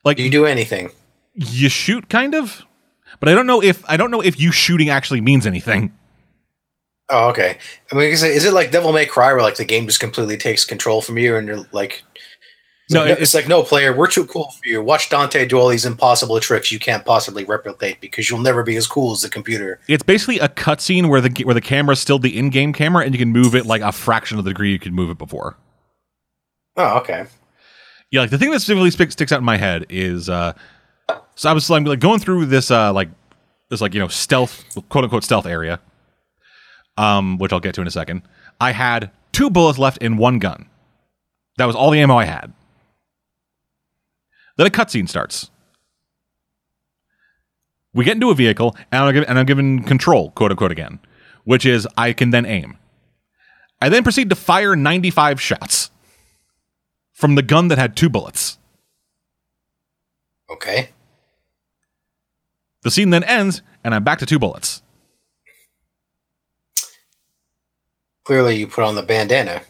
Like 0.04 0.18
you 0.18 0.30
do 0.30 0.46
anything? 0.46 0.90
you 1.34 1.68
shoot, 1.68 2.08
kind 2.08 2.34
of, 2.34 2.64
but 3.20 3.28
I 3.28 3.34
don't 3.34 3.46
know 3.46 3.62
if 3.62 3.88
I 3.88 3.96
don't 3.96 4.10
know 4.10 4.20
if 4.20 4.38
you 4.40 4.50
shooting 4.52 4.88
actually 4.90 5.20
means 5.20 5.46
anything. 5.46 5.92
Oh, 7.08 7.28
okay. 7.30 7.58
I 7.90 7.94
mean, 7.96 8.10
is 8.10 8.22
it, 8.22 8.30
is 8.32 8.44
it 8.44 8.52
like 8.52 8.70
Devil 8.70 8.92
May 8.92 9.04
Cry, 9.06 9.32
where 9.32 9.42
like 9.42 9.56
the 9.56 9.64
game 9.64 9.86
just 9.86 10.00
completely 10.00 10.36
takes 10.36 10.64
control 10.64 11.02
from 11.02 11.18
you, 11.18 11.36
and 11.36 11.46
you're 11.48 11.66
like, 11.72 12.02
it's 12.86 12.94
No, 12.94 13.00
like, 13.02 13.10
it- 13.18 13.22
it's 13.22 13.34
like 13.34 13.48
no 13.48 13.62
player, 13.62 13.92
we're 13.94 14.06
too 14.06 14.26
cool 14.26 14.50
for 14.50 14.68
you. 14.68 14.82
Watch 14.82 15.08
Dante 15.10 15.44
do 15.46 15.58
all 15.58 15.68
these 15.68 15.84
impossible 15.84 16.38
tricks 16.40 16.70
you 16.72 16.78
can't 16.78 17.04
possibly 17.04 17.44
replicate 17.44 18.00
because 18.00 18.30
you'll 18.30 18.38
never 18.40 18.62
be 18.62 18.76
as 18.76 18.86
cool 18.86 19.12
as 19.12 19.22
the 19.22 19.28
computer. 19.28 19.80
It's 19.88 20.02
basically 20.04 20.38
a 20.38 20.48
cutscene 20.48 21.08
where 21.08 21.20
the 21.20 21.44
where 21.44 21.54
the 21.54 21.60
camera 21.60 21.92
is 21.94 22.00
still 22.00 22.18
the 22.18 22.36
in-game 22.38 22.72
camera, 22.72 23.04
and 23.04 23.12
you 23.14 23.18
can 23.18 23.30
move 23.32 23.54
it 23.54 23.66
like 23.66 23.82
a 23.82 23.92
fraction 23.92 24.38
of 24.38 24.44
the 24.44 24.50
degree 24.50 24.70
you 24.72 24.78
could 24.78 24.92
move 24.94 25.10
it 25.10 25.18
before. 25.18 25.56
Oh, 26.76 26.98
okay. 26.98 27.26
Yeah, 28.10 28.22
like 28.22 28.30
the 28.30 28.38
thing 28.38 28.50
that 28.50 28.60
specifically 28.60 28.90
sticks, 28.90 29.32
out 29.32 29.38
in 29.38 29.44
my 29.44 29.56
head 29.56 29.86
is 29.88 30.28
uh 30.28 30.54
so 31.34 31.50
I 31.50 31.52
was 31.52 31.68
like, 31.70 31.84
like 31.86 32.00
going 32.00 32.20
through 32.20 32.46
this 32.46 32.70
uh 32.70 32.92
like 32.92 33.08
this 33.68 33.80
like 33.80 33.94
you 33.94 34.00
know 34.00 34.08
stealth 34.08 34.64
quote 34.88 35.04
unquote 35.04 35.24
stealth 35.24 35.46
area. 35.46 35.80
Um, 36.96 37.38
which 37.38 37.52
I'll 37.52 37.60
get 37.60 37.74
to 37.76 37.80
in 37.80 37.86
a 37.86 37.90
second. 37.90 38.22
I 38.60 38.72
had 38.72 39.10
two 39.32 39.48
bullets 39.48 39.78
left 39.78 39.98
in 39.98 40.18
one 40.18 40.38
gun. 40.38 40.68
That 41.56 41.64
was 41.64 41.74
all 41.74 41.90
the 41.90 42.00
ammo 42.00 42.16
I 42.16 42.24
had. 42.24 42.52
Then 44.58 44.66
a 44.66 44.70
cutscene 44.70 45.08
starts. 45.08 45.50
We 47.94 48.04
get 48.04 48.14
into 48.14 48.28
a 48.30 48.34
vehicle, 48.34 48.76
and 48.92 49.02
I'm, 49.02 49.14
given, 49.14 49.28
and 49.28 49.38
I'm 49.38 49.46
given 49.46 49.82
control, 49.82 50.30
quote 50.32 50.50
unquote, 50.50 50.72
again, 50.72 50.98
which 51.44 51.64
is 51.64 51.88
I 51.96 52.12
can 52.12 52.30
then 52.30 52.44
aim. 52.44 52.76
I 53.80 53.88
then 53.88 54.02
proceed 54.02 54.28
to 54.28 54.36
fire 54.36 54.76
95 54.76 55.40
shots 55.40 55.90
from 57.20 57.34
the 57.34 57.42
gun 57.42 57.68
that 57.68 57.76
had 57.76 57.94
two 57.94 58.08
bullets. 58.08 58.56
Okay. 60.50 60.88
The 62.82 62.90
scene 62.90 63.10
then 63.10 63.22
ends, 63.24 63.60
and 63.84 63.94
I'm 63.94 64.02
back 64.02 64.20
to 64.20 64.26
two 64.26 64.38
bullets. 64.38 64.80
Clearly, 68.24 68.56
you 68.56 68.66
put 68.66 68.84
on 68.84 68.94
the 68.94 69.02
bandana. 69.02 69.60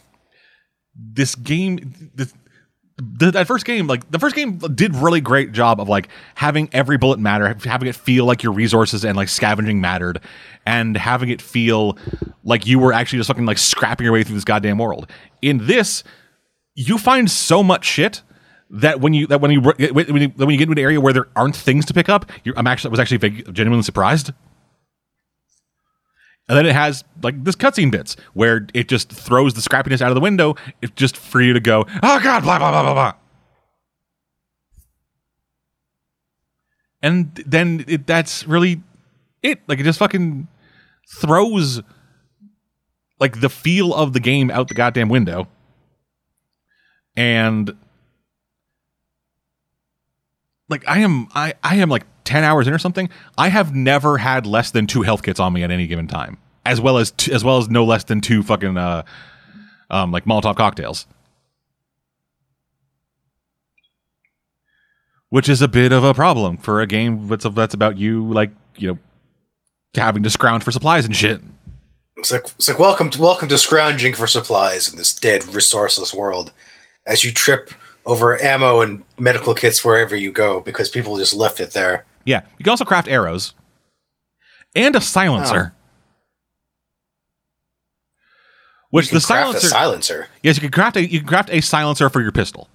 This 0.95 1.35
game, 1.35 2.11
this, 2.15 2.33
the, 2.95 3.31
that 3.31 3.47
first 3.47 3.65
game, 3.65 3.85
like 3.85 4.09
the 4.09 4.19
first 4.19 4.33
game, 4.33 4.57
did 4.57 4.95
really 4.95 5.19
great 5.19 5.51
job 5.51 5.81
of 5.81 5.89
like 5.89 6.07
having 6.35 6.69
every 6.71 6.97
bullet 6.97 7.19
matter, 7.19 7.53
having 7.65 7.89
it 7.89 7.95
feel 7.95 8.23
like 8.23 8.43
your 8.43 8.53
resources 8.53 9.03
and 9.03 9.17
like 9.17 9.27
scavenging 9.27 9.81
mattered, 9.81 10.21
and 10.65 10.95
having 10.95 11.29
it 11.29 11.41
feel 11.41 11.97
like 12.45 12.65
you 12.65 12.79
were 12.79 12.93
actually 12.93 13.19
just 13.19 13.27
fucking 13.27 13.45
like 13.45 13.57
scrapping 13.57 14.05
your 14.05 14.13
way 14.13 14.23
through 14.23 14.35
this 14.35 14.45
goddamn 14.45 14.77
world. 14.77 15.09
In 15.41 15.65
this, 15.67 16.03
you 16.75 16.97
find 16.97 17.29
so 17.29 17.63
much 17.63 17.85
shit 17.85 18.21
that 18.69 19.01
when 19.01 19.13
you 19.13 19.27
that 19.27 19.41
when 19.41 19.51
you 19.51 19.61
when 19.61 20.21
you, 20.21 20.29
when 20.29 20.49
you 20.49 20.57
get 20.57 20.63
into 20.63 20.71
an 20.71 20.79
area 20.79 21.01
where 21.01 21.13
there 21.13 21.27
aren't 21.35 21.55
things 21.55 21.85
to 21.85 21.93
pick 21.93 22.09
up, 22.09 22.29
I'm 22.55 22.67
actually 22.67 22.91
was 22.91 22.99
actually 22.99 23.43
genuinely 23.51 23.83
surprised. 23.83 24.31
And 26.47 26.57
then 26.57 26.65
it 26.65 26.73
has 26.73 27.03
like 27.21 27.43
this 27.43 27.55
cutscene 27.55 27.91
bits 27.91 28.15
where 28.33 28.67
it 28.73 28.89
just 28.89 29.11
throws 29.11 29.53
the 29.53 29.61
scrappiness 29.61 30.01
out 30.01 30.09
of 30.09 30.15
the 30.15 30.21
window. 30.21 30.55
It's 30.81 30.93
just 30.95 31.15
for 31.15 31.41
you 31.41 31.53
to 31.53 31.59
go, 31.59 31.85
oh 32.03 32.19
god, 32.21 32.43
blah 32.43 32.57
blah 32.59 32.71
blah 32.71 32.83
blah 32.83 32.93
blah. 32.93 33.13
And 37.01 37.33
then 37.45 37.83
it, 37.87 38.05
that's 38.05 38.47
really 38.47 38.81
it. 39.41 39.59
Like 39.67 39.79
it 39.79 39.83
just 39.83 39.99
fucking 39.99 40.47
throws 41.19 41.81
like 43.19 43.41
the 43.41 43.49
feel 43.49 43.93
of 43.93 44.13
the 44.13 44.19
game 44.19 44.49
out 44.51 44.67
the 44.67 44.75
goddamn 44.75 45.09
window. 45.09 45.47
And 47.21 47.75
like 50.69 50.83
I 50.87 51.01
am 51.01 51.27
I 51.35 51.53
I 51.63 51.75
am 51.75 51.87
like 51.87 52.07
10 52.23 52.43
hours 52.43 52.65
in 52.65 52.73
or 52.73 52.79
something. 52.79 53.11
I 53.37 53.49
have 53.49 53.75
never 53.75 54.17
had 54.17 54.47
less 54.47 54.71
than 54.71 54.87
two 54.87 55.03
health 55.03 55.21
kits 55.21 55.39
on 55.39 55.53
me 55.53 55.61
at 55.61 55.69
any 55.69 55.85
given 55.85 56.07
time. 56.07 56.39
As 56.65 56.81
well 56.81 56.97
as 56.97 57.11
t- 57.11 57.31
as 57.31 57.43
well 57.43 57.59
as 57.59 57.69
no 57.69 57.85
less 57.85 58.05
than 58.05 58.21
two 58.21 58.41
fucking 58.41 58.75
uh 58.75 59.03
um 59.91 60.11
like 60.11 60.25
Molotov 60.25 60.55
cocktails. 60.55 61.05
Which 65.29 65.47
is 65.47 65.61
a 65.61 65.67
bit 65.67 65.91
of 65.91 66.03
a 66.03 66.15
problem 66.15 66.57
for 66.57 66.81
a 66.81 66.87
game 66.87 67.27
that's 67.27 67.45
that's 67.51 67.75
about 67.75 67.99
you 67.99 68.27
like, 68.31 68.49
you 68.77 68.87
know, 68.87 68.97
having 69.93 70.23
to 70.23 70.31
scrounge 70.31 70.63
for 70.63 70.71
supplies 70.71 71.05
and 71.05 71.15
shit. 71.15 71.39
It's 72.17 72.31
like 72.31 72.45
it's 72.45 72.67
like 72.67 72.79
welcome 72.79 73.11
to 73.11 73.21
welcome 73.21 73.47
to 73.49 73.59
scrounging 73.59 74.15
for 74.15 74.25
supplies 74.25 74.91
in 74.91 74.97
this 74.97 75.13
dead, 75.13 75.43
resourceless 75.43 76.15
world. 76.15 76.51
As 77.05 77.23
you 77.23 77.31
trip 77.31 77.71
over 78.05 78.41
ammo 78.41 78.81
and 78.81 79.03
medical 79.19 79.53
kits 79.53 79.83
wherever 79.85 80.15
you 80.15 80.31
go 80.31 80.61
because 80.61 80.89
people 80.89 81.17
just 81.17 81.33
left 81.33 81.59
it 81.59 81.71
there. 81.71 82.05
Yeah, 82.25 82.41
you 82.57 82.63
can 82.63 82.69
also 82.71 82.85
craft 82.85 83.07
arrows 83.07 83.53
and 84.75 84.95
a 84.95 85.01
silencer. 85.01 85.73
Which 88.89 89.05
You 89.05 89.09
can 89.09 89.19
the 89.19 89.25
craft 89.25 89.45
silencer, 89.47 89.67
a 89.67 89.69
silencer. 89.69 90.27
yes, 90.43 90.57
you 90.57 90.61
can 90.61 90.71
craft 90.71 90.97
a 90.97 91.07
you 91.09 91.19
can 91.19 91.27
craft 91.27 91.49
a 91.51 91.61
silencer 91.61 92.09
for 92.09 92.21
your 92.21 92.31
pistol, 92.31 92.67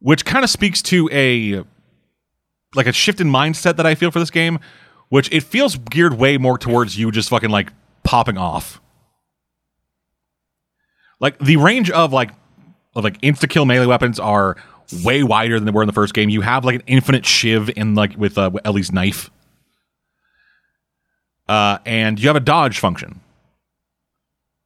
which 0.00 0.24
kind 0.24 0.44
of 0.44 0.50
speaks 0.50 0.82
to 0.82 1.08
a 1.12 1.62
like 2.74 2.86
a 2.86 2.92
shift 2.92 3.20
in 3.20 3.28
mindset 3.28 3.76
that 3.76 3.86
I 3.86 3.94
feel 3.94 4.10
for 4.10 4.18
this 4.18 4.30
game, 4.30 4.58
which 5.08 5.30
it 5.30 5.42
feels 5.44 5.76
geared 5.76 6.14
way 6.14 6.36
more 6.36 6.58
towards 6.58 6.98
you 6.98 7.10
just 7.12 7.28
fucking 7.28 7.50
like 7.50 7.72
popping 8.02 8.36
off. 8.36 8.80
Like 11.22 11.38
the 11.38 11.56
range 11.56 11.88
of 11.90 12.12
like 12.12 12.32
of 12.94 13.04
like 13.04 13.18
insta 13.22 13.48
kill 13.48 13.64
melee 13.64 13.86
weapons 13.86 14.18
are 14.18 14.56
way 15.04 15.22
wider 15.22 15.58
than 15.58 15.64
they 15.64 15.72
were 15.72 15.82
in 15.82 15.86
the 15.86 15.92
first 15.94 16.12
game. 16.12 16.28
You 16.28 16.42
have 16.42 16.64
like 16.64 16.74
an 16.74 16.82
infinite 16.86 17.24
shiv 17.24 17.70
in 17.76 17.94
like 17.94 18.16
with 18.18 18.36
uh, 18.36 18.50
Ellie's 18.64 18.92
knife, 18.92 19.30
uh, 21.48 21.78
and 21.86 22.20
you 22.20 22.26
have 22.26 22.36
a 22.36 22.40
dodge 22.40 22.78
function. 22.80 23.20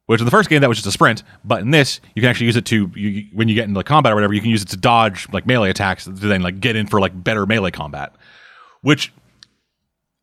Which 0.07 0.21
in 0.21 0.25
the 0.25 0.31
first 0.31 0.49
game 0.49 0.61
that 0.61 0.69
was 0.69 0.77
just 0.77 0.87
a 0.87 0.91
sprint, 0.91 1.21
but 1.43 1.61
in 1.61 1.71
this 1.71 1.99
you 2.15 2.21
can 2.21 2.29
actually 2.29 2.45
use 2.47 2.55
it 2.55 2.65
to 2.65 2.89
you, 2.95 3.25
when 3.33 3.49
you 3.49 3.55
get 3.55 3.67
into 3.67 3.83
combat 3.83 4.13
or 4.13 4.15
whatever, 4.15 4.33
you 4.33 4.41
can 4.41 4.49
use 4.49 4.63
it 4.63 4.69
to 4.69 4.77
dodge 4.77 5.27
like 5.31 5.45
melee 5.45 5.69
attacks 5.69 6.05
to 6.05 6.11
then 6.11 6.41
like 6.41 6.59
get 6.59 6.75
in 6.75 6.87
for 6.87 6.99
like 6.99 7.23
better 7.23 7.45
melee 7.45 7.71
combat. 7.71 8.15
Which, 8.81 9.11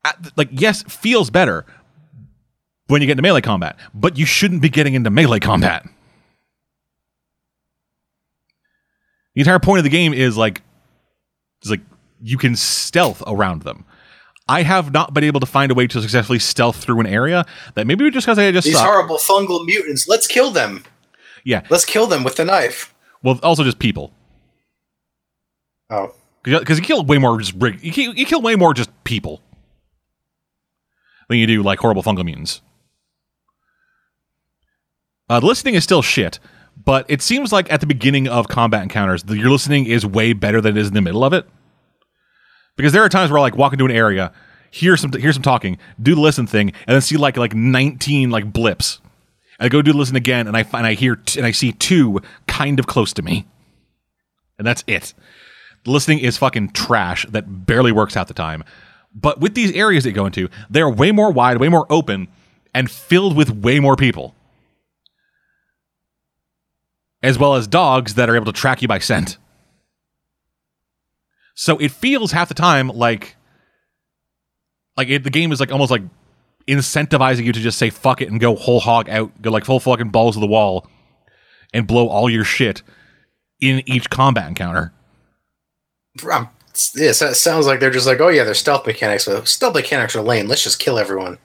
at, 0.04 0.32
like, 0.36 0.48
yes, 0.52 0.82
feels 0.84 1.28
better 1.28 1.66
when 2.86 3.02
you 3.02 3.06
get 3.06 3.12
into 3.12 3.22
melee 3.22 3.42
combat, 3.42 3.78
but 3.92 4.16
you 4.16 4.24
shouldn't 4.24 4.62
be 4.62 4.70
getting 4.70 4.94
into 4.94 5.10
melee 5.10 5.38
combat. 5.38 5.86
The 9.34 9.40
entire 9.40 9.58
point 9.58 9.78
of 9.78 9.84
the 9.84 9.90
game 9.90 10.12
is 10.14 10.36
like, 10.36 10.62
is 11.62 11.70
like 11.70 11.80
you 12.22 12.38
can 12.38 12.54
stealth 12.56 13.22
around 13.26 13.62
them. 13.62 13.84
I 14.48 14.62
have 14.62 14.92
not 14.92 15.14
been 15.14 15.24
able 15.24 15.40
to 15.40 15.46
find 15.46 15.72
a 15.72 15.74
way 15.74 15.86
to 15.86 16.00
successfully 16.02 16.38
stealth 16.38 16.76
through 16.76 17.00
an 17.00 17.06
area 17.06 17.46
that 17.74 17.86
maybe 17.86 18.08
just 18.10 18.26
because 18.26 18.38
I 18.38 18.50
just 18.52 18.66
These 18.66 18.76
suck. 18.76 18.84
horrible 18.86 19.16
fungal 19.16 19.64
mutants. 19.64 20.06
Let's 20.06 20.26
kill 20.26 20.50
them. 20.50 20.84
yeah. 21.44 21.62
Let's 21.70 21.84
kill 21.84 22.06
them 22.06 22.24
with 22.24 22.36
the 22.36 22.44
knife. 22.44 22.94
Well, 23.22 23.40
also 23.42 23.64
just 23.64 23.78
people 23.78 24.12
Oh, 25.90 26.14
because 26.42 26.78
you 26.78 26.84
kill 26.84 27.04
way 27.04 27.18
more 27.18 27.38
just 27.38 27.54
rig- 27.58 27.82
you 27.82 27.92
kill, 27.92 28.14
you 28.14 28.26
kill 28.26 28.40
way 28.42 28.54
more 28.56 28.74
just 28.74 28.90
people 29.04 29.40
than 31.28 31.38
you 31.38 31.46
do 31.46 31.62
like 31.62 31.78
horrible 31.78 32.02
fungal 32.02 32.24
mutants. 32.24 32.60
Uh, 35.28 35.40
the 35.40 35.46
listening 35.46 35.74
is 35.74 35.84
still 35.84 36.02
shit, 36.02 36.38
but 36.82 37.06
it 37.08 37.22
seems 37.22 37.52
like 37.52 37.72
at 37.72 37.80
the 37.80 37.86
beginning 37.86 38.28
of 38.28 38.48
combat 38.48 38.82
encounters, 38.82 39.22
the, 39.22 39.36
your 39.36 39.50
listening 39.50 39.86
is 39.86 40.04
way 40.04 40.32
better 40.32 40.60
than 40.60 40.76
it 40.76 40.80
is 40.80 40.88
in 40.88 40.94
the 40.94 41.00
middle 41.00 41.24
of 41.24 41.32
it. 41.32 41.46
Because 42.76 42.92
there 42.92 43.02
are 43.02 43.08
times 43.08 43.30
where 43.30 43.38
I 43.38 43.42
like 43.42 43.56
walk 43.56 43.72
into 43.72 43.84
an 43.84 43.90
area, 43.90 44.32
hear 44.70 44.96
some 44.96 45.12
hear 45.12 45.32
some 45.32 45.42
talking, 45.42 45.78
do 46.02 46.14
the 46.14 46.20
listen 46.20 46.46
thing, 46.46 46.72
and 46.86 46.94
then 46.94 47.00
see 47.00 47.16
like 47.16 47.36
like 47.36 47.54
nineteen 47.54 48.30
like 48.30 48.52
blips. 48.52 49.00
I 49.60 49.68
go 49.68 49.82
do 49.82 49.92
the 49.92 49.98
listen 49.98 50.16
again, 50.16 50.48
and 50.48 50.56
I 50.56 50.64
find 50.64 50.86
I 50.86 50.94
hear 50.94 51.16
t- 51.16 51.38
and 51.38 51.46
I 51.46 51.52
see 51.52 51.72
two 51.72 52.20
kind 52.48 52.80
of 52.80 52.86
close 52.86 53.12
to 53.12 53.22
me, 53.22 53.46
and 54.58 54.66
that's 54.66 54.82
it. 54.86 55.14
The 55.84 55.90
listening 55.90 56.18
is 56.18 56.36
fucking 56.38 56.70
trash 56.70 57.26
that 57.30 57.66
barely 57.66 57.92
works 57.92 58.14
half 58.14 58.26
the 58.26 58.34
time. 58.34 58.64
But 59.14 59.38
with 59.38 59.54
these 59.54 59.70
areas 59.72 60.02
that 60.02 60.10
you 60.10 60.16
go 60.16 60.26
into, 60.26 60.48
they're 60.68 60.90
way 60.90 61.12
more 61.12 61.30
wide, 61.30 61.58
way 61.58 61.68
more 61.68 61.86
open, 61.88 62.26
and 62.74 62.90
filled 62.90 63.36
with 63.36 63.50
way 63.50 63.78
more 63.78 63.94
people. 63.94 64.34
As 67.24 67.38
well 67.38 67.54
as 67.54 67.66
dogs 67.66 68.16
that 68.16 68.28
are 68.28 68.36
able 68.36 68.44
to 68.44 68.52
track 68.52 68.82
you 68.82 68.88
by 68.88 68.98
scent. 68.98 69.38
So 71.54 71.78
it 71.78 71.90
feels 71.90 72.32
half 72.32 72.48
the 72.48 72.54
time 72.54 72.88
like 72.88 73.36
like 74.98 75.08
it, 75.08 75.24
the 75.24 75.30
game 75.30 75.50
is 75.50 75.58
like 75.58 75.72
almost 75.72 75.90
like 75.90 76.02
incentivizing 76.68 77.44
you 77.44 77.52
to 77.52 77.60
just 77.60 77.78
say 77.78 77.88
fuck 77.88 78.20
it 78.20 78.30
and 78.30 78.38
go 78.38 78.54
whole 78.54 78.78
hog 78.78 79.08
out, 79.08 79.40
go 79.40 79.50
like 79.50 79.64
full 79.64 79.80
fucking 79.80 80.10
balls 80.10 80.34
to 80.34 80.40
the 80.40 80.46
wall 80.46 80.86
and 81.72 81.86
blow 81.86 82.08
all 82.08 82.28
your 82.28 82.44
shit 82.44 82.82
in 83.58 83.82
each 83.86 84.10
combat 84.10 84.46
encounter. 84.46 84.92
Um, 86.30 86.50
yes, 86.94 87.20
that 87.20 87.36
sounds 87.36 87.66
like 87.66 87.80
they're 87.80 87.90
just 87.90 88.06
like, 88.06 88.20
oh 88.20 88.28
yeah, 88.28 88.44
their 88.44 88.52
stealth 88.52 88.86
mechanics. 88.86 89.24
But 89.24 89.48
stealth 89.48 89.74
mechanics 89.74 90.14
are 90.14 90.22
lame. 90.22 90.46
Let's 90.46 90.62
just 90.62 90.78
kill 90.78 90.98
everyone. 90.98 91.38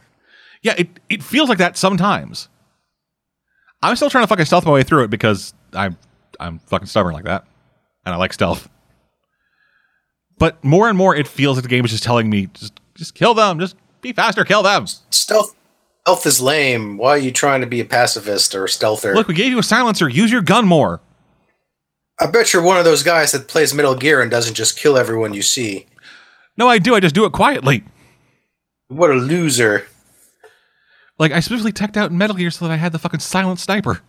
Yeah, 0.61 0.75
it, 0.77 0.89
it 1.07 1.23
feels 1.23 1.47
like 1.47 1.57
that 1.59 1.77
sometimes. 1.77 2.49
I'm 3.81 3.95
still 3.95 4.09
trying 4.09 4.23
to 4.23 4.27
fucking 4.27 4.43
stealth 4.43 4.65
my 4.65 4.73
way 4.73 4.83
through 4.83 5.05
it 5.05 5.09
because 5.09 5.53
I'm 5.73 5.97
I'm 6.39 6.59
fucking 6.59 6.87
stubborn 6.87 7.13
like 7.13 7.25
that. 7.25 7.45
And 8.05 8.15
I 8.15 8.17
like 8.17 8.33
stealth. 8.33 8.69
But 10.37 10.63
more 10.63 10.87
and 10.87 10.97
more 10.97 11.15
it 11.15 11.27
feels 11.27 11.57
like 11.57 11.63
the 11.63 11.69
game 11.69 11.83
is 11.85 11.91
just 11.91 12.03
telling 12.03 12.29
me 12.29 12.47
just 12.53 12.79
just 12.95 13.15
kill 13.15 13.33
them, 13.33 13.59
just 13.59 13.75
be 14.01 14.13
faster, 14.13 14.43
kill 14.43 14.63
them. 14.63 14.87
Stealth, 15.09 15.55
stealth 16.03 16.25
is 16.25 16.41
lame. 16.41 16.97
Why 16.97 17.11
are 17.11 17.17
you 17.17 17.31
trying 17.31 17.61
to 17.61 17.67
be 17.67 17.79
a 17.79 17.85
pacifist 17.85 18.55
or 18.55 18.65
a 18.65 18.69
stealther? 18.69 19.13
Look, 19.13 19.27
we 19.27 19.33
gave 19.33 19.51
you 19.51 19.59
a 19.59 19.63
silencer, 19.63 20.09
use 20.09 20.31
your 20.31 20.41
gun 20.41 20.65
more. 20.65 21.01
I 22.21 22.27
bet 22.27 22.51
you're 22.51 22.61
one 22.61 22.77
of 22.77 22.83
those 22.83 23.03
guys 23.03 23.31
that 23.31 23.47
plays 23.47 23.73
Metal 23.73 23.95
Gear 23.95 24.21
and 24.21 24.29
doesn't 24.29 24.55
just 24.55 24.77
kill 24.77 24.97
everyone 24.97 25.33
you 25.33 25.41
see. 25.41 25.85
No, 26.57 26.67
I 26.67 26.77
do, 26.77 26.93
I 26.93 26.99
just 26.99 27.15
do 27.15 27.23
it 27.23 27.31
quietly. 27.31 27.83
What 28.89 29.09
a 29.09 29.13
loser. 29.13 29.87
Like 31.17 31.31
I 31.31 31.39
specifically 31.39 31.71
teched 31.71 31.95
out 31.95 32.11
in 32.11 32.17
Metal 32.17 32.35
Gear 32.35 32.51
so 32.51 32.65
that 32.65 32.73
I 32.73 32.77
had 32.77 32.91
the 32.91 32.99
fucking 32.99 33.21
silent 33.21 33.59
sniper. 33.59 34.01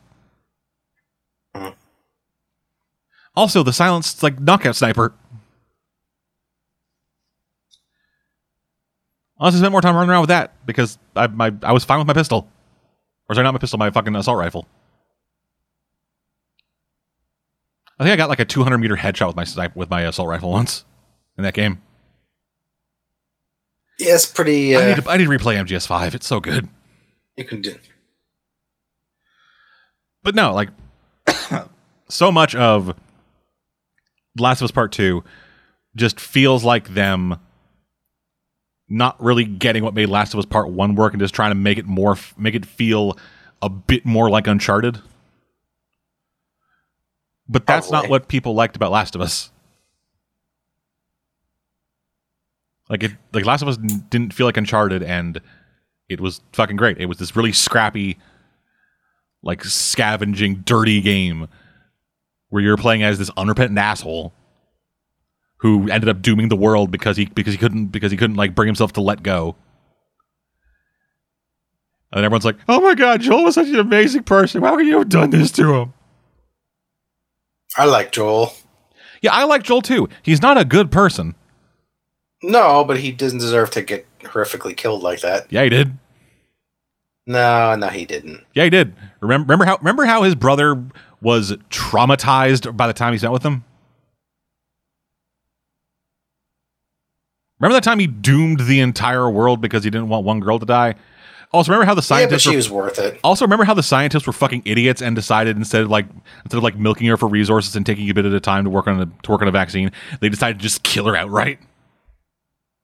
Also, 3.37 3.63
the 3.63 3.73
silenced 3.73 4.23
like 4.23 4.39
knockout 4.41 4.77
sniper. 4.77 5.13
I 9.39 9.45
honestly, 9.45 9.61
spent 9.61 9.73
more 9.73 9.81
time 9.81 9.95
running 9.95 10.11
around 10.11 10.23
with 10.23 10.29
that 10.29 10.53
because 10.67 10.99
I 11.17 11.27
my 11.29 11.53
I 11.63 11.73
was 11.73 11.85
fine 11.85 11.99
with 11.99 12.07
my 12.07 12.13
pistol, 12.13 12.49
or 13.29 13.35
sorry, 13.35 13.45
not 13.45 13.53
my 13.53 13.59
pistol, 13.59 13.79
my 13.79 13.91
fucking 13.91 14.15
assault 14.17 14.39
rifle. 14.39 14.67
I 17.99 18.05
think 18.05 18.13
I 18.13 18.17
got 18.17 18.29
like 18.31 18.41
a 18.41 18.45
200 18.45 18.79
meter 18.79 18.97
headshot 18.97 19.27
with 19.29 19.37
my 19.37 19.45
snipe 19.45 19.77
with 19.77 19.91
my 19.91 20.03
assault 20.03 20.29
rifle 20.29 20.51
once 20.53 20.85
in 21.39 21.45
that 21.45 21.55
game. 21.55 21.81
Yeah, 23.99 24.15
it's 24.15 24.27
pretty. 24.27 24.77
I 24.77 24.81
Uh, 24.83 24.87
need 24.95 25.03
to 25.05 25.11
I 25.11 25.17
need 25.17 25.25
to 25.25 25.31
replay 25.31 25.57
MGS5. 25.57 26.15
It's 26.15 26.27
so 26.27 26.41
good. 26.41 26.69
you 27.37 27.45
can 27.45 27.63
do. 27.63 27.77
but 30.23 30.35
no, 30.35 30.53
like 30.53 30.69
so 32.09 32.31
much 32.33 32.55
of 32.55 32.95
Last 34.39 34.61
of 34.61 34.65
Us 34.65 34.71
Part 34.71 34.93
Two 34.93 35.25
just 35.97 36.21
feels 36.21 36.65
like 36.65 36.95
them 36.95 37.39
not 38.89 39.23
really 39.23 39.45
getting 39.45 39.85
what 39.85 39.95
made 39.95 40.09
Last 40.09 40.35
of 40.35 40.39
Us 40.39 40.47
Part 40.47 40.71
One 40.71 40.95
work 40.95 41.13
and 41.13 41.21
just 41.21 41.35
trying 41.35 41.51
to 41.51 41.57
make 41.57 41.79
it 41.79 41.87
more, 41.87 42.17
make 42.37 42.55
it 42.55 42.67
feel 42.67 43.17
a 43.63 43.69
bit 43.69 44.05
more 44.05 44.31
like 44.31 44.47
Uncharted. 44.47 45.01
But 47.49 47.67
that's 47.67 47.91
not 47.91 48.09
what 48.09 48.29
people 48.29 48.55
liked 48.55 48.77
about 48.77 48.93
Last 48.93 49.15
of 49.15 49.21
Us. 49.21 49.51
Like 52.89 53.03
it, 53.05 53.13
like 53.33 53.45
Last 53.45 53.63
of 53.63 53.69
Us 53.69 53.77
didn't 53.77 54.35
feel 54.35 54.47
like 54.47 54.57
Uncharted, 54.57 55.03
and 55.03 55.41
it 56.09 56.21
was 56.21 56.41
fucking 56.53 56.77
great. 56.77 56.99
It 56.99 57.07
was 57.07 57.19
this 57.19 57.37
really 57.37 57.53
scrappy, 57.53 58.19
like 59.43 59.65
scavenging, 59.65 60.63
dirty 60.65 61.01
game 61.01 61.49
where 62.51 62.63
you're 62.63 62.77
playing 62.77 63.03
as 63.03 63.19
this 63.19 63.31
unrepentant 63.37 63.79
asshole 63.79 64.33
who 65.59 65.91
ended 65.91 66.09
up 66.09 66.23
dooming 66.23 66.49
the 66.49 66.57
world 66.57 66.91
because 66.91 67.17
he 67.17 67.27
because 67.27 67.55
he 67.55 67.59
couldn't 67.59 67.87
because 67.87 68.11
he 68.11 68.17
couldn't 68.17 68.37
like 68.37 68.55
bring 68.55 68.67
himself 68.67 68.93
to 68.95 69.01
let 69.01 69.23
go. 69.23 69.57
And 72.13 72.25
everyone's 72.25 72.45
like, 72.45 72.57
"Oh 72.69 72.81
my 72.81 72.95
god, 72.95 73.21
Joel 73.21 73.45
was 73.45 73.55
such 73.55 73.69
an 73.69 73.79
amazing 73.79 74.25
person. 74.25 74.63
How 74.63 74.77
could 74.77 74.87
you 74.87 74.99
have 74.99 75.09
done 75.09 75.31
this 75.31 75.51
to 75.53 75.75
him?" 75.75 75.95
I 77.77 77.85
like 77.85 78.11
Joel. 78.11 78.53
Yeah, 79.23 79.33
I 79.33 79.45
like 79.45 79.63
Joel 79.63 79.83
too. 79.83 80.09
He's 80.23 80.43
not 80.43 80.59
a 80.59 80.65
good 80.65 80.91
person. 80.91 81.35
No, 82.43 82.85
but 82.85 82.99
he 82.99 83.13
doesn't 83.13 83.39
deserve 83.39 83.71
to 83.73 83.83
get 83.83 84.07
horrifically 84.21 84.77
killed 84.77 85.03
like 85.03 85.21
that. 85.21 85.47
Yeah, 85.51 85.63
he 85.63 85.69
did. 85.69 85.99
No, 87.27 87.77
no, 87.77 87.89
he 87.89 88.07
didn't. 88.07 88.45
Yeah, 88.55 88.65
he 88.65 88.71
did. 88.71 88.95
Remember, 89.21 89.45
remember 89.45 89.67
how 89.67 89.77
remember 89.77 90.05
how 90.05 90.23
his 90.23 90.35
brother 90.35 90.83
was 91.21 91.53
traumatized 91.71 92.77
by 92.77 92.87
the 92.87 92.93
time 92.93 93.13
he 93.13 93.19
spent 93.19 93.33
with 93.33 93.43
him? 93.43 93.65
Remember 97.59 97.75
that 97.75 97.85
time 97.85 97.99
he 97.99 98.07
doomed 98.07 98.61
the 98.61 98.81
entire 98.81 99.31
world 99.31 99.61
because 99.61 99.85
he 99.85 99.91
didn't 99.91 100.09
want 100.09 100.25
one 100.25 100.41
girl 100.41 100.59
to 100.59 100.67
die? 100.67 100.95
Also, 101.53 101.73
remember 101.73 101.85
how 101.85 101.95
the 101.95 102.03
scientists 102.03 102.47
yeah, 102.47 102.51
she 102.53 102.57
were, 102.57 102.57
was 102.57 102.71
worth 102.71 102.99
it. 103.01 103.19
also 103.25 103.45
remember 103.45 103.65
how 103.65 103.75
the 103.75 103.83
scientists 103.83 104.27
were 104.27 104.33
fucking 104.33 104.63
idiots 104.65 105.03
and 105.03 105.17
decided 105.17 105.57
instead 105.57 105.83
of 105.83 105.91
like 105.91 106.07
instead 106.45 106.57
of 106.59 106.63
like 106.63 106.77
milking 106.77 107.09
her 107.09 107.17
for 107.17 107.29
resources 107.29 107.75
and 107.75 107.85
taking 107.85 108.09
a 108.09 108.15
bit 108.15 108.25
at 108.25 108.33
a 108.33 108.41
time 108.41 108.63
to 108.65 108.71
work 108.71 108.87
on 108.87 109.01
a 109.01 109.07
to 109.25 109.31
work 109.31 109.43
on 109.43 109.49
a 109.49 109.51
vaccine, 109.51 109.91
they 110.21 110.29
decided 110.29 110.59
to 110.59 110.63
just 110.63 110.85
kill 110.85 111.07
her 111.07 111.17
outright. 111.17 111.59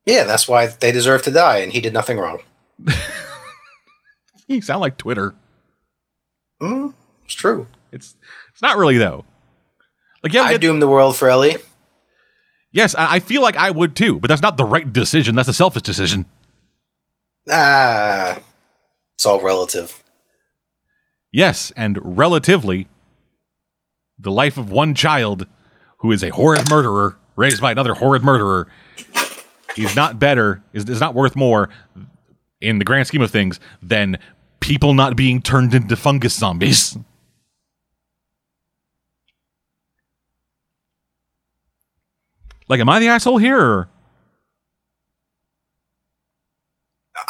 Yeah, 0.05 0.25
that's 0.25 0.49
why 0.49 0.67
they 0.67 0.91
deserve 0.91 1.23
to 1.23 1.31
die, 1.31 1.59
and 1.59 1.73
he 1.73 1.81
did 1.81 1.93
nothing 1.93 2.19
wrong. 2.19 2.41
You 4.49 4.61
sound 4.61 4.81
like 4.81 4.97
Twitter. 4.97 5.35
Mm, 6.61 6.95
it's 7.25 7.35
true. 7.35 7.67
It's 7.93 8.15
it's 8.53 8.63
not 8.63 8.77
really 8.77 8.99
though. 8.99 9.25
Like 10.23 10.33
yeah, 10.33 10.43
I 10.43 10.53
get- 10.53 10.61
doom 10.61 10.81
the 10.81 10.89
world 10.89 11.17
for 11.17 11.29
Ellie. 11.31 11.57
yes, 12.73 12.95
I, 12.95 13.17
I 13.17 13.19
feel 13.21 13.43
like 13.43 13.57
I 13.57 13.71
would 13.71 13.95
too, 13.97 14.19
but 14.21 14.29
that's 14.29 14.43
not 14.43 14.57
the 14.57 14.65
right 14.65 14.91
decision. 14.93 15.35
That's 15.35 15.49
a 15.49 15.53
selfish 15.55 15.83
decision. 15.83 16.27
Ah, 17.51 18.39
it's 19.15 19.25
all 19.27 19.41
relative. 19.41 20.03
Yes, 21.33 21.73
and 21.77 21.99
relatively, 22.03 22.89
the 24.19 24.31
life 24.33 24.57
of 24.57 24.71
one 24.71 24.95
child 24.95 25.47
who 25.99 26.11
is 26.13 26.23
a 26.25 26.31
horrid 26.31 26.69
murderer 26.71 27.17
raised 27.37 27.61
by 27.61 27.71
another 27.73 27.95
horrid 27.95 28.23
murderer 28.25 28.67
is 29.77 29.95
not 29.95 30.19
better, 30.19 30.63
is, 30.73 30.89
is 30.89 31.01
not 31.01 31.15
worth 31.15 31.37
more 31.37 31.69
in 32.61 32.79
the 32.79 32.85
grand 32.85 33.07
scheme 33.07 33.21
of 33.21 33.31
things 33.31 33.61
than 33.83 34.19
people 34.61 34.95
not 34.95 35.15
being 35.15 35.43
turned 35.43 35.75
into 35.75 35.95
fungus 35.97 36.35
zombies. 36.35 36.97
Like, 42.69 42.81
am 42.81 42.89
I 42.89 42.99
the 42.99 43.09
asshole 43.09 43.39
here? 43.39 43.61
Or? 43.61 43.89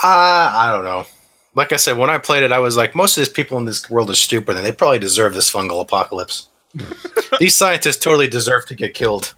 Uh, 0.03 0.51
I 0.55 0.71
don't 0.73 0.85
know. 0.85 1.07
Like 1.55 1.73
I 1.73 1.77
said, 1.77 1.97
when 1.97 2.11
I 2.11 2.19
played 2.19 2.43
it, 2.43 2.53
I 2.53 2.59
was 2.59 2.77
like, 2.77 2.95
most 2.95 3.17
of 3.17 3.23
these 3.23 3.33
people 3.33 3.57
in 3.59 3.65
this 3.65 3.89
world 3.89 4.11
are 4.11 4.15
stupid, 4.15 4.57
and 4.57 4.65
they 4.65 4.73
probably 4.73 4.99
deserve 4.99 5.35
this 5.35 5.51
fungal 5.51 5.81
apocalypse. 5.81 6.49
these 7.41 7.55
scientists 7.55 7.97
totally 7.97 8.29
deserve 8.29 8.67
to 8.67 8.75
get 8.75 8.95
killed. 8.95 9.35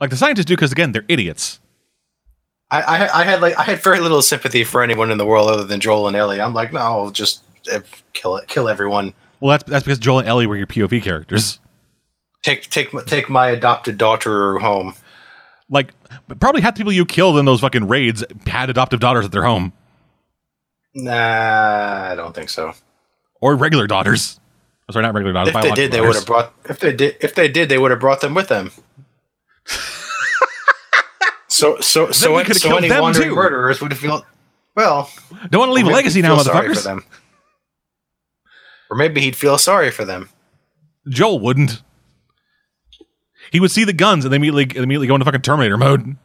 Like 0.00 0.10
the 0.10 0.16
scientists 0.16 0.46
do, 0.46 0.54
because 0.54 0.72
again, 0.72 0.92
they're 0.92 1.04
idiots. 1.08 1.60
I, 2.70 2.80
I, 2.80 3.20
I 3.20 3.24
had 3.24 3.40
like 3.40 3.56
I 3.58 3.62
had 3.62 3.82
very 3.82 4.00
little 4.00 4.22
sympathy 4.22 4.64
for 4.64 4.82
anyone 4.82 5.10
in 5.10 5.18
the 5.18 5.26
world 5.26 5.50
other 5.50 5.64
than 5.64 5.80
Joel 5.80 6.08
and 6.08 6.16
Ellie. 6.16 6.40
I'm 6.40 6.54
like, 6.54 6.72
no, 6.72 6.80
I'll 6.80 7.10
just 7.10 7.42
eh, 7.70 7.80
kill 8.14 8.36
it, 8.36 8.48
kill 8.48 8.68
everyone. 8.68 9.12
Well, 9.40 9.50
that's 9.50 9.64
that's 9.64 9.84
because 9.84 9.98
Joel 9.98 10.20
and 10.20 10.28
Ellie 10.28 10.46
were 10.46 10.56
your 10.56 10.66
POV 10.66 11.02
characters. 11.02 11.60
Take 12.44 12.68
take 12.70 12.92
my- 12.92 13.02
take 13.02 13.28
my 13.28 13.48
adopted 13.48 13.98
daughter 13.98 14.58
home. 14.58 14.94
like 15.70 15.92
probably 16.38 16.60
half 16.60 16.74
the 16.74 16.78
people 16.78 16.92
you 16.92 17.04
killed 17.06 17.38
in 17.38 17.44
those 17.46 17.60
fucking 17.60 17.88
raids 17.88 18.22
had 18.46 18.70
adoptive 18.70 19.00
daughters 19.00 19.24
at 19.24 19.32
their 19.32 19.42
home 19.44 19.72
Nah, 20.94 22.10
I 22.12 22.14
don't 22.14 22.34
think 22.34 22.50
so. 22.50 22.72
or 23.40 23.56
regular 23.56 23.86
daughters. 23.88 24.38
Oh, 24.88 24.92
Sorry, 24.92 25.02
not 25.02 25.14
regular 25.14 25.32
daughters. 25.32 25.54
If 25.56 25.62
they 25.62 25.70
did, 25.72 25.90
they 25.90 26.00
would 26.02 26.14
have 26.14 26.26
brought. 26.26 26.52
If 26.68 26.78
they 26.78 26.92
did, 26.94 27.16
if 27.20 27.34
they 27.34 27.48
did, 27.48 27.68
they 27.70 27.78
would 27.78 27.90
have 27.90 27.98
brought 27.98 28.20
them 28.20 28.34
with 28.34 28.46
them. 28.48 28.70
so 31.48 31.80
so 31.80 32.10
so, 32.10 32.36
we 32.36 32.44
so 32.44 32.68
killed 32.68 32.78
any 32.78 32.88
them 32.88 33.00
wandering 33.02 33.30
too. 33.30 33.34
murderers 33.34 33.80
would 33.80 33.90
have 33.92 34.00
felt. 34.00 34.24
well. 34.76 35.10
Don't 35.50 35.60
want 35.60 35.70
to 35.70 35.72
leave 35.72 35.86
a 35.86 35.90
legacy 35.90 36.20
now, 36.22 36.34
feel 36.36 36.44
sorry 36.44 36.68
for 36.74 36.80
motherfuckers. 36.80 37.04
Or 38.90 38.96
maybe 38.96 39.20
he'd 39.22 39.36
feel 39.36 39.56
sorry 39.58 39.90
for 39.90 40.04
them. 40.04 40.28
Joel 41.08 41.40
wouldn't. 41.40 41.82
He 43.54 43.60
would 43.60 43.70
see 43.70 43.84
the 43.84 43.92
guns 43.92 44.24
and 44.24 44.32
then 44.32 44.40
immediately 44.40 44.76
immediately 44.76 45.06
go 45.06 45.14
into 45.14 45.24
fucking 45.24 45.42
Terminator 45.42 45.76
mode. 45.76 46.16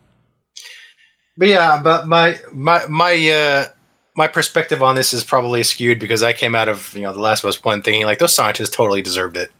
But 1.38 1.48
yeah, 1.48 1.80
but 1.80 2.08
my 2.08 2.40
my 2.52 2.88
my 2.88 3.30
uh 3.30 3.68
my 4.16 4.28
perspective 4.28 4.82
on 4.82 4.96
this 4.96 5.14
is 5.14 5.24
probably 5.24 5.62
skewed 5.62 6.00
because 6.00 6.24
I 6.24 6.34
came 6.34 6.56
out 6.56 6.68
of 6.68 6.92
you 6.96 7.04
know 7.04 7.14
the 7.14 7.20
Last 7.20 7.44
of 7.44 7.50
Us 7.50 7.64
one 7.64 7.84
thinking 7.84 8.04
like 8.08 8.18
those 8.18 8.34
scientists 8.34 8.76
totally 8.76 9.04
deserved 9.04 9.38
it. 9.38 9.52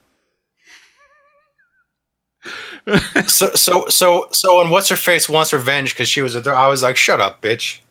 so 3.30 3.52
so 3.54 3.86
so 3.88 4.28
so 4.32 4.58
when 4.58 4.72
what's 4.72 4.90
her 4.90 4.96
face 4.96 5.30
wants 5.30 5.54
revenge 5.54 5.94
because 5.94 6.10
she 6.10 6.24
was 6.24 6.36
a 6.36 6.50
I 6.50 6.66
was 6.70 6.82
like 6.82 6.98
shut 6.98 7.22
up 7.22 7.40
bitch. 7.40 7.82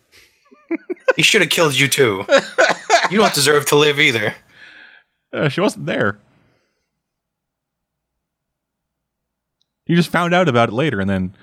he 1.15 1.23
should 1.23 1.41
have 1.41 1.51
killed 1.51 1.79
you 1.79 1.87
too. 1.87 2.27
You 3.13 3.19
don't 3.19 3.33
deserve 3.33 3.67
to 3.67 3.77
live 3.77 4.01
either. 4.01 4.35
Uh, 5.33 5.49
she 5.49 5.61
wasn't 5.61 5.87
there. 5.87 6.19
You 9.89 9.97
just 9.97 10.11
found 10.11 10.35
out 10.35 10.49
about 10.49 10.69
it 10.69 10.73
later 10.73 11.01
and 11.01 11.11
then 11.11 11.35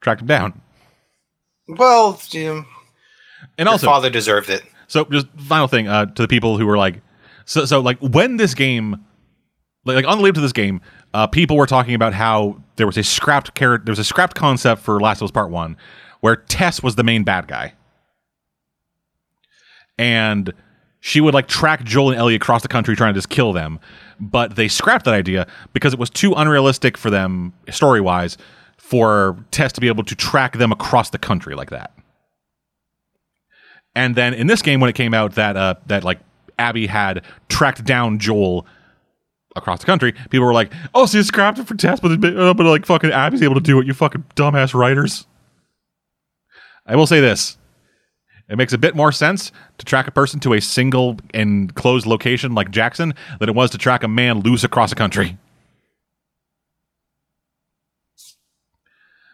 tracked 0.00 0.22
him 0.22 0.26
down. 0.26 0.60
Well, 1.68 2.20
know, 2.34 2.64
And 3.58 3.68
also, 3.68 3.86
father 3.86 4.10
deserved 4.10 4.50
it. 4.50 4.62
So 4.88 5.04
just 5.04 5.28
final 5.36 5.68
thing 5.68 5.86
uh, 5.86 6.06
to 6.06 6.22
the 6.22 6.28
people 6.28 6.58
who 6.58 6.66
were 6.66 6.76
like, 6.76 7.00
so 7.44 7.64
so 7.64 7.78
like 7.78 7.98
when 8.00 8.38
this 8.38 8.54
game, 8.54 9.04
like, 9.84 9.96
like 9.96 10.06
on 10.06 10.18
the 10.18 10.24
lead 10.24 10.34
to 10.34 10.40
this 10.40 10.52
game, 10.52 10.80
uh, 11.14 11.28
people 11.28 11.56
were 11.56 11.66
talking 11.66 11.94
about 11.94 12.12
how 12.14 12.60
there 12.76 12.86
was 12.86 12.96
a 12.96 13.04
scrapped 13.04 13.54
character, 13.54 13.84
there 13.84 13.92
was 13.92 14.00
a 14.00 14.04
scrapped 14.04 14.34
concept 14.34 14.82
for 14.82 14.98
Last 14.98 15.18
of 15.20 15.24
Us 15.26 15.30
Part 15.30 15.50
One, 15.50 15.76
where 16.20 16.36
Tess 16.36 16.82
was 16.82 16.96
the 16.96 17.04
main 17.04 17.22
bad 17.22 17.46
guy, 17.46 17.74
and 19.98 20.52
she 21.00 21.20
would 21.20 21.34
like 21.34 21.46
track 21.46 21.84
Joel 21.84 22.10
and 22.10 22.18
Ellie 22.18 22.34
across 22.34 22.62
the 22.62 22.68
country 22.68 22.96
trying 22.96 23.14
to 23.14 23.18
just 23.18 23.28
kill 23.28 23.52
them, 23.52 23.78
but 24.20 24.56
they 24.56 24.68
scrapped 24.68 25.04
that 25.06 25.14
idea 25.14 25.46
because 25.72 25.92
it 25.92 25.98
was 25.98 26.10
too 26.10 26.34
unrealistic 26.34 26.96
for 26.96 27.10
them 27.10 27.52
story 27.70 28.00
wise 28.00 28.36
for 28.76 29.36
Tess 29.50 29.72
to 29.72 29.80
be 29.80 29.88
able 29.88 30.04
to 30.04 30.14
track 30.14 30.58
them 30.58 30.72
across 30.72 31.10
the 31.10 31.18
country 31.18 31.54
like 31.54 31.70
that. 31.70 31.92
And 33.94 34.14
then 34.14 34.34
in 34.34 34.46
this 34.46 34.62
game, 34.62 34.80
when 34.80 34.90
it 34.90 34.94
came 34.94 35.14
out 35.14 35.34
that 35.34 35.56
uh, 35.56 35.74
that 35.86 36.04
like 36.04 36.20
Abby 36.58 36.86
had 36.86 37.24
tracked 37.48 37.84
down 37.84 38.18
Joel 38.18 38.66
across 39.56 39.80
the 39.80 39.86
country, 39.86 40.12
people 40.30 40.46
were 40.46 40.52
like, 40.52 40.72
"Oh, 40.94 41.06
so 41.06 41.18
you 41.18 41.24
scrapped 41.24 41.58
it 41.58 41.66
for 41.66 41.74
Tess, 41.74 41.98
but, 42.00 42.20
but 42.20 42.58
like 42.60 42.86
fucking 42.86 43.10
Abby's 43.10 43.42
able 43.42 43.54
to 43.54 43.60
do 43.60 43.80
it. 43.80 43.86
You 43.86 43.94
fucking 43.94 44.24
dumbass 44.36 44.74
writers." 44.74 45.26
I 46.86 46.96
will 46.96 47.06
say 47.06 47.20
this: 47.20 47.58
it 48.50 48.56
makes 48.56 48.72
a 48.72 48.78
bit 48.78 48.96
more 48.96 49.12
sense 49.12 49.52
to 49.78 49.86
track 49.86 50.08
a 50.08 50.10
person 50.10 50.40
to 50.40 50.54
a 50.54 50.60
single 50.60 51.16
enclosed 51.32 52.06
location 52.06 52.52
like 52.52 52.70
Jackson 52.70 53.14
than 53.38 53.48
it 53.48 53.54
was 53.54 53.70
to 53.70 53.78
track 53.78 54.02
a 54.02 54.08
man 54.08 54.40
loose 54.40 54.64
across 54.64 54.90
a 54.90 54.96
country. 54.96 55.38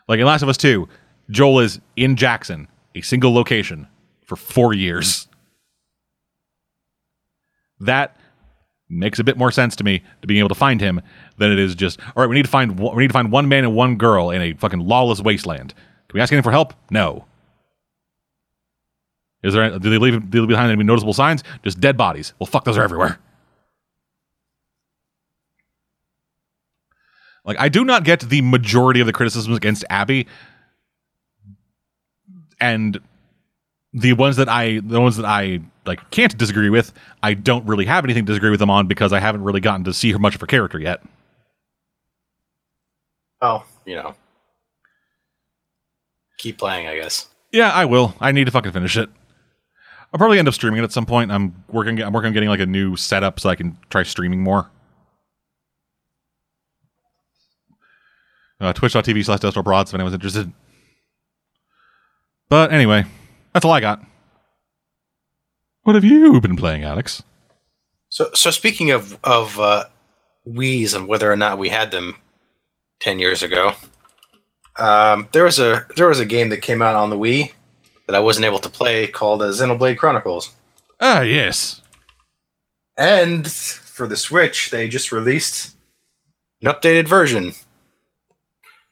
Like 0.06 0.20
in 0.20 0.26
Last 0.26 0.42
of 0.42 0.48
Us 0.48 0.58
2, 0.58 0.86
Joel 1.30 1.60
is 1.60 1.80
in 1.96 2.16
Jackson, 2.16 2.68
a 2.94 3.00
single 3.00 3.34
location, 3.34 3.88
for 4.26 4.36
four 4.36 4.74
years. 4.74 5.26
That 7.80 8.16
makes 8.88 9.18
a 9.18 9.24
bit 9.24 9.36
more 9.36 9.50
sense 9.50 9.74
to 9.76 9.84
me 9.84 10.02
to 10.20 10.26
being 10.26 10.38
able 10.38 10.48
to 10.50 10.54
find 10.54 10.80
him 10.80 11.00
than 11.38 11.50
it 11.50 11.58
is 11.58 11.74
just 11.74 12.00
all 12.00 12.22
right. 12.22 12.28
We 12.28 12.36
need 12.36 12.44
to 12.44 12.50
find 12.50 12.78
we 12.78 13.02
need 13.02 13.08
to 13.08 13.12
find 13.12 13.32
one 13.32 13.48
man 13.48 13.64
and 13.64 13.74
one 13.74 13.96
girl 13.96 14.30
in 14.30 14.40
a 14.40 14.52
fucking 14.54 14.80
lawless 14.80 15.20
wasteland. 15.20 15.74
Can 16.08 16.14
we 16.14 16.20
ask 16.20 16.32
anyone 16.32 16.44
for 16.44 16.52
help? 16.52 16.74
No. 16.90 17.24
Is 19.46 19.54
there? 19.54 19.78
Do 19.78 19.90
they 19.90 19.98
leave? 19.98 20.14
Do 20.14 20.26
they 20.28 20.40
leave 20.40 20.48
behind 20.48 20.72
any 20.72 20.82
noticeable 20.82 21.12
signs? 21.12 21.44
Just 21.62 21.80
dead 21.80 21.96
bodies. 21.96 22.34
Well, 22.38 22.46
fuck, 22.46 22.64
those 22.64 22.76
are 22.76 22.82
everywhere. 22.82 23.18
Like, 27.44 27.60
I 27.60 27.68
do 27.68 27.84
not 27.84 28.02
get 28.02 28.20
the 28.20 28.42
majority 28.42 28.98
of 28.98 29.06
the 29.06 29.12
criticisms 29.12 29.56
against 29.56 29.84
Abby, 29.88 30.26
and 32.60 32.98
the 33.92 34.14
ones 34.14 34.34
that 34.36 34.48
I, 34.48 34.80
the 34.80 35.00
ones 35.00 35.16
that 35.16 35.24
I 35.24 35.60
like, 35.86 36.10
can't 36.10 36.36
disagree 36.36 36.70
with. 36.70 36.92
I 37.22 37.34
don't 37.34 37.64
really 37.66 37.84
have 37.84 38.04
anything 38.04 38.26
to 38.26 38.32
disagree 38.32 38.50
with 38.50 38.58
them 38.58 38.70
on 38.70 38.88
because 38.88 39.12
I 39.12 39.20
haven't 39.20 39.44
really 39.44 39.60
gotten 39.60 39.84
to 39.84 39.94
see 39.94 40.10
her 40.10 40.18
much 40.18 40.34
of 40.34 40.40
her 40.40 40.46
character 40.48 40.80
yet. 40.80 41.02
Oh, 43.40 43.64
you 43.84 43.94
know, 43.94 44.16
keep 46.38 46.58
playing, 46.58 46.88
I 46.88 46.96
guess. 46.96 47.28
Yeah, 47.52 47.70
I 47.70 47.84
will. 47.84 48.14
I 48.18 48.32
need 48.32 48.46
to 48.46 48.50
fucking 48.50 48.72
finish 48.72 48.96
it. 48.96 49.08
I'll 50.16 50.18
probably 50.18 50.38
end 50.38 50.48
up 50.48 50.54
streaming 50.54 50.80
it 50.80 50.82
at 50.82 50.92
some 50.92 51.04
point. 51.04 51.30
I'm 51.30 51.62
working. 51.70 52.00
I'm 52.00 52.10
working 52.10 52.28
on 52.28 52.32
getting 52.32 52.48
like 52.48 52.58
a 52.58 52.64
new 52.64 52.96
setup 52.96 53.38
so 53.38 53.50
I 53.50 53.54
can 53.54 53.76
try 53.90 54.02
streaming 54.02 54.42
more. 54.42 54.70
Uh, 58.58 58.72
Twitch.tv 58.72 59.26
slash 59.26 59.52
Prods 59.62 59.90
if 59.90 59.94
anyone's 59.94 60.14
interested. 60.14 60.50
But 62.48 62.72
anyway, 62.72 63.04
that's 63.52 63.66
all 63.66 63.72
I 63.72 63.80
got. 63.80 64.02
What 65.82 65.96
have 65.96 66.04
you 66.04 66.40
been 66.40 66.56
playing, 66.56 66.82
Alex? 66.82 67.22
So, 68.08 68.30
so 68.32 68.50
speaking 68.50 68.92
of 68.92 69.18
of 69.22 69.60
uh, 69.60 69.84
Wii's 70.48 70.94
and 70.94 71.08
whether 71.08 71.30
or 71.30 71.36
not 71.36 71.58
we 71.58 71.68
had 71.68 71.90
them 71.90 72.16
ten 73.00 73.18
years 73.18 73.42
ago, 73.42 73.74
um, 74.78 75.28
there 75.32 75.44
was 75.44 75.58
a 75.58 75.86
there 75.94 76.08
was 76.08 76.20
a 76.20 76.24
game 76.24 76.48
that 76.48 76.62
came 76.62 76.80
out 76.80 76.94
on 76.94 77.10
the 77.10 77.18
Wii 77.18 77.52
that 78.06 78.14
I 78.16 78.20
wasn't 78.20 78.46
able 78.46 78.58
to 78.60 78.68
play 78.68 79.06
called 79.06 79.42
uh, 79.42 79.46
Xenoblade 79.46 79.98
Chronicles, 79.98 80.50
Ah, 81.00 81.20
yes. 81.22 81.80
and 82.96 83.50
for 83.50 84.06
the 84.06 84.16
Switch 84.16 84.70
they 84.70 84.88
just 84.88 85.12
released 85.12 85.74
an 86.62 86.68
updated 86.72 87.08
version. 87.08 87.52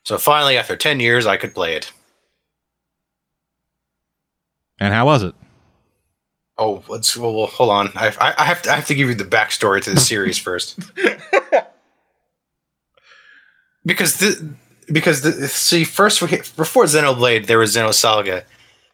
So 0.05 0.19
finally, 0.19 0.57
after 0.59 0.77
ten 0.77 1.01
years, 1.01 1.27
I 1.27 1.37
could 1.37 1.55
play 1.55 1.75
it. 1.77 1.91
And 4.81 4.93
how 4.93 5.07
was 5.07 5.23
it? 5.23 5.35
Oh, 6.59 6.83
let's 6.89 7.17
well, 7.17 7.35
well 7.35 7.47
hold 7.47 7.71
on. 7.71 7.91
I, 7.95 8.09
I, 8.21 8.35
I 8.39 8.45
have 8.45 8.63
to 8.63 8.71
I 8.73 8.75
have 8.77 8.87
to 8.89 8.95
give 8.95 9.09
you 9.09 9.15
the 9.15 9.25
backstory 9.25 9.83
to 9.83 9.91
the 9.91 10.01
series 10.13 10.37
first. 10.39 10.79
because 13.85 14.19
the 14.19 14.55
because 14.93 15.23
the 15.23 15.49
see 15.49 15.85
first 15.85 16.21
we, 16.23 16.29
before 16.57 16.85
Xenoblade 16.85 17.47
there 17.47 17.59
was 17.59 17.75
Xenosaga. 17.75 18.45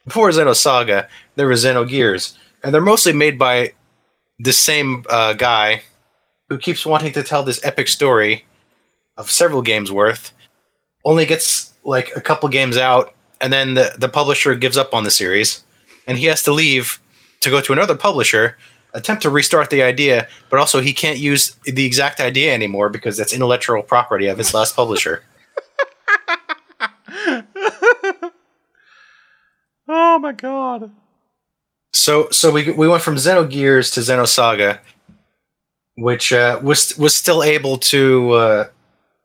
Before 0.05 0.31
Xenosaga 0.31 1.09
there 1.37 1.49
was 1.49 1.65
Xenogears, 1.65 2.37
and 2.63 2.75
they're 2.75 2.81
mostly 2.81 3.13
made 3.13 3.39
by 3.39 3.73
the 4.39 4.53
same 4.53 5.05
uh, 5.09 5.35
guy 5.35 5.83
who 6.49 6.59
keeps 6.59 6.87
wanting 6.87 7.13
to 7.13 7.23
tell 7.23 7.43
this 7.43 7.65
epic 7.65 7.89
story 7.89 8.45
of 9.17 9.31
several 9.31 9.63
games 9.63 9.93
worth. 9.93 10.33
Only 11.05 11.27
gets 11.27 11.73
like 11.85 12.11
a 12.17 12.21
couple 12.21 12.49
games 12.49 12.77
out, 12.77 13.15
and 13.41 13.53
then 13.53 13.75
the 13.75 13.95
the 13.99 14.09
publisher 14.09 14.55
gives 14.55 14.77
up 14.77 14.95
on 14.95 15.05
the 15.05 15.11
series, 15.11 15.65
and 16.07 16.19
he 16.19 16.27
has 16.27 16.43
to 16.45 16.53
leave 16.53 17.01
to 17.41 17.51
go 17.51 17.61
to 17.61 17.73
another 17.73 17.97
publisher, 17.97 18.57
attempt 18.93 19.23
to 19.23 19.31
restart 19.31 19.71
the 19.71 19.83
idea, 19.83 20.29
but 20.51 20.59
also 20.59 20.81
he 20.81 20.93
can't 20.93 21.19
use 21.19 21.57
the 21.65 21.87
exact 21.87 22.21
idea 22.21 22.53
anymore 22.53 22.89
because 22.89 23.17
that's 23.17 23.33
intellectual 23.33 23.83
property 23.83 24.27
of 24.27 24.39
his 24.39 24.53
last 24.53 24.77
publisher. 24.77 25.23
Oh 29.93 30.21
my 30.21 30.31
god. 30.31 30.93
So 31.93 32.31
so 32.31 32.53
we 32.53 32.71
we 32.71 32.87
went 32.87 33.03
from 33.03 33.17
Xenogears 33.17 33.93
to 33.95 34.01
Xenosaga, 34.01 34.79
which 35.97 36.33
uh, 36.33 36.61
was 36.63 36.97
was 36.97 37.13
still 37.13 37.43
able 37.43 37.77
to 37.79 38.31
uh, 38.31 38.65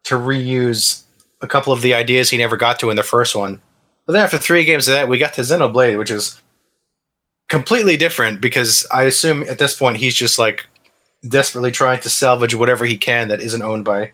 to 0.05 0.16
reuse 0.16 1.03
a 1.41 1.47
couple 1.47 1.72
of 1.72 1.84
the 1.84 1.93
ideas 1.93 2.32
he 2.32 2.38
never 2.39 2.57
got 2.57 2.80
to 2.80 2.89
in 2.89 2.95
the 2.95 3.03
first 3.03 3.36
one. 3.36 3.61
But 4.07 4.13
then 4.13 4.24
after 4.24 4.39
three 4.39 4.66
games 4.66 4.88
of 4.88 4.95
that, 4.95 5.07
we 5.07 5.20
got 5.20 5.36
to 5.36 5.41
Xenoblade, 5.41 5.99
which 5.99 6.09
is 6.09 6.41
completely 7.47 7.95
different 7.95 8.41
because 8.41 8.88
I 8.91 9.03
assume 9.03 9.43
at 9.43 9.59
this 9.59 9.76
point 9.76 9.97
he's 9.97 10.16
just 10.16 10.39
like 10.39 10.66
desperately 11.30 11.72
trying 11.72 12.01
to 12.01 12.09
salvage 12.09 12.55
whatever 12.55 12.86
he 12.86 12.97
can 12.97 13.28
that 13.28 13.39
isn't 13.39 13.61
owned 13.61 13.86
by 13.86 14.13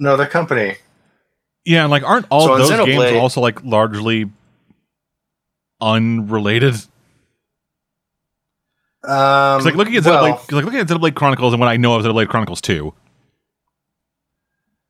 another 0.00 0.26
company. 0.26 0.78
Yeah, 1.64 1.82
and 1.82 1.92
like 1.92 2.02
aren't 2.02 2.26
all 2.28 2.46
So 2.46 2.52
on 2.54 2.58
those 2.58 2.86
games 2.86 3.12
also 3.12 3.40
like 3.40 3.62
largely 3.62 4.32
unrelated? 5.80 6.74
Um, 9.02 9.62
like 9.62 9.74
looking 9.74 9.96
at 9.96 10.04
well, 10.04 10.24
Xenoblade, 10.24 10.52
like 10.52 10.64
looking 10.64 10.80
at 10.80 10.86
Xenoblade 10.86 11.14
Chronicles 11.14 11.52
and 11.52 11.60
what 11.60 11.68
I 11.68 11.76
know 11.76 11.94
of 11.94 12.04
Xenoblade 12.04 12.28
Chronicles 12.28 12.60
2, 12.62 12.92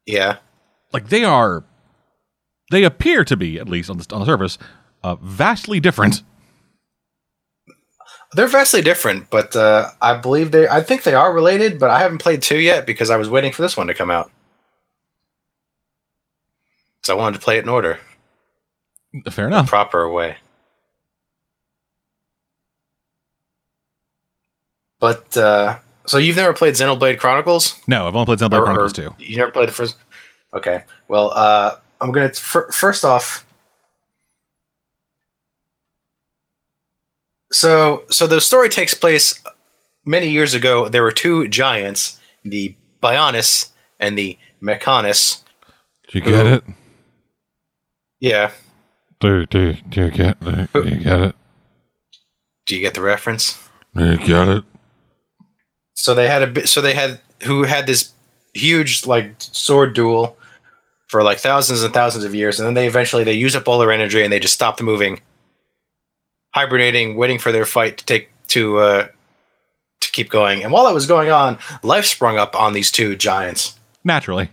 yeah, 0.07 0.37
like 0.93 1.09
they 1.09 1.25
are 1.25 1.65
they 2.71 2.85
appear 2.85 3.25
to 3.25 3.37
be, 3.37 3.59
at 3.59 3.69
least 3.69 3.91
on 3.91 3.99
the 3.99 4.07
on 4.13 4.21
the 4.21 4.27
surface, 4.27 4.57
uh, 5.03 5.17
vastly 5.17 5.81
different. 5.81 6.23
they're 8.35 8.47
vastly 8.47 8.83
different, 8.83 9.31
but 9.31 9.57
uh, 9.57 9.91
I 10.01 10.17
believe 10.17 10.53
they. 10.53 10.69
I 10.69 10.81
think 10.81 11.03
they 11.03 11.15
are 11.15 11.33
related, 11.33 11.81
but 11.81 11.91
I 11.91 11.99
haven't 11.99 12.19
played 12.19 12.41
two 12.41 12.59
yet 12.61 12.87
because 12.87 13.11
I 13.11 13.17
was 13.17 13.29
waiting 13.29 13.53
for 13.53 13.63
this 13.63 13.77
one 13.77 13.89
to 13.89 13.95
come 13.95 14.13
out. 14.13 14.31
So 17.03 17.17
I 17.17 17.19
wanted 17.19 17.39
to 17.39 17.45
play 17.45 17.59
it 17.59 17.65
in 17.65 17.69
order, 17.69 17.99
Fair 19.31 19.49
enough. 19.49 19.69
proper 19.69 20.09
way. 20.09 20.37
But 25.05 25.37
uh, 25.37 25.77
so 26.07 26.17
you've 26.17 26.37
never 26.37 26.55
played 26.55 26.73
Xenoblade 26.73 27.19
Chronicles? 27.19 27.79
No, 27.87 28.09
I've 28.09 28.17
only 28.17 28.25
played 28.25 28.39
Xenoblade 28.39 28.61
Or- 28.61 28.65
Chronicles 28.65 28.93
2. 28.95 29.15
You 29.19 29.37
never 29.37 29.51
played 29.51 29.69
the 29.69 29.73
first. 29.73 29.97
Okay. 30.55 30.85
Well, 31.09 31.31
uh, 31.35 31.77
I'm 32.01 32.11
gonna 32.11 32.33
fir- 32.33 32.71
first 32.73 33.05
off. 33.05 33.45
So, 37.53 38.05
so 38.09 38.27
the 38.27 38.41
story 38.41 38.71
takes 38.71 38.95
place 38.95 39.43
many 40.07 40.31
years 40.31 40.55
ago. 40.55 40.89
There 40.89 41.03
were 41.03 41.13
two 41.13 41.49
giants, 41.49 42.19
the 42.43 42.75
Bionis 43.03 43.73
and 44.01 44.17
the 44.17 44.39
Mechonis. 44.63 45.43
Did 46.07 46.15
you 46.15 46.21
get 46.33 46.47
it? 46.47 46.65
Yeah. 48.21 48.53
Do, 49.21 49.45
do, 49.45 49.75
do 49.87 50.05
you 50.07 50.11
get 50.11 50.41
do, 50.41 50.67
do 50.73 50.89
you 50.89 50.97
get 51.05 51.21
it? 51.21 51.35
Do 52.65 52.75
you 52.75 52.81
get 52.81 52.95
the 52.95 53.03
reference? 53.03 53.59
Do 53.95 54.11
you 54.11 54.17
get 54.17 54.49
it? 54.49 54.65
So 56.05 56.13
they 56.13 56.29
had 56.29 56.43
a 56.43 56.47
bit. 56.47 56.69
So 56.69 56.83
they 56.83 56.93
had 56.93 57.19
who 57.45 57.63
had 57.63 57.87
this 57.87 58.13
huge 58.53 59.07
like 59.07 59.37
sword 59.39 59.95
duel 59.95 60.37
for 61.09 61.23
like 61.23 61.39
thousands 61.39 61.83
and 61.83 61.95
thousands 61.95 62.25
of 62.25 62.35
years, 62.35 62.61
and 62.61 62.67
then 62.67 62.75
they 62.75 62.87
eventually 62.87 63.25
they 63.25 63.33
use 63.33 63.57
up 63.57 63.67
all 63.67 63.79
their 63.79 63.91
energy 63.91 64.23
and 64.23 64.31
they 64.31 64.39
just 64.39 64.53
stopped 64.53 64.83
moving, 64.83 65.23
hibernating, 66.55 67.17
waiting 67.17 67.39
for 67.39 67.53
their 67.53 67.65
fight 67.65 67.97
to 67.97 68.05
take 68.05 68.29
to 68.49 68.77
uh, 68.81 69.09
to 70.03 70.13
keep 70.13 70.29
going. 70.29 70.63
And 70.63 70.71
while 70.73 70.85
that 70.85 70.93
was 70.93 71.07
going 71.07 71.31
on, 71.31 71.57
life 71.83 72.05
sprung 72.05 72.37
up 72.37 72.55
on 72.55 72.75
these 72.75 72.91
two 72.91 73.17
giants 73.17 73.79
Naturally. 74.05 74.51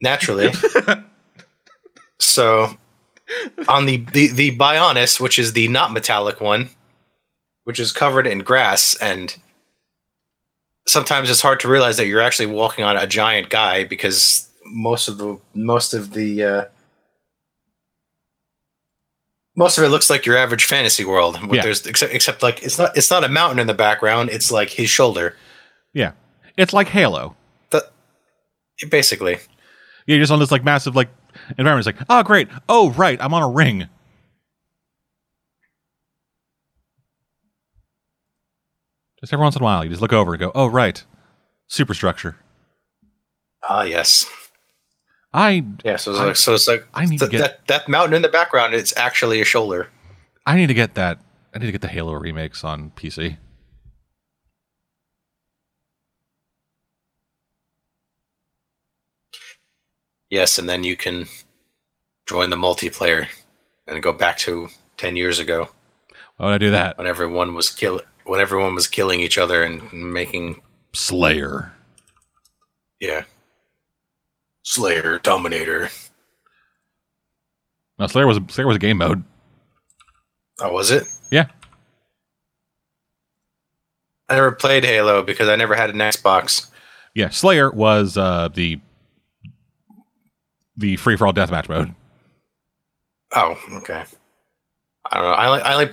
naturally. 0.00 0.50
so 2.18 2.78
on 3.68 3.84
the, 3.84 3.98
the 3.98 4.28
the 4.28 4.56
Bionis, 4.56 5.20
which 5.20 5.38
is 5.38 5.52
the 5.52 5.68
not 5.68 5.92
metallic 5.92 6.40
one, 6.40 6.70
which 7.64 7.78
is 7.78 7.92
covered 7.92 8.26
in 8.26 8.38
grass, 8.38 8.94
and 8.94 9.36
sometimes 10.86 11.30
it's 11.30 11.40
hard 11.40 11.60
to 11.60 11.68
realize 11.68 11.96
that 11.96 12.06
you're 12.06 12.20
actually 12.20 12.46
walking 12.46 12.84
on 12.84 12.96
a 12.96 13.06
giant 13.06 13.48
guy 13.48 13.84
because 13.84 14.48
most 14.66 15.08
of 15.08 15.18
the 15.18 15.38
most 15.54 15.94
of 15.94 16.12
the 16.12 16.42
uh, 16.42 16.64
most 19.56 19.78
of 19.78 19.84
it 19.84 19.88
looks 19.88 20.08
like 20.08 20.24
your 20.26 20.36
average 20.36 20.64
fantasy 20.64 21.04
world. 21.04 21.38
Yeah. 21.50 21.62
There's 21.62 21.86
except 21.86 22.14
except 22.14 22.42
like 22.42 22.62
it's 22.62 22.78
not 22.78 22.96
it's 22.96 23.10
not 23.10 23.24
a 23.24 23.28
mountain 23.28 23.58
in 23.58 23.66
the 23.66 23.74
background. 23.74 24.30
It's 24.30 24.50
like 24.50 24.70
his 24.70 24.88
shoulder. 24.88 25.36
Yeah. 25.92 26.12
It's 26.56 26.72
like 26.72 26.88
Halo. 26.88 27.36
The, 27.70 27.86
basically. 28.88 29.38
Yeah, 30.06 30.16
you're 30.16 30.20
just 30.20 30.32
on 30.32 30.38
this 30.38 30.50
like 30.50 30.64
massive 30.64 30.96
like 30.96 31.08
environment. 31.58 31.86
It's 31.86 31.98
like, 31.98 32.06
oh 32.08 32.22
great. 32.22 32.48
Oh 32.68 32.90
right, 32.90 33.20
I'm 33.20 33.34
on 33.34 33.42
a 33.42 33.48
ring. 33.48 33.88
Just 39.22 39.32
every 39.32 39.42
once 39.44 39.56
in 39.56 39.62
a 39.62 39.64
while, 39.64 39.84
you 39.84 39.90
just 39.90 40.02
look 40.02 40.12
over 40.12 40.32
and 40.34 40.40
go, 40.40 40.50
oh 40.54 40.66
right, 40.66 41.02
superstructure. 41.68 42.36
Ah 43.68 43.82
yes. 43.84 44.28
I 45.32 45.64
Yeah, 45.84 45.96
so 45.96 46.10
it's 46.10 46.20
I- 46.20 46.24
like, 46.26 46.36
so 46.36 46.54
it's 46.54 46.68
like 46.68 46.86
I 46.92 47.06
need 47.06 47.18
to 47.20 47.28
th- 47.28 47.30
get 47.30 47.38
that 47.40 47.66
that 47.68 47.88
mountain 47.88 48.14
in 48.14 48.22
the 48.22 48.28
background. 48.28 48.74
It's 48.74 48.94
actually 48.96 49.40
a 49.40 49.44
shoulder. 49.44 49.88
I 50.44 50.56
need 50.56 50.66
to 50.66 50.74
get 50.74 50.94
that. 50.94 51.18
I 51.54 51.58
need 51.58 51.66
to 51.66 51.72
get 51.72 51.80
the 51.82 51.88
Halo 51.88 52.14
remakes 52.14 52.64
on 52.64 52.90
PC. 52.96 53.38
Yes, 60.30 60.58
and 60.58 60.68
then 60.68 60.84
you 60.84 60.96
can 60.96 61.26
join 62.26 62.50
the 62.50 62.56
multiplayer 62.56 63.28
and 63.86 64.02
go 64.02 64.12
back 64.12 64.38
to 64.38 64.68
ten 64.96 65.16
years 65.16 65.38
ago 65.38 65.68
Why 66.36 66.46
would 66.46 66.54
I 66.54 66.58
do 66.58 66.70
that? 66.70 66.96
when 66.98 67.06
everyone 67.06 67.54
was 67.54 67.70
kill 67.70 68.00
when 68.24 68.40
everyone 68.40 68.74
was 68.74 68.86
killing 68.86 69.20
each 69.20 69.38
other 69.38 69.62
and 69.62 69.92
making 69.92 70.60
Slayer. 70.92 71.72
yeah 73.00 73.24
Slayer 74.64 75.18
Dominator. 75.18 75.88
No, 77.98 78.06
Slayer 78.06 78.26
was 78.26 78.38
Slayer 78.48 78.66
was 78.66 78.76
a 78.76 78.80
game 78.80 78.98
mode. 78.98 79.22
Oh, 80.60 80.72
was 80.72 80.90
it? 80.90 81.04
Yeah. 81.30 81.46
I 84.28 84.34
never 84.34 84.52
played 84.52 84.84
Halo 84.84 85.22
because 85.22 85.48
I 85.48 85.56
never 85.56 85.74
had 85.74 85.90
an 85.90 85.96
Xbox. 85.96 86.70
Yeah, 87.14 87.28
Slayer 87.28 87.70
was 87.70 88.16
uh, 88.16 88.48
the 88.54 88.80
the 90.76 90.96
free 90.96 91.16
for 91.16 91.26
all 91.26 91.32
deathmatch 91.34 91.68
mode. 91.68 91.94
Oh, 93.34 93.58
okay. 93.78 94.04
I 95.10 95.16
don't 95.16 95.24
know. 95.24 95.32
I 95.32 95.48
like 95.48 95.62
I 95.62 95.74
like 95.74 95.92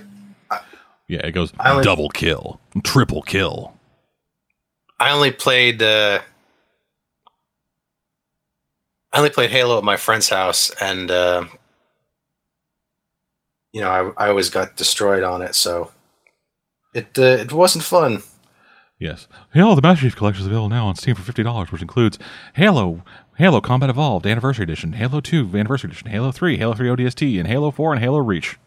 Yeah, 1.10 1.26
it 1.26 1.32
goes 1.32 1.52
only- 1.60 1.84
double 1.84 2.08
kill, 2.10 2.62
triple 2.84 3.22
kill. 3.24 3.74
I 5.00 5.12
only 5.12 5.32
played 5.32 5.82
uh 5.82 6.20
I 9.12 9.18
only 9.18 9.30
played 9.32 9.50
Halo 9.50 9.78
at 9.80 9.84
my 9.84 9.98
friend's 9.98 10.30
house 10.30 10.70
and 10.82 11.10
uh, 11.10 11.46
you 13.74 13.82
know, 13.82 14.14
I 14.18 14.26
I 14.26 14.30
always 14.30 14.50
got 14.50 14.76
destroyed 14.76 15.24
on 15.24 15.42
it, 15.42 15.56
so 15.56 15.92
It 16.94 17.18
uh, 17.18 17.24
it 17.42 17.52
wasn't 17.52 17.84
fun. 17.84 18.22
Yes. 19.00 19.28
Halo 19.54 19.74
the 19.76 19.82
Master 19.82 20.04
Chief 20.06 20.16
Collection 20.16 20.42
is 20.42 20.48
available 20.48 20.70
now 20.70 20.86
on 20.88 20.96
Steam 20.96 21.16
for 21.16 21.24
fifty 21.24 21.42
dollars, 21.44 21.72
which 21.72 21.82
includes 21.82 22.20
Halo, 22.54 23.04
Halo 23.38 23.62
Combat 23.62 23.90
Evolved 23.90 24.28
Anniversary 24.28 24.64
Edition, 24.64 24.94
Halo 24.94 25.22
Two 25.22 25.50
Anniversary 25.56 25.90
Edition, 25.90 26.10
Halo 26.10 26.32
Three, 26.32 26.58
Halo 26.58 26.74
Three 26.76 26.90
ODST, 26.90 27.40
and 27.40 27.48
Halo 27.48 27.72
Four 27.72 27.94
and 27.94 28.02
Halo 28.04 28.20
Reach. 28.20 28.58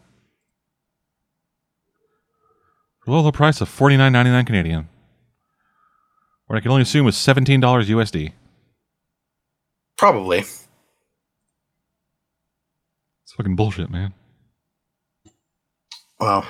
For 3.03 3.11
the 3.11 3.17
low, 3.17 3.21
low 3.21 3.31
price 3.33 3.59
of 3.59 3.67
forty 3.67 3.97
nine 3.97 4.13
ninety 4.13 4.31
nine 4.31 4.45
Canadian. 4.45 4.87
What 6.47 6.55
I 6.55 6.61
can 6.61 6.71
only 6.71 6.83
assume 6.83 7.05
was 7.05 7.17
seventeen 7.17 7.59
dollars 7.59 7.89
USD. 7.89 8.31
Probably. 9.97 10.39
It's 10.39 10.61
fucking 13.35 13.55
bullshit, 13.57 13.89
man. 13.89 14.13
Well, 16.19 16.45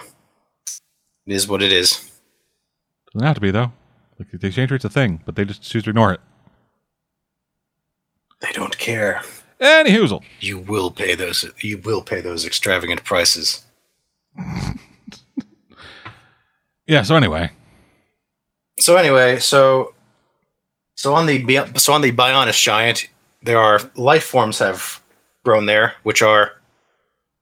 it 1.25 1.33
is 1.33 1.47
what 1.47 1.63
it 1.63 1.71
is. 1.71 2.11
Doesn't 3.13 3.25
have 3.25 3.35
to 3.35 3.41
be 3.41 3.49
though. 3.51 3.71
Like 4.19 4.29
the 4.31 4.47
exchange 4.47 4.69
rate's 4.69 4.85
a 4.85 4.89
thing, 4.89 5.21
but 5.25 5.35
they 5.35 5.45
just 5.45 5.63
choose 5.63 5.83
to 5.85 5.89
ignore 5.89 6.13
it. 6.13 6.21
They 8.41 8.51
don't 8.51 8.77
care. 8.77 9.23
Any 9.59 9.91
hoozle. 9.91 10.21
You 10.39 10.59
will 10.59 10.91
pay 10.91 11.15
those. 11.15 11.45
You 11.61 11.79
will 11.79 12.03
pay 12.03 12.21
those 12.21 12.45
extravagant 12.45 13.03
prices. 13.03 13.63
Yeah. 16.87 17.03
So 17.03 17.15
anyway, 17.15 17.51
So 18.79 18.97
anyway, 18.97 19.39
so 19.39 19.93
so 20.95 21.13
on 21.13 21.25
the 21.25 21.43
so 21.77 21.93
on 21.93 22.01
the 22.01 22.11
Bionis 22.11 22.61
giant, 22.61 23.07
there 23.41 23.57
are 23.59 23.79
life 23.95 24.23
forms 24.23 24.59
have 24.59 25.01
grown 25.43 25.65
there, 25.65 25.93
which 26.03 26.21
are 26.21 26.51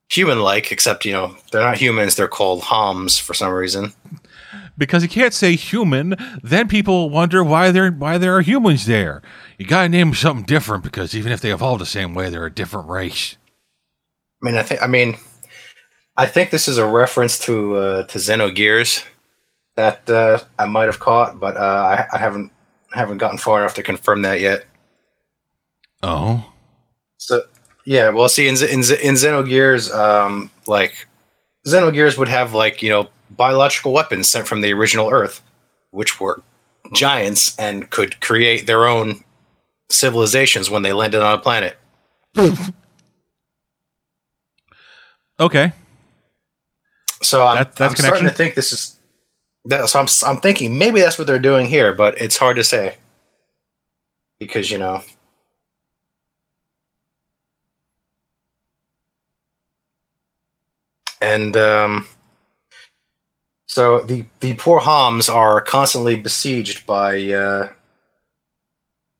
human-like, 0.10 0.72
except 0.72 1.06
you 1.06 1.14
know 1.14 1.36
they're 1.52 1.62
not 1.62 1.78
humans. 1.78 2.16
They're 2.16 2.28
called 2.28 2.64
Homs 2.64 3.18
for 3.18 3.34
some 3.34 3.52
reason. 3.54 3.94
because 4.78 5.04
you 5.04 5.10
can't 5.10 5.34
say 5.34 5.56
human, 5.56 6.16
then 6.44 6.68
people 6.68 7.10
wonder 7.10 7.44
why 7.44 7.72
there 7.72 7.92
why 7.92 8.18
there 8.18 8.36
are 8.36 8.42
humans 8.42 8.86
there. 8.86 9.22
You 9.58 9.66
gotta 9.66 9.90
name 9.90 10.10
them 10.10 10.16
something 10.16 10.46
different 10.46 10.84
because 10.84 11.16
even 11.16 11.32
if 11.32 11.42
they 11.42 11.52
evolve 11.54 11.80
the 11.80 11.86
same 11.86 12.14
way, 12.14 12.30
they're 12.30 12.46
a 12.46 12.54
different 12.54 12.90
race. 12.90 13.38
I 14.44 14.46
mean, 14.46 14.56
I 14.56 14.64
think 14.64 14.82
I 14.82 14.88
mean, 14.88 15.18
I 16.18 16.26
think 16.26 16.50
this 16.50 16.68
is 16.68 16.78
a 16.78 16.86
reference 16.86 17.40
to 17.40 17.76
uh, 17.76 18.04
to 18.08 18.18
Xenogears 18.18 19.04
that 19.76 20.10
uh, 20.10 20.40
I 20.60 20.66
might 20.66 20.86
have 20.86 21.00
caught, 21.00 21.40
but 21.40 21.56
uh, 21.58 21.60
I, 21.60 22.06
I 22.14 22.18
haven't 22.18 22.52
haven't 22.94 23.20
gotten 23.20 23.38
far 23.38 23.60
enough 23.62 23.74
to 23.76 23.84
confirm 23.84 24.22
that 24.24 24.40
yet. 24.42 24.66
Oh, 26.04 26.52
So 27.18 27.44
yeah, 27.86 28.10
well, 28.10 28.28
see, 28.30 28.48
in 28.48 28.56
in, 28.56 28.80
in 28.80 29.16
Xenogears, 29.16 29.94
um, 29.94 30.50
like 30.68 31.08
Xenogears 31.68 32.18
would 32.18 32.28
have 32.28 32.54
like 32.54 32.82
you 32.82 32.90
know 32.90 33.10
biological 33.32 33.94
weapons 33.94 34.28
sent 34.30 34.48
from 34.48 34.62
the 34.62 34.74
original 34.74 35.10
Earth, 35.10 35.42
which 35.92 36.20
were 36.20 36.42
giants 36.94 37.58
and 37.58 37.90
could 37.90 38.20
create 38.20 38.68
their 38.68 38.86
own 38.86 39.24
civilizations 39.90 40.70
when 40.70 40.82
they 40.84 40.92
landed 40.94 41.22
on 41.22 41.34
a 41.34 41.42
planet. 41.42 41.78
okay. 45.40 45.72
So 47.22 47.46
I'm, 47.46 47.58
That- 47.58 47.80
I'm 47.82 47.96
starting 47.96 48.26
to 48.26 48.32
think 48.34 48.56
this 48.56 48.74
is 48.74 48.98
that. 49.66 49.90
So 49.90 50.00
I'm 50.00 50.08
I'm 50.26 50.42
thinking 50.42 50.78
maybe 50.78 51.02
that's 51.02 51.18
what 51.18 51.28
they're 51.28 51.40
doing 51.40 51.66
here, 51.68 51.94
but 51.94 52.20
it's 52.22 52.38
hard 52.38 52.56
to 52.58 52.64
say 52.64 52.96
because 54.40 54.72
you 54.72 54.78
know. 54.78 55.04
And 61.22 61.56
um, 61.56 62.08
so 63.68 64.00
the 64.02 64.26
the 64.40 64.56
poor 64.56 64.80
Homs 64.80 65.30
are 65.30 65.62
constantly 65.62 66.16
besieged 66.16 66.86
by 66.86 67.32
uh, 67.32 67.70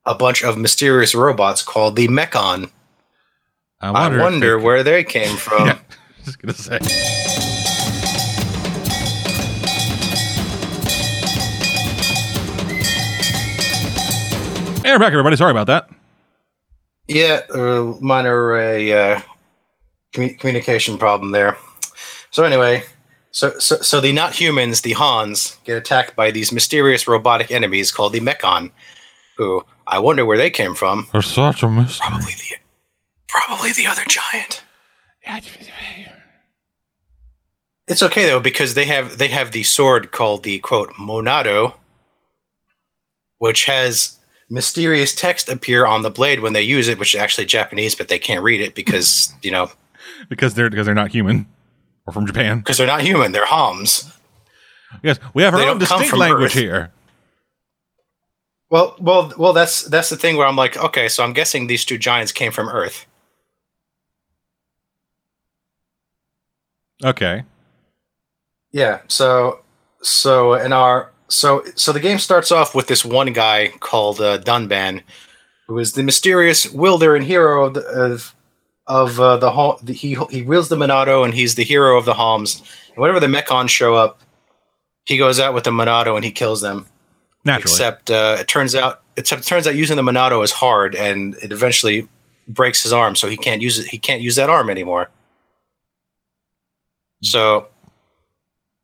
a 0.04 0.14
bunch 0.14 0.42
of 0.42 0.58
mysterious 0.58 1.14
robots 1.14 1.62
called 1.62 1.96
the 1.96 2.08
Mechon. 2.08 2.70
I 3.80 3.88
I 3.88 3.90
wonder, 3.92 4.18
wonder, 4.20 4.54
if 4.56 4.60
they- 4.60 4.64
where 4.64 4.82
they 4.82 5.04
came 5.04 5.36
from. 5.36 5.68
Yeah, 5.68 5.78
just 6.24 6.40
gonna 6.40 6.54
say. 6.54 6.78
And 14.84 14.94
we're 14.94 14.98
back, 14.98 15.12
everybody. 15.12 15.36
Sorry 15.36 15.52
about 15.52 15.68
that. 15.68 15.88
Yeah, 17.06 17.42
a 17.54 17.94
minor 18.00 18.56
uh, 18.56 18.90
uh, 18.90 19.20
commu- 20.12 20.36
communication 20.40 20.98
problem 20.98 21.30
there. 21.30 21.56
So 22.32 22.42
anyway, 22.42 22.82
so, 23.30 23.56
so 23.60 23.76
so 23.76 24.00
the 24.00 24.10
not 24.10 24.34
humans, 24.34 24.80
the 24.80 24.92
Homs, 24.92 25.56
get 25.64 25.76
attacked 25.76 26.16
by 26.16 26.32
these 26.32 26.50
mysterious 26.50 27.06
robotic 27.06 27.52
enemies 27.52 27.92
called 27.92 28.12
the 28.12 28.20
Mechon, 28.20 28.72
who 29.36 29.64
I 29.86 30.00
wonder 30.00 30.24
where 30.26 30.38
they 30.38 30.50
came 30.50 30.74
from. 30.74 31.06
There's 31.12 31.26
such 31.26 31.62
a 31.62 31.68
mystery. 31.68 32.04
Probably 32.08 32.32
the 32.32 32.56
probably 33.28 33.72
the 33.72 33.86
other 33.86 34.02
giant. 34.08 34.64
It's 37.86 38.02
okay 38.02 38.26
though 38.26 38.40
because 38.40 38.74
they 38.74 38.86
have 38.86 39.18
they 39.18 39.28
have 39.28 39.52
the 39.52 39.62
sword 39.62 40.10
called 40.10 40.42
the 40.42 40.58
quote 40.58 40.90
Monado, 40.94 41.74
which 43.38 43.66
has 43.66 44.18
mysterious 44.50 45.14
text 45.14 45.48
appear 45.48 45.86
on 45.86 46.02
the 46.02 46.10
blade 46.10 46.40
when 46.40 46.52
they 46.52 46.62
use 46.62 46.88
it, 46.88 46.98
which 46.98 47.14
is 47.14 47.20
actually 47.20 47.46
Japanese, 47.46 47.94
but 47.94 48.08
they 48.08 48.18
can't 48.18 48.42
read 48.42 48.60
it 48.60 48.74
because 48.74 49.32
you 49.42 49.50
know 49.50 49.70
because 50.28 50.54
they're 50.54 50.70
because 50.70 50.86
they're 50.86 50.94
not 50.94 51.10
human 51.10 51.46
or 52.06 52.12
from 52.12 52.26
Japan. 52.26 52.58
because 52.58 52.78
they're 52.78 52.86
not 52.86 53.02
human, 53.02 53.32
they're 53.32 53.46
Homs. 53.46 54.10
Yes, 55.02 55.18
we 55.34 55.42
have 55.42 55.54
our 55.54 55.60
They 55.60 55.68
own 55.68 55.78
distinct 55.78 56.12
language 56.14 56.52
Earth. 56.54 56.62
here. 56.62 56.92
Well, 58.70 58.96
well, 58.98 59.32
well. 59.36 59.52
That's 59.52 59.82
that's 59.84 60.08
the 60.08 60.16
thing 60.16 60.36
where 60.36 60.46
I'm 60.46 60.56
like, 60.56 60.76
okay, 60.78 61.08
so 61.08 61.22
I'm 61.22 61.32
guessing 61.34 61.66
these 61.66 61.84
two 61.84 61.98
giants 61.98 62.32
came 62.32 62.52
from 62.52 62.68
Earth. 62.68 63.06
Okay. 67.04 67.44
Yeah. 68.70 69.00
So 69.08 69.60
so 70.02 70.54
in 70.54 70.72
our 70.72 71.11
so 71.32 71.64
so 71.74 71.92
the 71.92 72.00
game 72.00 72.18
starts 72.18 72.52
off 72.52 72.74
with 72.74 72.86
this 72.86 73.04
one 73.04 73.32
guy 73.32 73.68
called 73.80 74.20
uh, 74.20 74.38
Dunban, 74.38 75.02
who 75.66 75.78
is 75.78 75.94
the 75.94 76.02
mysterious 76.02 76.70
wielder 76.70 77.16
and 77.16 77.24
hero 77.24 77.66
of 77.66 77.74
the, 77.74 77.80
of 77.80 78.34
of 78.86 79.18
uh, 79.18 79.36
the, 79.38 79.78
the 79.82 79.92
he 79.92 80.16
he 80.30 80.42
wields 80.42 80.68
the 80.68 80.76
Monado 80.76 81.24
and 81.24 81.32
he's 81.32 81.54
the 81.54 81.64
hero 81.64 81.96
of 81.96 82.04
the 82.04 82.14
Homs. 82.14 82.62
And 82.88 82.98
whenever 82.98 83.20
the 83.20 83.28
Mechons 83.28 83.70
show 83.70 83.94
up, 83.94 84.20
he 85.04 85.16
goes 85.16 85.40
out 85.40 85.54
with 85.54 85.64
the 85.64 85.70
Monado 85.70 86.16
and 86.16 86.24
he 86.24 86.30
kills 86.30 86.60
them. 86.60 86.86
Naturally. 87.44 87.72
Except 87.72 88.10
uh, 88.10 88.36
it 88.38 88.48
turns 88.48 88.74
out 88.74 89.02
except 89.16 89.42
it 89.42 89.46
turns 89.46 89.66
out 89.66 89.74
using 89.74 89.96
the 89.96 90.02
Monado 90.02 90.44
is 90.44 90.52
hard 90.52 90.94
and 90.94 91.34
it 91.36 91.50
eventually 91.50 92.08
breaks 92.46 92.82
his 92.82 92.92
arm, 92.92 93.16
so 93.16 93.28
he 93.28 93.36
can't 93.36 93.62
use 93.62 93.78
it. 93.78 93.86
He 93.86 93.98
can't 93.98 94.20
use 94.20 94.36
that 94.36 94.50
arm 94.50 94.68
anymore. 94.68 95.10
So, 97.22 97.68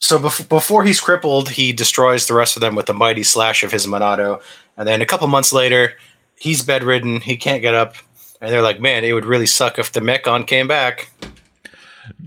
so 0.01 0.19
bef- 0.19 0.49
before 0.49 0.85
he's 0.85 1.01
crippled, 1.01 1.51
he 1.51 1.73
destroys 1.73 2.27
the 2.27 2.35
rest 2.35 2.57
of 2.57 2.61
them 2.61 2.75
with 2.75 2.87
the 2.87 2.95
mighty 2.95 3.23
slash 3.23 3.63
of 3.63 3.73
his 3.73 3.87
Monado, 3.87 4.41
and 4.77 4.87
then 4.87 5.03
a 5.03 5.07
couple 5.07 5.27
months 5.29 5.53
later, 5.53 5.95
he's 6.37 6.63
bedridden. 6.63 7.21
He 7.21 7.37
can't 7.37 7.63
get 7.63 7.75
up, 7.75 7.95
and 8.41 8.53
they're 8.53 8.63
like, 8.63 8.81
"Man, 8.81 9.05
it 9.05 9.13
would 9.13 9.25
really 9.27 9.47
suck 9.47 9.79
if 9.79 9.93
the 9.93 10.01
Mechon 10.01 10.47
came 10.47 10.69
back." 10.69 11.11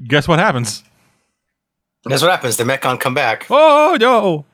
Guess 0.07 0.27
what 0.27 0.39
happens? 0.39 0.83
Guess 2.07 2.21
what 2.21 2.31
happens. 2.31 2.57
The 2.57 2.63
Mechon 2.63 2.99
come 2.99 3.13
back, 3.13 3.45
Oh 3.49 3.97
no! 3.99 4.45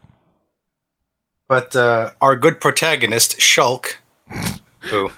but 1.48 1.76
uh, 1.76 2.12
our 2.22 2.36
good 2.36 2.60
protagonist 2.60 3.38
Shulk, 3.40 3.96
who 4.82 5.12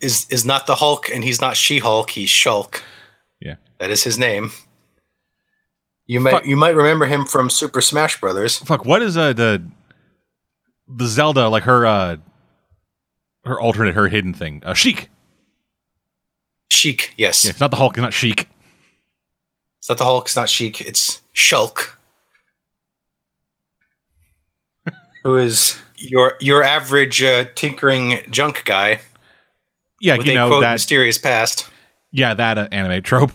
is 0.00 0.26
is 0.30 0.44
not 0.44 0.66
the 0.66 0.74
Hulk, 0.76 1.08
and 1.10 1.24
he's 1.24 1.40
not 1.40 1.56
She 1.56 1.78
Hulk. 1.78 2.10
He's 2.10 2.28
Shulk. 2.28 2.82
Yeah. 3.40 3.56
That 3.78 3.90
is 3.90 4.02
his 4.04 4.18
name. 4.18 4.50
You 6.06 6.20
might 6.20 6.30
Fuck. 6.32 6.46
you 6.46 6.56
might 6.56 6.74
remember 6.76 7.06
him 7.06 7.24
from 7.24 7.48
Super 7.48 7.80
Smash 7.80 8.20
Brothers. 8.20 8.58
Fuck. 8.58 8.84
What 8.84 9.00
is 9.02 9.16
uh, 9.16 9.32
the 9.32 9.62
the 10.86 11.06
Zelda 11.06 11.48
like 11.48 11.62
her 11.62 11.86
uh 11.86 12.16
her 13.44 13.58
alternate 13.60 13.94
her 13.94 14.08
hidden 14.08 14.34
thing? 14.34 14.62
Uh, 14.64 14.74
Sheik. 14.74 15.08
Sheik, 16.70 17.14
yes. 17.16 17.44
Yeah, 17.44 17.50
it's 17.50 17.60
not 17.60 17.70
the 17.70 17.76
Hulk. 17.78 17.94
It's 17.94 18.02
not 18.02 18.12
Sheik. 18.12 18.48
It's 19.78 19.88
not 19.88 19.96
the 19.98 20.04
Hulk. 20.04 20.26
It's 20.26 20.36
not 20.36 20.48
Sheik. 20.50 20.80
It's 20.82 21.22
Shulk, 21.34 21.94
who 25.22 25.36
is 25.36 25.78
your 25.96 26.34
your 26.40 26.62
average 26.62 27.22
uh, 27.22 27.46
tinkering 27.54 28.20
junk 28.30 28.64
guy 28.64 29.00
Yeah, 30.00 30.16
with 30.18 30.26
you 30.26 30.32
a 30.32 30.36
know 30.36 30.48
quote 30.48 30.62
that. 30.62 30.72
mysterious 30.72 31.18
past. 31.18 31.68
Yeah, 32.12 32.34
that 32.34 32.58
uh, 32.58 32.68
anime 32.70 33.02
trope. 33.02 33.32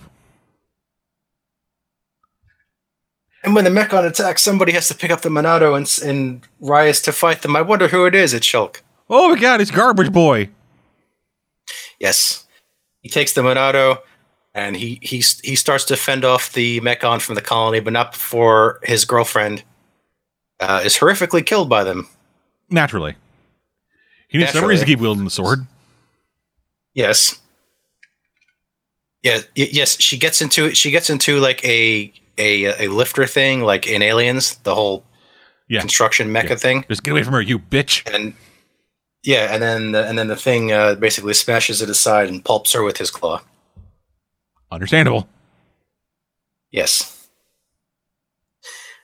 And 3.44 3.56
when 3.56 3.64
the 3.64 3.70
Mechon 3.70 4.06
attacks, 4.06 4.42
somebody 4.42 4.74
has 4.74 4.88
to 4.90 4.96
pick 4.96 5.12
up 5.12 5.22
the 5.22 5.30
Monado 5.30 5.76
and, 5.76 6.10
and 6.10 6.42
rise 6.60 7.02
to 7.02 7.12
fight 7.12 7.42
them. 7.42 7.56
I 7.56 7.62
wonder 7.62 7.88
who 7.88 8.06
it 8.06 8.14
is. 8.14 8.34
It's 8.34 8.46
Shulk. 8.46 8.82
Oh 9.10 9.34
my 9.34 9.40
god, 9.40 9.62
it's 9.62 9.72
Garbage 9.72 10.12
Boy. 10.12 10.50
Yes, 12.00 12.46
he 13.02 13.10
takes 13.10 13.34
the 13.34 13.42
Monado 13.42 14.00
and 14.54 14.76
he 14.76 15.00
he 15.02 15.18
he 15.18 15.56
starts 15.56 15.86
to 15.86 15.96
fend 15.96 16.26
off 16.26 16.54
the 16.54 16.80
Mechon 16.82 17.22
from 17.22 17.36
the 17.36 17.42
colony, 17.42 17.80
but 17.80 17.94
not 17.94 18.12
before 18.12 18.80
his 18.84 19.06
girlfriend 19.06 19.64
uh, 20.60 20.82
is 20.84 20.98
horrifically 20.98 21.46
killed 21.46 21.70
by 21.70 21.84
them. 21.84 22.08
Naturally. 22.70 23.16
He 24.28 24.38
needs 24.38 24.52
some 24.52 24.66
reason 24.66 24.86
to 24.86 24.92
keep 24.92 25.00
wielding 25.00 25.24
the 25.24 25.32
sword. 25.32 25.66
Yes. 26.94 27.40
Yeah. 29.24 29.40
y- 29.58 29.70
yes. 29.72 30.00
She 30.00 30.18
gets 30.18 30.42
into 30.42 30.74
she 30.76 30.92
gets 30.92 31.10
into 31.10 31.40
like 31.40 31.64
a 31.66 32.14
a 32.40 32.86
a 32.86 32.88
lifter 32.88 33.26
thing, 33.28 33.62
like 33.62 33.86
in 33.88 34.02
Aliens, 34.02 34.56
the 34.64 34.74
whole 34.76 35.04
Yeah. 35.68 35.80
construction 35.82 36.30
mecha 36.34 36.50
Yeah. 36.50 36.56
thing, 36.56 36.86
Just 36.90 37.04
get 37.04 37.12
away 37.12 37.24
from 37.24 37.34
her, 37.34 37.42
you 37.42 37.60
bitch. 37.60 38.04
and 38.14 38.34
yeah, 39.24 39.54
and 39.54 39.62
then 39.62 39.92
the, 39.92 40.08
and 40.08 40.18
then 40.18 40.28
the 40.28 40.36
thing 40.36 40.72
uh, 40.72 40.96
basically 40.96 41.34
smashes 41.34 41.82
it 41.82 41.90
aside 41.90 42.30
and 42.30 42.44
pulps 42.44 42.72
her 42.74 42.82
with 42.84 42.98
his 42.98 43.12
claw. 43.12 43.42
Understandable. 44.72 45.28
Yes. 46.72 47.28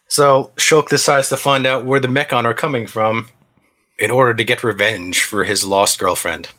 So 0.07 0.51
Shulk 0.55 0.87
decides 0.89 1.29
to 1.29 1.37
find 1.37 1.65
out 1.65 1.83
where 1.85 1.99
the 1.99 2.07
Mechon 2.07 2.45
are 2.45 2.53
coming 2.53 2.87
from 2.87 3.29
in 3.99 4.11
order 4.11 4.33
to 4.33 4.43
get 4.43 4.63
revenge 4.63 5.23
for 5.23 5.43
his 5.43 5.65
lost 5.65 5.99
girlfriend. 5.99 6.49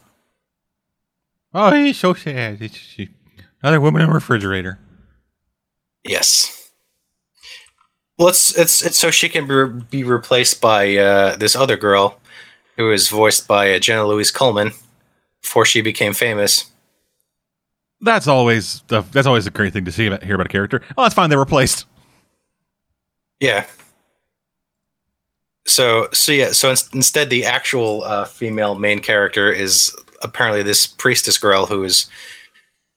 Oh, 1.54 1.72
he's 1.72 1.98
so 1.98 2.12
sad. 2.12 2.60
It's 2.60 2.76
she, 2.76 3.08
another 3.62 3.80
woman 3.80 4.02
in 4.02 4.10
a 4.10 4.12
refrigerator. 4.12 4.78
Yes. 6.04 6.65
Well, 8.18 8.28
it's 8.28 8.56
it's 8.56 8.84
it's 8.84 8.98
so 8.98 9.10
she 9.10 9.28
can 9.28 9.46
be, 9.46 9.84
be 9.90 10.04
replaced 10.04 10.60
by 10.60 10.96
uh, 10.96 11.36
this 11.36 11.54
other 11.54 11.76
girl, 11.76 12.18
who 12.76 12.90
is 12.90 13.08
voiced 13.08 13.46
by 13.46 13.74
uh, 13.74 13.78
Jenna 13.78 14.06
Louise 14.06 14.30
Coleman, 14.30 14.72
before 15.42 15.66
she 15.66 15.82
became 15.82 16.14
famous. 16.14 16.70
That's 18.00 18.26
always 18.26 18.82
the, 18.88 19.02
that's 19.12 19.26
always 19.26 19.46
a 19.46 19.50
great 19.50 19.72
thing 19.72 19.84
to 19.84 19.92
see 19.92 20.06
about, 20.06 20.22
hear 20.22 20.34
about 20.34 20.46
a 20.46 20.50
character. 20.50 20.82
Oh, 20.96 21.02
that's 21.02 21.14
fine. 21.14 21.30
They're 21.30 21.38
replaced. 21.38 21.86
Yeah. 23.40 23.66
So 25.66 26.08
so 26.12 26.32
yeah 26.32 26.52
so 26.52 26.70
ins- 26.70 26.88
instead 26.94 27.28
the 27.28 27.44
actual 27.44 28.04
uh, 28.04 28.24
female 28.24 28.76
main 28.76 29.00
character 29.00 29.50
is 29.50 29.94
apparently 30.22 30.62
this 30.62 30.86
priestess 30.86 31.36
girl 31.38 31.66
who 31.66 31.82
is 31.84 32.08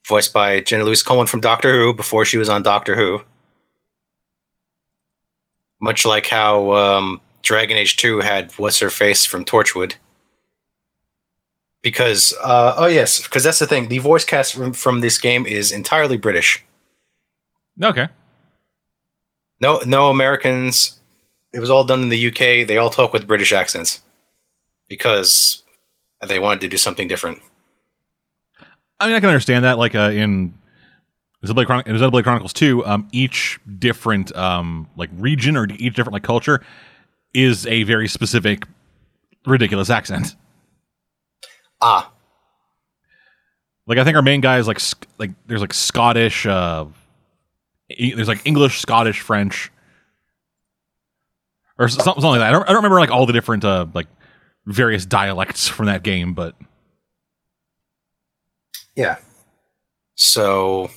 voiced 0.07 0.33
by 0.33 0.61
Jenna 0.61 0.83
Louise 0.83 1.03
Coleman 1.03 1.27
from 1.27 1.41
Doctor 1.41 1.73
Who 1.73 1.93
before 1.93 2.25
she 2.25 2.37
was 2.37 2.47
on 2.47 2.63
Doctor 2.63 2.95
Who. 2.95 3.21
Much 5.79 6.05
like 6.05 6.27
how 6.27 6.73
um, 6.73 7.21
Dragon 7.41 7.77
Age 7.77 7.97
Two 7.97 8.19
had 8.19 8.51
what's 8.57 8.79
her 8.79 8.89
face 8.89 9.25
from 9.25 9.45
Torchwood. 9.45 9.95
Because 11.81 12.33
uh, 12.43 12.75
oh 12.77 12.87
yes, 12.87 13.21
because 13.23 13.43
that's 13.43 13.59
the 13.59 13.67
thing. 13.67 13.87
The 13.87 13.99
voice 13.99 14.25
cast 14.25 14.53
from, 14.53 14.73
from 14.73 14.99
this 14.99 15.17
game 15.17 15.45
is 15.45 15.71
entirely 15.71 16.17
British. 16.17 16.63
Okay. 17.81 18.09
No, 19.61 19.81
no 19.85 20.09
Americans. 20.09 20.99
It 21.53 21.59
was 21.59 21.69
all 21.69 21.83
done 21.83 22.01
in 22.03 22.09
the 22.09 22.27
UK. 22.27 22.67
They 22.67 22.77
all 22.77 22.89
talk 22.89 23.13
with 23.13 23.27
British 23.27 23.51
accents 23.51 24.01
because 24.87 25.63
they 26.27 26.39
wanted 26.39 26.61
to 26.61 26.67
do 26.67 26.77
something 26.77 27.07
different. 27.07 27.39
I 28.99 29.07
mean, 29.07 29.15
I 29.15 29.19
can 29.19 29.29
understand 29.29 29.63
that. 29.63 29.77
Like 29.77 29.95
uh, 29.95 30.11
in 30.11 30.53
Xenoblade, 31.43 31.65
Chron- 31.67 31.83
in 31.85 31.95
Xenoblade 31.95 32.23
Chronicles 32.23 32.51
2, 32.53 32.85
um, 32.85 33.07
each 33.11 33.59
different 33.79 34.35
um, 34.35 34.89
like 34.97 35.09
region 35.13 35.55
or 35.55 35.67
each 35.77 35.95
different 35.95 36.13
like 36.13 36.23
culture 36.23 36.61
is 37.33 37.65
a 37.67 37.83
very 37.83 38.07
specific, 38.07 38.65
ridiculous 39.45 39.89
accent. 39.89 40.35
Ah, 41.81 42.11
Like 43.87 43.97
I 43.99 44.03
think 44.03 44.15
our 44.17 44.21
main 44.21 44.41
guy 44.41 44.57
is 44.59 44.67
like 44.67 44.79
Sc- 44.81 45.07
like 45.17 45.31
there's 45.47 45.61
like 45.61 45.73
Scottish, 45.73 46.45
uh, 46.45 46.85
e- 47.89 48.13
there's 48.13 48.27
like 48.27 48.41
English, 48.45 48.79
Scottish, 48.81 49.21
French, 49.21 49.71
or 51.77 51.87
something, 51.87 52.05
something 52.15 52.29
like 52.31 52.39
that. 52.39 52.49
I 52.49 52.51
don't, 52.51 52.63
I 52.63 52.67
don't 52.67 52.77
remember 52.83 52.99
like 52.99 53.11
all 53.11 53.25
the 53.25 53.31
different 53.33 53.63
uh, 53.63 53.85
like 53.93 54.07
various 54.65 55.05
dialects 55.05 55.69
from 55.69 55.85
that 55.85 56.03
game, 56.03 56.33
but 56.33 56.55
yeah. 58.95 59.15
So 60.15 60.89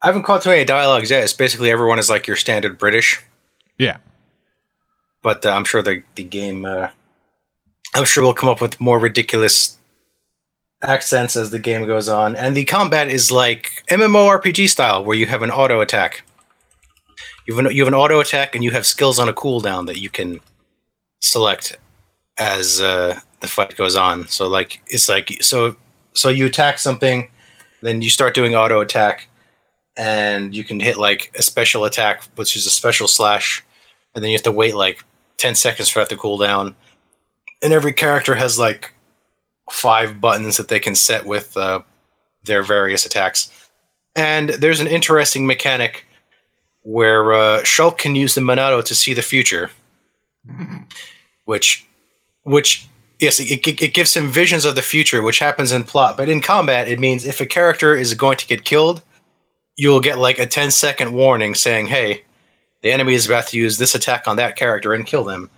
I 0.00 0.06
haven't 0.06 0.22
caught 0.22 0.42
too 0.42 0.50
many 0.50 0.64
dialogues 0.64 1.10
yet. 1.10 1.24
It's 1.24 1.32
basically 1.32 1.70
everyone 1.70 1.98
is 1.98 2.08
like 2.08 2.26
your 2.26 2.36
standard 2.36 2.78
British, 2.78 3.20
yeah, 3.78 3.98
but 5.22 5.44
uh, 5.44 5.50
I'm 5.50 5.64
sure 5.64 5.82
the 5.82 6.02
the 6.14 6.24
game. 6.24 6.64
Uh, 6.64 6.88
I'm 7.94 8.04
sure 8.04 8.22
we'll 8.22 8.34
come 8.34 8.48
up 8.48 8.60
with 8.60 8.80
more 8.80 8.98
ridiculous 8.98 9.76
accents 10.82 11.36
as 11.36 11.50
the 11.50 11.58
game 11.58 11.86
goes 11.86 12.08
on, 12.08 12.36
and 12.36 12.56
the 12.56 12.64
combat 12.64 13.08
is 13.08 13.32
like 13.32 13.82
MMORPG 13.90 14.68
style, 14.68 15.04
where 15.04 15.16
you 15.16 15.26
have 15.26 15.42
an 15.42 15.50
auto 15.50 15.80
attack. 15.80 16.22
You 17.46 17.56
have 17.56 17.66
an, 17.66 17.74
you 17.74 17.82
have 17.82 17.92
an 17.92 17.98
auto 17.98 18.20
attack, 18.20 18.54
and 18.54 18.62
you 18.62 18.70
have 18.70 18.86
skills 18.86 19.18
on 19.18 19.28
a 19.28 19.32
cooldown 19.32 19.86
that 19.86 19.98
you 19.98 20.10
can 20.10 20.40
select 21.20 21.76
as 22.38 22.80
uh, 22.80 23.18
the 23.40 23.48
fight 23.48 23.76
goes 23.76 23.96
on. 23.96 24.28
So 24.28 24.46
like 24.48 24.80
it's 24.86 25.08
like 25.08 25.42
so 25.42 25.76
so 26.12 26.28
you 26.28 26.46
attack 26.46 26.78
something, 26.78 27.30
then 27.82 28.02
you 28.02 28.10
start 28.10 28.34
doing 28.34 28.54
auto 28.54 28.80
attack, 28.80 29.28
and 29.98 30.54
you 30.54 30.64
can 30.64 30.80
hit 30.80 30.96
like 30.96 31.30
a 31.36 31.42
special 31.42 31.84
attack, 31.84 32.22
which 32.36 32.56
is 32.56 32.64
a 32.64 32.70
special 32.70 33.08
slash, 33.08 33.64
and 34.14 34.24
then 34.24 34.30
you 34.30 34.36
have 34.36 34.44
to 34.44 34.52
wait 34.52 34.74
like 34.74 35.04
ten 35.36 35.54
seconds 35.54 35.90
for 35.90 35.98
that 35.98 36.08
to 36.08 36.16
cool 36.16 36.38
down. 36.38 36.76
And 37.60 37.72
every 37.72 37.92
character 37.92 38.36
has 38.36 38.58
like 38.58 38.94
five 39.70 40.20
buttons 40.20 40.56
that 40.56 40.68
they 40.68 40.80
can 40.80 40.94
set 40.94 41.26
with 41.26 41.56
uh, 41.56 41.80
their 42.44 42.62
various 42.62 43.04
attacks. 43.04 43.50
And 44.14 44.50
there's 44.50 44.80
an 44.80 44.86
interesting 44.86 45.46
mechanic 45.46 46.06
where 46.82 47.32
uh, 47.32 47.60
Shulk 47.62 47.98
can 47.98 48.14
use 48.14 48.34
the 48.34 48.40
Monado 48.40 48.82
to 48.84 48.94
see 48.94 49.12
the 49.12 49.22
future, 49.22 49.70
which, 51.44 51.84
which 52.44 52.88
yes, 53.18 53.40
it, 53.40 53.66
it 53.66 53.94
gives 53.94 54.16
him 54.16 54.30
visions 54.30 54.64
of 54.64 54.74
the 54.74 54.82
future, 54.82 55.20
which 55.22 55.40
happens 55.40 55.72
in 55.72 55.84
plot. 55.84 56.16
But 56.16 56.28
in 56.28 56.40
combat, 56.40 56.88
it 56.88 56.98
means 56.98 57.26
if 57.26 57.40
a 57.40 57.46
character 57.46 57.94
is 57.94 58.14
going 58.14 58.38
to 58.38 58.46
get 58.46 58.64
killed, 58.64 59.02
you'll 59.78 60.00
get 60.00 60.18
like 60.18 60.38
a 60.38 60.46
10 60.46 60.70
second 60.70 61.12
warning 61.12 61.54
saying, 61.54 61.86
"Hey, 61.86 62.24
the 62.82 62.92
enemy 62.92 63.14
is 63.14 63.24
about 63.26 63.46
to 63.48 63.56
use 63.56 63.78
this 63.78 63.94
attack 63.94 64.28
on 64.28 64.36
that 64.36 64.56
character 64.56 64.92
and 64.92 65.06
kill 65.06 65.24
them." 65.24 65.48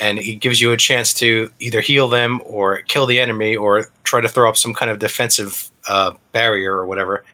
And 0.00 0.18
it 0.18 0.36
gives 0.36 0.60
you 0.60 0.72
a 0.72 0.76
chance 0.76 1.14
to 1.14 1.50
either 1.60 1.80
heal 1.80 2.08
them 2.08 2.40
or 2.44 2.82
kill 2.82 3.06
the 3.06 3.18
enemy 3.18 3.56
or 3.56 3.90
try 4.04 4.20
to 4.20 4.28
throw 4.28 4.48
up 4.48 4.56
some 4.56 4.74
kind 4.74 4.90
of 4.90 4.98
defensive 4.98 5.70
uh, 5.88 6.12
barrier 6.32 6.76
or 6.76 6.86
whatever 6.86 7.24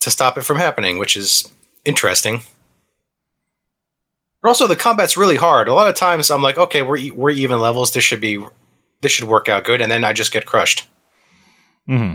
to 0.00 0.10
stop 0.10 0.38
it 0.38 0.42
from 0.42 0.58
happening, 0.58 0.98
which 0.98 1.16
is 1.16 1.50
interesting. 1.84 2.42
But 4.42 4.48
also, 4.48 4.66
the 4.66 4.76
combat's 4.76 5.16
really 5.16 5.36
hard. 5.36 5.68
A 5.68 5.74
lot 5.74 5.88
of 5.88 5.96
times, 5.96 6.30
I'm 6.30 6.42
like, 6.42 6.58
okay, 6.58 6.82
we're 6.82 7.12
we're 7.14 7.30
even 7.30 7.60
levels. 7.60 7.92
This 7.92 8.04
should 8.04 8.20
be 8.20 8.44
this 9.00 9.10
should 9.10 9.28
work 9.28 9.48
out 9.48 9.64
good, 9.64 9.80
and 9.80 9.90
then 9.90 10.04
I 10.04 10.12
just 10.12 10.32
get 10.32 10.44
crushed. 10.46 10.86
hmm 11.86 12.14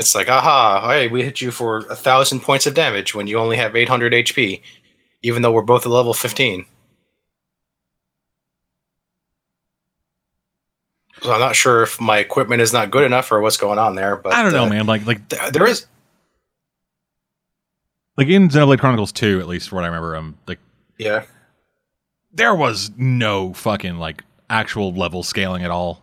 It's 0.00 0.14
like, 0.14 0.30
aha, 0.30 0.88
hey, 0.88 1.08
we 1.08 1.22
hit 1.22 1.42
you 1.42 1.50
for 1.50 1.80
a 1.90 1.94
thousand 1.94 2.40
points 2.40 2.66
of 2.66 2.72
damage 2.72 3.14
when 3.14 3.26
you 3.26 3.38
only 3.38 3.58
have 3.58 3.76
800 3.76 4.14
HP, 4.14 4.62
even 5.20 5.42
though 5.42 5.52
we're 5.52 5.60
both 5.60 5.84
at 5.84 5.92
level 5.92 6.14
15. 6.14 6.64
So 11.20 11.30
I'm 11.30 11.38
not 11.38 11.54
sure 11.54 11.82
if 11.82 12.00
my 12.00 12.16
equipment 12.16 12.62
is 12.62 12.72
not 12.72 12.90
good 12.90 13.04
enough 13.04 13.30
or 13.30 13.42
what's 13.42 13.58
going 13.58 13.78
on 13.78 13.94
there, 13.94 14.16
but 14.16 14.32
I 14.32 14.42
don't 14.42 14.54
know, 14.54 14.64
uh, 14.64 14.70
man. 14.70 14.86
Like 14.86 15.04
like 15.04 15.28
th- 15.28 15.52
there 15.52 15.66
is, 15.66 15.84
like 18.16 18.28
in 18.28 18.48
Xenoblade 18.48 18.80
Chronicles 18.80 19.12
2, 19.12 19.38
at 19.38 19.48
least 19.48 19.68
for 19.68 19.74
what 19.74 19.84
I 19.84 19.88
remember, 19.88 20.16
um, 20.16 20.38
like 20.46 20.60
yeah, 20.96 21.24
there 22.32 22.54
was 22.54 22.90
no 22.96 23.52
fucking 23.52 23.98
like 23.98 24.24
actual 24.48 24.94
level 24.94 25.22
scaling 25.22 25.62
at 25.62 25.70
all. 25.70 26.00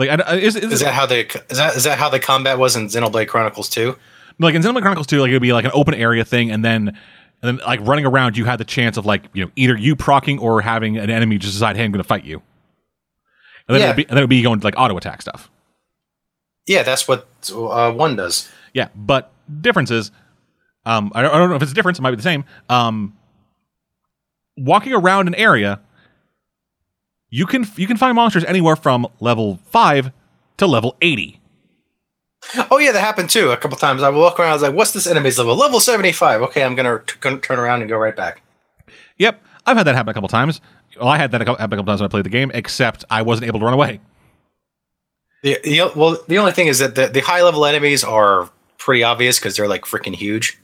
Like, 0.00 0.08
I, 0.10 0.14
I- 0.32 0.36
is, 0.36 0.56
is, 0.56 0.72
is 0.72 0.80
that 0.80 0.94
how 0.94 1.04
the 1.06 1.26
is 1.50 1.58
that 1.58 1.76
is 1.76 1.84
that 1.84 1.98
how 1.98 2.08
the 2.08 2.18
combat 2.18 2.58
was 2.58 2.74
in 2.74 2.86
Xenoblade 2.86 3.28
Chronicles 3.28 3.68
2? 3.68 3.94
like 4.38 4.54
in 4.54 4.62
Xenoblade 4.62 4.80
Chronicles 4.82 5.06
2, 5.06 5.20
like 5.20 5.28
it'd 5.28 5.42
be 5.42 5.52
like 5.52 5.66
an 5.66 5.70
open 5.74 5.92
area 5.94 6.24
thing, 6.24 6.50
and 6.50 6.64
then 6.64 6.88
and 6.88 6.96
then 7.42 7.56
like 7.66 7.80
running 7.82 8.06
around, 8.06 8.36
you 8.36 8.46
had 8.46 8.58
the 8.58 8.64
chance 8.64 8.96
of 8.96 9.04
like 9.06 9.24
you 9.34 9.44
know 9.44 9.50
either 9.56 9.76
you 9.76 9.94
procking 9.94 10.38
or 10.38 10.60
having 10.62 10.96
an 10.96 11.10
enemy 11.10 11.36
just 11.38 11.52
decide, 11.54 11.76
hey, 11.76 11.84
I'm 11.84 11.92
going 11.92 12.02
to 12.02 12.08
fight 12.08 12.24
you, 12.24 12.40
and 13.68 13.74
then 13.76 13.80
Yeah. 13.80 13.84
it'd 13.88 13.96
be, 13.96 14.02
and 14.04 14.10
then 14.10 14.18
it'd 14.18 14.30
be 14.30 14.40
going 14.42 14.58
to 14.60 14.66
like 14.66 14.74
auto 14.78 14.96
attack 14.96 15.20
stuff. 15.22 15.50
Yeah, 16.66 16.82
that's 16.82 17.06
what 17.06 17.28
uh, 17.54 17.92
one 17.92 18.16
does. 18.16 18.48
Yeah, 18.72 18.88
but 18.94 19.30
difference 19.60 19.90
is, 19.90 20.10
um, 20.86 21.12
I 21.14 21.20
don't, 21.22 21.34
I 21.34 21.38
don't 21.38 21.50
know 21.50 21.56
if 21.56 21.62
it's 21.62 21.72
a 21.72 21.74
difference. 21.74 21.98
It 21.98 22.02
might 22.02 22.10
be 22.10 22.16
the 22.16 22.22
same. 22.22 22.44
Um, 22.68 23.16
walking 24.56 24.92
around 24.92 25.26
an 25.28 25.34
area, 25.34 25.80
you 27.30 27.46
can 27.46 27.66
you 27.76 27.86
can 27.86 27.96
find 27.96 28.14
monsters 28.16 28.44
anywhere 28.44 28.76
from 28.76 29.06
level 29.20 29.58
five 29.66 30.12
to 30.58 30.66
level 30.66 30.96
eighty. 31.00 31.40
Oh 32.70 32.78
yeah, 32.78 32.92
that 32.92 33.00
happened 33.00 33.30
too. 33.30 33.50
A 33.50 33.56
couple 33.56 33.76
times 33.76 34.02
I 34.02 34.08
would 34.08 34.18
walk 34.18 34.40
around. 34.40 34.50
I 34.50 34.54
was 34.54 34.62
like, 34.62 34.74
"What's 34.74 34.92
this 34.92 35.06
enemy's 35.06 35.38
level? 35.38 35.54
Level 35.56 35.78
75." 35.78 36.42
Okay, 36.42 36.64
I'm 36.64 36.74
gonna, 36.74 37.00
t- 37.06 37.36
turn 37.38 37.58
around 37.58 37.82
and 37.82 37.88
go 37.88 37.98
right 37.98 38.16
back. 38.16 38.42
Yep, 39.18 39.42
I've 39.66 39.76
had 39.76 39.86
that 39.86 39.94
happen 39.94 40.10
a 40.10 40.14
couple 40.14 40.28
times. 40.28 40.60
Well, 40.98 41.08
I 41.08 41.18
had 41.18 41.30
that 41.32 41.42
a 41.42 41.44
couple, 41.44 41.60
happen 41.60 41.78
a 41.78 41.82
couple 41.82 41.92
times 41.92 42.00
when 42.00 42.06
I 42.06 42.10
played 42.10 42.24
the 42.24 42.30
game, 42.30 42.50
except 42.54 43.04
I 43.10 43.22
wasn't 43.22 43.46
able 43.46 43.60
to 43.60 43.64
run 43.66 43.74
away. 43.74 44.00
The, 45.42 45.58
the 45.62 45.92
well, 45.94 46.18
the 46.28 46.38
only 46.38 46.52
thing 46.52 46.66
is 46.66 46.78
that 46.78 46.94
the, 46.94 47.08
the 47.08 47.20
high 47.20 47.42
level 47.42 47.64
enemies 47.64 48.02
are 48.02 48.50
pretty 48.78 49.02
obvious 49.02 49.38
because 49.38 49.56
they're 49.56 49.68
like 49.68 49.82
freaking 49.82 50.14
huge. 50.14 50.58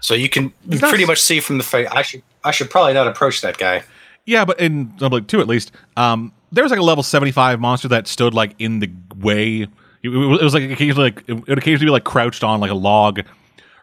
So 0.00 0.14
you 0.14 0.28
can 0.28 0.52
you 0.68 0.78
pretty 0.78 1.04
much 1.04 1.20
see 1.20 1.40
from 1.40 1.58
the 1.58 1.64
fight. 1.64 1.86
I 1.90 2.02
should 2.02 2.22
I 2.42 2.52
should 2.52 2.70
probably 2.70 2.94
not 2.94 3.06
approach 3.06 3.42
that 3.42 3.58
guy. 3.58 3.82
Yeah, 4.30 4.44
but 4.44 4.60
in 4.60 4.90
Xenoblade 4.92 5.26
2 5.26 5.40
at 5.40 5.48
least, 5.48 5.72
um, 5.96 6.32
there 6.52 6.62
was 6.62 6.70
like 6.70 6.78
a 6.78 6.84
level 6.84 7.02
75 7.02 7.58
monster 7.58 7.88
that 7.88 8.06
stood 8.06 8.32
like 8.32 8.54
in 8.60 8.78
the 8.78 8.88
way. 9.18 9.66
It, 10.04 10.08
was- 10.08 10.40
it 10.40 10.44
was 10.44 10.54
like 10.54 10.70
occasionally 10.70 11.10
like 11.10 11.24
it 11.26 11.32
would 11.48 11.58
occasionally 11.58 11.86
be 11.86 11.90
like 11.90 12.04
crouched 12.04 12.44
on 12.44 12.60
like 12.60 12.70
a 12.70 12.74
log 12.74 13.20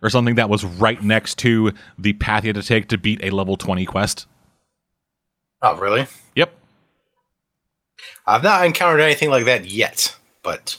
or 0.02 0.10
something 0.10 0.36
that 0.36 0.50
was 0.50 0.64
right 0.64 1.04
next 1.04 1.38
to 1.40 1.74
the 2.00 2.14
path 2.14 2.46
you 2.46 2.50
had 2.50 2.56
to 2.56 2.64
take 2.64 2.88
to 2.90 2.98
beat 2.98 3.22
a 3.24 3.30
level 3.32 3.58
20 3.58 3.86
quest. 3.86 4.26
Oh, 5.62 5.76
really? 5.76 6.08
Yep. 6.36 6.54
I've 8.26 8.44
not 8.44 8.66
encountered 8.66 9.02
anything 9.02 9.30
like 9.30 9.46
that 9.46 9.66
yet, 9.66 10.16
but 10.44 10.78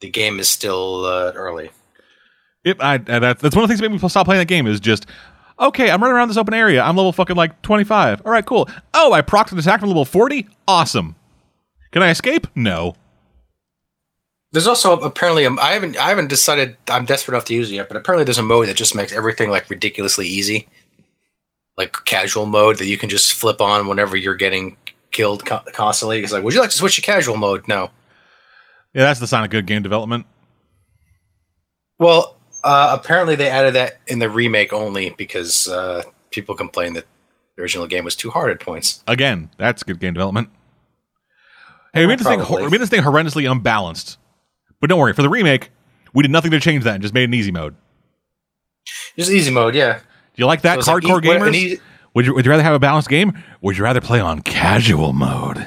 the 0.00 0.08
game 0.08 0.38
is 0.38 0.48
still 0.48 1.04
uh, 1.04 1.32
early. 1.34 1.70
Yep, 2.64 2.76
I, 2.80 2.94
I- 2.94 2.98
that's 3.18 3.42
one 3.42 3.44
of 3.44 3.52
the 3.52 3.66
things 3.68 3.80
that 3.80 3.90
made 3.90 4.00
me 4.00 4.08
stop 4.08 4.24
playing 4.26 4.38
that 4.40 4.46
game 4.48 4.66
is 4.66 4.80
just, 4.80 5.06
okay, 5.58 5.90
I'm 5.90 6.02
running 6.02 6.16
around 6.16 6.28
this 6.28 6.36
open 6.36 6.54
area. 6.54 6.82
I'm 6.82 6.96
level 6.96 7.12
fucking 7.12 7.36
like 7.36 7.60
25. 7.62 8.22
All 8.24 8.32
right, 8.32 8.44
cool. 8.44 8.68
Oh, 8.94 9.12
I 9.12 9.22
procced 9.22 9.52
an 9.52 9.58
attack 9.58 9.80
from 9.80 9.88
level 9.88 10.04
40? 10.04 10.48
Awesome. 10.68 11.16
Can 11.92 12.02
I 12.02 12.10
escape? 12.10 12.46
No. 12.54 12.94
There's 14.52 14.66
also 14.66 14.98
apparently 15.00 15.44
a, 15.44 15.50
I 15.52 15.72
haven't 15.72 15.98
I 15.98 16.08
haven't 16.08 16.28
decided 16.28 16.76
I'm 16.88 17.04
desperate 17.04 17.34
enough 17.34 17.44
to 17.46 17.54
use 17.54 17.70
it 17.70 17.74
yet, 17.74 17.88
but 17.88 17.96
apparently 17.96 18.24
there's 18.24 18.38
a 18.38 18.42
mode 18.42 18.68
that 18.68 18.76
just 18.76 18.94
makes 18.94 19.12
everything 19.12 19.50
like 19.50 19.68
ridiculously 19.68 20.26
easy, 20.26 20.68
like 21.76 21.92
casual 22.04 22.46
mode 22.46 22.78
that 22.78 22.86
you 22.86 22.96
can 22.96 23.08
just 23.08 23.34
flip 23.34 23.60
on 23.60 23.86
whenever 23.86 24.16
you're 24.16 24.34
getting 24.34 24.76
killed 25.10 25.44
constantly. 25.44 26.22
It's 26.22 26.32
like, 26.32 26.42
would 26.42 26.54
you 26.54 26.60
like 26.60 26.70
to 26.70 26.76
switch 26.76 26.96
to 26.96 27.02
casual 27.02 27.36
mode? 27.36 27.66
No. 27.68 27.90
Yeah, 28.94 29.02
that's 29.02 29.20
the 29.20 29.26
sign 29.26 29.44
of 29.44 29.50
good 29.50 29.66
game 29.66 29.82
development. 29.82 30.26
Well, 31.98 32.35
uh, 32.66 32.98
apparently 33.00 33.36
they 33.36 33.48
added 33.48 33.74
that 33.74 33.98
in 34.08 34.18
the 34.18 34.28
remake 34.28 34.72
only 34.72 35.10
because 35.10 35.68
uh, 35.68 36.02
people 36.30 36.54
complained 36.54 36.96
that 36.96 37.06
the 37.54 37.62
original 37.62 37.86
game 37.86 38.04
was 38.04 38.16
too 38.16 38.30
hard 38.30 38.50
at 38.50 38.60
points. 38.60 39.02
Again, 39.06 39.50
that's 39.56 39.82
good 39.82 40.00
game 40.00 40.12
development. 40.12 40.50
Hey, 41.94 42.00
we 42.02 42.08
made 42.08 42.18
this 42.18 42.26
thing 42.26 42.40
we 42.40 42.68
made 42.68 42.80
this 42.80 42.90
thing 42.90 43.02
horrendously 43.02 43.50
unbalanced. 43.50 44.18
But 44.80 44.90
don't 44.90 44.98
worry, 44.98 45.14
for 45.14 45.22
the 45.22 45.30
remake, 45.30 45.70
we 46.12 46.22
did 46.22 46.30
nothing 46.30 46.50
to 46.50 46.60
change 46.60 46.84
that 46.84 46.94
and 46.94 47.02
just 47.02 47.14
made 47.14 47.24
an 47.24 47.34
easy 47.34 47.52
mode. 47.52 47.74
Just 49.16 49.30
easy 49.30 49.50
mode, 49.50 49.74
yeah. 49.74 49.98
Do 49.98 50.02
you 50.42 50.46
like 50.46 50.62
that, 50.62 50.82
So 50.82 50.92
like 50.94 51.02
hardcore 51.04 51.24
e- 51.24 51.28
gamers? 51.28 51.80
would 52.14 52.26
you 52.26 52.34
would 52.34 52.44
you 52.44 52.50
rather 52.50 52.62
have 52.62 52.74
a 52.74 52.78
balanced 52.78 53.08
game? 53.08 53.32
Would 53.62 53.78
you 53.78 53.84
rather 53.84 54.00
play 54.00 54.20
on 54.20 54.42
casual 54.42 55.12
mode? 55.12 55.66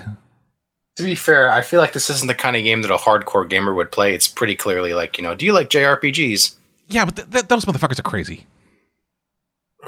To 0.98 1.04
be 1.04 1.16
fair, 1.16 1.50
I 1.50 1.62
feel 1.62 1.80
like 1.80 1.94
this 1.94 2.10
isn't 2.10 2.28
the 2.28 2.36
kind 2.36 2.58
of 2.58 2.64
game 2.64 2.82
that 2.82 2.92
a 2.92 2.98
hardcore 2.98 3.50
gamer 3.50 3.74
would 3.74 3.90
play. 3.92 4.14
It's 4.14 4.28
pretty 4.28 4.56
clearly 4.56 4.94
like, 4.94 5.18
you 5.18 5.24
know, 5.24 5.34
do 5.34 5.46
you 5.46 5.54
like 5.54 5.70
JRPGs? 5.70 6.56
Yeah, 6.90 7.06
but 7.06 7.16
th- 7.16 7.30
th- 7.30 7.46
those 7.48 7.66
motherfuckers 7.66 8.00
are 8.00 8.04
crazy. 8.04 8.48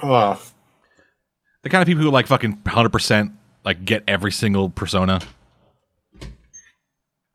Well, 0.04 0.40
The 1.64 1.70
kind 1.70 1.82
of 1.82 1.88
people 1.88 2.04
who 2.04 2.10
like 2.12 2.28
fucking 2.28 2.62
hundred 2.68 2.92
percent 2.92 3.32
like 3.66 3.84
get 3.86 4.04
every 4.08 4.32
single 4.32 4.70
persona. 4.70 5.20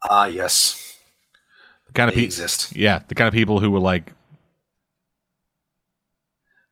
ah, 0.09 0.27
yes. 0.27 0.97
The 1.89 1.93
kind 1.93 2.09
of 2.09 2.15
They 2.15 2.23
people, 2.23 2.27
exist. 2.27 2.75
yeah, 2.77 3.01
the 3.09 3.15
kind 3.15 3.29
of 3.29 3.35
people 3.35 3.61
who 3.61 3.71
were 3.71 3.79
like 3.81 4.13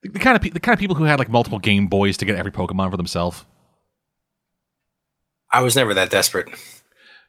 the, 0.02 0.08
the 0.10 0.18
kind 0.18 0.36
of 0.36 0.42
pe- 0.42 0.50
the 0.50 0.60
kind 0.60 0.74
of 0.74 0.80
people 0.80 0.96
who 0.96 1.04
had 1.04 1.18
like 1.18 1.28
multiple 1.28 1.58
Game 1.58 1.86
Boys 1.86 2.16
to 2.18 2.24
get 2.24 2.36
every 2.36 2.52
Pokemon 2.52 2.90
for 2.90 2.96
themselves. 2.96 3.44
I 5.52 5.60
was 5.62 5.76
never 5.76 5.94
that 5.94 6.10
desperate. 6.10 6.48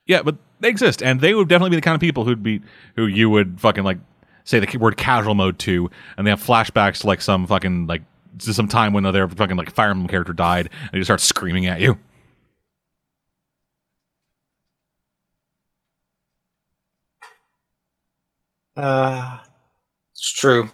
Yeah, 0.07 0.21
but 0.23 0.37
they 0.59 0.69
exist, 0.69 1.01
and 1.03 1.21
they 1.21 1.33
would 1.33 1.47
definitely 1.47 1.71
be 1.71 1.75
the 1.77 1.81
kind 1.81 1.95
of 1.95 2.01
people 2.01 2.25
who'd 2.25 2.43
be 2.43 2.61
who 2.95 3.05
you 3.07 3.29
would 3.29 3.59
fucking 3.59 3.83
like 3.83 3.97
say 4.45 4.59
the 4.59 4.77
word 4.77 4.95
casual 4.95 5.35
mode 5.35 5.59
to, 5.59 5.89
and 6.17 6.25
they 6.25 6.31
have 6.31 6.41
flashbacks 6.41 7.01
to 7.01 7.07
like 7.07 7.21
some 7.21 7.45
fucking 7.45 7.87
like 7.87 8.03
to 8.39 8.53
some 8.53 8.69
time 8.69 8.93
when 8.93 9.03
their 9.03 9.27
fucking 9.27 9.57
like 9.57 9.69
Fire 9.71 9.89
Emblem 9.89 10.07
character 10.07 10.33
died, 10.33 10.69
and 10.81 10.91
they 10.93 10.99
just 10.99 11.07
start 11.07 11.19
screaming 11.19 11.65
at 11.65 11.81
you. 11.81 11.97
Uh, 18.77 19.39
it's 20.13 20.31
true. 20.31 20.69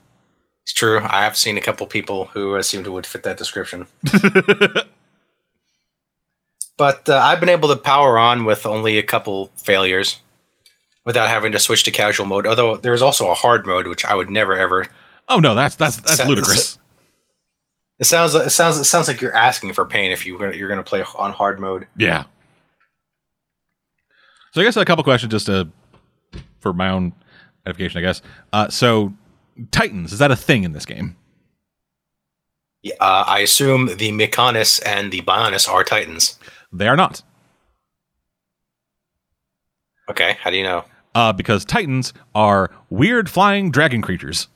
It's 0.63 0.74
true. 0.74 0.99
I 0.99 1.24
have 1.24 1.38
seen 1.38 1.57
a 1.57 1.61
couple 1.61 1.86
people 1.88 2.26
who 2.26 2.55
uh, 2.55 2.61
seem 2.61 2.84
to 2.84 2.91
would 2.91 3.05
fit 3.05 3.24
that 3.24 3.38
description. 3.38 3.88
but 6.78 7.07
uh, 7.07 7.17
I've 7.17 7.39
been 7.39 7.49
able 7.49 7.69
to 7.69 7.76
power 7.76 8.17
on 8.17 8.45
with 8.45 8.65
only 8.65 8.97
a 8.97 9.03
couple 9.03 9.51
failures 9.55 10.19
without 11.06 11.30
having 11.30 11.52
to 11.52 11.60
switch 11.60 11.84
to 11.84 11.91
casual 11.91 12.26
mode. 12.26 12.45
Although 12.47 12.78
there's 12.78 13.02
also 13.02 13.30
a 13.30 13.34
hard 13.34 13.66
mode, 13.66 13.88
which 13.88 14.06
I 14.06 14.16
would 14.16 14.30
never 14.30 14.58
ever. 14.58 14.88
Oh 15.28 15.39
no, 15.39 15.56
that's 15.56 15.76
that's 15.76 15.97
that's 15.97 16.18
Sa- 16.18 16.28
ludicrous. 16.28 16.78
It 17.99 18.06
sounds. 18.06 18.34
It 18.34 18.49
sounds. 18.49 18.78
It 18.78 18.86
sounds 18.86 19.08
like 19.08 19.22
you're 19.22 19.36
asking 19.36 19.74
for 19.74 19.86
pain 19.86 20.12
if 20.12 20.26
you 20.26 20.39
you're 20.54 20.68
going 20.68 20.84
to 20.84 20.84
play 20.84 21.04
on 21.16 21.32
hard 21.32 21.60
mode. 21.60 21.88
Yeah. 21.97 22.24
So 24.54 24.62
I 24.62 24.64
guess 24.64 24.76
a 24.76 24.84
couple 24.86 25.04
questions 25.04 25.32
just 25.32 25.45
to 25.45 25.68
for 26.60 26.74
my 26.74 26.89
own 26.89 27.14
edification, 27.66 27.99
I 27.99 28.02
guess. 28.02 28.22
Uh, 28.52 28.70
so 28.70 29.14
Titans 29.72 30.12
is 30.14 30.20
that 30.20 30.32
a 30.32 30.36
thing 30.36 30.64
in 30.64 30.72
this 30.74 30.86
game? 30.86 31.16
Yeah, 32.82 32.95
Uh, 32.99 33.24
I 33.28 33.39
assume 33.41 33.86
the 33.97 34.12
Mechonis 34.12 34.82
and 34.86 35.12
the 35.12 35.22
Bionis 35.22 35.70
are 35.70 35.84
Titans. 35.84 36.39
They 36.74 36.88
are 36.88 36.95
not. 36.97 37.22
Okay, 40.10 40.38
how 40.41 40.49
do 40.49 40.58
you 40.58 40.64
know? 40.64 40.84
Uh, 41.14 41.34
because 41.34 41.66
Titans 41.66 42.14
are 42.34 42.72
weird 42.89 43.30
flying 43.30 43.70
dragon 43.72 44.01
creatures. 44.01 44.47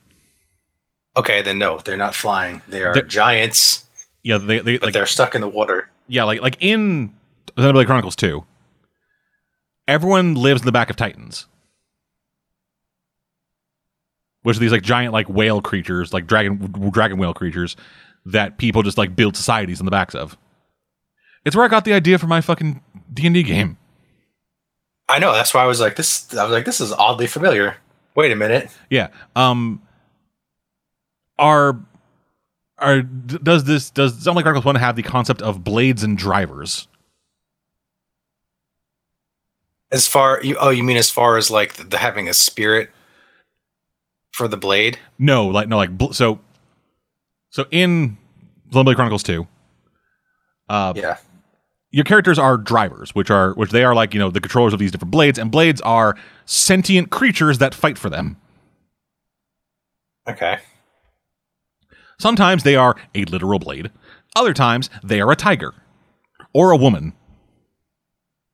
Okay, 1.17 1.41
then 1.41 1.57
no, 1.59 1.79
they're 1.79 1.97
not 1.97 2.15
flying. 2.15 2.61
They 2.67 2.83
are 2.83 2.93
They're- 2.93 3.03
giants, 3.03 3.85
Yeah, 4.23 4.37
they, 4.37 4.59
they 4.59 4.77
but 4.77 4.87
like 4.87 4.93
they're 4.93 5.05
stuck 5.05 5.35
in 5.35 5.41
the 5.41 5.47
water. 5.49 5.89
yeah, 6.07 6.23
like 6.23 6.41
like 6.41 6.57
in 6.59 7.13
Xenoblade 7.57 7.85
Chronicles 7.85 8.15
2, 8.15 8.43
everyone 9.87 10.35
lives 10.35 10.61
in 10.61 10.65
the 10.65 10.71
back 10.71 10.89
of 10.89 10.95
Titans. 10.95 11.45
Which 14.43 14.57
are 14.57 14.59
these 14.59 14.71
like 14.71 14.83
giant 14.83 15.11
like 15.13 15.27
whale 15.27 15.61
creatures, 15.61 16.13
like 16.13 16.27
dragon 16.27 16.71
dragon 16.91 17.17
whale 17.17 17.33
creatures 17.33 17.75
that 18.25 18.57
people 18.57 18.83
just 18.83 18.97
like 18.97 19.15
build 19.15 19.35
societies 19.35 19.79
in 19.79 19.85
the 19.85 19.91
backs 19.91 20.13
of. 20.15 20.37
It's 21.45 21.55
where 21.55 21.65
I 21.65 21.67
got 21.67 21.85
the 21.85 21.93
idea 21.93 22.17
for 22.17 22.27
my 22.27 22.41
fucking 22.41 22.81
D&D 23.13 23.43
game. 23.43 23.77
I 25.07 25.19
know. 25.19 25.33
That's 25.33 25.53
why 25.53 25.63
I 25.63 25.67
was 25.67 25.79
like, 25.79 25.95
this. 25.95 26.33
I 26.35 26.43
was 26.43 26.51
like, 26.51 26.65
this 26.65 26.81
is 26.81 26.91
oddly 26.91 27.27
familiar. 27.27 27.77
Wait 28.15 28.31
a 28.31 28.35
minute. 28.35 28.69
Yeah. 28.89 29.09
Um 29.35 29.81
are 31.37 31.79
are 32.77 33.01
does 33.01 33.65
this 33.65 33.89
does 33.89 34.13
Xenoblade 34.13 34.43
Chronicles 34.43 34.65
1 34.65 34.75
have 34.75 34.95
the 34.95 35.03
concept 35.03 35.41
of 35.41 35.63
blades 35.63 36.03
and 36.03 36.17
drivers? 36.17 36.87
As 39.91 40.07
far 40.07 40.41
you, 40.43 40.57
oh, 40.59 40.69
you 40.71 40.83
mean 40.83 40.97
as 40.97 41.09
far 41.09 41.37
as 41.37 41.51
like 41.51 41.73
the, 41.75 41.83
the 41.83 41.97
having 41.97 42.27
a 42.27 42.33
spirit 42.33 42.89
for 44.31 44.47
the 44.47 44.57
blade? 44.57 44.97
No, 45.19 45.47
like 45.47 45.67
no, 45.67 45.77
like 45.77 45.91
so. 46.11 46.39
So 47.49 47.65
in 47.71 48.17
Xenoblade 48.71 48.95
Chronicles 48.95 49.23
Two, 49.23 49.47
uh, 50.67 50.93
Yeah. 50.95 51.17
Your 51.91 52.03
characters 52.03 52.37
are 52.37 52.57
drivers, 52.57 53.15
which 53.15 53.29
are 53.29 53.53
which 53.53 53.71
they 53.71 53.83
are 53.83 53.95
like 53.95 54.13
you 54.13 54.19
know 54.19 54.29
the 54.29 54.41
controllers 54.41 54.73
of 54.73 54.79
these 54.79 54.91
different 54.91 55.11
blades, 55.11 55.39
and 55.39 55.51
blades 55.51 55.81
are 55.81 56.15
sentient 56.45 57.09
creatures 57.09 57.57
that 57.59 57.73
fight 57.73 57.97
for 57.97 58.09
them. 58.09 58.37
Okay. 60.27 60.59
Sometimes 62.19 62.63
they 62.63 62.75
are 62.75 62.95
a 63.13 63.25
literal 63.25 63.59
blade. 63.59 63.91
Other 64.35 64.53
times 64.53 64.89
they 65.03 65.21
are 65.21 65.31
a 65.31 65.35
tiger 65.35 65.73
or 66.53 66.71
a 66.71 66.77
woman. 66.77 67.13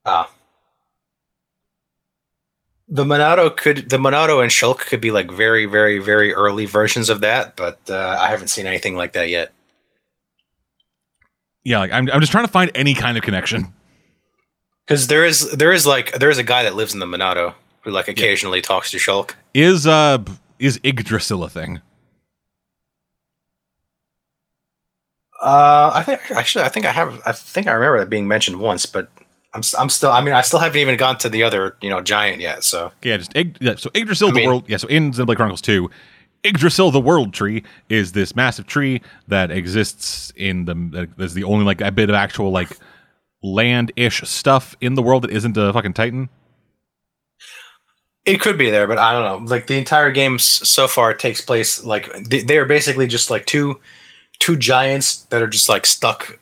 Ah. 0.06 0.32
The 2.88 3.06
Monado 3.06 3.56
could 3.56 3.90
the 3.90 3.98
Monado 3.98 4.42
and 4.42 4.52
Shulk 4.52 4.80
could 4.80 5.00
be 5.00 5.12
like 5.12 5.32
very, 5.32 5.66
very, 5.66 6.00
very 6.00 6.34
early 6.34 6.66
versions 6.66 7.10
of 7.10 7.22
that, 7.22 7.56
but 7.56 7.80
uh, 7.90 8.18
I 8.20 8.28
haven't 8.28 8.50
seen 8.50 8.66
anything 8.66 8.96
like 8.96 9.14
that 9.14 9.30
yet. 9.30 9.54
Yeah, 11.64 11.80
like 11.80 11.92
I'm, 11.92 12.10
I'm 12.12 12.20
just 12.20 12.32
trying 12.32 12.46
to 12.46 12.52
find 12.52 12.72
any 12.76 12.94
kind 12.94 13.18
of 13.18 13.24
connection. 13.24 13.74
Because 14.88 15.08
there 15.08 15.26
is 15.26 15.52
there 15.52 15.72
is 15.72 15.86
like 15.86 16.14
there 16.20 16.30
is 16.30 16.38
a 16.38 16.44
guy 16.44 16.64
that 16.64 16.76
lives 16.76 16.94
in 16.94 17.00
the 17.00 17.06
Monado 17.06 17.54
who 17.82 17.92
like 17.92 18.08
occasionally 18.08 18.62
talks 18.62 18.92
to 18.92 18.98
Shulk. 18.98 19.34
Is 19.54 19.86
uh 19.88 20.18
is 20.60 20.80
Yggdrasil 20.84 21.44
a 21.44 21.50
thing? 21.50 21.82
Uh, 25.42 25.92
I 25.94 26.04
think 26.04 26.20
actually 26.32 26.66
I 26.66 26.70
think 26.70 26.86
I 26.86 26.92
have 26.92 27.20
I 27.26 27.32
think 27.32 27.68
I 27.68 27.72
remember 27.72 28.00
that 28.00 28.10
being 28.10 28.28
mentioned 28.28 28.60
once, 28.60 28.86
but 28.86 29.10
I'm 29.54 29.62
I'm 29.78 29.90
still 29.90 30.12
I 30.12 30.22
mean 30.22 30.34
I 30.36 30.42
still 30.42 30.60
haven't 30.60 30.80
even 30.80 30.98
gone 30.98 31.18
to 31.20 31.30
the 31.30 31.44
other 31.44 31.76
you 31.82 31.90
know 31.90 32.02
giant 32.02 32.42
yet. 32.42 32.64
So 32.64 32.92
Yeah, 33.02 33.18
just 33.18 33.32
yeah, 33.60 33.76
so 33.76 33.90
Yggdrasil 33.96 34.28
I 34.30 34.32
the 34.32 34.36
mean- 34.36 34.48
world. 34.48 34.66
Yeah, 34.68 34.78
so 34.78 34.88
in 34.88 35.12
Xenoblade 35.14 35.36
Chronicles 35.38 35.62
Two, 35.62 35.90
Yggdrasil 36.44 36.92
the 36.92 37.00
world 37.00 37.34
tree 37.34 37.64
is 37.90 38.14
this 38.14 38.36
massive 38.36 38.66
tree 38.66 39.02
that 39.28 39.52
exists 39.52 40.34
in 40.36 40.66
the. 40.66 41.08
that 41.18 41.24
is 41.24 41.34
the 41.34 41.44
only 41.44 41.66
like 41.66 41.82
a 41.82 41.92
bit 41.92 42.10
of 42.10 42.16
actual 42.16 42.52
like 42.52 42.78
land 43.44 43.92
ish 43.96 44.22
stuff 44.28 44.76
in 44.82 44.96
the 44.96 45.02
world 45.02 45.24
that 45.24 45.32
isn't 45.32 45.58
a 45.58 45.72
fucking 45.74 45.94
titan. 45.94 46.30
It 48.24 48.40
could 48.40 48.58
be 48.58 48.70
there, 48.70 48.88
but 48.88 49.00
I 49.00 49.14
don't 49.14 49.24
know. 49.24 49.50
Like 49.50 49.68
the 49.68 49.78
entire 49.78 50.12
game 50.12 50.38
so 50.38 50.88
far 50.88 51.14
takes 51.14 51.42
place 51.42 51.84
like 51.84 52.12
they, 52.24 52.42
they 52.42 52.58
are 52.58 52.66
basically 52.66 53.08
just 53.08 53.30
like 53.32 53.46
two 53.46 53.80
two 54.40 54.58
giants 54.58 55.24
that 55.26 55.42
are 55.42 55.48
just 55.48 55.70
like 55.70 55.86
stuck 55.86 56.40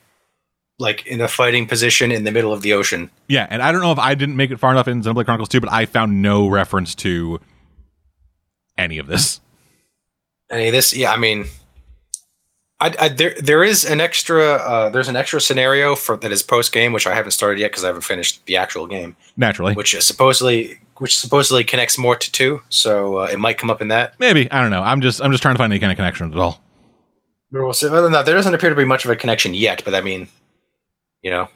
like 0.80 1.06
in 1.06 1.20
a 1.20 1.28
fighting 1.28 1.68
position 1.68 2.12
in 2.12 2.24
the 2.24 2.32
middle 2.32 2.54
of 2.54 2.62
the 2.62 2.74
ocean. 2.74 3.12
Yeah, 3.28 3.48
and 3.50 3.62
I 3.62 3.72
don't 3.72 3.82
know 3.82 3.92
if 3.92 4.00
I 4.00 4.16
didn't 4.16 4.38
make 4.38 4.52
it 4.52 4.60
far 4.60 4.72
enough 4.72 4.88
in 4.88 5.02
Xenoblade 5.02 5.26
Chronicles 5.26 5.50
2, 5.50 5.60
but 5.60 5.72
I 5.72 5.86
found 5.86 6.22
no 6.22 6.48
reference 6.48 6.96
to 6.96 7.40
any 8.78 8.98
of 8.98 9.08
this. 9.08 9.42
And 10.50 10.74
this, 10.74 10.96
yeah, 10.96 11.12
I 11.12 11.18
mean, 11.18 11.46
I, 12.80 12.96
I 13.00 13.10
there 13.10 13.36
there 13.42 13.64
is 13.64 13.86
an 13.86 14.00
extra 14.02 14.54
uh, 14.54 14.90
there's 14.90 15.08
an 15.08 15.16
extra 15.16 15.40
scenario 15.42 15.96
for 15.96 16.18
that 16.18 16.32
is 16.32 16.42
post 16.42 16.72
game 16.72 16.94
which 16.94 17.06
I 17.06 17.14
haven't 17.14 17.32
started 17.32 17.60
yet 17.60 17.72
because 17.72 17.84
I 17.84 17.88
haven't 17.88 18.04
finished 18.04 18.46
the 18.46 18.58
actual 18.58 18.88
game, 18.88 19.16
Naturally. 19.38 19.74
which 19.74 19.94
is 19.94 20.06
supposedly 20.06 20.80
which 20.98 21.18
supposedly 21.18 21.64
connects 21.64 21.98
more 21.98 22.16
to 22.16 22.32
two, 22.32 22.62
so 22.70 23.20
uh, 23.20 23.30
it 23.32 23.40
might 23.40 23.58
come 23.58 23.70
up 23.70 23.82
in 23.82 23.88
that. 23.90 24.20
Maybe. 24.20 24.52
I 24.52 24.62
don't 24.62 24.72
know. 24.72 24.82
I'm 24.82 25.02
just 25.02 25.22
I'm 25.22 25.32
just 25.32 25.42
trying 25.42 25.56
to 25.56 25.60
find 25.60 25.72
any 25.72 25.80
kind 25.80 25.92
of 25.92 25.98
connection 25.98 26.32
at 26.32 26.38
all. 26.40 26.62
We'll 27.52 27.74
see. 27.74 27.88
Other 27.88 28.02
than 28.02 28.12
that, 28.14 28.26
there 28.26 28.36
doesn't 28.36 28.54
appear 28.54 28.70
to 28.70 28.76
be 28.76 28.86
much 28.86 29.06
of 29.06 29.12
a 29.12 29.16
connection 29.16 29.54
yet. 29.54 29.84
But 29.84 29.94
I 29.96 30.02
mean, 30.02 30.28
you 31.22 31.32
know, 31.32 31.50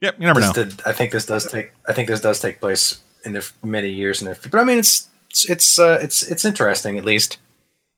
Yep, 0.00 0.14
you 0.18 0.26
never 0.26 0.40
know. 0.40 0.52
did, 0.52 0.80
I 0.86 0.92
think 0.92 1.12
this 1.12 1.26
does 1.26 1.50
take. 1.50 1.72
I 1.86 1.92
think 1.92 2.08
this 2.08 2.20
does 2.20 2.40
take 2.40 2.60
place 2.60 3.00
in 3.24 3.32
the 3.34 3.50
many 3.62 3.90
years 3.90 4.22
in 4.22 4.28
the. 4.28 4.48
But 4.50 4.60
I 4.60 4.64
mean, 4.64 4.78
it's 4.78 5.08
it's 5.30 5.48
it's 5.48 5.78
uh, 5.78 5.98
it's 6.02 6.22
it's 6.22 6.44
interesting 6.44 6.98
at 6.98 7.04
least. 7.04 7.38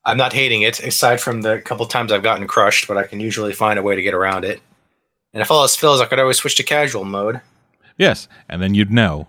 I'm 0.05 0.17
not 0.17 0.33
hating 0.33 0.63
it, 0.63 0.81
aside 0.81 1.21
from 1.21 1.41
the 1.41 1.61
couple 1.61 1.85
times 1.85 2.11
I've 2.11 2.23
gotten 2.23 2.45
crushed, 2.45 2.87
but 2.89 2.97
I 2.97 3.03
can 3.03 3.21
usually 3.21 3.53
find 3.53 3.79
a 3.79 3.81
way 3.81 3.95
to 3.95 4.01
get 4.01 4.13
around 4.13 4.43
it. 4.43 4.61
And 5.33 5.41
if 5.41 5.49
all 5.49 5.61
else 5.61 5.77
fails, 5.77 6.01
I 6.01 6.05
could 6.05 6.19
always 6.19 6.37
switch 6.37 6.55
to 6.57 6.63
casual 6.63 7.05
mode. 7.05 7.39
Yes, 7.97 8.27
and 8.49 8.61
then 8.61 8.73
you'd 8.73 8.91
know 8.91 9.27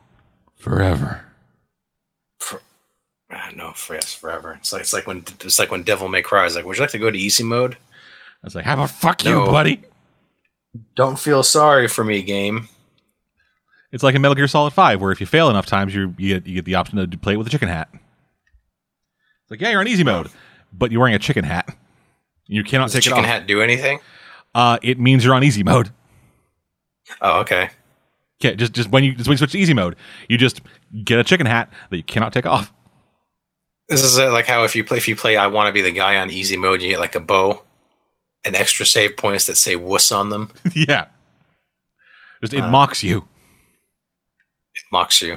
forever. 0.56 1.24
Ah, 3.31 3.51
no, 3.56 3.72
for 3.72 3.94
yes, 3.94 4.12
forever. 4.14 4.52
It's 4.60 4.72
like 4.72 4.82
it's 4.82 4.93
like 4.93 5.06
when 5.06 5.24
it's 5.40 5.59
like 5.59 5.70
when 5.70 5.82
Devil 5.82 6.09
May 6.09 6.22
Cry 6.22 6.44
is 6.47 6.55
like, 6.55 6.64
would 6.64 6.76
you 6.76 6.82
like 6.82 6.90
to 6.90 6.98
go 6.98 7.10
to 7.10 7.18
easy 7.18 7.43
mode? 7.43 7.74
I 7.74 8.47
was 8.47 8.55
like, 8.55 8.64
how 8.64 8.74
about 8.74 8.90
fuck 8.90 9.24
you, 9.24 9.44
buddy? 9.47 9.81
Don't 10.94 11.18
feel 11.18 11.43
sorry 11.43 11.89
for 11.89 12.05
me, 12.05 12.22
game. 12.22 12.68
It's 13.94 14.02
like 14.02 14.16
in 14.16 14.22
Metal 14.22 14.34
Gear 14.34 14.48
Solid 14.48 14.72
5, 14.72 15.00
where 15.00 15.12
if 15.12 15.20
you 15.20 15.26
fail 15.26 15.48
enough 15.48 15.66
times, 15.66 15.94
you 15.94 16.14
you 16.18 16.34
get, 16.34 16.46
you 16.48 16.54
get 16.56 16.64
the 16.64 16.74
option 16.74 16.98
to 17.08 17.16
play 17.16 17.34
it 17.34 17.36
with 17.36 17.46
a 17.46 17.50
chicken 17.50 17.68
hat. 17.68 17.88
It's 17.92 19.50
like, 19.50 19.60
yeah, 19.60 19.70
you're 19.70 19.78
on 19.80 19.86
easy 19.86 20.02
mode, 20.02 20.30
but 20.72 20.90
you're 20.90 21.00
wearing 21.00 21.14
a 21.14 21.18
chicken 21.20 21.44
hat. 21.44 21.76
You 22.48 22.64
cannot 22.64 22.86
Does 22.86 22.94
take 22.94 23.00
it 23.00 23.02
chicken 23.10 23.20
off. 23.20 23.26
hat 23.26 23.46
do 23.46 23.62
anything? 23.62 24.00
Uh, 24.52 24.78
it 24.82 24.98
means 24.98 25.24
you're 25.24 25.34
on 25.34 25.44
easy 25.44 25.62
mode. 25.62 25.90
Oh, 27.20 27.40
okay. 27.42 27.70
Okay, 28.42 28.56
just 28.56 28.72
just 28.72 28.90
when 28.90 29.04
you 29.04 29.14
just 29.14 29.28
when 29.28 29.34
you 29.34 29.38
switch 29.38 29.52
to 29.52 29.58
easy 29.58 29.74
mode, 29.74 29.94
you 30.28 30.38
just 30.38 30.60
get 31.04 31.20
a 31.20 31.24
chicken 31.24 31.46
hat 31.46 31.72
that 31.90 31.96
you 31.96 32.02
cannot 32.02 32.32
take 32.32 32.46
off. 32.46 32.72
This 33.88 34.02
is 34.02 34.18
uh, 34.18 34.32
like 34.32 34.46
how 34.46 34.64
if 34.64 34.74
you 34.74 34.82
play 34.82 34.96
if 34.96 35.06
you 35.06 35.14
play 35.14 35.36
I 35.36 35.46
want 35.46 35.68
to 35.68 35.72
be 35.72 35.82
the 35.82 35.92
guy 35.92 36.16
on 36.16 36.30
easy 36.32 36.56
mode, 36.56 36.82
you 36.82 36.88
get 36.90 36.98
like 36.98 37.14
a 37.14 37.20
bow 37.20 37.62
and 38.44 38.56
extra 38.56 38.84
save 38.86 39.16
points 39.16 39.46
that 39.46 39.56
say 39.56 39.76
wuss 39.76 40.10
on 40.10 40.30
them. 40.30 40.50
yeah, 40.74 41.06
just 42.40 42.52
it 42.54 42.60
Uh. 42.60 42.70
mocks 42.70 43.04
you. 43.04 43.28
It 44.94 44.96
mocks 44.96 45.20
you. 45.22 45.36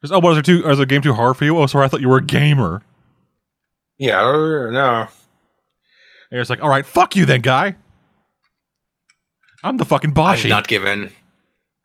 Just 0.00 0.12
oh, 0.12 0.18
was 0.18 0.34
there 0.34 0.42
too? 0.42 0.64
Was 0.66 0.78
the 0.78 0.86
game 0.86 1.02
too 1.02 1.14
hard 1.14 1.36
for 1.36 1.44
you? 1.44 1.56
Oh, 1.56 1.66
sorry, 1.66 1.84
I 1.84 1.88
thought 1.88 2.00
you 2.00 2.08
were 2.08 2.16
a 2.16 2.24
gamer. 2.24 2.82
Yeah, 3.96 4.20
no. 4.72 5.06
And 6.32 6.40
it's 6.40 6.50
like, 6.50 6.60
all 6.60 6.68
right, 6.68 6.84
fuck 6.84 7.14
you 7.14 7.24
then, 7.24 7.40
guy. 7.40 7.76
I'm 9.62 9.76
the 9.76 9.84
fucking 9.84 10.10
I've 10.10 10.40
Boshi. 10.40 10.48
not 10.48 10.66
given 10.66 11.12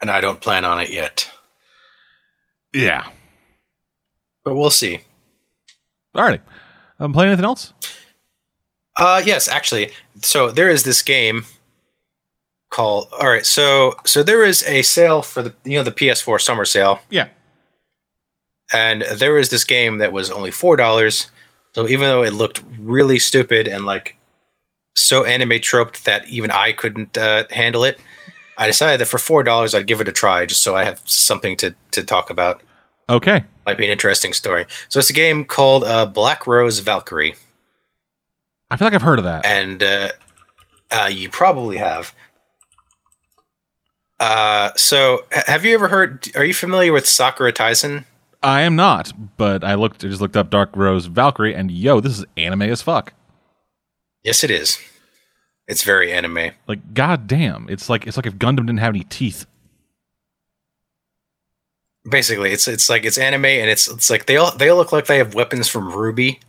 and 0.01 0.09
I 0.09 0.21
don't 0.21 0.41
plan 0.41 0.65
on 0.65 0.79
it 0.79 0.89
yet. 0.89 1.29
yeah. 2.73 3.07
But 4.43 4.55
we'll 4.55 4.71
see. 4.71 5.01
Alrighty. 6.15 6.39
I'm 6.97 7.13
playing 7.13 7.27
anything 7.33 7.45
else? 7.45 7.73
Uh 8.95 9.21
yes, 9.23 9.47
actually. 9.47 9.91
So 10.23 10.49
there 10.49 10.69
is 10.69 10.83
this 10.83 11.03
game 11.03 11.45
called 12.77 13.07
All 13.19 13.27
right, 13.27 13.45
so 13.45 13.95
so 14.05 14.21
there 14.23 14.43
is 14.43 14.63
a 14.67 14.81
sale 14.83 15.21
for 15.21 15.41
the 15.41 15.53
you 15.65 15.77
know 15.77 15.83
the 15.83 15.91
PS4 15.99 16.39
summer 16.39 16.65
sale 16.65 16.99
Yeah. 17.09 17.27
and 18.73 19.01
there 19.01 19.33
was 19.33 19.49
this 19.49 19.63
game 19.63 19.97
that 19.97 20.11
was 20.13 20.29
only 20.31 20.51
four 20.51 20.75
dollars. 20.77 21.31
So 21.73 21.87
even 21.87 22.07
though 22.07 22.23
it 22.23 22.33
looked 22.33 22.63
really 22.79 23.19
stupid 23.19 23.67
and 23.67 23.85
like 23.85 24.17
so 24.95 25.23
anime 25.25 25.59
troped 25.61 26.05
that 26.05 26.27
even 26.27 26.49
I 26.51 26.71
couldn't 26.71 27.17
uh, 27.17 27.43
handle 27.51 27.83
it, 27.83 27.99
I 28.57 28.65
decided 28.67 28.99
that 28.99 29.05
for 29.07 29.17
four 29.19 29.43
dollars 29.43 29.73
I'd 29.75 29.87
give 29.87 30.01
it 30.01 30.07
a 30.07 30.11
try 30.11 30.45
just 30.45 30.63
so 30.63 30.75
I 30.75 30.83
have 30.85 31.01
something 31.05 31.55
to 31.57 31.73
to 31.91 32.03
talk 32.03 32.29
about. 32.29 32.61
Okay. 33.09 33.43
Might 33.65 33.77
be 33.77 33.85
an 33.85 33.91
interesting 33.91 34.33
story. 34.33 34.65
So 34.89 34.99
it's 34.99 35.09
a 35.09 35.13
game 35.13 35.45
called 35.45 35.83
uh, 35.83 36.05
Black 36.05 36.45
Rose 36.47 36.79
Valkyrie, 36.79 37.35
I 38.69 38.75
feel 38.77 38.85
like 38.87 38.93
I've 38.95 39.01
heard 39.01 39.19
of 39.19 39.25
that. 39.25 39.45
and 39.45 39.81
uh, 39.81 40.09
uh, 40.91 41.09
you 41.11 41.29
probably 41.29 41.77
have. 41.77 42.13
Uh, 44.19 44.71
so 44.75 45.25
have 45.31 45.63
you 45.63 45.73
ever 45.75 45.87
heard? 45.87 46.27
Are 46.35 46.43
you 46.43 46.53
familiar 46.53 46.91
with 46.91 47.07
Sakura 47.07 47.53
Taisen? 47.53 48.05
I 48.41 48.61
am 48.61 48.75
not, 48.75 49.11
but 49.37 49.63
I 49.63 49.75
looked. 49.75 50.03
I 50.03 50.07
just 50.07 50.21
looked 50.21 50.37
up 50.37 50.49
Dark 50.49 50.75
Rose 50.75 51.05
Valkyrie, 51.05 51.55
and 51.55 51.71
yo, 51.71 51.99
this 51.99 52.19
is 52.19 52.25
anime 52.35 52.63
as 52.63 52.81
fuck. 52.81 53.13
Yes, 54.23 54.43
it 54.43 54.51
is. 54.51 54.79
It's 55.67 55.83
very 55.83 56.13
anime. 56.13 56.51
Like, 56.67 56.93
goddamn, 56.93 57.67
it's 57.69 57.89
like 57.89 58.07
it's 58.07 58.17
like 58.17 58.25
if 58.25 58.35
Gundam 58.35 58.65
didn't 58.65 58.77
have 58.77 58.93
any 58.95 59.03
teeth. 59.03 59.45
Basically, 62.09 62.51
it's 62.51 62.67
it's 62.67 62.89
like 62.89 63.05
it's 63.05 63.17
anime, 63.17 63.45
and 63.45 63.69
it's 63.69 63.87
it's 63.87 64.09
like 64.09 64.25
they 64.27 64.37
all 64.37 64.51
they 64.55 64.69
all 64.69 64.77
look 64.77 64.91
like 64.91 65.07
they 65.07 65.17
have 65.17 65.33
weapons 65.33 65.67
from 65.67 65.91
RWBY, 65.91 66.39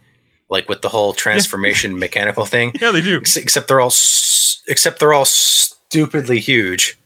like 0.48 0.68
with 0.68 0.82
the 0.82 0.88
whole 0.88 1.12
transformation 1.12 1.98
mechanical 1.98 2.44
thing. 2.44 2.72
Yeah, 2.80 2.92
they 2.92 3.00
do. 3.00 3.18
Except 3.18 3.66
they're 3.66 3.80
all 3.80 3.92
except 4.68 5.00
they're 5.00 5.12
all 5.12 5.24
stupidly 5.24 6.38
huge. 6.38 6.96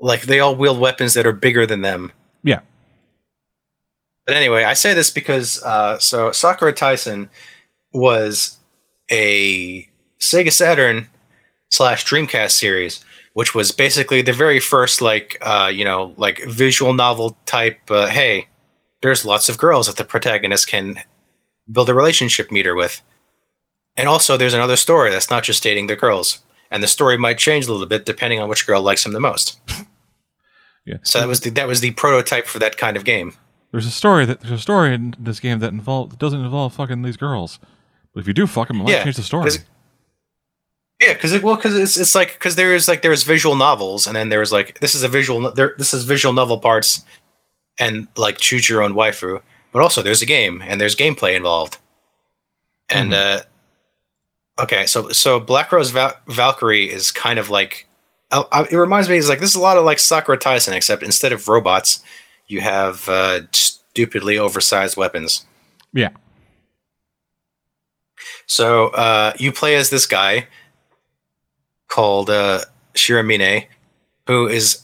Like 0.00 0.22
they 0.22 0.40
all 0.40 0.54
wield 0.54 0.78
weapons 0.78 1.14
that 1.14 1.26
are 1.26 1.32
bigger 1.32 1.66
than 1.66 1.82
them. 1.82 2.12
Yeah. 2.42 2.60
But 4.26 4.36
anyway, 4.36 4.64
I 4.64 4.74
say 4.74 4.92
this 4.94 5.10
because 5.10 5.62
uh, 5.62 5.98
so 5.98 6.32
Sakura 6.32 6.72
Taisen 6.72 7.30
was 7.92 8.58
a 9.10 9.88
Sega 10.20 10.52
Saturn 10.52 11.08
slash 11.70 12.04
Dreamcast 12.04 12.50
series, 12.52 13.04
which 13.32 13.54
was 13.54 13.72
basically 13.72 14.22
the 14.22 14.32
very 14.32 14.60
first 14.60 15.00
like 15.00 15.38
uh, 15.40 15.70
you 15.72 15.84
know 15.84 16.14
like 16.16 16.42
visual 16.46 16.92
novel 16.92 17.36
type. 17.46 17.78
Uh, 17.90 18.08
hey, 18.08 18.48
there's 19.00 19.24
lots 19.24 19.48
of 19.48 19.58
girls 19.58 19.86
that 19.86 19.96
the 19.96 20.04
protagonist 20.04 20.68
can 20.68 20.98
build 21.70 21.88
a 21.88 21.94
relationship 21.94 22.50
meter 22.50 22.74
with, 22.74 23.00
and 23.96 24.08
also 24.08 24.36
there's 24.36 24.54
another 24.54 24.76
story 24.76 25.10
that's 25.10 25.30
not 25.30 25.42
just 25.42 25.62
dating 25.62 25.86
the 25.86 25.96
girls, 25.96 26.40
and 26.70 26.82
the 26.82 26.86
story 26.86 27.16
might 27.16 27.38
change 27.38 27.66
a 27.66 27.72
little 27.72 27.86
bit 27.86 28.04
depending 28.04 28.40
on 28.40 28.48
which 28.48 28.66
girl 28.66 28.82
likes 28.82 29.06
him 29.06 29.12
the 29.12 29.20
most. 29.20 29.58
Yeah. 30.88 30.96
So 31.02 31.20
that 31.20 31.28
was 31.28 31.40
the 31.40 31.50
that 31.50 31.66
was 31.68 31.80
the 31.80 31.90
prototype 31.92 32.46
for 32.46 32.58
that 32.60 32.76
kind 32.78 32.96
of 32.96 33.04
game. 33.04 33.34
There's 33.72 33.84
a 33.86 33.90
story 33.90 34.24
that 34.24 34.40
there's 34.40 34.52
a 34.52 34.58
story 34.58 34.94
in 34.94 35.14
this 35.18 35.38
game 35.40 35.58
that 35.58 35.72
involve 35.72 36.10
that 36.10 36.18
doesn't 36.18 36.42
involve 36.42 36.72
fucking 36.74 37.02
these 37.02 37.18
girls. 37.18 37.58
But 38.14 38.20
if 38.20 38.26
you 38.26 38.32
do 38.32 38.46
fuck 38.46 38.68
them, 38.68 38.80
it 38.80 38.84
might 38.84 38.92
Yeah, 38.92 39.04
change 39.04 39.16
the 39.16 39.22
story. 39.22 39.44
'cause- 39.44 39.58
Yeah, 41.00 41.12
because 41.12 41.32
it, 41.32 41.42
well, 41.42 41.56
because 41.56 41.76
it's 41.76 41.96
it's 41.98 42.14
like 42.14 42.32
because 42.32 42.56
there's 42.56 42.88
like 42.88 43.02
there's 43.02 43.22
visual 43.24 43.54
novels, 43.54 44.06
and 44.06 44.16
then 44.16 44.30
there's 44.30 44.50
like 44.50 44.80
this 44.80 44.94
is 44.94 45.02
a 45.02 45.08
visual 45.08 45.52
there 45.52 45.74
this 45.78 45.92
is 45.94 46.04
visual 46.04 46.32
novel 46.32 46.58
parts, 46.58 47.04
and 47.78 48.08
like 48.16 48.38
choose 48.38 48.68
your 48.68 48.82
own 48.82 48.94
waifu, 48.94 49.40
but 49.72 49.82
also 49.82 50.00
there's 50.02 50.22
a 50.22 50.26
game 50.26 50.62
and 50.66 50.80
there's 50.80 50.96
gameplay 50.96 51.36
involved, 51.36 51.76
and 52.88 53.12
uh, 53.14 53.42
okay, 54.58 54.86
so 54.86 55.10
so 55.10 55.38
Black 55.38 55.70
Rose 55.70 55.90
Val- 55.90 56.16
Valkyrie 56.26 56.90
is 56.90 57.12
kind 57.12 57.38
of 57.38 57.48
like 57.50 57.86
uh, 58.30 58.44
uh, 58.52 58.66
it 58.70 58.76
reminds 58.76 59.08
me 59.08 59.16
it's 59.16 59.28
like 59.28 59.40
this 59.40 59.50
is 59.50 59.56
a 59.56 59.60
lot 59.60 59.76
of 59.76 59.84
like 59.84 59.98
Sakura 59.98 60.38
Taisen, 60.38 60.74
except 60.74 61.02
instead 61.02 61.32
of 61.32 61.48
robots, 61.48 62.00
you 62.46 62.60
have 62.60 63.08
uh, 63.08 63.40
stupidly 63.52 64.38
oversized 64.38 64.96
weapons. 64.96 65.46
yeah. 65.92 66.10
So 68.46 68.88
uh, 68.88 69.34
you 69.38 69.52
play 69.52 69.76
as 69.76 69.90
this 69.90 70.06
guy 70.06 70.48
called 71.88 72.30
uh, 72.30 72.60
Shiramine, 72.94 73.66
who 74.26 74.48
is 74.48 74.82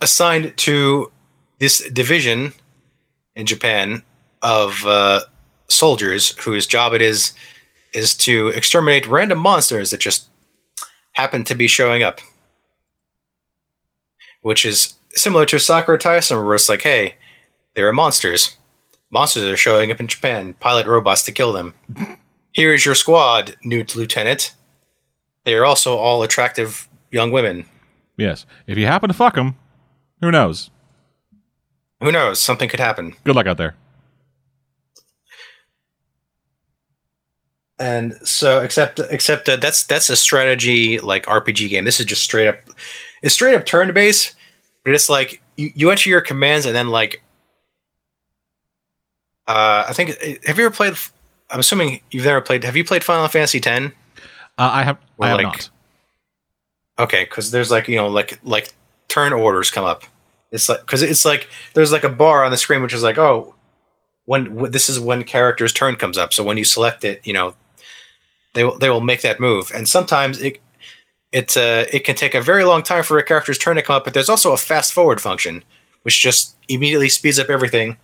assigned 0.00 0.56
to 0.58 1.10
this 1.58 1.88
division 1.90 2.52
in 3.36 3.46
Japan 3.46 4.02
of 4.42 4.84
uh, 4.84 5.20
soldiers 5.68 6.36
whose 6.40 6.66
job 6.66 6.92
it 6.92 7.02
is 7.02 7.32
is 7.94 8.14
to 8.14 8.48
exterminate 8.48 9.06
random 9.06 9.38
monsters 9.38 9.90
that 9.90 10.00
just 10.00 10.28
happen 11.12 11.44
to 11.44 11.54
be 11.54 11.68
showing 11.68 12.02
up. 12.02 12.20
Which 14.44 14.66
is 14.66 14.92
similar 15.14 15.46
to 15.46 15.58
Sakura 15.58 15.98
Taisen, 15.98 16.44
where 16.44 16.54
it's 16.54 16.68
like, 16.68 16.82
hey, 16.82 17.14
there 17.74 17.88
are 17.88 17.94
monsters. 17.94 18.58
Monsters 19.10 19.44
are 19.44 19.56
showing 19.56 19.90
up 19.90 20.00
in 20.00 20.06
Japan. 20.06 20.52
Pilot 20.60 20.86
robots 20.86 21.22
to 21.22 21.32
kill 21.32 21.54
them. 21.54 21.72
Here 22.52 22.74
is 22.74 22.84
your 22.84 22.94
squad, 22.94 23.56
new 23.64 23.86
lieutenant. 23.94 24.54
They 25.44 25.54
are 25.54 25.64
also 25.64 25.96
all 25.96 26.22
attractive 26.22 26.88
young 27.10 27.30
women. 27.30 27.64
Yes. 28.18 28.44
If 28.66 28.76
you 28.76 28.84
happen 28.84 29.08
to 29.08 29.14
fuck 29.14 29.34
them, 29.34 29.56
who 30.20 30.30
knows? 30.30 30.68
Who 32.02 32.12
knows? 32.12 32.38
Something 32.38 32.68
could 32.68 32.80
happen. 32.80 33.14
Good 33.24 33.36
luck 33.36 33.46
out 33.46 33.56
there. 33.56 33.74
And 37.78 38.14
so, 38.22 38.60
except 38.60 39.00
except 39.10 39.46
that 39.46 39.62
that's 39.62 39.84
that's 39.84 40.10
a 40.10 40.16
strategy 40.16 41.00
like 41.00 41.24
RPG 41.24 41.70
game. 41.70 41.84
This 41.84 41.98
is 41.98 42.06
just 42.06 42.22
straight 42.22 42.46
up. 42.46 42.58
It's 43.24 43.32
straight 43.32 43.54
up 43.54 43.64
turn 43.64 43.90
based, 43.94 44.34
but 44.84 44.92
it's 44.92 45.08
like 45.08 45.40
you, 45.56 45.72
you 45.74 45.90
enter 45.90 46.10
your 46.10 46.20
commands 46.20 46.66
and 46.66 46.76
then 46.76 46.90
like. 46.90 47.22
Uh, 49.48 49.86
I 49.88 49.94
think. 49.94 50.10
Have 50.44 50.58
you 50.58 50.66
ever 50.66 50.74
played? 50.74 50.92
I'm 51.50 51.58
assuming 51.58 52.02
you've 52.10 52.26
never 52.26 52.42
played. 52.42 52.64
Have 52.64 52.76
you 52.76 52.84
played 52.84 53.02
Final 53.02 53.26
Fantasy 53.28 53.58
X? 53.64 53.66
Uh, 53.66 53.88
I 54.58 54.82
have. 54.82 54.98
Or 55.16 55.24
I 55.24 55.28
have 55.30 55.38
like- 55.38 55.46
not. 55.46 55.70
Okay, 56.98 57.24
because 57.24 57.50
there's 57.50 57.70
like 57.70 57.88
you 57.88 57.96
know 57.96 58.08
like 58.08 58.38
like 58.44 58.74
turn 59.08 59.32
orders 59.32 59.70
come 59.70 59.86
up. 59.86 60.04
It's 60.52 60.68
like 60.68 60.80
because 60.80 61.00
it's 61.00 61.24
like 61.24 61.48
there's 61.72 61.92
like 61.92 62.04
a 62.04 62.10
bar 62.10 62.44
on 62.44 62.50
the 62.50 62.58
screen 62.58 62.82
which 62.82 62.92
is 62.92 63.02
like 63.02 63.18
oh 63.18 63.54
when, 64.26 64.54
when 64.54 64.70
this 64.70 64.88
is 64.88 65.00
when 65.00 65.24
character's 65.24 65.72
turn 65.72 65.96
comes 65.96 66.18
up. 66.18 66.34
So 66.34 66.44
when 66.44 66.58
you 66.58 66.64
select 66.64 67.04
it, 67.04 67.26
you 67.26 67.32
know 67.32 67.54
they 68.52 68.64
will 68.64 68.78
they 68.78 68.90
will 68.90 69.00
make 69.00 69.22
that 69.22 69.40
move, 69.40 69.72
and 69.74 69.88
sometimes 69.88 70.40
it 70.42 70.60
it 71.34 71.56
uh, 71.56 71.84
it 71.92 72.04
can 72.04 72.14
take 72.14 72.34
a 72.34 72.40
very 72.40 72.64
long 72.64 72.82
time 72.82 73.02
for 73.02 73.18
a 73.18 73.24
character's 73.24 73.58
turn 73.58 73.74
to 73.74 73.82
come 73.82 73.96
up. 73.96 74.04
But 74.04 74.14
there's 74.14 74.28
also 74.28 74.52
a 74.52 74.56
fast 74.56 74.92
forward 74.92 75.20
function 75.20 75.64
which 76.02 76.20
just 76.20 76.54
immediately 76.68 77.08
speeds 77.08 77.38
up 77.38 77.50
everything 77.50 77.96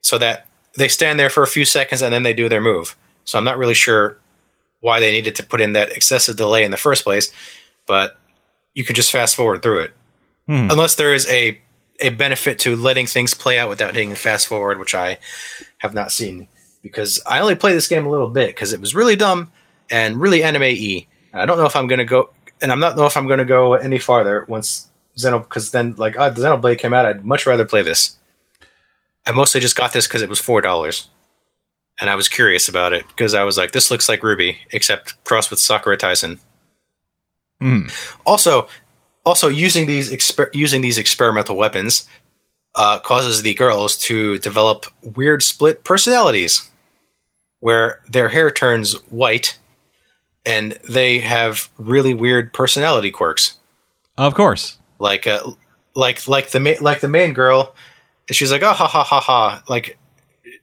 so 0.00 0.18
that 0.18 0.46
they 0.76 0.88
stand 0.88 1.20
there 1.20 1.30
for 1.30 1.42
a 1.42 1.46
few 1.46 1.64
seconds 1.64 2.02
and 2.02 2.12
then 2.12 2.24
they 2.24 2.32
do 2.32 2.48
their 2.48 2.60
move. 2.60 2.96
So 3.24 3.38
I'm 3.38 3.44
not 3.44 3.58
really 3.58 3.74
sure 3.74 4.18
why 4.80 4.98
they 4.98 5.12
needed 5.12 5.36
to 5.36 5.46
put 5.46 5.60
in 5.60 5.74
that 5.74 5.92
excessive 5.92 6.36
delay 6.36 6.64
in 6.64 6.70
the 6.70 6.76
first 6.76 7.04
place, 7.04 7.30
but 7.86 8.18
you 8.74 8.84
can 8.84 8.96
just 8.96 9.12
fast 9.12 9.36
forward 9.36 9.62
through 9.62 9.80
it. 9.80 9.92
Hmm. 10.46 10.68
Unless 10.70 10.96
there 10.96 11.14
is 11.14 11.28
a 11.28 11.60
a 12.00 12.08
benefit 12.08 12.58
to 12.58 12.74
letting 12.74 13.06
things 13.06 13.32
play 13.32 13.60
out 13.60 13.68
without 13.68 13.94
hitting 13.94 14.14
fast 14.16 14.48
forward, 14.48 14.80
which 14.80 14.94
I 14.94 15.18
have 15.78 15.94
not 15.94 16.10
seen 16.10 16.48
because 16.82 17.20
I 17.26 17.38
only 17.38 17.54
played 17.54 17.76
this 17.76 17.86
game 17.86 18.06
a 18.06 18.10
little 18.10 18.28
bit 18.28 18.48
because 18.48 18.72
it 18.72 18.80
was 18.80 18.92
really 18.92 19.14
dumb 19.14 19.52
and 19.88 20.20
really 20.20 20.42
anime 20.42 20.62
y. 20.62 21.06
I 21.32 21.46
don't 21.46 21.58
know 21.58 21.66
if 21.66 21.76
I'm 21.76 21.86
gonna 21.86 22.04
go, 22.04 22.30
and 22.62 22.72
I'm 22.72 22.80
not 22.80 22.96
know 22.96 23.06
if 23.06 23.16
I'm 23.16 23.26
gonna 23.26 23.44
go 23.44 23.74
any 23.74 23.98
farther 23.98 24.46
once 24.48 24.88
Xeno 25.18 25.42
because 25.42 25.72
then 25.72 25.94
like 25.96 26.16
uh, 26.18 26.30
Xenoblade 26.32 26.78
came 26.78 26.94
out. 26.94 27.04
I'd 27.04 27.24
much 27.24 27.46
rather 27.46 27.64
play 27.64 27.82
this. 27.82 28.16
I 29.26 29.32
mostly 29.32 29.60
just 29.60 29.76
got 29.76 29.92
this 29.92 30.06
because 30.06 30.22
it 30.22 30.28
was 30.28 30.40
four 30.40 30.60
dollars, 30.60 31.08
and 32.00 32.08
I 32.08 32.14
was 32.14 32.28
curious 32.28 32.68
about 32.68 32.92
it 32.92 33.06
because 33.08 33.34
I 33.34 33.44
was 33.44 33.56
like, 33.58 33.72
this 33.72 33.90
looks 33.90 34.08
like 34.08 34.20
RWBY 34.20 34.56
except 34.70 35.22
crossed 35.24 35.50
with 35.50 35.60
Sakura 35.60 35.96
Taisen. 35.98 36.38
Hmm. 37.60 37.86
Also, 38.26 38.68
also 39.24 39.48
using 39.48 39.86
these 39.86 40.10
exper- 40.10 40.54
using 40.54 40.80
these 40.80 40.98
experimental 40.98 41.56
weapons 41.56 42.08
uh, 42.74 42.98
causes 43.00 43.42
the 43.42 43.54
girls 43.54 43.96
to 43.98 44.38
develop 44.38 44.86
weird 45.02 45.42
split 45.42 45.84
personalities, 45.84 46.70
where 47.60 48.00
their 48.08 48.28
hair 48.28 48.50
turns 48.50 48.94
white, 49.10 49.58
and 50.44 50.72
they 50.88 51.18
have 51.20 51.68
really 51.78 52.14
weird 52.14 52.52
personality 52.52 53.10
quirks. 53.10 53.58
Of 54.18 54.34
course. 54.34 54.78
Like, 54.98 55.26
uh, 55.26 55.52
like, 55.94 56.26
like 56.28 56.50
the 56.50 56.60
ma- 56.60 56.80
like 56.80 57.00
the 57.00 57.08
main 57.08 57.32
girl, 57.32 57.74
she's 58.30 58.50
like, 58.52 58.62
oh 58.62 58.72
ha 58.72 58.86
ha 58.86 59.02
ha 59.04 59.20
ha, 59.20 59.62
like. 59.68 59.98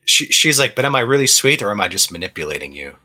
She, 0.06 0.26
she's 0.28 0.58
like, 0.58 0.74
but 0.76 0.86
am 0.86 0.96
I 0.96 1.02
really 1.02 1.28
sweet 1.28 1.62
or 1.62 1.70
am 1.70 1.80
I 1.80 1.88
just 1.88 2.12
manipulating 2.12 2.74
you? 2.74 2.96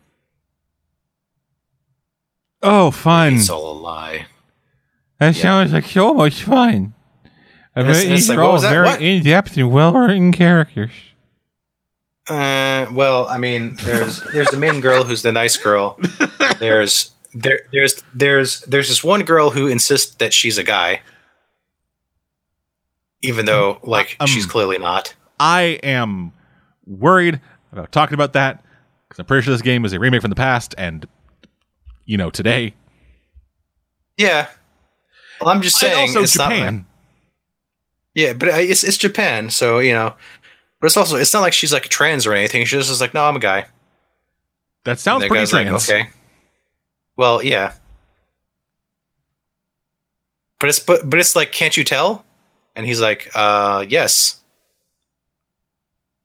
Oh, 2.62 2.90
fun. 2.90 3.34
It's 3.34 3.50
all 3.50 3.72
a 3.72 3.78
lie. 3.78 4.26
That 5.20 5.36
Yeah. 5.36 5.42
sounds 5.42 5.72
like 5.74 5.84
so 5.84 6.14
much 6.14 6.42
fun. 6.42 6.94
I 7.76 7.80
And 7.80 7.90
it's- 7.90 8.04
bet 8.04 8.08
these 8.10 8.28
like, 8.30 8.38
are 8.38 8.42
all 8.42 8.58
very 8.58 9.16
in-depth 9.16 9.56
and 9.58 9.70
well-written 9.70 10.32
characters. 10.32 10.92
Uh, 12.28 12.86
well, 12.92 13.26
I 13.28 13.36
mean, 13.36 13.76
there's 13.82 14.22
there's 14.32 14.48
the 14.48 14.56
main 14.56 14.80
girl 14.80 15.04
who's 15.04 15.22
the 15.22 15.32
nice 15.32 15.56
girl. 15.56 15.98
There's 16.58 17.10
there 17.34 17.60
there's 17.72 18.02
there's 18.14 18.60
there's 18.62 18.88
this 18.88 19.04
one 19.04 19.24
girl 19.24 19.50
who 19.50 19.66
insists 19.66 20.14
that 20.16 20.32
she's 20.32 20.56
a 20.56 20.62
guy, 20.62 21.02
even 23.22 23.44
though 23.44 23.78
like 23.82 24.16
Um, 24.20 24.26
she's 24.26 24.46
clearly 24.46 24.78
not. 24.78 25.14
I 25.38 25.78
am 25.82 26.32
worried 26.86 27.40
about 27.72 27.92
talking 27.92 28.14
about 28.14 28.32
that 28.32 28.64
because 29.08 29.18
I'm 29.18 29.26
pretty 29.26 29.44
sure 29.44 29.52
this 29.52 29.62
game 29.62 29.84
is 29.84 29.92
a 29.92 29.98
remake 29.98 30.22
from 30.22 30.30
the 30.30 30.36
past 30.36 30.74
and, 30.78 31.06
you 32.06 32.16
know, 32.16 32.30
today. 32.30 32.74
Yeah. 34.16 34.48
Well, 35.40 35.50
I'm 35.50 35.60
just 35.60 35.76
saying 35.76 36.08
also 36.08 36.22
it's 36.22 36.38
not. 36.38 36.50
Japan. 36.50 36.86
Yeah, 38.14 38.32
but 38.32 38.48
it's 38.48 38.84
it's 38.84 38.96
Japan, 38.96 39.50
so 39.50 39.78
you 39.80 39.92
know. 39.92 40.14
But 40.84 40.88
it's 40.88 40.98
also 40.98 41.16
it's 41.16 41.32
not 41.32 41.40
like 41.40 41.54
she's 41.54 41.72
like 41.72 41.84
trans 41.84 42.26
or 42.26 42.34
anything. 42.34 42.66
She's 42.66 42.88
just 42.88 43.00
like, 43.00 43.14
no, 43.14 43.24
I'm 43.24 43.36
a 43.36 43.38
guy. 43.38 43.64
that 44.84 44.98
sounds 44.98 45.22
the 45.22 45.28
pretty 45.28 45.40
guy's 45.40 45.52
like, 45.54 45.66
okay. 45.68 46.10
Well, 47.16 47.42
yeah. 47.42 47.72
But 50.60 50.68
it's 50.68 50.78
but 50.78 51.08
but 51.08 51.18
it's 51.18 51.34
like, 51.34 51.52
can't 51.52 51.74
you 51.74 51.84
tell? 51.84 52.26
And 52.76 52.84
he's 52.84 53.00
like, 53.00 53.30
uh, 53.34 53.86
yes. 53.88 54.42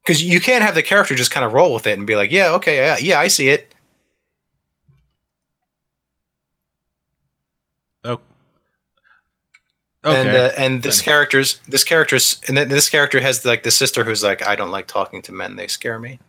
Because 0.03 0.22
you 0.22 0.41
can't 0.41 0.61
have 0.61 0.76
the 0.76 0.84
character 0.84 1.15
just 1.15 1.31
kind 1.31 1.45
of 1.45 1.53
roll 1.53 1.73
with 1.73 1.88
it 1.88 1.98
and 1.98 2.06
be 2.06 2.18
like, 2.18 2.30
yeah, 2.30 2.52
okay, 2.56 2.76
yeah, 2.76 2.98
yeah, 2.99 3.18
I 3.18 3.30
see 3.30 3.48
it. 3.48 3.73
Oh. 8.03 8.19
Okay. 10.05 10.17
And 10.19 10.30
uh, 10.30 10.51
and 10.57 10.84
this 10.84 11.01
character's 11.01 11.59
this 11.67 11.84
character's 11.84 12.39
and 12.47 12.55
then 12.55 12.69
this 12.69 12.89
character 12.89 13.19
has 13.19 13.43
like 13.43 13.63
the 13.63 13.71
sister 13.71 14.03
who's 14.05 14.23
like, 14.23 14.45
I 14.47 14.55
don't 14.55 14.71
like 14.71 14.88
talking 14.88 15.21
to 15.23 15.31
men; 15.34 15.57
they 15.57 15.67
scare 15.67 15.99
me. 15.99 16.19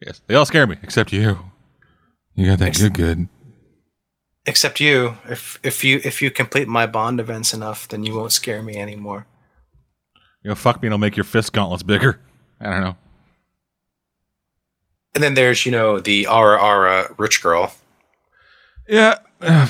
yes, 0.00 0.20
they 0.26 0.34
all 0.36 0.46
scare 0.46 0.66
me 0.66 0.76
except 0.82 1.12
you. 1.12 1.38
You 2.34 2.46
got 2.46 2.58
that 2.60 2.68
Ex- 2.68 2.80
good, 2.80 2.94
good. 2.94 3.28
Except 4.46 4.78
you. 4.78 5.16
If 5.28 5.58
if 5.64 5.82
you 5.82 6.00
if 6.04 6.22
you 6.22 6.30
complete 6.30 6.68
my 6.68 6.86
bond 6.86 7.18
events 7.18 7.52
enough, 7.52 7.88
then 7.88 8.04
you 8.04 8.14
won't 8.14 8.30
scare 8.32 8.62
me 8.62 8.76
anymore. 8.76 9.26
You 10.42 10.50
know, 10.50 10.54
fuck 10.54 10.80
me 10.80 10.86
and 10.88 10.94
I'll 10.94 10.98
make 10.98 11.16
your 11.16 11.24
fist 11.24 11.52
gauntlets 11.52 11.82
bigger. 11.82 12.20
I 12.60 12.70
don't 12.70 12.82
know. 12.82 12.96
And 15.14 15.24
then 15.24 15.34
there's 15.34 15.64
you 15.66 15.72
know 15.72 15.98
the 15.98 16.26
Ara 16.26 16.62
Ara 16.62 17.14
rich 17.18 17.42
girl 17.42 17.74
Yeah. 18.88 19.18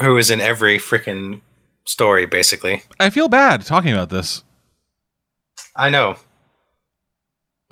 who 0.00 0.16
is 0.16 0.30
in 0.30 0.40
every 0.40 0.78
freaking 0.78 1.40
story, 1.84 2.26
basically. 2.26 2.82
I 3.00 3.10
feel 3.10 3.28
bad 3.28 3.62
talking 3.64 3.92
about 3.92 4.10
this. 4.10 4.42
I 5.76 5.88
know 5.90 6.16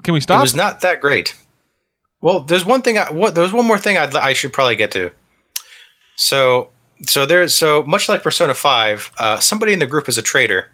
Can 0.02 0.14
we 0.14 0.20
stop? 0.20 0.38
it 0.38 0.42
was 0.42 0.54
not 0.54 0.80
that 0.80 1.00
great. 1.00 1.34
Well, 2.22 2.40
there's 2.40 2.64
one 2.64 2.82
thing. 2.82 2.98
I, 2.98 3.10
what 3.10 3.34
there's 3.34 3.52
one 3.52 3.66
more 3.66 3.78
thing 3.78 3.96
I'd, 3.98 4.14
I 4.14 4.32
should 4.34 4.52
probably 4.52 4.76
get 4.76 4.90
to. 4.92 5.10
So 6.16 6.70
so 7.06 7.24
there's 7.26 7.54
so 7.54 7.82
much 7.84 8.08
like 8.08 8.22
Persona 8.22 8.54
Five, 8.54 9.10
uh, 9.18 9.38
somebody 9.40 9.72
in 9.72 9.78
the 9.78 9.86
group 9.86 10.08
is 10.08 10.18
a 10.18 10.22
traitor, 10.22 10.68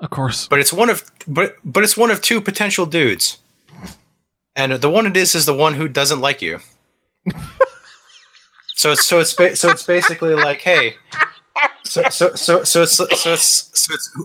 of 0.00 0.10
course. 0.10 0.46
but 0.48 0.60
it's 0.60 0.72
one 0.72 0.88
of 0.90 1.04
but 1.26 1.56
but 1.64 1.82
it's 1.82 1.96
one 1.96 2.10
of 2.12 2.22
two 2.22 2.40
potential 2.40 2.86
dudes, 2.86 3.38
and 4.54 4.72
the 4.72 4.90
one 4.90 5.06
it 5.06 5.16
is 5.16 5.34
is 5.34 5.46
the 5.46 5.54
one 5.54 5.74
who 5.74 5.88
doesn't 5.88 6.20
like 6.20 6.40
you. 6.42 6.60
so 8.78 8.92
it's 8.92 9.04
so 9.04 9.18
it's 9.18 9.34
ba- 9.34 9.56
so 9.56 9.70
it's 9.70 9.82
basically 9.82 10.34
like, 10.34 10.60
hey, 10.60 10.94
so 11.82 12.08
so 12.10 12.36
so 12.36 12.62
so 12.62 12.82
it's 12.82 12.92
so 12.92 13.06
it's 13.10 13.70
so 13.74 13.92
it's 13.92 14.16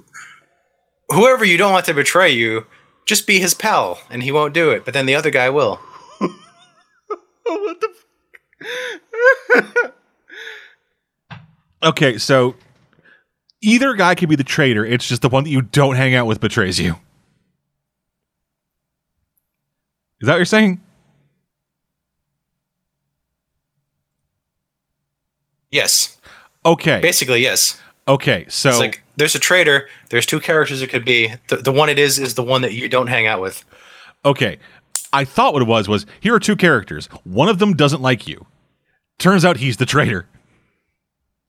whoever 1.09 1.43
you 1.43 1.57
don't 1.57 1.71
want 1.71 1.87
to 1.87 1.93
betray 1.95 2.29
you, 2.29 2.67
just 3.07 3.25
be 3.25 3.39
his 3.39 3.55
pal, 3.55 3.99
and 4.11 4.21
he 4.21 4.31
won't 4.31 4.53
do 4.53 4.69
it. 4.69 4.85
But 4.85 4.93
then 4.93 5.07
the 5.07 5.15
other 5.15 5.31
guy 5.31 5.49
will. 5.49 5.77
what 7.45 7.81
the 7.81 7.93
Okay, 11.81 12.19
so 12.19 12.53
either 13.59 13.95
guy 13.95 14.13
can 14.13 14.29
be 14.29 14.35
the 14.35 14.43
traitor. 14.43 14.85
It's 14.85 15.07
just 15.07 15.23
the 15.23 15.29
one 15.29 15.45
that 15.45 15.49
you 15.49 15.63
don't 15.63 15.95
hang 15.95 16.13
out 16.13 16.27
with 16.27 16.39
betrays 16.39 16.79
you. 16.79 16.91
Is 20.21 20.27
that 20.27 20.33
what 20.33 20.37
you're 20.37 20.45
saying? 20.45 20.79
Yes, 25.73 26.17
Okay. 26.65 27.01
basically 27.01 27.41
yes. 27.41 27.81
Okay. 28.07 28.45
So 28.47 28.69
It's 28.69 28.79
like 28.79 29.01
there's 29.15 29.33
a 29.35 29.39
traitor. 29.39 29.87
There's 30.09 30.25
two 30.25 30.39
characters 30.39 30.81
it 30.81 30.89
could 30.89 31.03
be. 31.05 31.33
The, 31.47 31.57
the 31.57 31.71
one 31.71 31.89
it 31.89 31.97
is 31.97 32.19
is 32.19 32.35
the 32.35 32.43
one 32.43 32.61
that 32.61 32.73
you 32.73 32.87
don't 32.87 33.07
hang 33.07 33.27
out 33.27 33.41
with. 33.41 33.65
okay. 34.23 34.59
I 35.11 35.25
thought 35.25 35.53
what 35.53 35.61
it 35.61 35.67
was 35.67 35.87
was 35.87 36.05
here 36.21 36.33
are 36.33 36.39
two 36.39 36.55
characters. 36.55 37.05
One 37.23 37.47
of 37.49 37.59
them 37.59 37.75
doesn't 37.75 38.01
like 38.01 38.27
you. 38.27 38.45
Turns 39.19 39.45
out 39.45 39.57
he's 39.57 39.77
the 39.77 39.85
traitor. 39.85 40.27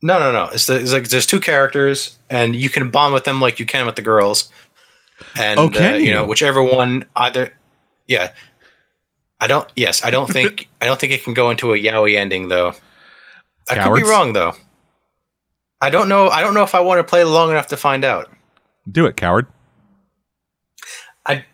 No, 0.03 0.19
no, 0.19 0.31
no. 0.31 0.45
It's, 0.53 0.67
the, 0.67 0.79
it's 0.79 0.91
like 0.93 1.07
there's 1.09 1.25
two 1.25 1.39
characters, 1.39 2.17
and 2.29 2.55
you 2.55 2.69
can 2.69 2.91
bond 2.91 3.13
with 3.15 3.23
them 3.23 3.41
like 3.41 3.59
you 3.59 3.65
can 3.65 3.87
with 3.87 3.95
the 3.95 4.03
girls. 4.03 4.51
And 5.35 5.59
Oh, 5.59 5.69
can 5.69 5.95
uh, 5.95 5.97
you 5.97 6.05
you? 6.07 6.13
know 6.13 6.25
whichever 6.25 6.61
one 6.61 7.05
either. 7.15 7.53
Yeah, 8.07 8.33
I 9.39 9.47
don't. 9.47 9.67
Yes, 9.75 10.03
I 10.03 10.11
don't 10.11 10.29
think. 10.29 10.67
I 10.79 10.85
don't 10.85 10.99
think 10.99 11.11
it 11.13 11.23
can 11.23 11.33
go 11.33 11.49
into 11.49 11.73
a 11.73 11.77
yaoi 11.77 12.17
ending 12.17 12.49
though. 12.49 12.73
I 13.69 13.83
could 13.83 13.95
be 13.95 14.03
wrong 14.03 14.33
though. 14.33 14.53
I 15.81 15.89
don't 15.89 16.09
know. 16.09 16.29
I 16.29 16.41
don't 16.41 16.53
know 16.53 16.63
if 16.63 16.75
I 16.75 16.79
want 16.79 16.99
to 16.99 17.03
play 17.03 17.23
long 17.23 17.51
enough 17.51 17.67
to 17.67 17.77
find 17.77 18.03
out. 18.05 18.31
Do 18.89 19.05
it, 19.05 19.17
coward. 19.17 19.47
I, 21.25 21.45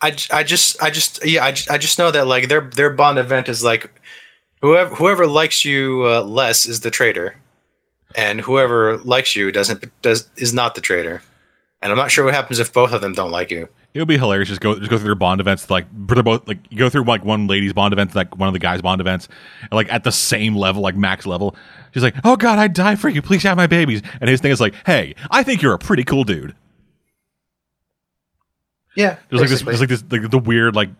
I, 0.00 0.14
I 0.30 0.42
just, 0.42 0.82
I 0.82 0.90
just, 0.90 1.24
yeah, 1.26 1.44
I 1.44 1.48
I 1.70 1.78
just 1.78 1.98
know 1.98 2.10
that 2.10 2.26
like 2.26 2.48
their 2.48 2.60
their 2.60 2.90
bond 2.90 3.18
event 3.18 3.48
is 3.48 3.64
like 3.64 3.90
whoever 4.60 4.94
whoever 4.94 5.26
likes 5.26 5.64
you 5.64 6.04
uh, 6.06 6.22
less 6.22 6.66
is 6.66 6.80
the 6.80 6.90
traitor, 6.90 7.36
and 8.14 8.40
whoever 8.40 8.98
likes 8.98 9.34
you 9.34 9.50
doesn't 9.50 9.84
does 10.02 10.28
is 10.36 10.52
not 10.52 10.74
the 10.74 10.80
traitor. 10.80 11.22
And 11.80 11.92
I'm 11.92 11.98
not 11.98 12.10
sure 12.10 12.24
what 12.24 12.34
happens 12.34 12.58
if 12.58 12.72
both 12.72 12.92
of 12.92 13.00
them 13.00 13.12
don't 13.12 13.30
like 13.30 13.50
you. 13.50 13.68
It 13.98 14.02
would 14.02 14.06
be 14.08 14.16
hilarious. 14.16 14.48
Just 14.48 14.60
go, 14.60 14.78
just 14.78 14.88
go 14.88 14.96
through 14.96 15.08
their 15.08 15.16
bond 15.16 15.40
events. 15.40 15.68
Like 15.68 15.86
they're 15.92 16.22
both 16.22 16.46
like 16.46 16.58
you 16.70 16.78
go 16.78 16.88
through 16.88 17.02
like 17.02 17.24
one 17.24 17.48
lady's 17.48 17.72
bond 17.72 17.92
event, 17.92 18.14
like 18.14 18.36
one 18.36 18.46
of 18.46 18.52
the 18.52 18.60
guys' 18.60 18.80
bond 18.80 19.00
events, 19.00 19.26
and 19.60 19.72
like 19.72 19.92
at 19.92 20.04
the 20.04 20.12
same 20.12 20.54
level, 20.54 20.82
like 20.82 20.94
max 20.94 21.26
level. 21.26 21.56
She's 21.92 22.04
like, 22.04 22.14
"Oh 22.22 22.36
God, 22.36 22.60
I'd 22.60 22.74
die 22.74 22.94
for 22.94 23.08
you. 23.08 23.20
Please 23.20 23.42
have 23.42 23.56
my 23.56 23.66
babies." 23.66 24.02
And 24.20 24.30
his 24.30 24.40
thing 24.40 24.52
is 24.52 24.60
like, 24.60 24.74
"Hey, 24.86 25.16
I 25.32 25.42
think 25.42 25.62
you're 25.62 25.74
a 25.74 25.80
pretty 25.80 26.04
cool 26.04 26.22
dude." 26.22 26.54
Yeah, 28.94 29.16
There's 29.30 29.40
like 29.40 29.50
this, 29.50 29.62
there's 29.62 29.80
like 29.80 29.88
this, 29.88 30.04
like 30.08 30.30
the 30.30 30.38
weird 30.38 30.76
like 30.76 30.90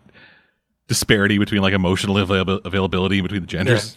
disparity 0.89 1.37
between 1.37 1.61
like 1.61 1.73
emotional 1.73 2.17
avail- 2.17 2.59
availability 2.65 3.21
between 3.21 3.39
the 3.39 3.47
genders. 3.47 3.95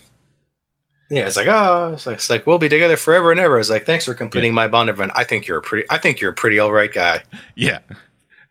Yeah, 1.10 1.26
it's 1.26 1.36
like 1.36 1.48
oh, 1.48 1.94
it's 1.94 2.06
like, 2.06 2.18
it's 2.18 2.30
like 2.30 2.46
we'll 2.46 2.58
be 2.58 2.68
together 2.68 2.96
forever 2.96 3.32
and 3.32 3.40
ever. 3.40 3.58
It's 3.58 3.68
like 3.68 3.84
thanks 3.84 4.04
for 4.04 4.14
completing 4.14 4.54
my 4.54 4.68
bond 4.68 4.90
event. 4.90 5.10
I 5.16 5.24
think 5.24 5.48
you're 5.48 5.58
a 5.58 5.62
pretty. 5.62 5.88
I 5.90 5.98
think 5.98 6.20
you're 6.20 6.30
a 6.30 6.34
pretty 6.34 6.60
all 6.60 6.70
right 6.70 6.92
guy. 6.92 7.24
Yeah. 7.56 7.80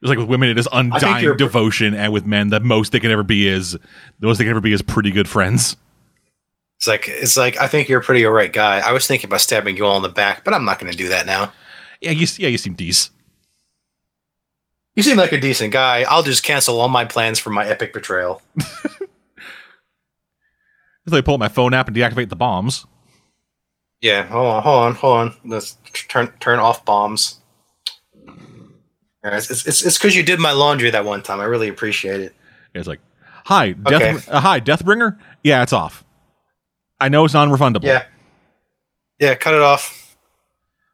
It's 0.01 0.09
like 0.09 0.17
with 0.17 0.27
women, 0.27 0.49
it 0.49 0.57
is 0.57 0.67
undying 0.71 1.37
devotion, 1.37 1.93
and 1.93 2.11
with 2.11 2.25
men, 2.25 2.49
the 2.49 2.59
most 2.59 2.91
they 2.91 2.99
can 2.99 3.11
ever 3.11 3.23
be 3.23 3.47
is 3.47 3.73
the 3.73 4.27
most 4.27 4.39
they 4.39 4.43
can 4.43 4.51
ever 4.51 4.61
be 4.61 4.73
is 4.73 4.81
pretty 4.81 5.11
good 5.11 5.29
friends. 5.29 5.77
It's 6.77 6.87
like 6.87 7.07
it's 7.07 7.37
like 7.37 7.57
I 7.57 7.67
think 7.67 7.87
you're 7.87 7.99
a 7.99 8.03
pretty 8.03 8.25
all 8.25 8.31
right 8.31 8.51
guy. 8.51 8.79
I 8.79 8.91
was 8.93 9.05
thinking 9.05 9.27
about 9.27 9.41
stabbing 9.41 9.77
you 9.77 9.85
all 9.85 9.97
in 9.97 10.03
the 10.03 10.09
back, 10.09 10.43
but 10.43 10.55
I'm 10.55 10.65
not 10.65 10.79
going 10.79 10.91
to 10.91 10.97
do 10.97 11.09
that 11.09 11.27
now. 11.27 11.53
Yeah, 12.01 12.11
you 12.11 12.25
yeah 12.37 12.47
you 12.47 12.57
seem 12.57 12.73
decent. 12.73 13.13
You 14.95 15.03
seem 15.03 15.17
like 15.17 15.31
a 15.31 15.39
decent 15.39 15.71
guy. 15.71 16.01
I'll 16.09 16.23
just 16.23 16.43
cancel 16.43 16.79
all 16.79 16.89
my 16.89 17.05
plans 17.05 17.37
for 17.37 17.51
my 17.51 17.65
epic 17.67 17.93
betrayal. 17.93 18.41
If 21.05 21.11
they 21.11 21.21
pull 21.21 21.35
up 21.35 21.39
my 21.39 21.47
phone 21.47 21.73
app 21.73 21.87
and 21.87 21.95
deactivate 21.95 22.29
the 22.29 22.35
bombs. 22.35 22.85
Yeah, 24.01 24.23
hold 24.23 24.47
on, 24.47 24.63
hold 24.63 24.83
on, 24.83 24.95
hold 24.95 25.17
on. 25.17 25.35
Let's 25.45 25.77
turn 26.07 26.33
turn 26.39 26.59
off 26.59 26.85
bombs. 26.85 27.40
Yeah, 29.23 29.37
it's 29.37 29.49
it's 29.67 29.85
it's 29.85 29.97
because 29.97 30.15
you 30.15 30.23
did 30.23 30.39
my 30.39 30.51
laundry 30.51 30.89
that 30.89 31.05
one 31.05 31.21
time. 31.21 31.39
I 31.39 31.43
really 31.45 31.67
appreciate 31.67 32.21
it. 32.21 32.35
It's 32.73 32.87
like, 32.87 32.99
hi, 33.45 33.73
death, 33.73 34.01
Okay. 34.01 34.31
uh, 34.31 34.39
hi, 34.39 34.59
Deathbringer. 34.59 35.17
Yeah, 35.43 35.61
it's 35.61 35.73
off. 35.73 36.03
I 36.99 37.09
know 37.09 37.25
it's 37.25 37.33
non-refundable. 37.33 37.83
Yeah, 37.83 38.05
yeah. 39.19 39.35
Cut 39.35 39.53
it 39.53 39.61
off. 39.61 40.15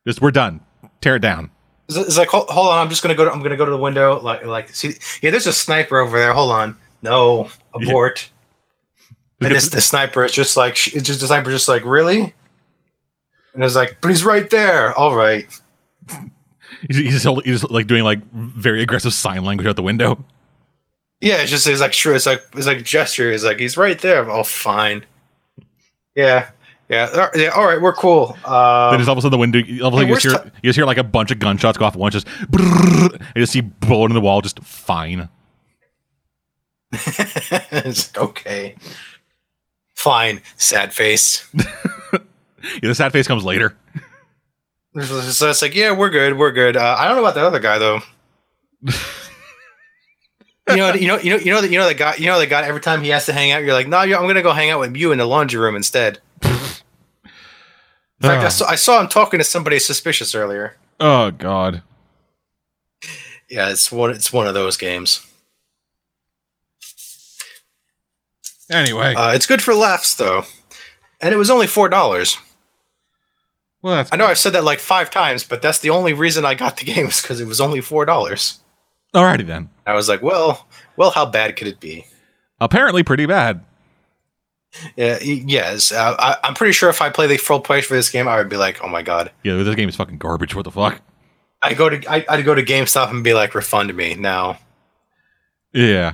just 0.05 0.21
we're 0.21 0.31
done. 0.31 0.59
Tear 1.01 1.15
it 1.17 1.21
down. 1.21 1.51
It's, 1.87 1.97
it's 1.97 2.17
like 2.17 2.27
hold, 2.29 2.49
hold 2.49 2.67
on. 2.67 2.79
I'm 2.79 2.89
just 2.89 3.01
gonna 3.01 3.15
go. 3.15 3.25
To, 3.25 3.31
I'm 3.31 3.41
gonna 3.41 3.55
go 3.57 3.65
to 3.65 3.71
the 3.71 3.77
window. 3.77 4.19
Like 4.19 4.45
like 4.45 4.69
see. 4.69 4.95
Yeah, 5.21 5.31
there's 5.31 5.47
a 5.47 5.53
sniper 5.53 5.99
over 5.99 6.17
there. 6.19 6.33
Hold 6.33 6.51
on. 6.51 6.77
No, 7.01 7.49
abort. 7.73 8.29
And 9.39 9.51
this 9.53 9.69
the 9.69 9.81
sniper 9.81 10.25
is 10.25 10.31
just 10.31 10.57
like 10.57 10.73
it's 10.93 11.05
just 11.05 11.21
the 11.21 11.27
sniper 11.27 11.51
just 11.51 11.67
like 11.69 11.85
really. 11.85 12.33
And 13.53 13.63
it's 13.63 13.75
like, 13.75 13.97
but 14.01 14.09
he's 14.09 14.25
right 14.25 14.49
there. 14.49 14.93
All 14.97 15.15
right. 15.15 15.47
He's, 16.87 16.97
he's, 16.97 17.11
just, 17.13 17.25
hold- 17.25 17.43
he's 17.45 17.61
just, 17.61 17.71
like 17.71 17.87
doing 17.87 18.03
like 18.03 18.19
very 18.33 18.81
aggressive 18.81 19.13
sign 19.13 19.43
language 19.43 19.67
out 19.67 19.75
the 19.75 19.83
window. 19.83 20.23
Yeah, 21.21 21.37
it's 21.41 21.49
just 21.49 21.65
it's 21.67 21.81
like 21.81 21.93
sure. 21.93 22.13
It's 22.13 22.25
like 22.27 22.43
it's 22.55 22.67
like 22.67 22.83
gesture. 22.83 23.31
It's 23.31 23.43
like 23.43 23.59
he's 23.59 23.75
right 23.77 23.97
there. 23.99 24.29
Oh, 24.29 24.43
fine. 24.43 25.03
Yeah, 26.15 26.49
yeah, 26.89 27.09
all- 27.15 27.39
yeah. 27.41 27.49
All 27.49 27.65
right, 27.65 27.81
we're 27.81 27.93
cool. 27.93 28.37
then 28.43 28.53
Um, 28.53 28.97
just 28.97 29.07
all 29.09 29.13
of 29.13 29.17
a 29.17 29.21
sudden 29.21 29.31
the 29.31 29.37
window, 29.37 29.59
all 29.83 29.87
of 29.87 29.93
a 29.93 29.97
sudden 29.97 30.07
you, 30.09 30.13
just 30.19 30.25
hear, 30.25 30.51
you 30.61 30.69
just 30.69 30.77
hear 30.77 30.85
like 30.85 30.97
a 30.99 31.03
bunch 31.03 31.31
of 31.31 31.39
gunshots 31.39 31.77
go 31.77 31.85
off 31.85 31.93
at 31.95 31.99
once. 31.99 32.13
Just 32.13 32.27
brrrr, 32.27 33.13
and 33.13 33.21
you 33.35 33.41
just 33.41 33.53
see 33.53 33.61
bullet 33.61 34.11
in 34.11 34.13
the 34.13 34.21
wall. 34.21 34.41
Just 34.41 34.59
fine. 34.59 35.27
it's 36.91 38.15
like, 38.15 38.23
okay, 38.23 38.75
fine. 39.95 40.41
Sad 40.57 40.93
face. 40.93 41.49
Yeah, 42.81 42.89
the 42.89 42.95
sad 42.95 43.13
face 43.13 43.27
comes 43.27 43.45
later. 43.45 43.77
So 45.05 45.49
it's 45.49 45.61
like, 45.61 45.75
yeah, 45.75 45.91
we're 45.91 46.09
good. 46.09 46.37
We're 46.37 46.51
good. 46.51 46.75
Uh, 46.75 46.95
I 46.97 47.05
don't 47.07 47.15
know 47.17 47.21
about 47.23 47.35
that 47.35 47.43
other 47.45 47.59
guy 47.59 47.77
though. 47.77 47.99
you 50.69 50.75
know, 50.75 50.93
you 50.93 51.07
know, 51.07 51.17
you 51.19 51.29
know, 51.31 51.37
you 51.37 51.51
know 51.53 51.61
that 51.61 51.69
you 51.71 51.77
know 51.77 51.87
the 51.87 51.93
guy. 51.93 52.15
You 52.15 52.25
know 52.27 52.39
the 52.39 52.47
guy. 52.47 52.63
Every 52.65 52.81
time 52.81 53.01
he 53.03 53.09
has 53.09 53.25
to 53.27 53.33
hang 53.33 53.51
out, 53.51 53.63
you're 53.63 53.73
like, 53.73 53.87
no, 53.87 53.97
I'm 53.97 54.09
gonna 54.09 54.41
go 54.41 54.53
hang 54.53 54.69
out 54.71 54.79
with 54.79 54.95
you 54.95 55.11
in 55.11 55.17
the 55.19 55.25
laundry 55.25 55.59
room 55.59 55.75
instead. 55.75 56.19
In 56.43 56.49
fact, 58.21 58.41
I 58.41 58.45
Ah. 58.45 58.49
saw, 58.49 58.65
I 58.67 58.75
saw 58.75 58.99
him 58.99 59.07
talking 59.07 59.37
to 59.39 59.43
somebody 59.43 59.77
suspicious 59.77 60.33
earlier. 60.33 60.75
Oh 60.99 61.29
God. 61.29 61.83
Yeah, 63.49 63.69
it's 63.69 63.91
one. 63.91 64.09
It's 64.09 64.33
one 64.33 64.47
of 64.47 64.55
those 64.55 64.75
games. 64.77 65.21
Anyway, 68.69 69.13
Uh, 69.15 69.31
it's 69.33 69.45
good 69.45 69.61
for 69.61 69.73
laughs 69.73 70.15
though, 70.15 70.43
and 71.21 71.33
it 71.33 71.37
was 71.37 71.49
only 71.49 71.67
four 71.67 71.87
dollars. 71.87 72.37
Well 73.81 74.05
I 74.11 74.15
know 74.17 74.25
I've 74.25 74.37
said 74.37 74.53
that 74.53 74.63
like 74.63 74.79
five 74.79 75.09
times, 75.09 75.43
but 75.43 75.61
that's 75.61 75.79
the 75.79 75.89
only 75.89 76.13
reason 76.13 76.45
I 76.45 76.53
got 76.55 76.77
the 76.77 76.85
game 76.93 77.07
is 77.07 77.21
because 77.21 77.39
it 77.39 77.47
was 77.47 77.61
only 77.61 77.81
four 77.81 78.05
dollars. 78.05 78.59
alrighty 79.13 79.45
then. 79.45 79.69
I 79.85 79.93
was 79.93 80.09
like, 80.09 80.21
well, 80.21 80.67
well, 80.95 81.11
how 81.11 81.25
bad 81.25 81.55
could 81.55 81.67
it 81.67 81.79
be? 81.79 82.05
Apparently, 82.59 83.03
pretty 83.03 83.25
bad. 83.25 83.63
Yeah, 84.95 85.17
yes. 85.21 85.91
Uh, 85.91 86.15
I, 86.19 86.37
I'm 86.43 86.53
pretty 86.53 86.73
sure 86.73 86.89
if 86.89 87.01
I 87.01 87.09
play 87.09 87.25
the 87.27 87.37
full 87.37 87.61
price 87.61 87.85
for 87.85 87.93
this 87.93 88.09
game, 88.09 88.27
I 88.27 88.37
would 88.37 88.49
be 88.49 88.57
like, 88.57 88.83
oh 88.83 88.87
my 88.89 89.01
god. 89.01 89.31
Yeah, 89.43 89.55
this 89.63 89.75
game 89.75 89.87
is 89.89 89.95
fucking 89.95 90.17
garbage. 90.17 90.55
What 90.55 90.65
the 90.65 90.71
fuck? 90.71 91.01
I 91.61 91.73
go 91.73 91.89
to 91.89 92.11
I, 92.11 92.25
I'd 92.29 92.45
go 92.45 92.53
to 92.53 92.63
GameStop 92.63 93.09
and 93.09 93.23
be 93.23 93.33
like, 93.33 93.55
refund 93.55 93.95
me 93.95 94.15
now. 94.15 94.59
Yeah. 95.73 96.13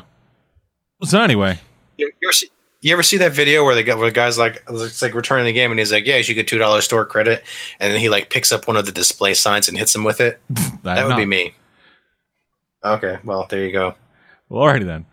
So 1.04 1.22
anyway, 1.22 1.60
You, 1.98 2.08
you, 2.22 2.28
ever 2.30 2.34
see, 2.34 2.50
you 2.84 2.94
ever 2.94 3.04
see 3.04 3.18
that 3.18 3.32
video 3.32 3.64
where 3.64 3.76
the 3.76 3.84
guy, 3.84 3.96
where 3.96 4.10
the 4.10 4.14
guy's 4.14 4.38
like, 4.38 4.64
it's 4.70 5.02
like 5.02 5.14
returning 5.14 5.46
the 5.46 5.54
game, 5.54 5.72
and 5.72 5.80
he's 5.80 5.92
like, 5.92 6.06
yeah, 6.06 6.18
you 6.18 6.24
should 6.24 6.36
get 6.36 6.48
two 6.48 6.58
dollars 6.58 6.86
store 6.86 7.06
credit, 7.06 7.44
and 7.80 7.92
then 7.94 8.00
he 8.00 8.10
like 8.10 8.30
picks 8.30 8.52
up 8.52 8.68
one 8.68 8.78
of 8.78 8.86
the 8.86 8.92
display 8.92 9.34
signs 9.34 9.68
and 9.70 9.78
hits 9.78 9.96
him 9.96 10.04
with 10.04 10.20
it. 10.22 10.40
That 10.84 11.08
would 11.08 11.16
be 11.16 11.26
me. 11.26 11.54
Okay, 12.84 13.20
well, 13.24 13.48
there 13.50 13.64
you 13.66 13.72
go. 13.72 13.96
Well, 14.50 14.64
alrighty 14.64 14.86
then. 14.86 15.06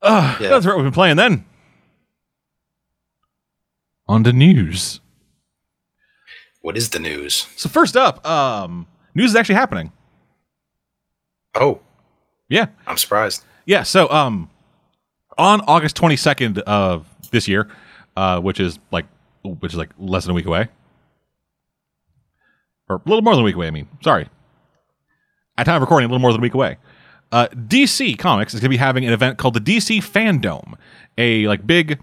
Uh, 0.00 0.36
Yeah. 0.40 0.50
That's 0.50 0.64
what 0.64 0.76
we've 0.76 0.84
been 0.84 0.92
playing 0.92 1.16
then. 1.16 1.44
On 4.06 4.22
the 4.22 4.32
news. 4.32 5.00
What 6.60 6.76
is 6.76 6.90
the 6.90 6.98
news? 7.00 7.46
So 7.56 7.68
first 7.68 7.96
up, 7.96 8.24
um, 8.26 8.86
news 9.16 9.30
is 9.30 9.36
actually 9.36 9.56
happening. 9.56 9.90
Oh, 11.54 11.80
Yeah, 12.48 12.66
I'm 12.86 12.96
surprised. 12.96 13.42
yeah. 13.66 13.82
So 13.82 14.08
um, 14.10 14.48
on 15.38 15.60
August 15.62 15.96
twenty 15.96 16.16
second 16.16 16.58
of 16.60 17.06
this 17.30 17.48
year, 17.48 17.68
uh, 18.16 18.40
which 18.40 18.60
is 18.60 18.78
like 18.90 19.06
which 19.44 19.72
is 19.72 19.78
like 19.78 19.90
less 19.98 20.24
than 20.24 20.32
a 20.32 20.34
week 20.34 20.46
away, 20.46 20.68
or 22.88 22.96
a 22.96 23.08
little 23.08 23.22
more 23.22 23.34
than 23.34 23.42
a 23.42 23.44
week 23.44 23.54
away. 23.54 23.68
I 23.68 23.70
mean, 23.70 23.88
sorry. 24.02 24.28
At 25.56 25.64
time 25.64 25.76
of 25.76 25.82
recording, 25.82 26.06
a 26.06 26.08
little 26.08 26.20
more 26.20 26.32
than 26.32 26.40
a 26.40 26.42
week 26.42 26.54
away. 26.54 26.76
Uh, 27.30 27.48
DC 27.48 28.18
Comics 28.18 28.54
is 28.54 28.60
going 28.60 28.70
to 28.70 28.74
be 28.74 28.78
having 28.78 29.04
an 29.04 29.12
event 29.12 29.38
called 29.38 29.54
the 29.54 29.60
DC 29.60 29.98
Fandome, 29.98 30.74
a 31.18 31.46
like 31.46 31.66
big 31.66 32.00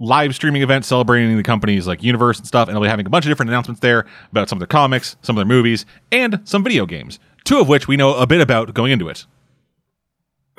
live 0.00 0.34
streaming 0.34 0.62
event 0.62 0.84
celebrating 0.84 1.36
the 1.36 1.42
company's 1.42 1.86
like 1.86 2.02
universe 2.02 2.38
and 2.38 2.46
stuff, 2.46 2.68
and 2.68 2.74
they'll 2.74 2.82
be 2.82 2.88
having 2.88 3.06
a 3.06 3.10
bunch 3.10 3.24
of 3.24 3.30
different 3.30 3.50
announcements 3.50 3.80
there 3.80 4.06
about 4.30 4.48
some 4.48 4.56
of 4.56 4.60
their 4.60 4.66
comics, 4.66 5.16
some 5.22 5.36
of 5.36 5.38
their 5.38 5.56
movies, 5.56 5.86
and 6.12 6.40
some 6.44 6.62
video 6.62 6.84
games. 6.84 7.18
Two 7.44 7.60
of 7.60 7.68
which 7.68 7.88
we 7.88 7.96
know 7.96 8.14
a 8.14 8.26
bit 8.26 8.40
about 8.40 8.74
going 8.74 8.92
into 8.92 9.08
it. 9.08 9.26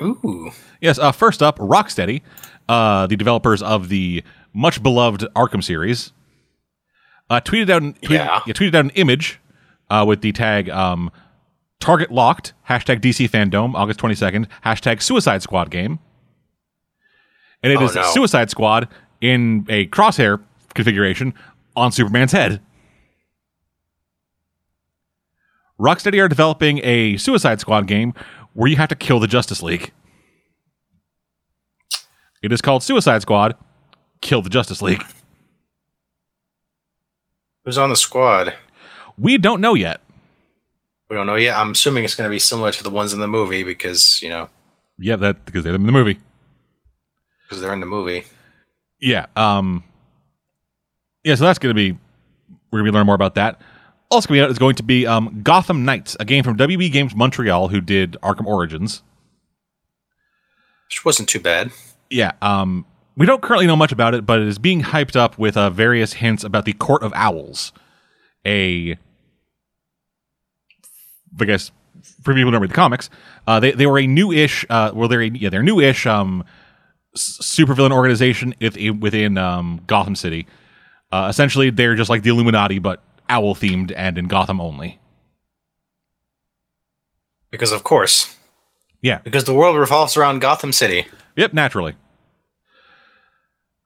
Ooh, 0.02 0.50
Yes, 0.80 0.98
uh, 0.98 1.10
first 1.12 1.42
up, 1.42 1.58
Rocksteady, 1.58 2.22
uh, 2.68 3.06
the 3.06 3.16
developers 3.16 3.62
of 3.62 3.88
the 3.88 4.22
much 4.52 4.82
beloved 4.82 5.22
Arkham 5.34 5.62
series, 5.64 6.12
uh, 7.30 7.40
tweeted 7.40 7.70
out 7.70 7.82
an, 7.82 7.94
tweeted, 7.94 8.10
Yeah. 8.10 8.40
tweeted 8.46 8.74
out 8.74 8.84
an 8.84 8.90
image 8.90 9.40
uh, 9.88 10.04
with 10.06 10.20
the 10.20 10.32
tag 10.32 10.68
um, 10.68 11.10
Target 11.80 12.10
Locked, 12.10 12.52
hashtag 12.68 13.00
DC 13.00 13.28
Fandom, 13.30 13.74
August 13.74 13.98
22nd, 14.00 14.46
hashtag 14.64 15.00
Suicide 15.02 15.42
Squad 15.42 15.70
game. 15.70 15.98
And 17.62 17.72
it 17.72 17.78
Oh, 17.80 17.84
is 17.84 17.94
no. 17.94 18.02
Suicide 18.12 18.50
Squad 18.50 18.88
in 19.20 19.64
a 19.68 19.86
crosshair 19.88 20.42
configuration 20.74 21.32
on 21.74 21.90
Superman's 21.90 22.32
head. 22.32 22.60
Rocksteady 25.78 26.22
are 26.22 26.28
developing 26.28 26.80
a 26.82 27.16
Suicide 27.18 27.60
Squad 27.60 27.86
game 27.86 28.14
where 28.56 28.70
you 28.70 28.76
have 28.76 28.88
to 28.88 28.94
kill 28.96 29.20
the 29.20 29.26
Justice 29.26 29.62
League. 29.62 29.92
It 32.42 32.52
is 32.52 32.60
called 32.62 32.82
Suicide 32.82 33.22
Squad 33.22 33.54
Kill 34.22 34.40
the 34.42 34.48
Justice 34.50 34.80
League. 34.82 35.02
who's 37.64 37.78
on 37.78 37.90
the 37.90 37.96
squad? 37.96 38.54
We 39.18 39.36
don't 39.38 39.60
know 39.60 39.74
yet. 39.74 40.00
We 41.10 41.16
don't 41.16 41.26
know 41.26 41.34
yet. 41.36 41.56
I'm 41.56 41.72
assuming 41.72 42.04
it's 42.04 42.14
going 42.14 42.28
to 42.28 42.32
be 42.34 42.38
similar 42.38 42.72
to 42.72 42.82
the 42.82 42.90
ones 42.90 43.12
in 43.12 43.20
the 43.20 43.28
movie 43.28 43.62
because 43.62 44.20
you 44.22 44.28
know 44.28 44.48
Yeah, 44.98 45.16
that 45.16 45.44
because 45.44 45.62
they're 45.64 45.74
in 45.74 45.86
the 45.86 45.92
movie. 45.92 46.18
because 47.44 47.60
they're 47.60 47.72
in 47.72 47.80
the 47.80 47.86
movie. 47.86 48.24
Yeah. 49.00 49.26
Um 49.36 49.84
Yeah, 51.24 51.34
so 51.34 51.44
that's 51.44 51.58
gonna 51.58 51.74
be 51.74 51.92
we're 52.70 52.78
gonna 52.80 52.90
be 52.90 52.94
learning 52.94 53.06
more 53.06 53.14
about 53.14 53.34
that. 53.36 53.60
Also 54.10 54.28
coming 54.28 54.40
out 54.40 54.50
is 54.50 54.58
going 54.58 54.76
to 54.76 54.82
be 54.82 55.06
um, 55.06 55.40
Gotham 55.42 55.84
Knights, 55.84 56.16
a 56.20 56.24
game 56.24 56.44
from 56.44 56.56
WB 56.56 56.92
Games 56.92 57.14
Montreal, 57.14 57.68
who 57.68 57.80
did 57.80 58.12
Arkham 58.22 58.46
Origins. 58.46 59.02
Which 60.88 61.04
wasn't 61.04 61.28
too 61.28 61.40
bad. 61.40 61.72
Yeah, 62.08 62.32
um, 62.40 62.86
we 63.16 63.26
don't 63.26 63.42
currently 63.42 63.66
know 63.66 63.74
much 63.74 63.90
about 63.90 64.14
it, 64.14 64.24
but 64.24 64.40
it 64.40 64.46
is 64.46 64.58
being 64.58 64.82
hyped 64.82 65.16
up 65.16 65.38
with 65.38 65.56
uh, 65.56 65.70
various 65.70 66.14
hints 66.14 66.44
about 66.44 66.64
the 66.66 66.72
Court 66.74 67.02
of 67.02 67.12
Owls, 67.14 67.72
a, 68.44 68.96
I 71.40 71.44
guess, 71.44 71.72
for 72.22 72.32
people 72.32 72.44
who 72.44 72.50
don't 72.52 72.60
read 72.60 72.70
the 72.70 72.74
comics, 72.74 73.10
uh, 73.48 73.58
they 73.58 73.72
they 73.72 73.86
were 73.86 73.98
a 73.98 74.06
new-ish, 74.06 74.64
uh, 74.70 74.92
well, 74.94 75.08
they're 75.08 75.22
a, 75.22 75.28
yeah, 75.28 75.48
they're 75.48 75.62
new-ish 75.62 76.06
um, 76.06 76.44
supervillain 77.16 77.92
organization 77.92 78.54
within, 78.60 79.00
within 79.00 79.38
um, 79.38 79.80
Gotham 79.86 80.14
City. 80.14 80.46
Uh, 81.10 81.26
essentially, 81.28 81.70
they're 81.70 81.94
just 81.94 82.10
like 82.10 82.22
the 82.22 82.30
Illuminati, 82.30 82.78
but 82.78 83.02
owl 83.28 83.54
themed 83.54 83.92
and 83.96 84.18
in 84.18 84.26
Gotham 84.26 84.60
only. 84.60 84.98
Because 87.50 87.72
of 87.72 87.84
course. 87.84 88.36
Yeah. 89.00 89.18
Because 89.18 89.44
the 89.44 89.54
world 89.54 89.76
revolves 89.76 90.16
around 90.16 90.40
Gotham 90.40 90.72
City. 90.72 91.06
Yep, 91.36 91.52
naturally. 91.52 91.94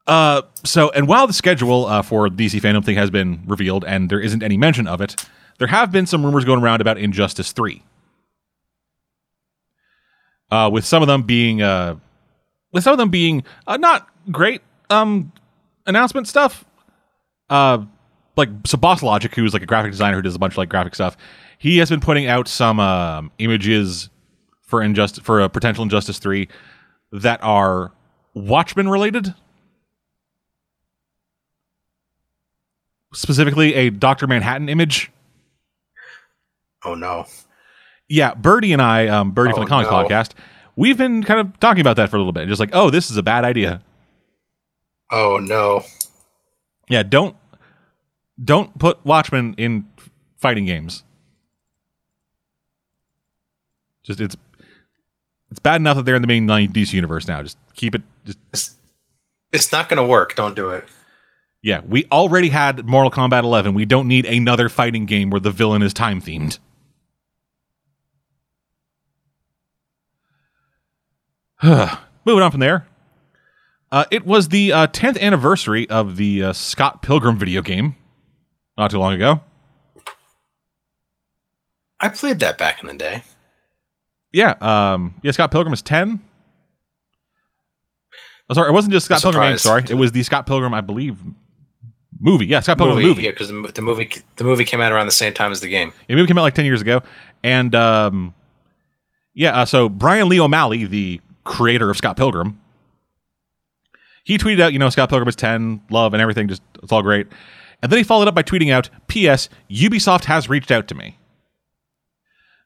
Uh, 0.06 0.42
so, 0.64 0.90
and 0.90 1.06
while 1.06 1.26
the 1.26 1.32
schedule 1.32 1.86
uh, 1.86 2.02
for 2.02 2.28
DC 2.28 2.60
Fandome 2.60 2.84
thing 2.84 2.96
has 2.96 3.10
been 3.10 3.42
revealed, 3.46 3.84
and 3.84 4.10
there 4.10 4.20
isn't 4.20 4.42
any 4.42 4.56
mention 4.56 4.88
of 4.88 5.00
it, 5.00 5.24
there 5.58 5.68
have 5.68 5.92
been 5.92 6.06
some 6.06 6.24
rumors 6.24 6.44
going 6.44 6.60
around 6.62 6.80
about 6.80 6.98
Injustice 6.98 7.52
Three. 7.52 7.84
Uh, 10.50 10.68
with 10.72 10.84
some 10.84 11.00
of 11.02 11.06
them 11.06 11.22
being, 11.22 11.62
uh, 11.62 11.94
with 12.72 12.82
some 12.82 12.92
of 12.92 12.98
them 12.98 13.10
being 13.10 13.44
uh, 13.68 13.76
not 13.76 14.08
great 14.32 14.62
um 14.90 15.32
announcement 15.86 16.26
stuff. 16.26 16.64
Uh, 17.48 17.84
like 18.40 18.66
so, 18.66 18.76
Boss 18.76 19.02
Logic, 19.02 19.34
who's 19.34 19.52
like 19.52 19.62
a 19.62 19.66
graphic 19.66 19.92
designer 19.92 20.16
who 20.16 20.22
does 20.22 20.34
a 20.34 20.38
bunch 20.38 20.54
of 20.54 20.58
like 20.58 20.68
graphic 20.68 20.94
stuff, 20.94 21.16
he 21.58 21.78
has 21.78 21.90
been 21.90 22.00
putting 22.00 22.26
out 22.26 22.48
some 22.48 22.80
um, 22.80 23.30
images 23.38 24.10
for 24.62 24.82
injustice 24.82 25.22
for 25.24 25.40
a 25.40 25.48
potential 25.48 25.82
Injustice 25.82 26.18
Three 26.18 26.48
that 27.12 27.42
are 27.42 27.92
Watchmen 28.34 28.88
related. 28.88 29.34
Specifically, 33.12 33.74
a 33.74 33.90
Doctor 33.90 34.26
Manhattan 34.26 34.68
image. 34.68 35.10
Oh 36.84 36.94
no. 36.94 37.26
Yeah, 38.08 38.34
Birdie 38.34 38.72
and 38.72 38.80
I, 38.82 39.06
um, 39.08 39.32
Birdie 39.32 39.52
from 39.52 39.60
Oh, 39.60 39.64
the 39.64 39.68
Comics 39.68 39.90
no. 39.90 39.96
Podcast, 39.96 40.32
we've 40.76 40.96
been 40.96 41.22
kind 41.22 41.40
of 41.40 41.58
talking 41.60 41.80
about 41.80 41.96
that 41.96 42.08
for 42.10 42.16
a 42.16 42.18
little 42.18 42.32
bit. 42.32 42.48
Just 42.48 42.60
like, 42.60 42.70
oh, 42.72 42.90
this 42.90 43.10
is 43.10 43.16
a 43.16 43.22
bad 43.22 43.44
idea. 43.44 43.82
Oh 45.10 45.38
no. 45.38 45.84
Yeah, 46.88 47.02
don't 47.02 47.36
don't 48.42 48.76
put 48.78 49.04
Watchmen 49.04 49.54
in 49.58 49.86
fighting 50.38 50.64
games. 50.64 51.04
Just 54.02 54.20
it's 54.20 54.36
it's 55.50 55.60
bad 55.60 55.76
enough 55.80 55.96
that 55.96 56.04
they're 56.04 56.14
in 56.16 56.22
the 56.22 56.28
main 56.28 56.46
DC 56.46 56.92
universe 56.92 57.26
now. 57.28 57.42
Just 57.42 57.58
keep 57.74 57.94
it. 57.94 58.02
Just 58.24 58.38
It's, 58.52 58.76
it's 59.52 59.72
not 59.72 59.88
gonna 59.88 60.06
work. 60.06 60.34
Don't 60.36 60.54
do 60.56 60.70
it. 60.70 60.84
yeah, 61.62 61.80
we 61.86 62.06
already 62.10 62.48
had 62.48 62.86
Mortal 62.86 63.10
Kombat 63.10 63.42
11. 63.42 63.74
We 63.74 63.84
don't 63.84 64.08
need 64.08 64.24
another 64.26 64.68
fighting 64.68 65.06
game 65.06 65.28
where 65.30 65.40
the 65.40 65.50
villain 65.50 65.82
is 65.82 65.92
time 65.92 66.22
themed. 66.22 66.58
Moving 72.24 72.42
on 72.42 72.50
from 72.50 72.60
there. 72.60 72.86
Uh, 73.92 74.04
it 74.10 74.24
was 74.24 74.48
the 74.48 74.72
uh, 74.72 74.86
10th 74.86 75.20
anniversary 75.20 75.88
of 75.90 76.16
the 76.16 76.44
uh, 76.44 76.52
Scott 76.52 77.02
Pilgrim 77.02 77.36
video 77.36 77.60
game 77.60 77.96
not 78.80 78.90
too 78.90 78.98
long 78.98 79.12
ago. 79.12 79.40
I 82.00 82.08
played 82.08 82.38
that 82.40 82.56
back 82.56 82.80
in 82.80 82.88
the 82.88 82.94
day. 82.94 83.22
Yeah, 84.32 84.54
um, 84.60 85.14
yeah, 85.22 85.32
Scott 85.32 85.50
Pilgrim 85.50 85.74
is 85.74 85.82
10. 85.82 86.20
Oh, 88.48 88.54
sorry, 88.54 88.70
it 88.70 88.72
wasn't 88.72 88.92
just 88.92 89.06
Scott 89.06 89.18
I'm 89.18 89.32
Pilgrim 89.32 89.50
game, 89.50 89.58
sorry. 89.58 89.84
It 89.88 89.94
was 89.94 90.12
the 90.12 90.22
Scott 90.22 90.46
Pilgrim, 90.46 90.72
I 90.72 90.80
believe, 90.80 91.18
movie. 92.18 92.46
Yeah, 92.46 92.60
Scott 92.60 92.78
Pilgrim 92.78 92.96
the 92.98 93.04
movie. 93.04 93.22
Yeah, 93.22 93.30
because 93.30 93.48
the, 93.48 93.72
the 93.74 93.82
movie 93.82 94.10
the 94.36 94.44
movie 94.44 94.64
came 94.64 94.80
out 94.80 94.92
around 94.92 95.06
the 95.06 95.12
same 95.12 95.34
time 95.34 95.52
as 95.52 95.60
the 95.60 95.68
game. 95.68 95.92
The 96.08 96.14
movie 96.14 96.26
came 96.26 96.38
out 96.38 96.42
like 96.42 96.54
10 96.54 96.64
years 96.64 96.80
ago. 96.80 97.02
And 97.42 97.74
um, 97.74 98.34
yeah, 99.34 99.60
uh, 99.60 99.64
so 99.66 99.88
Brian 99.88 100.28
Lee 100.28 100.40
O'Malley, 100.40 100.86
the 100.86 101.20
creator 101.44 101.90
of 101.90 101.96
Scott 101.96 102.16
Pilgrim, 102.16 102.60
he 104.24 104.38
tweeted 104.38 104.60
out, 104.60 104.72
you 104.72 104.78
know, 104.78 104.88
Scott 104.90 105.10
Pilgrim 105.10 105.28
is 105.28 105.36
10, 105.36 105.82
love 105.90 106.14
and 106.14 106.20
everything, 106.22 106.48
just 106.48 106.62
it's 106.82 106.92
all 106.92 107.02
great. 107.02 107.26
And 107.82 107.90
then 107.90 107.96
he 107.98 108.04
followed 108.04 108.28
up 108.28 108.34
by 108.34 108.42
tweeting 108.42 108.72
out, 108.72 108.90
P.S. 109.08 109.48
Ubisoft 109.70 110.24
has 110.24 110.48
reached 110.48 110.70
out 110.70 110.86
to 110.88 110.94
me. 110.94 111.16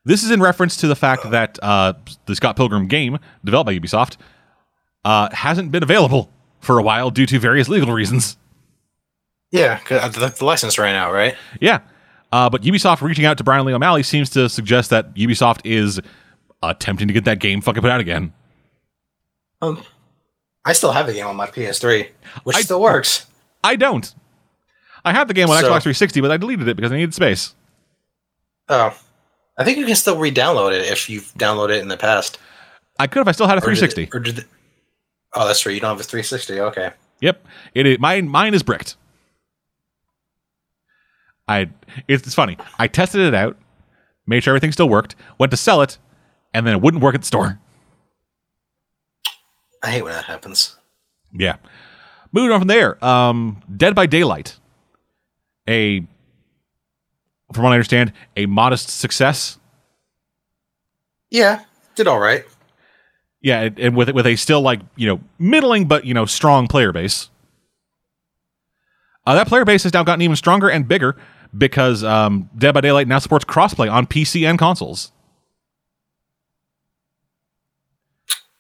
This 0.05 0.23
is 0.23 0.31
in 0.31 0.41
reference 0.41 0.77
to 0.78 0.86
the 0.86 0.97
fact 0.97 1.31
that 1.31 1.59
uh, 1.62 1.95
the 2.27 2.35
Scott 2.36 2.57
Pilgrim 2.57 2.89
game, 2.89 3.19
developed 3.45 3.66
by 3.66 3.78
Ubisoft, 3.78 4.16
uh, 5.05 5.28
hasn't 5.32 5.70
been 5.70 5.82
available 5.82 6.31
for 6.61 6.78
a 6.78 6.82
while 6.82 7.11
due 7.11 7.27
to 7.27 7.39
various 7.39 7.69
legal 7.69 7.93
reasons. 7.93 8.36
Yeah, 9.51 9.78
the, 9.89 10.35
the 10.36 10.45
license 10.45 10.78
ran 10.78 10.95
out, 10.97 11.12
right? 11.12 11.36
Yeah. 11.61 11.81
Uh, 12.32 12.51
but 12.51 12.62
Ubisoft 12.62 13.01
reaching 13.03 13.24
out 13.24 13.39
to 13.39 13.45
Brian 13.45 13.65
Lee 13.65 13.73
O'Malley 13.73 14.03
seems 14.03 14.28
to 14.31 14.49
suggest 14.49 14.91
that 14.91 15.15
Ubisoft 15.15 15.61
is 15.65 16.01
attempting 16.62 17.07
to 17.07 17.15
get 17.15 17.24
that 17.27 17.39
game 17.39 17.61
fucking 17.61 17.81
put 17.81 17.91
out 17.91 18.01
again. 18.01 18.32
Um, 19.62 19.82
I 20.65 20.73
still 20.73 20.91
have 20.93 21.07
the 21.07 21.12
game 21.12 21.27
on 21.27 21.36
my 21.36 21.47
PS3, 21.47 22.09
which 22.43 22.57
I- 22.57 22.62
still 22.62 22.81
works. 22.81 23.27
I 23.62 23.77
don't. 23.77 24.12
I 25.05 25.12
have 25.12 25.28
the 25.28 25.35
game 25.35 25.48
on 25.51 25.56
So- 25.60 25.66
Xbox 25.68 25.82
360, 25.82 26.20
but 26.20 26.31
I 26.31 26.36
deleted 26.36 26.66
it 26.68 26.76
because 26.76 26.93
I 26.93 26.97
needed 26.97 27.14
space. 27.14 27.55
Oh, 28.68 28.97
I 29.59 29.64
think 29.64 29.78
you 29.78 29.86
can 29.86 29.94
still 29.97 30.18
re-download 30.18 30.72
it 30.72 30.90
if 30.90 31.09
you've 31.10 31.32
downloaded 31.35 31.76
it 31.76 31.82
in 31.82 31.89
the 31.89 31.97
past. 31.97 32.39
I 32.98 33.06
could 33.06 33.20
if 33.20 33.28
I 33.28 33.32
still 33.32 33.47
had 33.47 33.59
a 33.59 33.62
Or 33.62 33.70
did 33.70 33.78
360. 33.78 34.02
it- 34.05 34.14
Or 34.14 34.20
did, 34.20 34.39
it- 34.40 34.47
oh, 35.35 35.47
that's 35.47 35.64
right. 35.66 35.72
You 35.74 35.81
don't 35.81 35.90
have 35.90 36.01
a 36.01 36.02
360. 36.05 36.60
Okay. 36.60 36.90
Yep. 37.20 37.47
It, 37.74 37.86
it 37.86 38.01
mine 38.01 38.28
mine 38.28 38.55
is 38.55 38.62
bricked. 38.62 38.97
I 41.47 41.68
it's, 42.09 42.26
it's 42.26 42.35
funny. 42.35 42.56
I 42.78 42.86
tested 42.89 43.20
it 43.20 43.35
out, 43.35 43.56
made 44.26 44.43
sure 44.43 44.52
everything 44.52 44.72
still 44.72 44.89
worked, 44.89 45.14
went 45.39 45.51
to 45.51 45.56
sell 45.56 45.82
it, 45.82 45.98
and 46.55 46.66
then 46.66 46.74
it 46.74 46.81
wouldn't 46.81 47.02
work 47.02 47.14
at 47.14 47.20
the 47.20 47.26
store. 47.26 47.60
I 49.82 49.90
hate 49.90 50.02
when 50.02 50.12
that 50.14 50.24
happens. 50.24 50.76
Yeah. 51.32 51.56
Moving 52.32 52.52
on 52.52 52.60
from 52.60 52.68
there, 52.68 53.02
um, 53.05 53.62
Dead 53.76 53.94
by 53.94 54.06
Daylight, 54.06 54.59
a, 55.69 56.01
from 57.53 57.65
what 57.65 57.70
I 57.70 57.74
understand, 57.74 58.12
a 58.36 58.47
modest 58.47 58.89
success. 58.89 59.59
Yeah, 61.31 61.65
did 61.95 62.07
all 62.07 62.20
right. 62.20 62.45
Yeah, 63.41 63.69
and, 63.77 63.95
with 63.95 64.11
with 64.11 64.27
a 64.27 64.36
still 64.36 64.62
like 64.62 64.81
you 64.97 65.07
know 65.07 65.20
middling 65.39 65.86
but 65.86 66.05
you 66.05 66.15
know 66.15 66.24
strong 66.27 66.66
player 66.66 66.93
base. 66.93 67.28
Uh, 69.27 69.35
that 69.35 69.49
player 69.49 69.65
base 69.65 69.82
has 69.82 69.93
now 69.93 70.03
gotten 70.03 70.23
even 70.23 70.36
stronger 70.36 70.70
and 70.70 70.86
bigger 70.86 71.16
because 71.57 72.05
um, 72.05 72.49
Dead 72.57 72.73
by 72.73 72.81
Daylight 72.81 73.09
now 73.09 73.19
supports 73.19 73.45
crossplay 73.45 73.91
on 73.91 74.07
PC 74.07 74.49
and 74.49 74.59
consoles. 74.59 75.12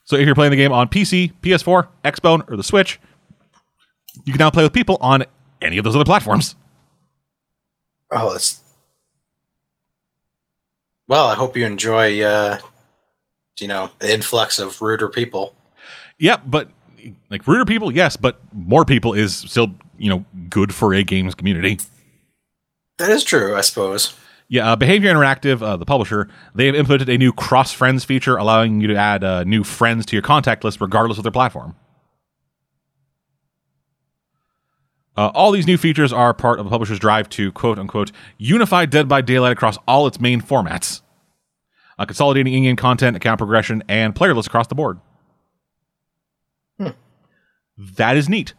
So 0.04 0.16
if 0.16 0.26
you're 0.26 0.34
playing 0.34 0.50
the 0.50 0.56
game 0.56 0.72
on 0.72 0.88
PC, 0.88 1.32
PS4, 1.42 1.88
Xbone, 2.04 2.50
or 2.50 2.56
the 2.56 2.62
Switch, 2.62 3.00
you 4.24 4.32
can 4.32 4.38
now 4.38 4.50
play 4.50 4.62
with 4.62 4.72
people 4.72 4.98
on 5.00 5.24
any 5.62 5.78
of 5.78 5.84
those 5.84 5.96
other 5.96 6.04
platforms. 6.04 6.56
Oh, 8.10 8.32
that's. 8.32 8.60
Well, 11.06 11.26
I 11.26 11.34
hope 11.34 11.56
you 11.56 11.66
enjoy, 11.66 12.22
uh, 12.22 12.58
you 13.60 13.68
know, 13.68 13.90
the 13.98 14.12
influx 14.12 14.58
of 14.58 14.80
ruder 14.80 15.08
people. 15.08 15.54
Yeah, 16.18 16.38
but 16.44 16.70
like 17.30 17.46
ruder 17.46 17.64
people, 17.64 17.92
yes, 17.92 18.16
but 18.16 18.40
more 18.52 18.84
people 18.84 19.12
is 19.12 19.36
still 19.36 19.74
you 19.98 20.08
know 20.08 20.24
good 20.48 20.74
for 20.74 20.94
a 20.94 21.02
games 21.02 21.34
community. 21.34 21.78
That 22.98 23.10
is 23.10 23.24
true, 23.24 23.54
I 23.56 23.60
suppose. 23.60 24.14
Yeah, 24.48 24.72
uh, 24.72 24.76
Behavior 24.76 25.12
Interactive, 25.12 25.62
uh, 25.62 25.76
the 25.76 25.86
publisher, 25.86 26.28
they 26.54 26.66
have 26.66 26.74
implemented 26.74 27.08
a 27.08 27.16
new 27.16 27.32
cross 27.32 27.72
friends 27.72 28.04
feature, 28.04 28.36
allowing 28.36 28.80
you 28.80 28.88
to 28.88 28.96
add 28.96 29.24
uh, 29.24 29.42
new 29.44 29.64
friends 29.64 30.04
to 30.06 30.16
your 30.16 30.22
contact 30.22 30.64
list 30.64 30.80
regardless 30.80 31.18
of 31.18 31.24
their 31.24 31.32
platform. 31.32 31.74
Uh, 35.16 35.28
all 35.34 35.52
these 35.52 35.66
new 35.66 35.76
features 35.78 36.12
are 36.12 36.34
part 36.34 36.58
of 36.58 36.64
the 36.64 36.70
publisher's 36.70 36.98
drive 36.98 37.28
to 37.30 37.52
quote 37.52 37.78
unquote 37.78 38.10
unify 38.38 38.84
Dead 38.84 39.08
by 39.08 39.20
Daylight 39.20 39.52
across 39.52 39.78
all 39.86 40.06
its 40.08 40.20
main 40.20 40.40
formats, 40.40 41.02
uh, 41.98 42.04
consolidating 42.04 42.52
in-game 42.52 42.76
content, 42.76 43.16
account 43.16 43.38
progression, 43.38 43.82
and 43.88 44.14
player 44.14 44.34
lists 44.34 44.48
across 44.48 44.66
the 44.66 44.74
board. 44.74 44.98
That 47.96 48.16
is 48.16 48.28
neat. 48.28 48.54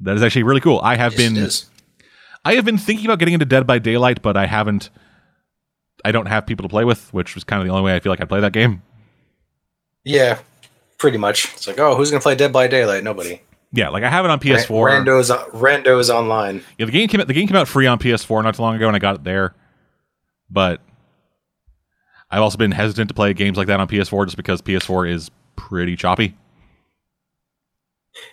That 0.00 0.14
is 0.16 0.22
actually 0.22 0.42
really 0.42 0.60
cool. 0.60 0.78
I 0.82 0.96
have 0.96 1.18
Yes, 1.18 1.64
been. 1.64 2.06
I 2.44 2.54
have 2.54 2.64
been 2.64 2.78
thinking 2.78 3.06
about 3.06 3.18
getting 3.18 3.34
into 3.34 3.46
Dead 3.46 3.66
by 3.66 3.78
Daylight, 3.78 4.20
but 4.22 4.36
I 4.36 4.46
haven't. 4.46 4.90
I 6.04 6.12
don't 6.12 6.26
have 6.26 6.46
people 6.46 6.62
to 6.64 6.68
play 6.68 6.84
with, 6.84 7.12
which 7.12 7.34
was 7.34 7.44
kind 7.44 7.60
of 7.60 7.66
the 7.66 7.72
only 7.72 7.84
way 7.84 7.96
I 7.96 8.00
feel 8.00 8.12
like 8.12 8.20
I'd 8.20 8.28
play 8.28 8.40
that 8.40 8.52
game. 8.52 8.82
Yeah, 10.04 10.38
pretty 10.98 11.16
much. 11.18 11.46
It's 11.54 11.66
like, 11.66 11.78
oh, 11.78 11.94
who's 11.96 12.10
gonna 12.10 12.20
play 12.20 12.34
Dead 12.34 12.52
by 12.52 12.66
Daylight? 12.68 13.02
Nobody. 13.04 13.40
Yeah, 13.72 13.90
like 13.90 14.02
I 14.02 14.08
have 14.08 14.24
it 14.24 14.30
on 14.30 14.40
PS4. 14.40 15.04
Randos, 15.04 15.50
Randos 15.50 16.08
online. 16.08 16.62
Yeah, 16.78 16.86
the 16.86 16.92
game 16.92 17.08
came 17.08 17.20
out. 17.20 17.26
The 17.26 17.34
game 17.34 17.46
came 17.46 17.56
out 17.56 17.68
free 17.68 17.86
on 17.86 17.98
PS4 17.98 18.42
not 18.42 18.54
too 18.54 18.62
long 18.62 18.76
ago, 18.76 18.86
and 18.86 18.96
I 18.96 18.98
got 18.98 19.16
it 19.16 19.24
there. 19.24 19.54
But 20.50 20.80
I've 22.30 22.40
also 22.40 22.56
been 22.56 22.72
hesitant 22.72 23.08
to 23.08 23.14
play 23.14 23.34
games 23.34 23.58
like 23.58 23.66
that 23.66 23.80
on 23.80 23.88
PS4 23.88 24.26
just 24.26 24.36
because 24.36 24.62
PS4 24.62 25.10
is 25.10 25.30
pretty 25.56 25.96
choppy. 25.96 26.36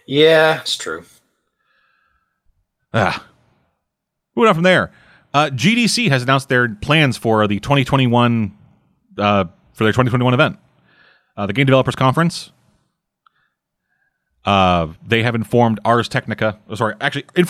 Yeah, 0.07 0.61
it's 0.61 0.77
true. 0.77 1.03
Ah. 2.93 3.25
Moving 4.35 4.49
on 4.49 4.55
from 4.55 4.63
there. 4.63 4.91
Uh, 5.33 5.49
GDC 5.49 6.09
has 6.09 6.23
announced 6.23 6.47
their 6.47 6.69
plans 6.75 7.17
for 7.17 7.45
the 7.47 7.59
2021 7.59 8.57
uh, 9.17 9.45
for 9.73 9.83
their 9.83 9.91
2021 9.91 10.33
event, 10.33 10.57
uh, 11.35 11.45
the 11.45 11.53
Game 11.53 11.65
Developers 11.65 11.95
Conference. 11.95 12.51
Uh, 14.45 14.93
they 15.05 15.23
have 15.23 15.33
informed 15.33 15.79
Ars 15.83 16.07
Technica. 16.07 16.59
oh, 16.69 16.75
sorry, 16.75 16.95
actually, 17.01 17.25
Inf- 17.35 17.49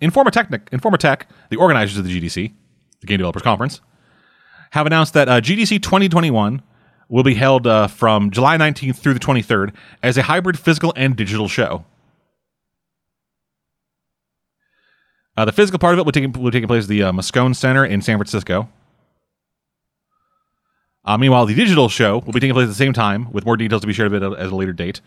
Informa 0.00 0.30
Technic, 0.30 0.70
Informa 0.70 0.96
Tech, 0.96 1.28
the 1.50 1.56
organizers 1.56 1.98
of 1.98 2.04
the 2.04 2.20
GDC, 2.20 2.52
the 3.00 3.06
Game 3.06 3.18
Developers 3.18 3.42
Conference, 3.42 3.80
have 4.70 4.86
announced 4.86 5.12
that 5.12 5.28
uh, 5.28 5.40
GDC 5.40 5.82
2021 5.82 6.62
will 7.10 7.22
be 7.22 7.34
held 7.34 7.66
uh, 7.66 7.86
from 7.86 8.30
July 8.30 8.56
19th 8.56 8.96
through 8.96 9.12
the 9.12 9.20
23rd 9.20 9.74
as 10.02 10.16
a 10.16 10.22
hybrid 10.22 10.58
physical 10.58 10.94
and 10.96 11.14
digital 11.14 11.48
show. 11.48 11.84
Uh, 15.36 15.44
the 15.44 15.52
physical 15.52 15.78
part 15.78 15.94
of 15.94 15.98
it 15.98 16.04
will 16.04 16.12
take 16.12 16.36
will 16.36 16.50
take 16.50 16.66
place 16.66 16.84
at 16.84 16.88
the 16.88 17.02
uh, 17.02 17.12
Moscone 17.12 17.54
Center 17.54 17.84
in 17.84 18.00
San 18.02 18.16
Francisco. 18.16 18.68
Uh, 21.04 21.18
meanwhile, 21.18 21.46
the 21.46 21.54
digital 21.54 21.88
show 21.88 22.18
will 22.20 22.32
be 22.32 22.40
taking 22.40 22.54
place 22.54 22.64
at 22.64 22.68
the 22.68 22.74
same 22.74 22.92
time, 22.92 23.30
with 23.32 23.44
more 23.44 23.56
details 23.56 23.80
to 23.80 23.86
be 23.86 23.92
shared 23.92 24.12
a, 24.12 24.16
at 24.16 24.46
a 24.46 24.56
later 24.56 24.72
date. 24.72 25.00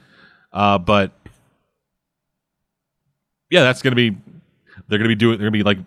Uh, 0.55 0.77
but 0.79 1.11
yeah, 3.51 3.61
that's 3.63 3.81
going 3.81 3.91
to 3.91 3.95
be 3.95 4.17
they're 4.87 4.97
going 4.97 5.09
to 5.09 5.15
be 5.15 5.15
doing 5.15 5.37
they're 5.37 5.49
going 5.49 5.53
to 5.53 5.59
be 5.59 5.63
like 5.63 5.77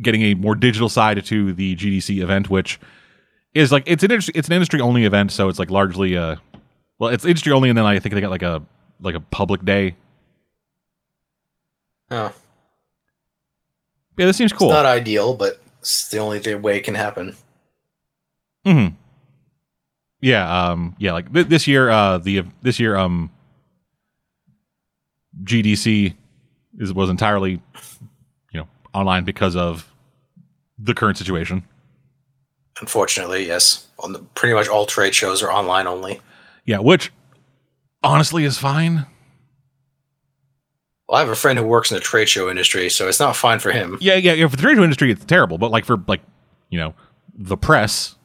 getting 0.00 0.22
a 0.22 0.34
more 0.34 0.54
digital 0.54 0.88
side 0.88 1.24
to 1.24 1.52
the 1.52 1.74
GDC 1.76 2.22
event, 2.22 2.48
which 2.50 2.78
is 3.54 3.72
like 3.72 3.82
it's 3.86 4.02
an 4.02 4.10
industry, 4.10 4.32
it's 4.36 4.48
an 4.48 4.54
industry 4.54 4.80
only 4.80 5.04
event, 5.04 5.32
so 5.32 5.48
it's 5.48 5.58
like 5.58 5.70
largely 5.70 6.16
uh 6.16 6.36
well, 6.98 7.10
it's 7.10 7.24
industry 7.24 7.52
only, 7.52 7.68
and 7.68 7.76
then 7.76 7.84
I 7.84 7.98
think 7.98 8.14
they 8.14 8.20
got 8.20 8.30
like 8.30 8.42
a 8.42 8.62
like 9.00 9.14
a 9.14 9.20
public 9.20 9.64
day. 9.64 9.96
Oh, 12.10 12.32
Yeah, 14.18 14.26
this 14.26 14.36
seems 14.36 14.52
cool. 14.52 14.68
It's 14.68 14.74
not 14.74 14.84
ideal, 14.86 15.34
but 15.34 15.60
it's 15.80 16.08
the 16.10 16.18
only 16.18 16.54
way 16.56 16.76
it 16.76 16.84
can 16.84 16.94
happen. 16.94 17.34
hmm 18.64 18.88
Yeah, 20.20 20.68
um, 20.70 20.94
yeah, 20.98 21.12
like 21.12 21.32
th- 21.32 21.48
this 21.48 21.66
year, 21.66 21.90
uh, 21.90 22.18
the 22.18 22.44
this 22.60 22.78
year, 22.78 22.96
um, 22.96 23.30
GDC 25.44 26.14
is 26.78 26.92
was 26.92 27.10
entirely, 27.10 27.52
you 28.52 28.60
know, 28.60 28.68
online 28.94 29.24
because 29.24 29.56
of 29.56 29.90
the 30.78 30.94
current 30.94 31.18
situation. 31.18 31.64
Unfortunately, 32.80 33.46
yes. 33.46 33.86
On 33.98 34.12
the, 34.12 34.18
pretty 34.20 34.54
much 34.54 34.68
all 34.68 34.86
trade 34.86 35.14
shows 35.14 35.42
are 35.42 35.52
online 35.52 35.86
only. 35.86 36.20
Yeah, 36.64 36.78
which 36.78 37.12
honestly 38.02 38.44
is 38.44 38.58
fine. 38.58 39.06
Well, 41.08 41.18
I 41.18 41.20
have 41.20 41.28
a 41.28 41.36
friend 41.36 41.58
who 41.58 41.66
works 41.66 41.90
in 41.90 41.96
the 41.96 42.00
trade 42.00 42.28
show 42.28 42.48
industry, 42.48 42.88
so 42.88 43.08
it's 43.08 43.20
not 43.20 43.36
fine 43.36 43.58
for 43.58 43.70
him. 43.70 43.98
Yeah, 44.00 44.14
yeah, 44.14 44.32
yeah. 44.32 44.48
For 44.48 44.56
the 44.56 44.62
trade 44.62 44.76
show 44.76 44.82
industry, 44.82 45.10
it's 45.12 45.24
terrible, 45.24 45.58
but 45.58 45.70
like 45.70 45.84
for 45.84 45.98
like, 46.08 46.22
you 46.70 46.78
know, 46.78 46.94
the 47.34 47.56
press 47.56 48.16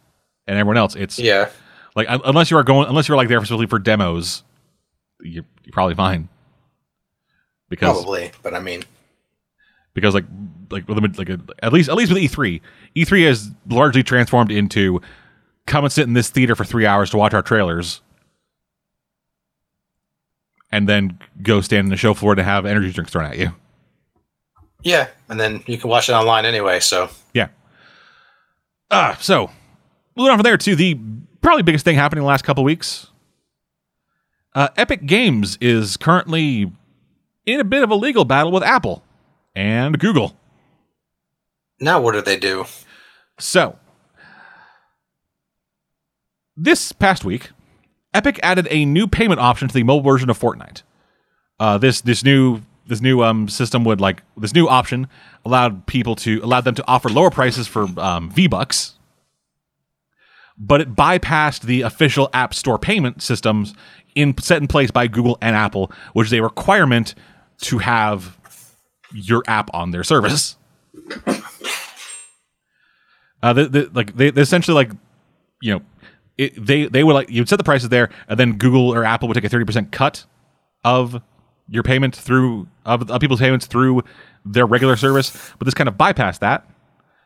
and 0.47 0.57
everyone 0.57 0.77
else, 0.77 0.95
it's 0.95 1.19
Yeah, 1.19 1.49
like 1.95 2.07
unless 2.09 2.49
you 2.49 2.57
are 2.57 2.63
going, 2.63 2.87
unless 2.87 3.07
you're 3.07 3.17
like 3.17 3.27
there 3.27 3.39
specifically 3.39 3.67
for 3.67 3.79
demos, 3.79 4.43
you're, 5.21 5.43
you're 5.63 5.73
probably 5.73 5.95
fine. 5.95 6.29
Because 7.69 7.97
probably. 7.97 8.31
But 8.43 8.53
I 8.53 8.59
mean, 8.59 8.83
because 9.93 10.13
like 10.13 10.25
like 10.69 10.87
with 10.87 11.17
like 11.17 11.29
a, 11.29 11.39
at 11.61 11.73
least 11.73 11.89
at 11.89 11.95
least 11.95 12.11
with 12.11 12.21
E3, 12.21 12.61
E3 12.95 13.25
has 13.27 13.49
largely 13.69 14.03
transformed 14.03 14.51
into 14.51 15.01
come 15.65 15.83
and 15.83 15.91
sit 15.91 16.03
in 16.07 16.13
this 16.13 16.29
theater 16.29 16.55
for 16.55 16.63
three 16.63 16.85
hours 16.85 17.09
to 17.11 17.17
watch 17.17 17.33
our 17.33 17.41
trailers, 17.41 18.01
and 20.71 20.87
then 20.87 21.19
go 21.41 21.61
stand 21.61 21.85
in 21.85 21.89
the 21.89 21.97
show 21.97 22.13
floor 22.13 22.35
to 22.35 22.43
have 22.43 22.65
energy 22.65 22.91
drinks 22.91 23.11
thrown 23.11 23.25
at 23.25 23.37
you. 23.37 23.53
yeah. 24.83 25.07
And 25.29 25.39
then 25.39 25.63
you 25.65 25.77
can 25.77 25.89
watch 25.89 26.09
it 26.09 26.13
online 26.13 26.45
anyway. 26.45 26.79
So 26.79 27.09
Yeah. 27.33 27.49
Uh, 28.89 29.15
so 29.17 29.51
moving 30.15 30.31
on 30.31 30.37
from 30.37 30.43
there 30.43 30.57
to 30.57 30.75
the 30.75 30.97
probably 31.41 31.63
biggest 31.63 31.83
thing 31.83 31.95
happening 31.95 32.21
the 32.21 32.27
last 32.27 32.45
couple 32.45 32.63
weeks. 32.63 33.07
Uh, 34.55 34.69
Epic 34.77 35.05
Games 35.05 35.57
is 35.59 35.97
currently 35.97 36.71
in 37.47 37.61
a 37.61 37.63
bit 37.63 37.81
of 37.81 37.89
a 37.89 37.95
legal 37.95 38.25
battle 38.25 38.51
with 38.51 38.61
Apple 38.61 39.03
and 39.55 39.97
Google. 39.97 40.37
now 41.79 41.99
what 41.99 42.11
do 42.11 42.21
they 42.21 42.37
do? 42.37 42.65
So, 43.39 43.79
this 46.55 46.91
past 46.91 47.23
week, 47.23 47.51
Epic 48.13 48.39
added 48.43 48.67
a 48.69 48.85
new 48.85 49.07
payment 49.07 49.39
option 49.39 49.67
to 49.67 49.73
the 49.73 49.83
mobile 49.83 50.11
version 50.11 50.29
of 50.29 50.37
Fortnite. 50.37 50.83
Uh, 51.59 51.77
this 51.77 52.01
this 52.01 52.23
new 52.23 52.61
this 52.85 53.01
new 53.01 53.23
um, 53.23 53.47
system 53.47 53.83
would 53.83 54.01
like 54.01 54.23
this 54.35 54.53
new 54.53 54.67
option 54.67 55.07
allowed 55.45 55.85
people 55.87 56.15
to 56.15 56.39
allowed 56.43 56.65
them 56.65 56.75
to 56.75 56.83
offer 56.87 57.09
lower 57.09 57.29
prices 57.29 57.67
for 57.67 57.87
um, 57.97 58.29
V 58.29 58.47
Bucks, 58.47 58.97
but 60.57 60.81
it 60.81 60.95
bypassed 60.95 61.61
the 61.61 61.81
official 61.81 62.29
App 62.33 62.53
Store 62.53 62.79
payment 62.79 63.21
systems 63.21 63.73
in 64.15 64.35
set 64.39 64.61
in 64.61 64.67
place 64.67 64.91
by 64.91 65.07
Google 65.07 65.37
and 65.41 65.55
Apple, 65.55 65.91
which 66.13 66.27
is 66.27 66.33
a 66.33 66.41
requirement 66.41 67.13
to 67.61 67.77
have 67.79 68.37
your 69.13 69.43
app 69.47 69.69
on 69.73 69.91
their 69.91 70.03
service. 70.03 70.57
Uh, 73.41 73.53
the, 73.53 73.67
the, 73.67 73.89
like 73.93 74.15
they, 74.15 74.31
they 74.31 74.41
essentially 74.41 74.75
like, 74.75 74.91
you 75.61 75.73
know, 75.73 75.81
it, 76.37 76.53
they 76.63 76.85
they 76.87 77.03
would 77.03 77.13
like 77.13 77.29
you'd 77.29 77.47
set 77.47 77.57
the 77.57 77.63
prices 77.63 77.89
there, 77.89 78.09
and 78.27 78.39
then 78.39 78.57
Google 78.57 78.93
or 78.93 79.03
Apple 79.03 79.27
would 79.27 79.35
take 79.35 79.43
a 79.43 79.49
thirty 79.49 79.65
percent 79.65 79.91
cut 79.91 80.25
of 80.83 81.21
your 81.69 81.83
payment 81.83 82.15
through 82.15 82.67
of, 82.85 83.09
of 83.09 83.21
people's 83.21 83.39
payments 83.39 83.65
through 83.65 84.03
their 84.45 84.65
regular 84.65 84.95
service. 84.95 85.51
But 85.59 85.65
this 85.65 85.73
kind 85.73 85.87
of 85.87 85.95
bypassed 85.95 86.39
that, 86.39 86.67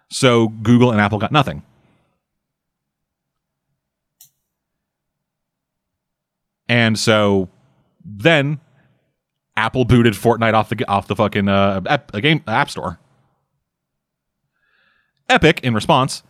so 0.10 0.50
Google 0.50 0.92
and 0.92 1.00
Apple 1.00 1.18
got 1.18 1.32
nothing. 1.32 1.64
And 6.68 6.98
so 6.98 7.50
then 8.04 8.60
Apple 9.58 9.86
booted 9.86 10.14
Fortnite 10.14 10.54
off 10.54 10.70
the 10.70 10.88
off 10.88 11.08
the 11.08 11.16
fucking 11.16 11.48
uh, 11.48 11.82
app, 11.86 12.12
game 12.22 12.44
app 12.48 12.70
store. 12.70 13.00
Epic, 15.30 15.60
in 15.64 15.74
response, 15.74 16.24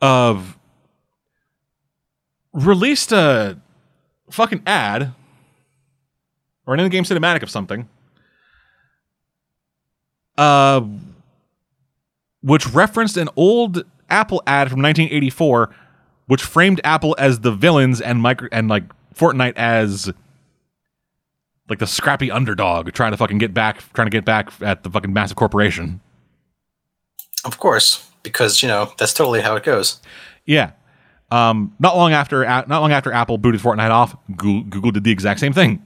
of 0.00 0.58
released 2.52 3.12
a 3.12 3.58
fucking 4.30 4.62
ad 4.66 5.12
or 6.66 6.74
an 6.74 6.80
in-game 6.80 7.04
cinematic 7.04 7.42
of 7.42 7.50
something, 7.50 7.88
uh, 10.36 10.82
which 12.42 12.66
referenced 12.68 13.16
an 13.16 13.28
old 13.36 13.84
Apple 14.10 14.42
ad 14.46 14.70
from 14.70 14.82
1984, 14.82 15.74
which 16.26 16.42
framed 16.42 16.80
Apple 16.84 17.14
as 17.18 17.40
the 17.40 17.52
villains 17.52 18.00
and 18.00 18.20
micro 18.20 18.48
and 18.52 18.68
like 18.68 18.84
Fortnite 19.14 19.56
as 19.56 20.12
like 21.68 21.78
the 21.78 21.86
scrappy 21.86 22.30
underdog 22.30 22.92
trying 22.92 23.10
to 23.12 23.16
fucking 23.16 23.38
get 23.38 23.52
back, 23.52 23.82
trying 23.92 24.06
to 24.06 24.10
get 24.10 24.24
back 24.24 24.50
at 24.60 24.82
the 24.82 24.90
fucking 24.90 25.12
massive 25.12 25.36
corporation. 25.36 26.00
Of 27.44 27.58
course, 27.58 28.08
because 28.22 28.62
you 28.62 28.68
know 28.68 28.92
that's 28.98 29.14
totally 29.14 29.40
how 29.40 29.56
it 29.56 29.62
goes. 29.62 30.00
Yeah. 30.44 30.72
Um, 31.30 31.74
not 31.80 31.96
long 31.96 32.12
after, 32.12 32.44
not 32.44 32.68
long 32.68 32.92
after 32.92 33.12
Apple 33.12 33.36
booted 33.36 33.60
Fortnite 33.60 33.90
off, 33.90 34.16
Google, 34.36 34.62
Google 34.62 34.90
did 34.92 35.02
the 35.02 35.10
exact 35.10 35.40
same 35.40 35.52
thing. 35.52 35.82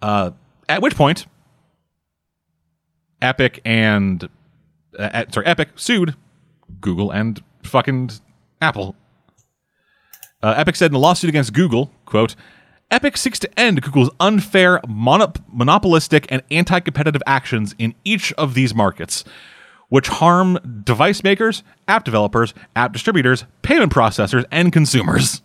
Uh, 0.00 0.30
at 0.68 0.82
which 0.82 0.94
point, 0.94 1.26
Epic 3.20 3.60
and 3.64 4.28
uh, 4.98 5.24
sorry, 5.30 5.46
Epic 5.46 5.70
sued 5.76 6.14
Google 6.80 7.10
and 7.10 7.42
fucking 7.62 8.10
Apple. 8.60 8.96
Uh, 10.42 10.54
Epic 10.56 10.76
said 10.76 10.90
in 10.90 10.94
a 10.94 10.98
lawsuit 10.98 11.28
against 11.28 11.52
Google, 11.52 11.92
"quote 12.04 12.34
Epic 12.90 13.16
seeks 13.16 13.38
to 13.38 13.58
end 13.58 13.82
Google's 13.82 14.10
unfair, 14.20 14.80
monop- 14.86 15.42
monopolistic, 15.50 16.26
and 16.30 16.42
anti-competitive 16.50 17.22
actions 17.26 17.74
in 17.78 17.94
each 18.04 18.32
of 18.34 18.54
these 18.54 18.74
markets." 18.74 19.24
which 19.92 20.08
harm 20.08 20.58
device 20.84 21.22
makers, 21.22 21.62
app 21.86 22.02
developers, 22.02 22.54
app 22.74 22.94
distributors, 22.94 23.44
payment 23.60 23.92
processors, 23.92 24.42
and 24.50 24.72
consumers. 24.72 25.42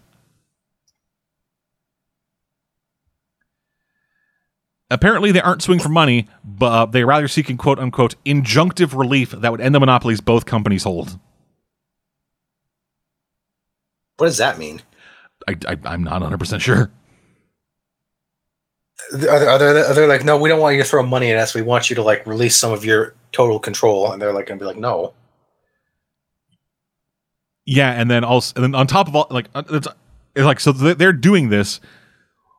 Apparently, 4.89 5.33
they 5.33 5.41
aren't 5.41 5.61
suing 5.61 5.79
for 5.79 5.89
money, 5.89 6.29
but 6.45 6.71
uh, 6.71 6.85
they're 6.85 7.05
rather 7.05 7.27
seeking 7.27 7.57
quote 7.57 7.77
unquote 7.77 8.15
injunctive 8.23 8.97
relief 8.97 9.31
that 9.31 9.51
would 9.51 9.59
end 9.59 9.75
the 9.75 9.81
monopolies 9.81 10.21
both 10.21 10.45
companies 10.45 10.83
hold. 10.83 11.19
What 14.15 14.27
does 14.27 14.37
that 14.37 14.57
mean? 14.57 14.81
I, 15.47 15.55
I, 15.67 15.77
I'm 15.85 16.03
not 16.03 16.21
100% 16.21 16.59
sure. 16.59 16.91
are 19.13 19.17
they, 19.17 19.27
are 19.27 19.57
they, 19.57 19.81
are 19.81 19.93
they 19.93 20.07
like, 20.07 20.23
no, 20.23 20.37
we 20.37 20.49
don't 20.49 20.59
want 20.59 20.75
you 20.75 20.83
to 20.83 20.87
throw 20.87 21.03
money 21.03 21.31
at 21.31 21.37
us. 21.37 21.53
We 21.53 21.61
want 21.61 21.89
you 21.89 21.95
to 21.95 22.03
like 22.03 22.25
release 22.25 22.57
some 22.57 22.73
of 22.73 22.83
your 22.83 23.15
total 23.31 23.59
control. 23.59 24.11
And 24.11 24.21
they're 24.21 24.33
like 24.33 24.47
going 24.47 24.59
to 24.59 24.63
be 24.63 24.67
like, 24.67 24.77
no. 24.77 25.13
Yeah, 27.65 27.91
and 27.91 28.09
then 28.09 28.23
also, 28.23 28.53
and 28.55 28.63
then 28.63 28.75
on 28.75 28.87
top 28.87 29.07
of 29.09 29.15
all, 29.15 29.27
like, 29.29 29.47
uh, 29.53 29.63
it's, 29.69 29.87
it's 30.35 30.45
like, 30.45 30.59
so 30.59 30.71
they're 30.71 31.11
doing 31.11 31.49
this 31.49 31.81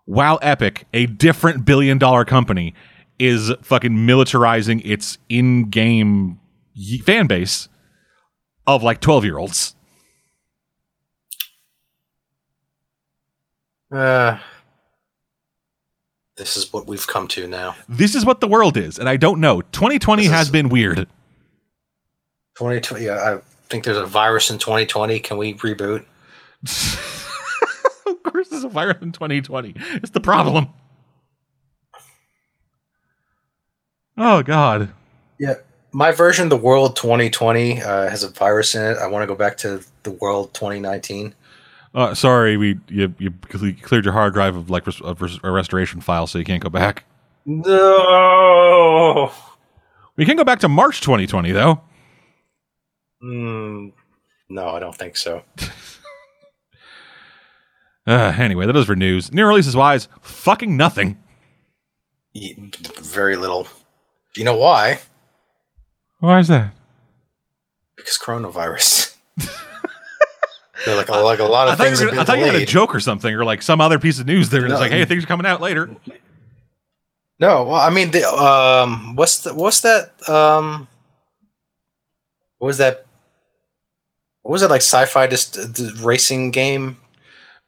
while 0.04 0.38
Epic, 0.40 0.86
a 0.94 1.04
different 1.04 1.66
billion 1.66 1.98
dollar 1.98 2.24
company, 2.24 2.74
is 3.18 3.52
fucking 3.62 3.92
militarizing 3.92 4.80
its 4.84 5.18
in 5.28 5.68
game 5.68 6.40
fan 7.04 7.26
base 7.26 7.68
of 8.66 8.82
like 8.82 9.00
12 9.00 9.24
year 9.24 9.38
olds. 9.38 9.74
Uh, 13.90 14.38
this 16.36 16.56
is 16.56 16.72
what 16.72 16.86
we've 16.86 17.06
come 17.06 17.26
to 17.28 17.46
now. 17.46 17.74
This 17.88 18.14
is 18.14 18.24
what 18.24 18.40
the 18.40 18.48
world 18.48 18.76
is, 18.76 18.98
and 18.98 19.08
I 19.08 19.16
don't 19.16 19.40
know. 19.40 19.60
2020 19.62 20.22
This 20.24 20.32
has 20.32 20.46
is- 20.46 20.52
been 20.52 20.68
weird. 20.68 21.06
2020. 22.56 23.04
Yeah, 23.04 23.36
I 23.36 23.40
think 23.68 23.84
there's 23.84 23.96
a 23.96 24.06
virus 24.06 24.50
in 24.50 24.58
2020. 24.58 25.20
Can 25.20 25.36
we 25.38 25.54
reboot? 25.54 26.04
of 28.06 28.22
course, 28.24 28.48
there's 28.48 28.64
a 28.64 28.68
virus 28.68 28.96
in 29.00 29.12
2020. 29.12 29.74
It's 29.94 30.10
the 30.10 30.20
problem. 30.20 30.68
Oh 34.16 34.42
God. 34.42 34.92
Yeah. 35.38 35.54
My 35.92 36.10
version 36.10 36.44
of 36.44 36.50
the 36.50 36.56
world 36.56 36.96
2020 36.96 37.80
uh, 37.80 38.08
has 38.10 38.22
a 38.24 38.28
virus 38.28 38.74
in 38.74 38.82
it. 38.82 38.98
I 38.98 39.06
want 39.06 39.22
to 39.22 39.26
go 39.26 39.34
back 39.36 39.56
to 39.58 39.82
the 40.02 40.10
world 40.10 40.52
2019. 40.54 41.34
Uh, 41.94 42.14
sorry, 42.14 42.56
we 42.56 42.78
you, 42.88 43.14
you 43.18 43.32
cleared 43.82 44.04
your 44.04 44.12
hard 44.12 44.34
drive 44.34 44.54
of 44.56 44.68
like 44.70 44.86
res- 44.86 45.00
of 45.00 45.20
res- 45.22 45.38
a 45.42 45.50
restoration 45.50 46.00
file, 46.00 46.26
so 46.26 46.38
you 46.38 46.44
can't 46.44 46.62
go 46.62 46.68
back. 46.68 47.04
No. 47.46 49.32
We 50.16 50.24
can 50.26 50.36
go 50.36 50.44
back 50.44 50.58
to 50.60 50.68
March 50.68 51.00
2020 51.00 51.52
though. 51.52 51.80
Mm, 53.22 53.92
no, 54.48 54.68
I 54.68 54.78
don't 54.80 54.94
think 54.96 55.16
so. 55.16 55.42
Uh, 58.06 58.32
anyway, 58.38 58.64
that 58.64 58.74
is 58.74 58.86
for 58.86 58.96
news. 58.96 59.30
New 59.34 59.44
releases 59.44 59.76
wise, 59.76 60.08
fucking 60.22 60.74
nothing. 60.78 61.18
Very 63.02 63.36
little. 63.36 63.64
Do 64.32 64.40
you 64.40 64.46
know 64.46 64.56
why? 64.56 65.00
Why 66.20 66.38
is 66.38 66.48
that? 66.48 66.72
Because 67.96 68.16
coronavirus. 68.16 69.04
They're 70.88 70.96
like 70.96 71.08
a, 71.08 71.12
like 71.18 71.38
a 71.38 71.44
lot 71.44 71.68
of 71.68 71.78
you 71.78 71.84
things 71.84 72.00
gonna- 72.00 72.20
I 72.20 72.24
thought 72.24 72.38
you 72.38 72.44
had 72.46 72.54
a 72.54 72.66
joke 72.66 72.94
or 72.94 73.00
something, 73.00 73.32
or 73.34 73.44
like 73.44 73.62
some 73.62 73.80
other 73.80 73.98
piece 73.98 74.18
of 74.18 74.26
news. 74.26 74.50
There, 74.50 74.64
it's 74.64 74.72
No. 74.72 74.78
like, 74.80 74.90
hey, 74.90 75.04
things 75.04 75.24
are 75.24 75.26
coming 75.26 75.46
out 75.46 75.60
later. 75.60 75.90
No, 77.40 77.64
well, 77.64 77.74
I 77.80 77.90
mean, 77.90 78.10
the, 78.10 78.28
um, 78.28 79.14
what's 79.14 79.38
the, 79.40 79.54
what's 79.54 79.80
that? 79.82 80.10
Um, 80.28 80.88
what 82.58 82.66
was 82.66 82.78
that? 82.78 83.06
What 84.42 84.52
was 84.52 84.62
it 84.62 84.70
like? 84.70 84.80
Sci-fi 84.80 85.26
just 85.28 85.56
uh, 85.58 85.66
racing 86.02 86.50
game, 86.50 86.96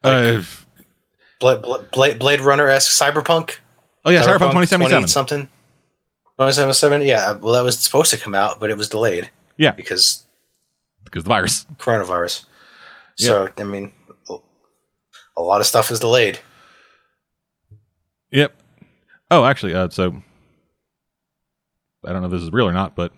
Uh, 0.03 0.43
Blade, 1.39 1.63
Blade, 1.93 2.19
Blade 2.19 2.41
Runner 2.41 2.69
esque 2.69 2.91
cyberpunk. 2.91 3.59
oh 4.05 4.11
yeah, 4.11 4.23
Cyberpunk 4.23 4.53
20 4.53 4.67
2077. 4.67 5.09
something. 5.09 5.43
2077. 6.39 7.03
Yeah, 7.03 7.33
well, 7.33 7.53
that 7.55 7.63
was 7.63 7.79
supposed 7.79 8.11
to 8.11 8.17
come 8.19 8.35
out, 8.35 8.59
but 8.61 8.71
it 8.71 8.77
was 8.77 8.89
delayed. 8.89 9.31
Yeah. 9.57 9.73
because 9.73 10.25
because 11.05 11.23
the 11.25 11.29
virus. 11.29 11.67
coronavirus. 11.79 12.45
So 13.27 13.49
I 13.59 13.63
mean, 13.65 13.93
a 15.37 15.43
lot 15.43 15.61
of 15.61 15.67
stuff 15.67 15.91
is 15.91 16.01
delayed. 16.01 16.39
Yep. 18.31 18.55
Oh, 19.31 19.45
actually, 19.45 19.75
uh, 19.75 19.89
so 19.91 20.23
I 22.05 22.13
don't 22.13 22.23
know 22.23 22.27
if 22.27 22.33
this 22.33 22.43
is 22.43 22.53
real 22.53 22.67
or 22.69 22.73
not, 22.73 22.95
but 22.95 23.13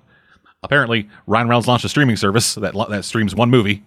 apparently 0.62 1.08
Ryan 1.26 1.48
Reynolds 1.48 1.68
launched 1.68 1.84
a 1.84 1.88
streaming 1.88 2.16
service 2.16 2.54
that 2.56 2.74
lo- 2.74 2.88
that 2.88 3.04
streams 3.04 3.34
one 3.34 3.50
movie. 3.50 3.82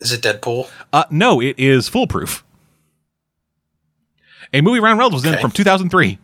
Is 0.00 0.12
it 0.12 0.20
Deadpool? 0.20 0.68
Uh, 0.92 1.04
no, 1.10 1.40
it 1.40 1.58
is 1.58 1.88
Foolproof. 1.88 2.44
A 4.52 4.60
movie 4.60 4.80
Ryan 4.80 4.98
Reynolds 4.98 5.14
was 5.14 5.24
in 5.24 5.38
from 5.40 5.50
2003. 5.50 6.18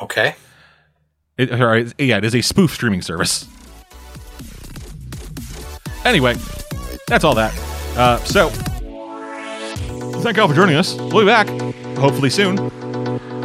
Okay. 0.00 0.34
It, 1.36 1.52
or 1.52 1.78
yeah, 1.98 2.18
it 2.18 2.24
is 2.24 2.34
a 2.34 2.40
spoof 2.42 2.72
streaming 2.72 3.02
service. 3.02 3.46
Anyway, 6.04 6.34
that's 7.06 7.24
all 7.24 7.34
that. 7.34 7.56
Uh, 7.96 8.18
so, 8.24 8.48
thank 10.22 10.36
you 10.36 10.42
all 10.42 10.48
for 10.48 10.54
joining 10.54 10.76
us. 10.76 10.94
We'll 10.96 11.20
be 11.20 11.26
back, 11.26 11.48
hopefully 11.98 12.30
soon. 12.30 12.56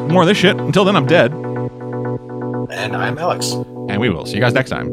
More 0.09 0.21
of 0.23 0.27
this 0.27 0.37
shit. 0.37 0.57
Until 0.57 0.85
then, 0.85 0.95
I'm 0.95 1.05
dead, 1.05 1.31
And 1.33 2.95
I'm 2.95 3.17
Alex. 3.17 3.51
and 3.51 3.99
we 3.99 4.09
will 4.09 4.25
see 4.25 4.35
you 4.35 4.41
guys 4.41 4.53
next 4.53 4.69
time. 4.69 4.87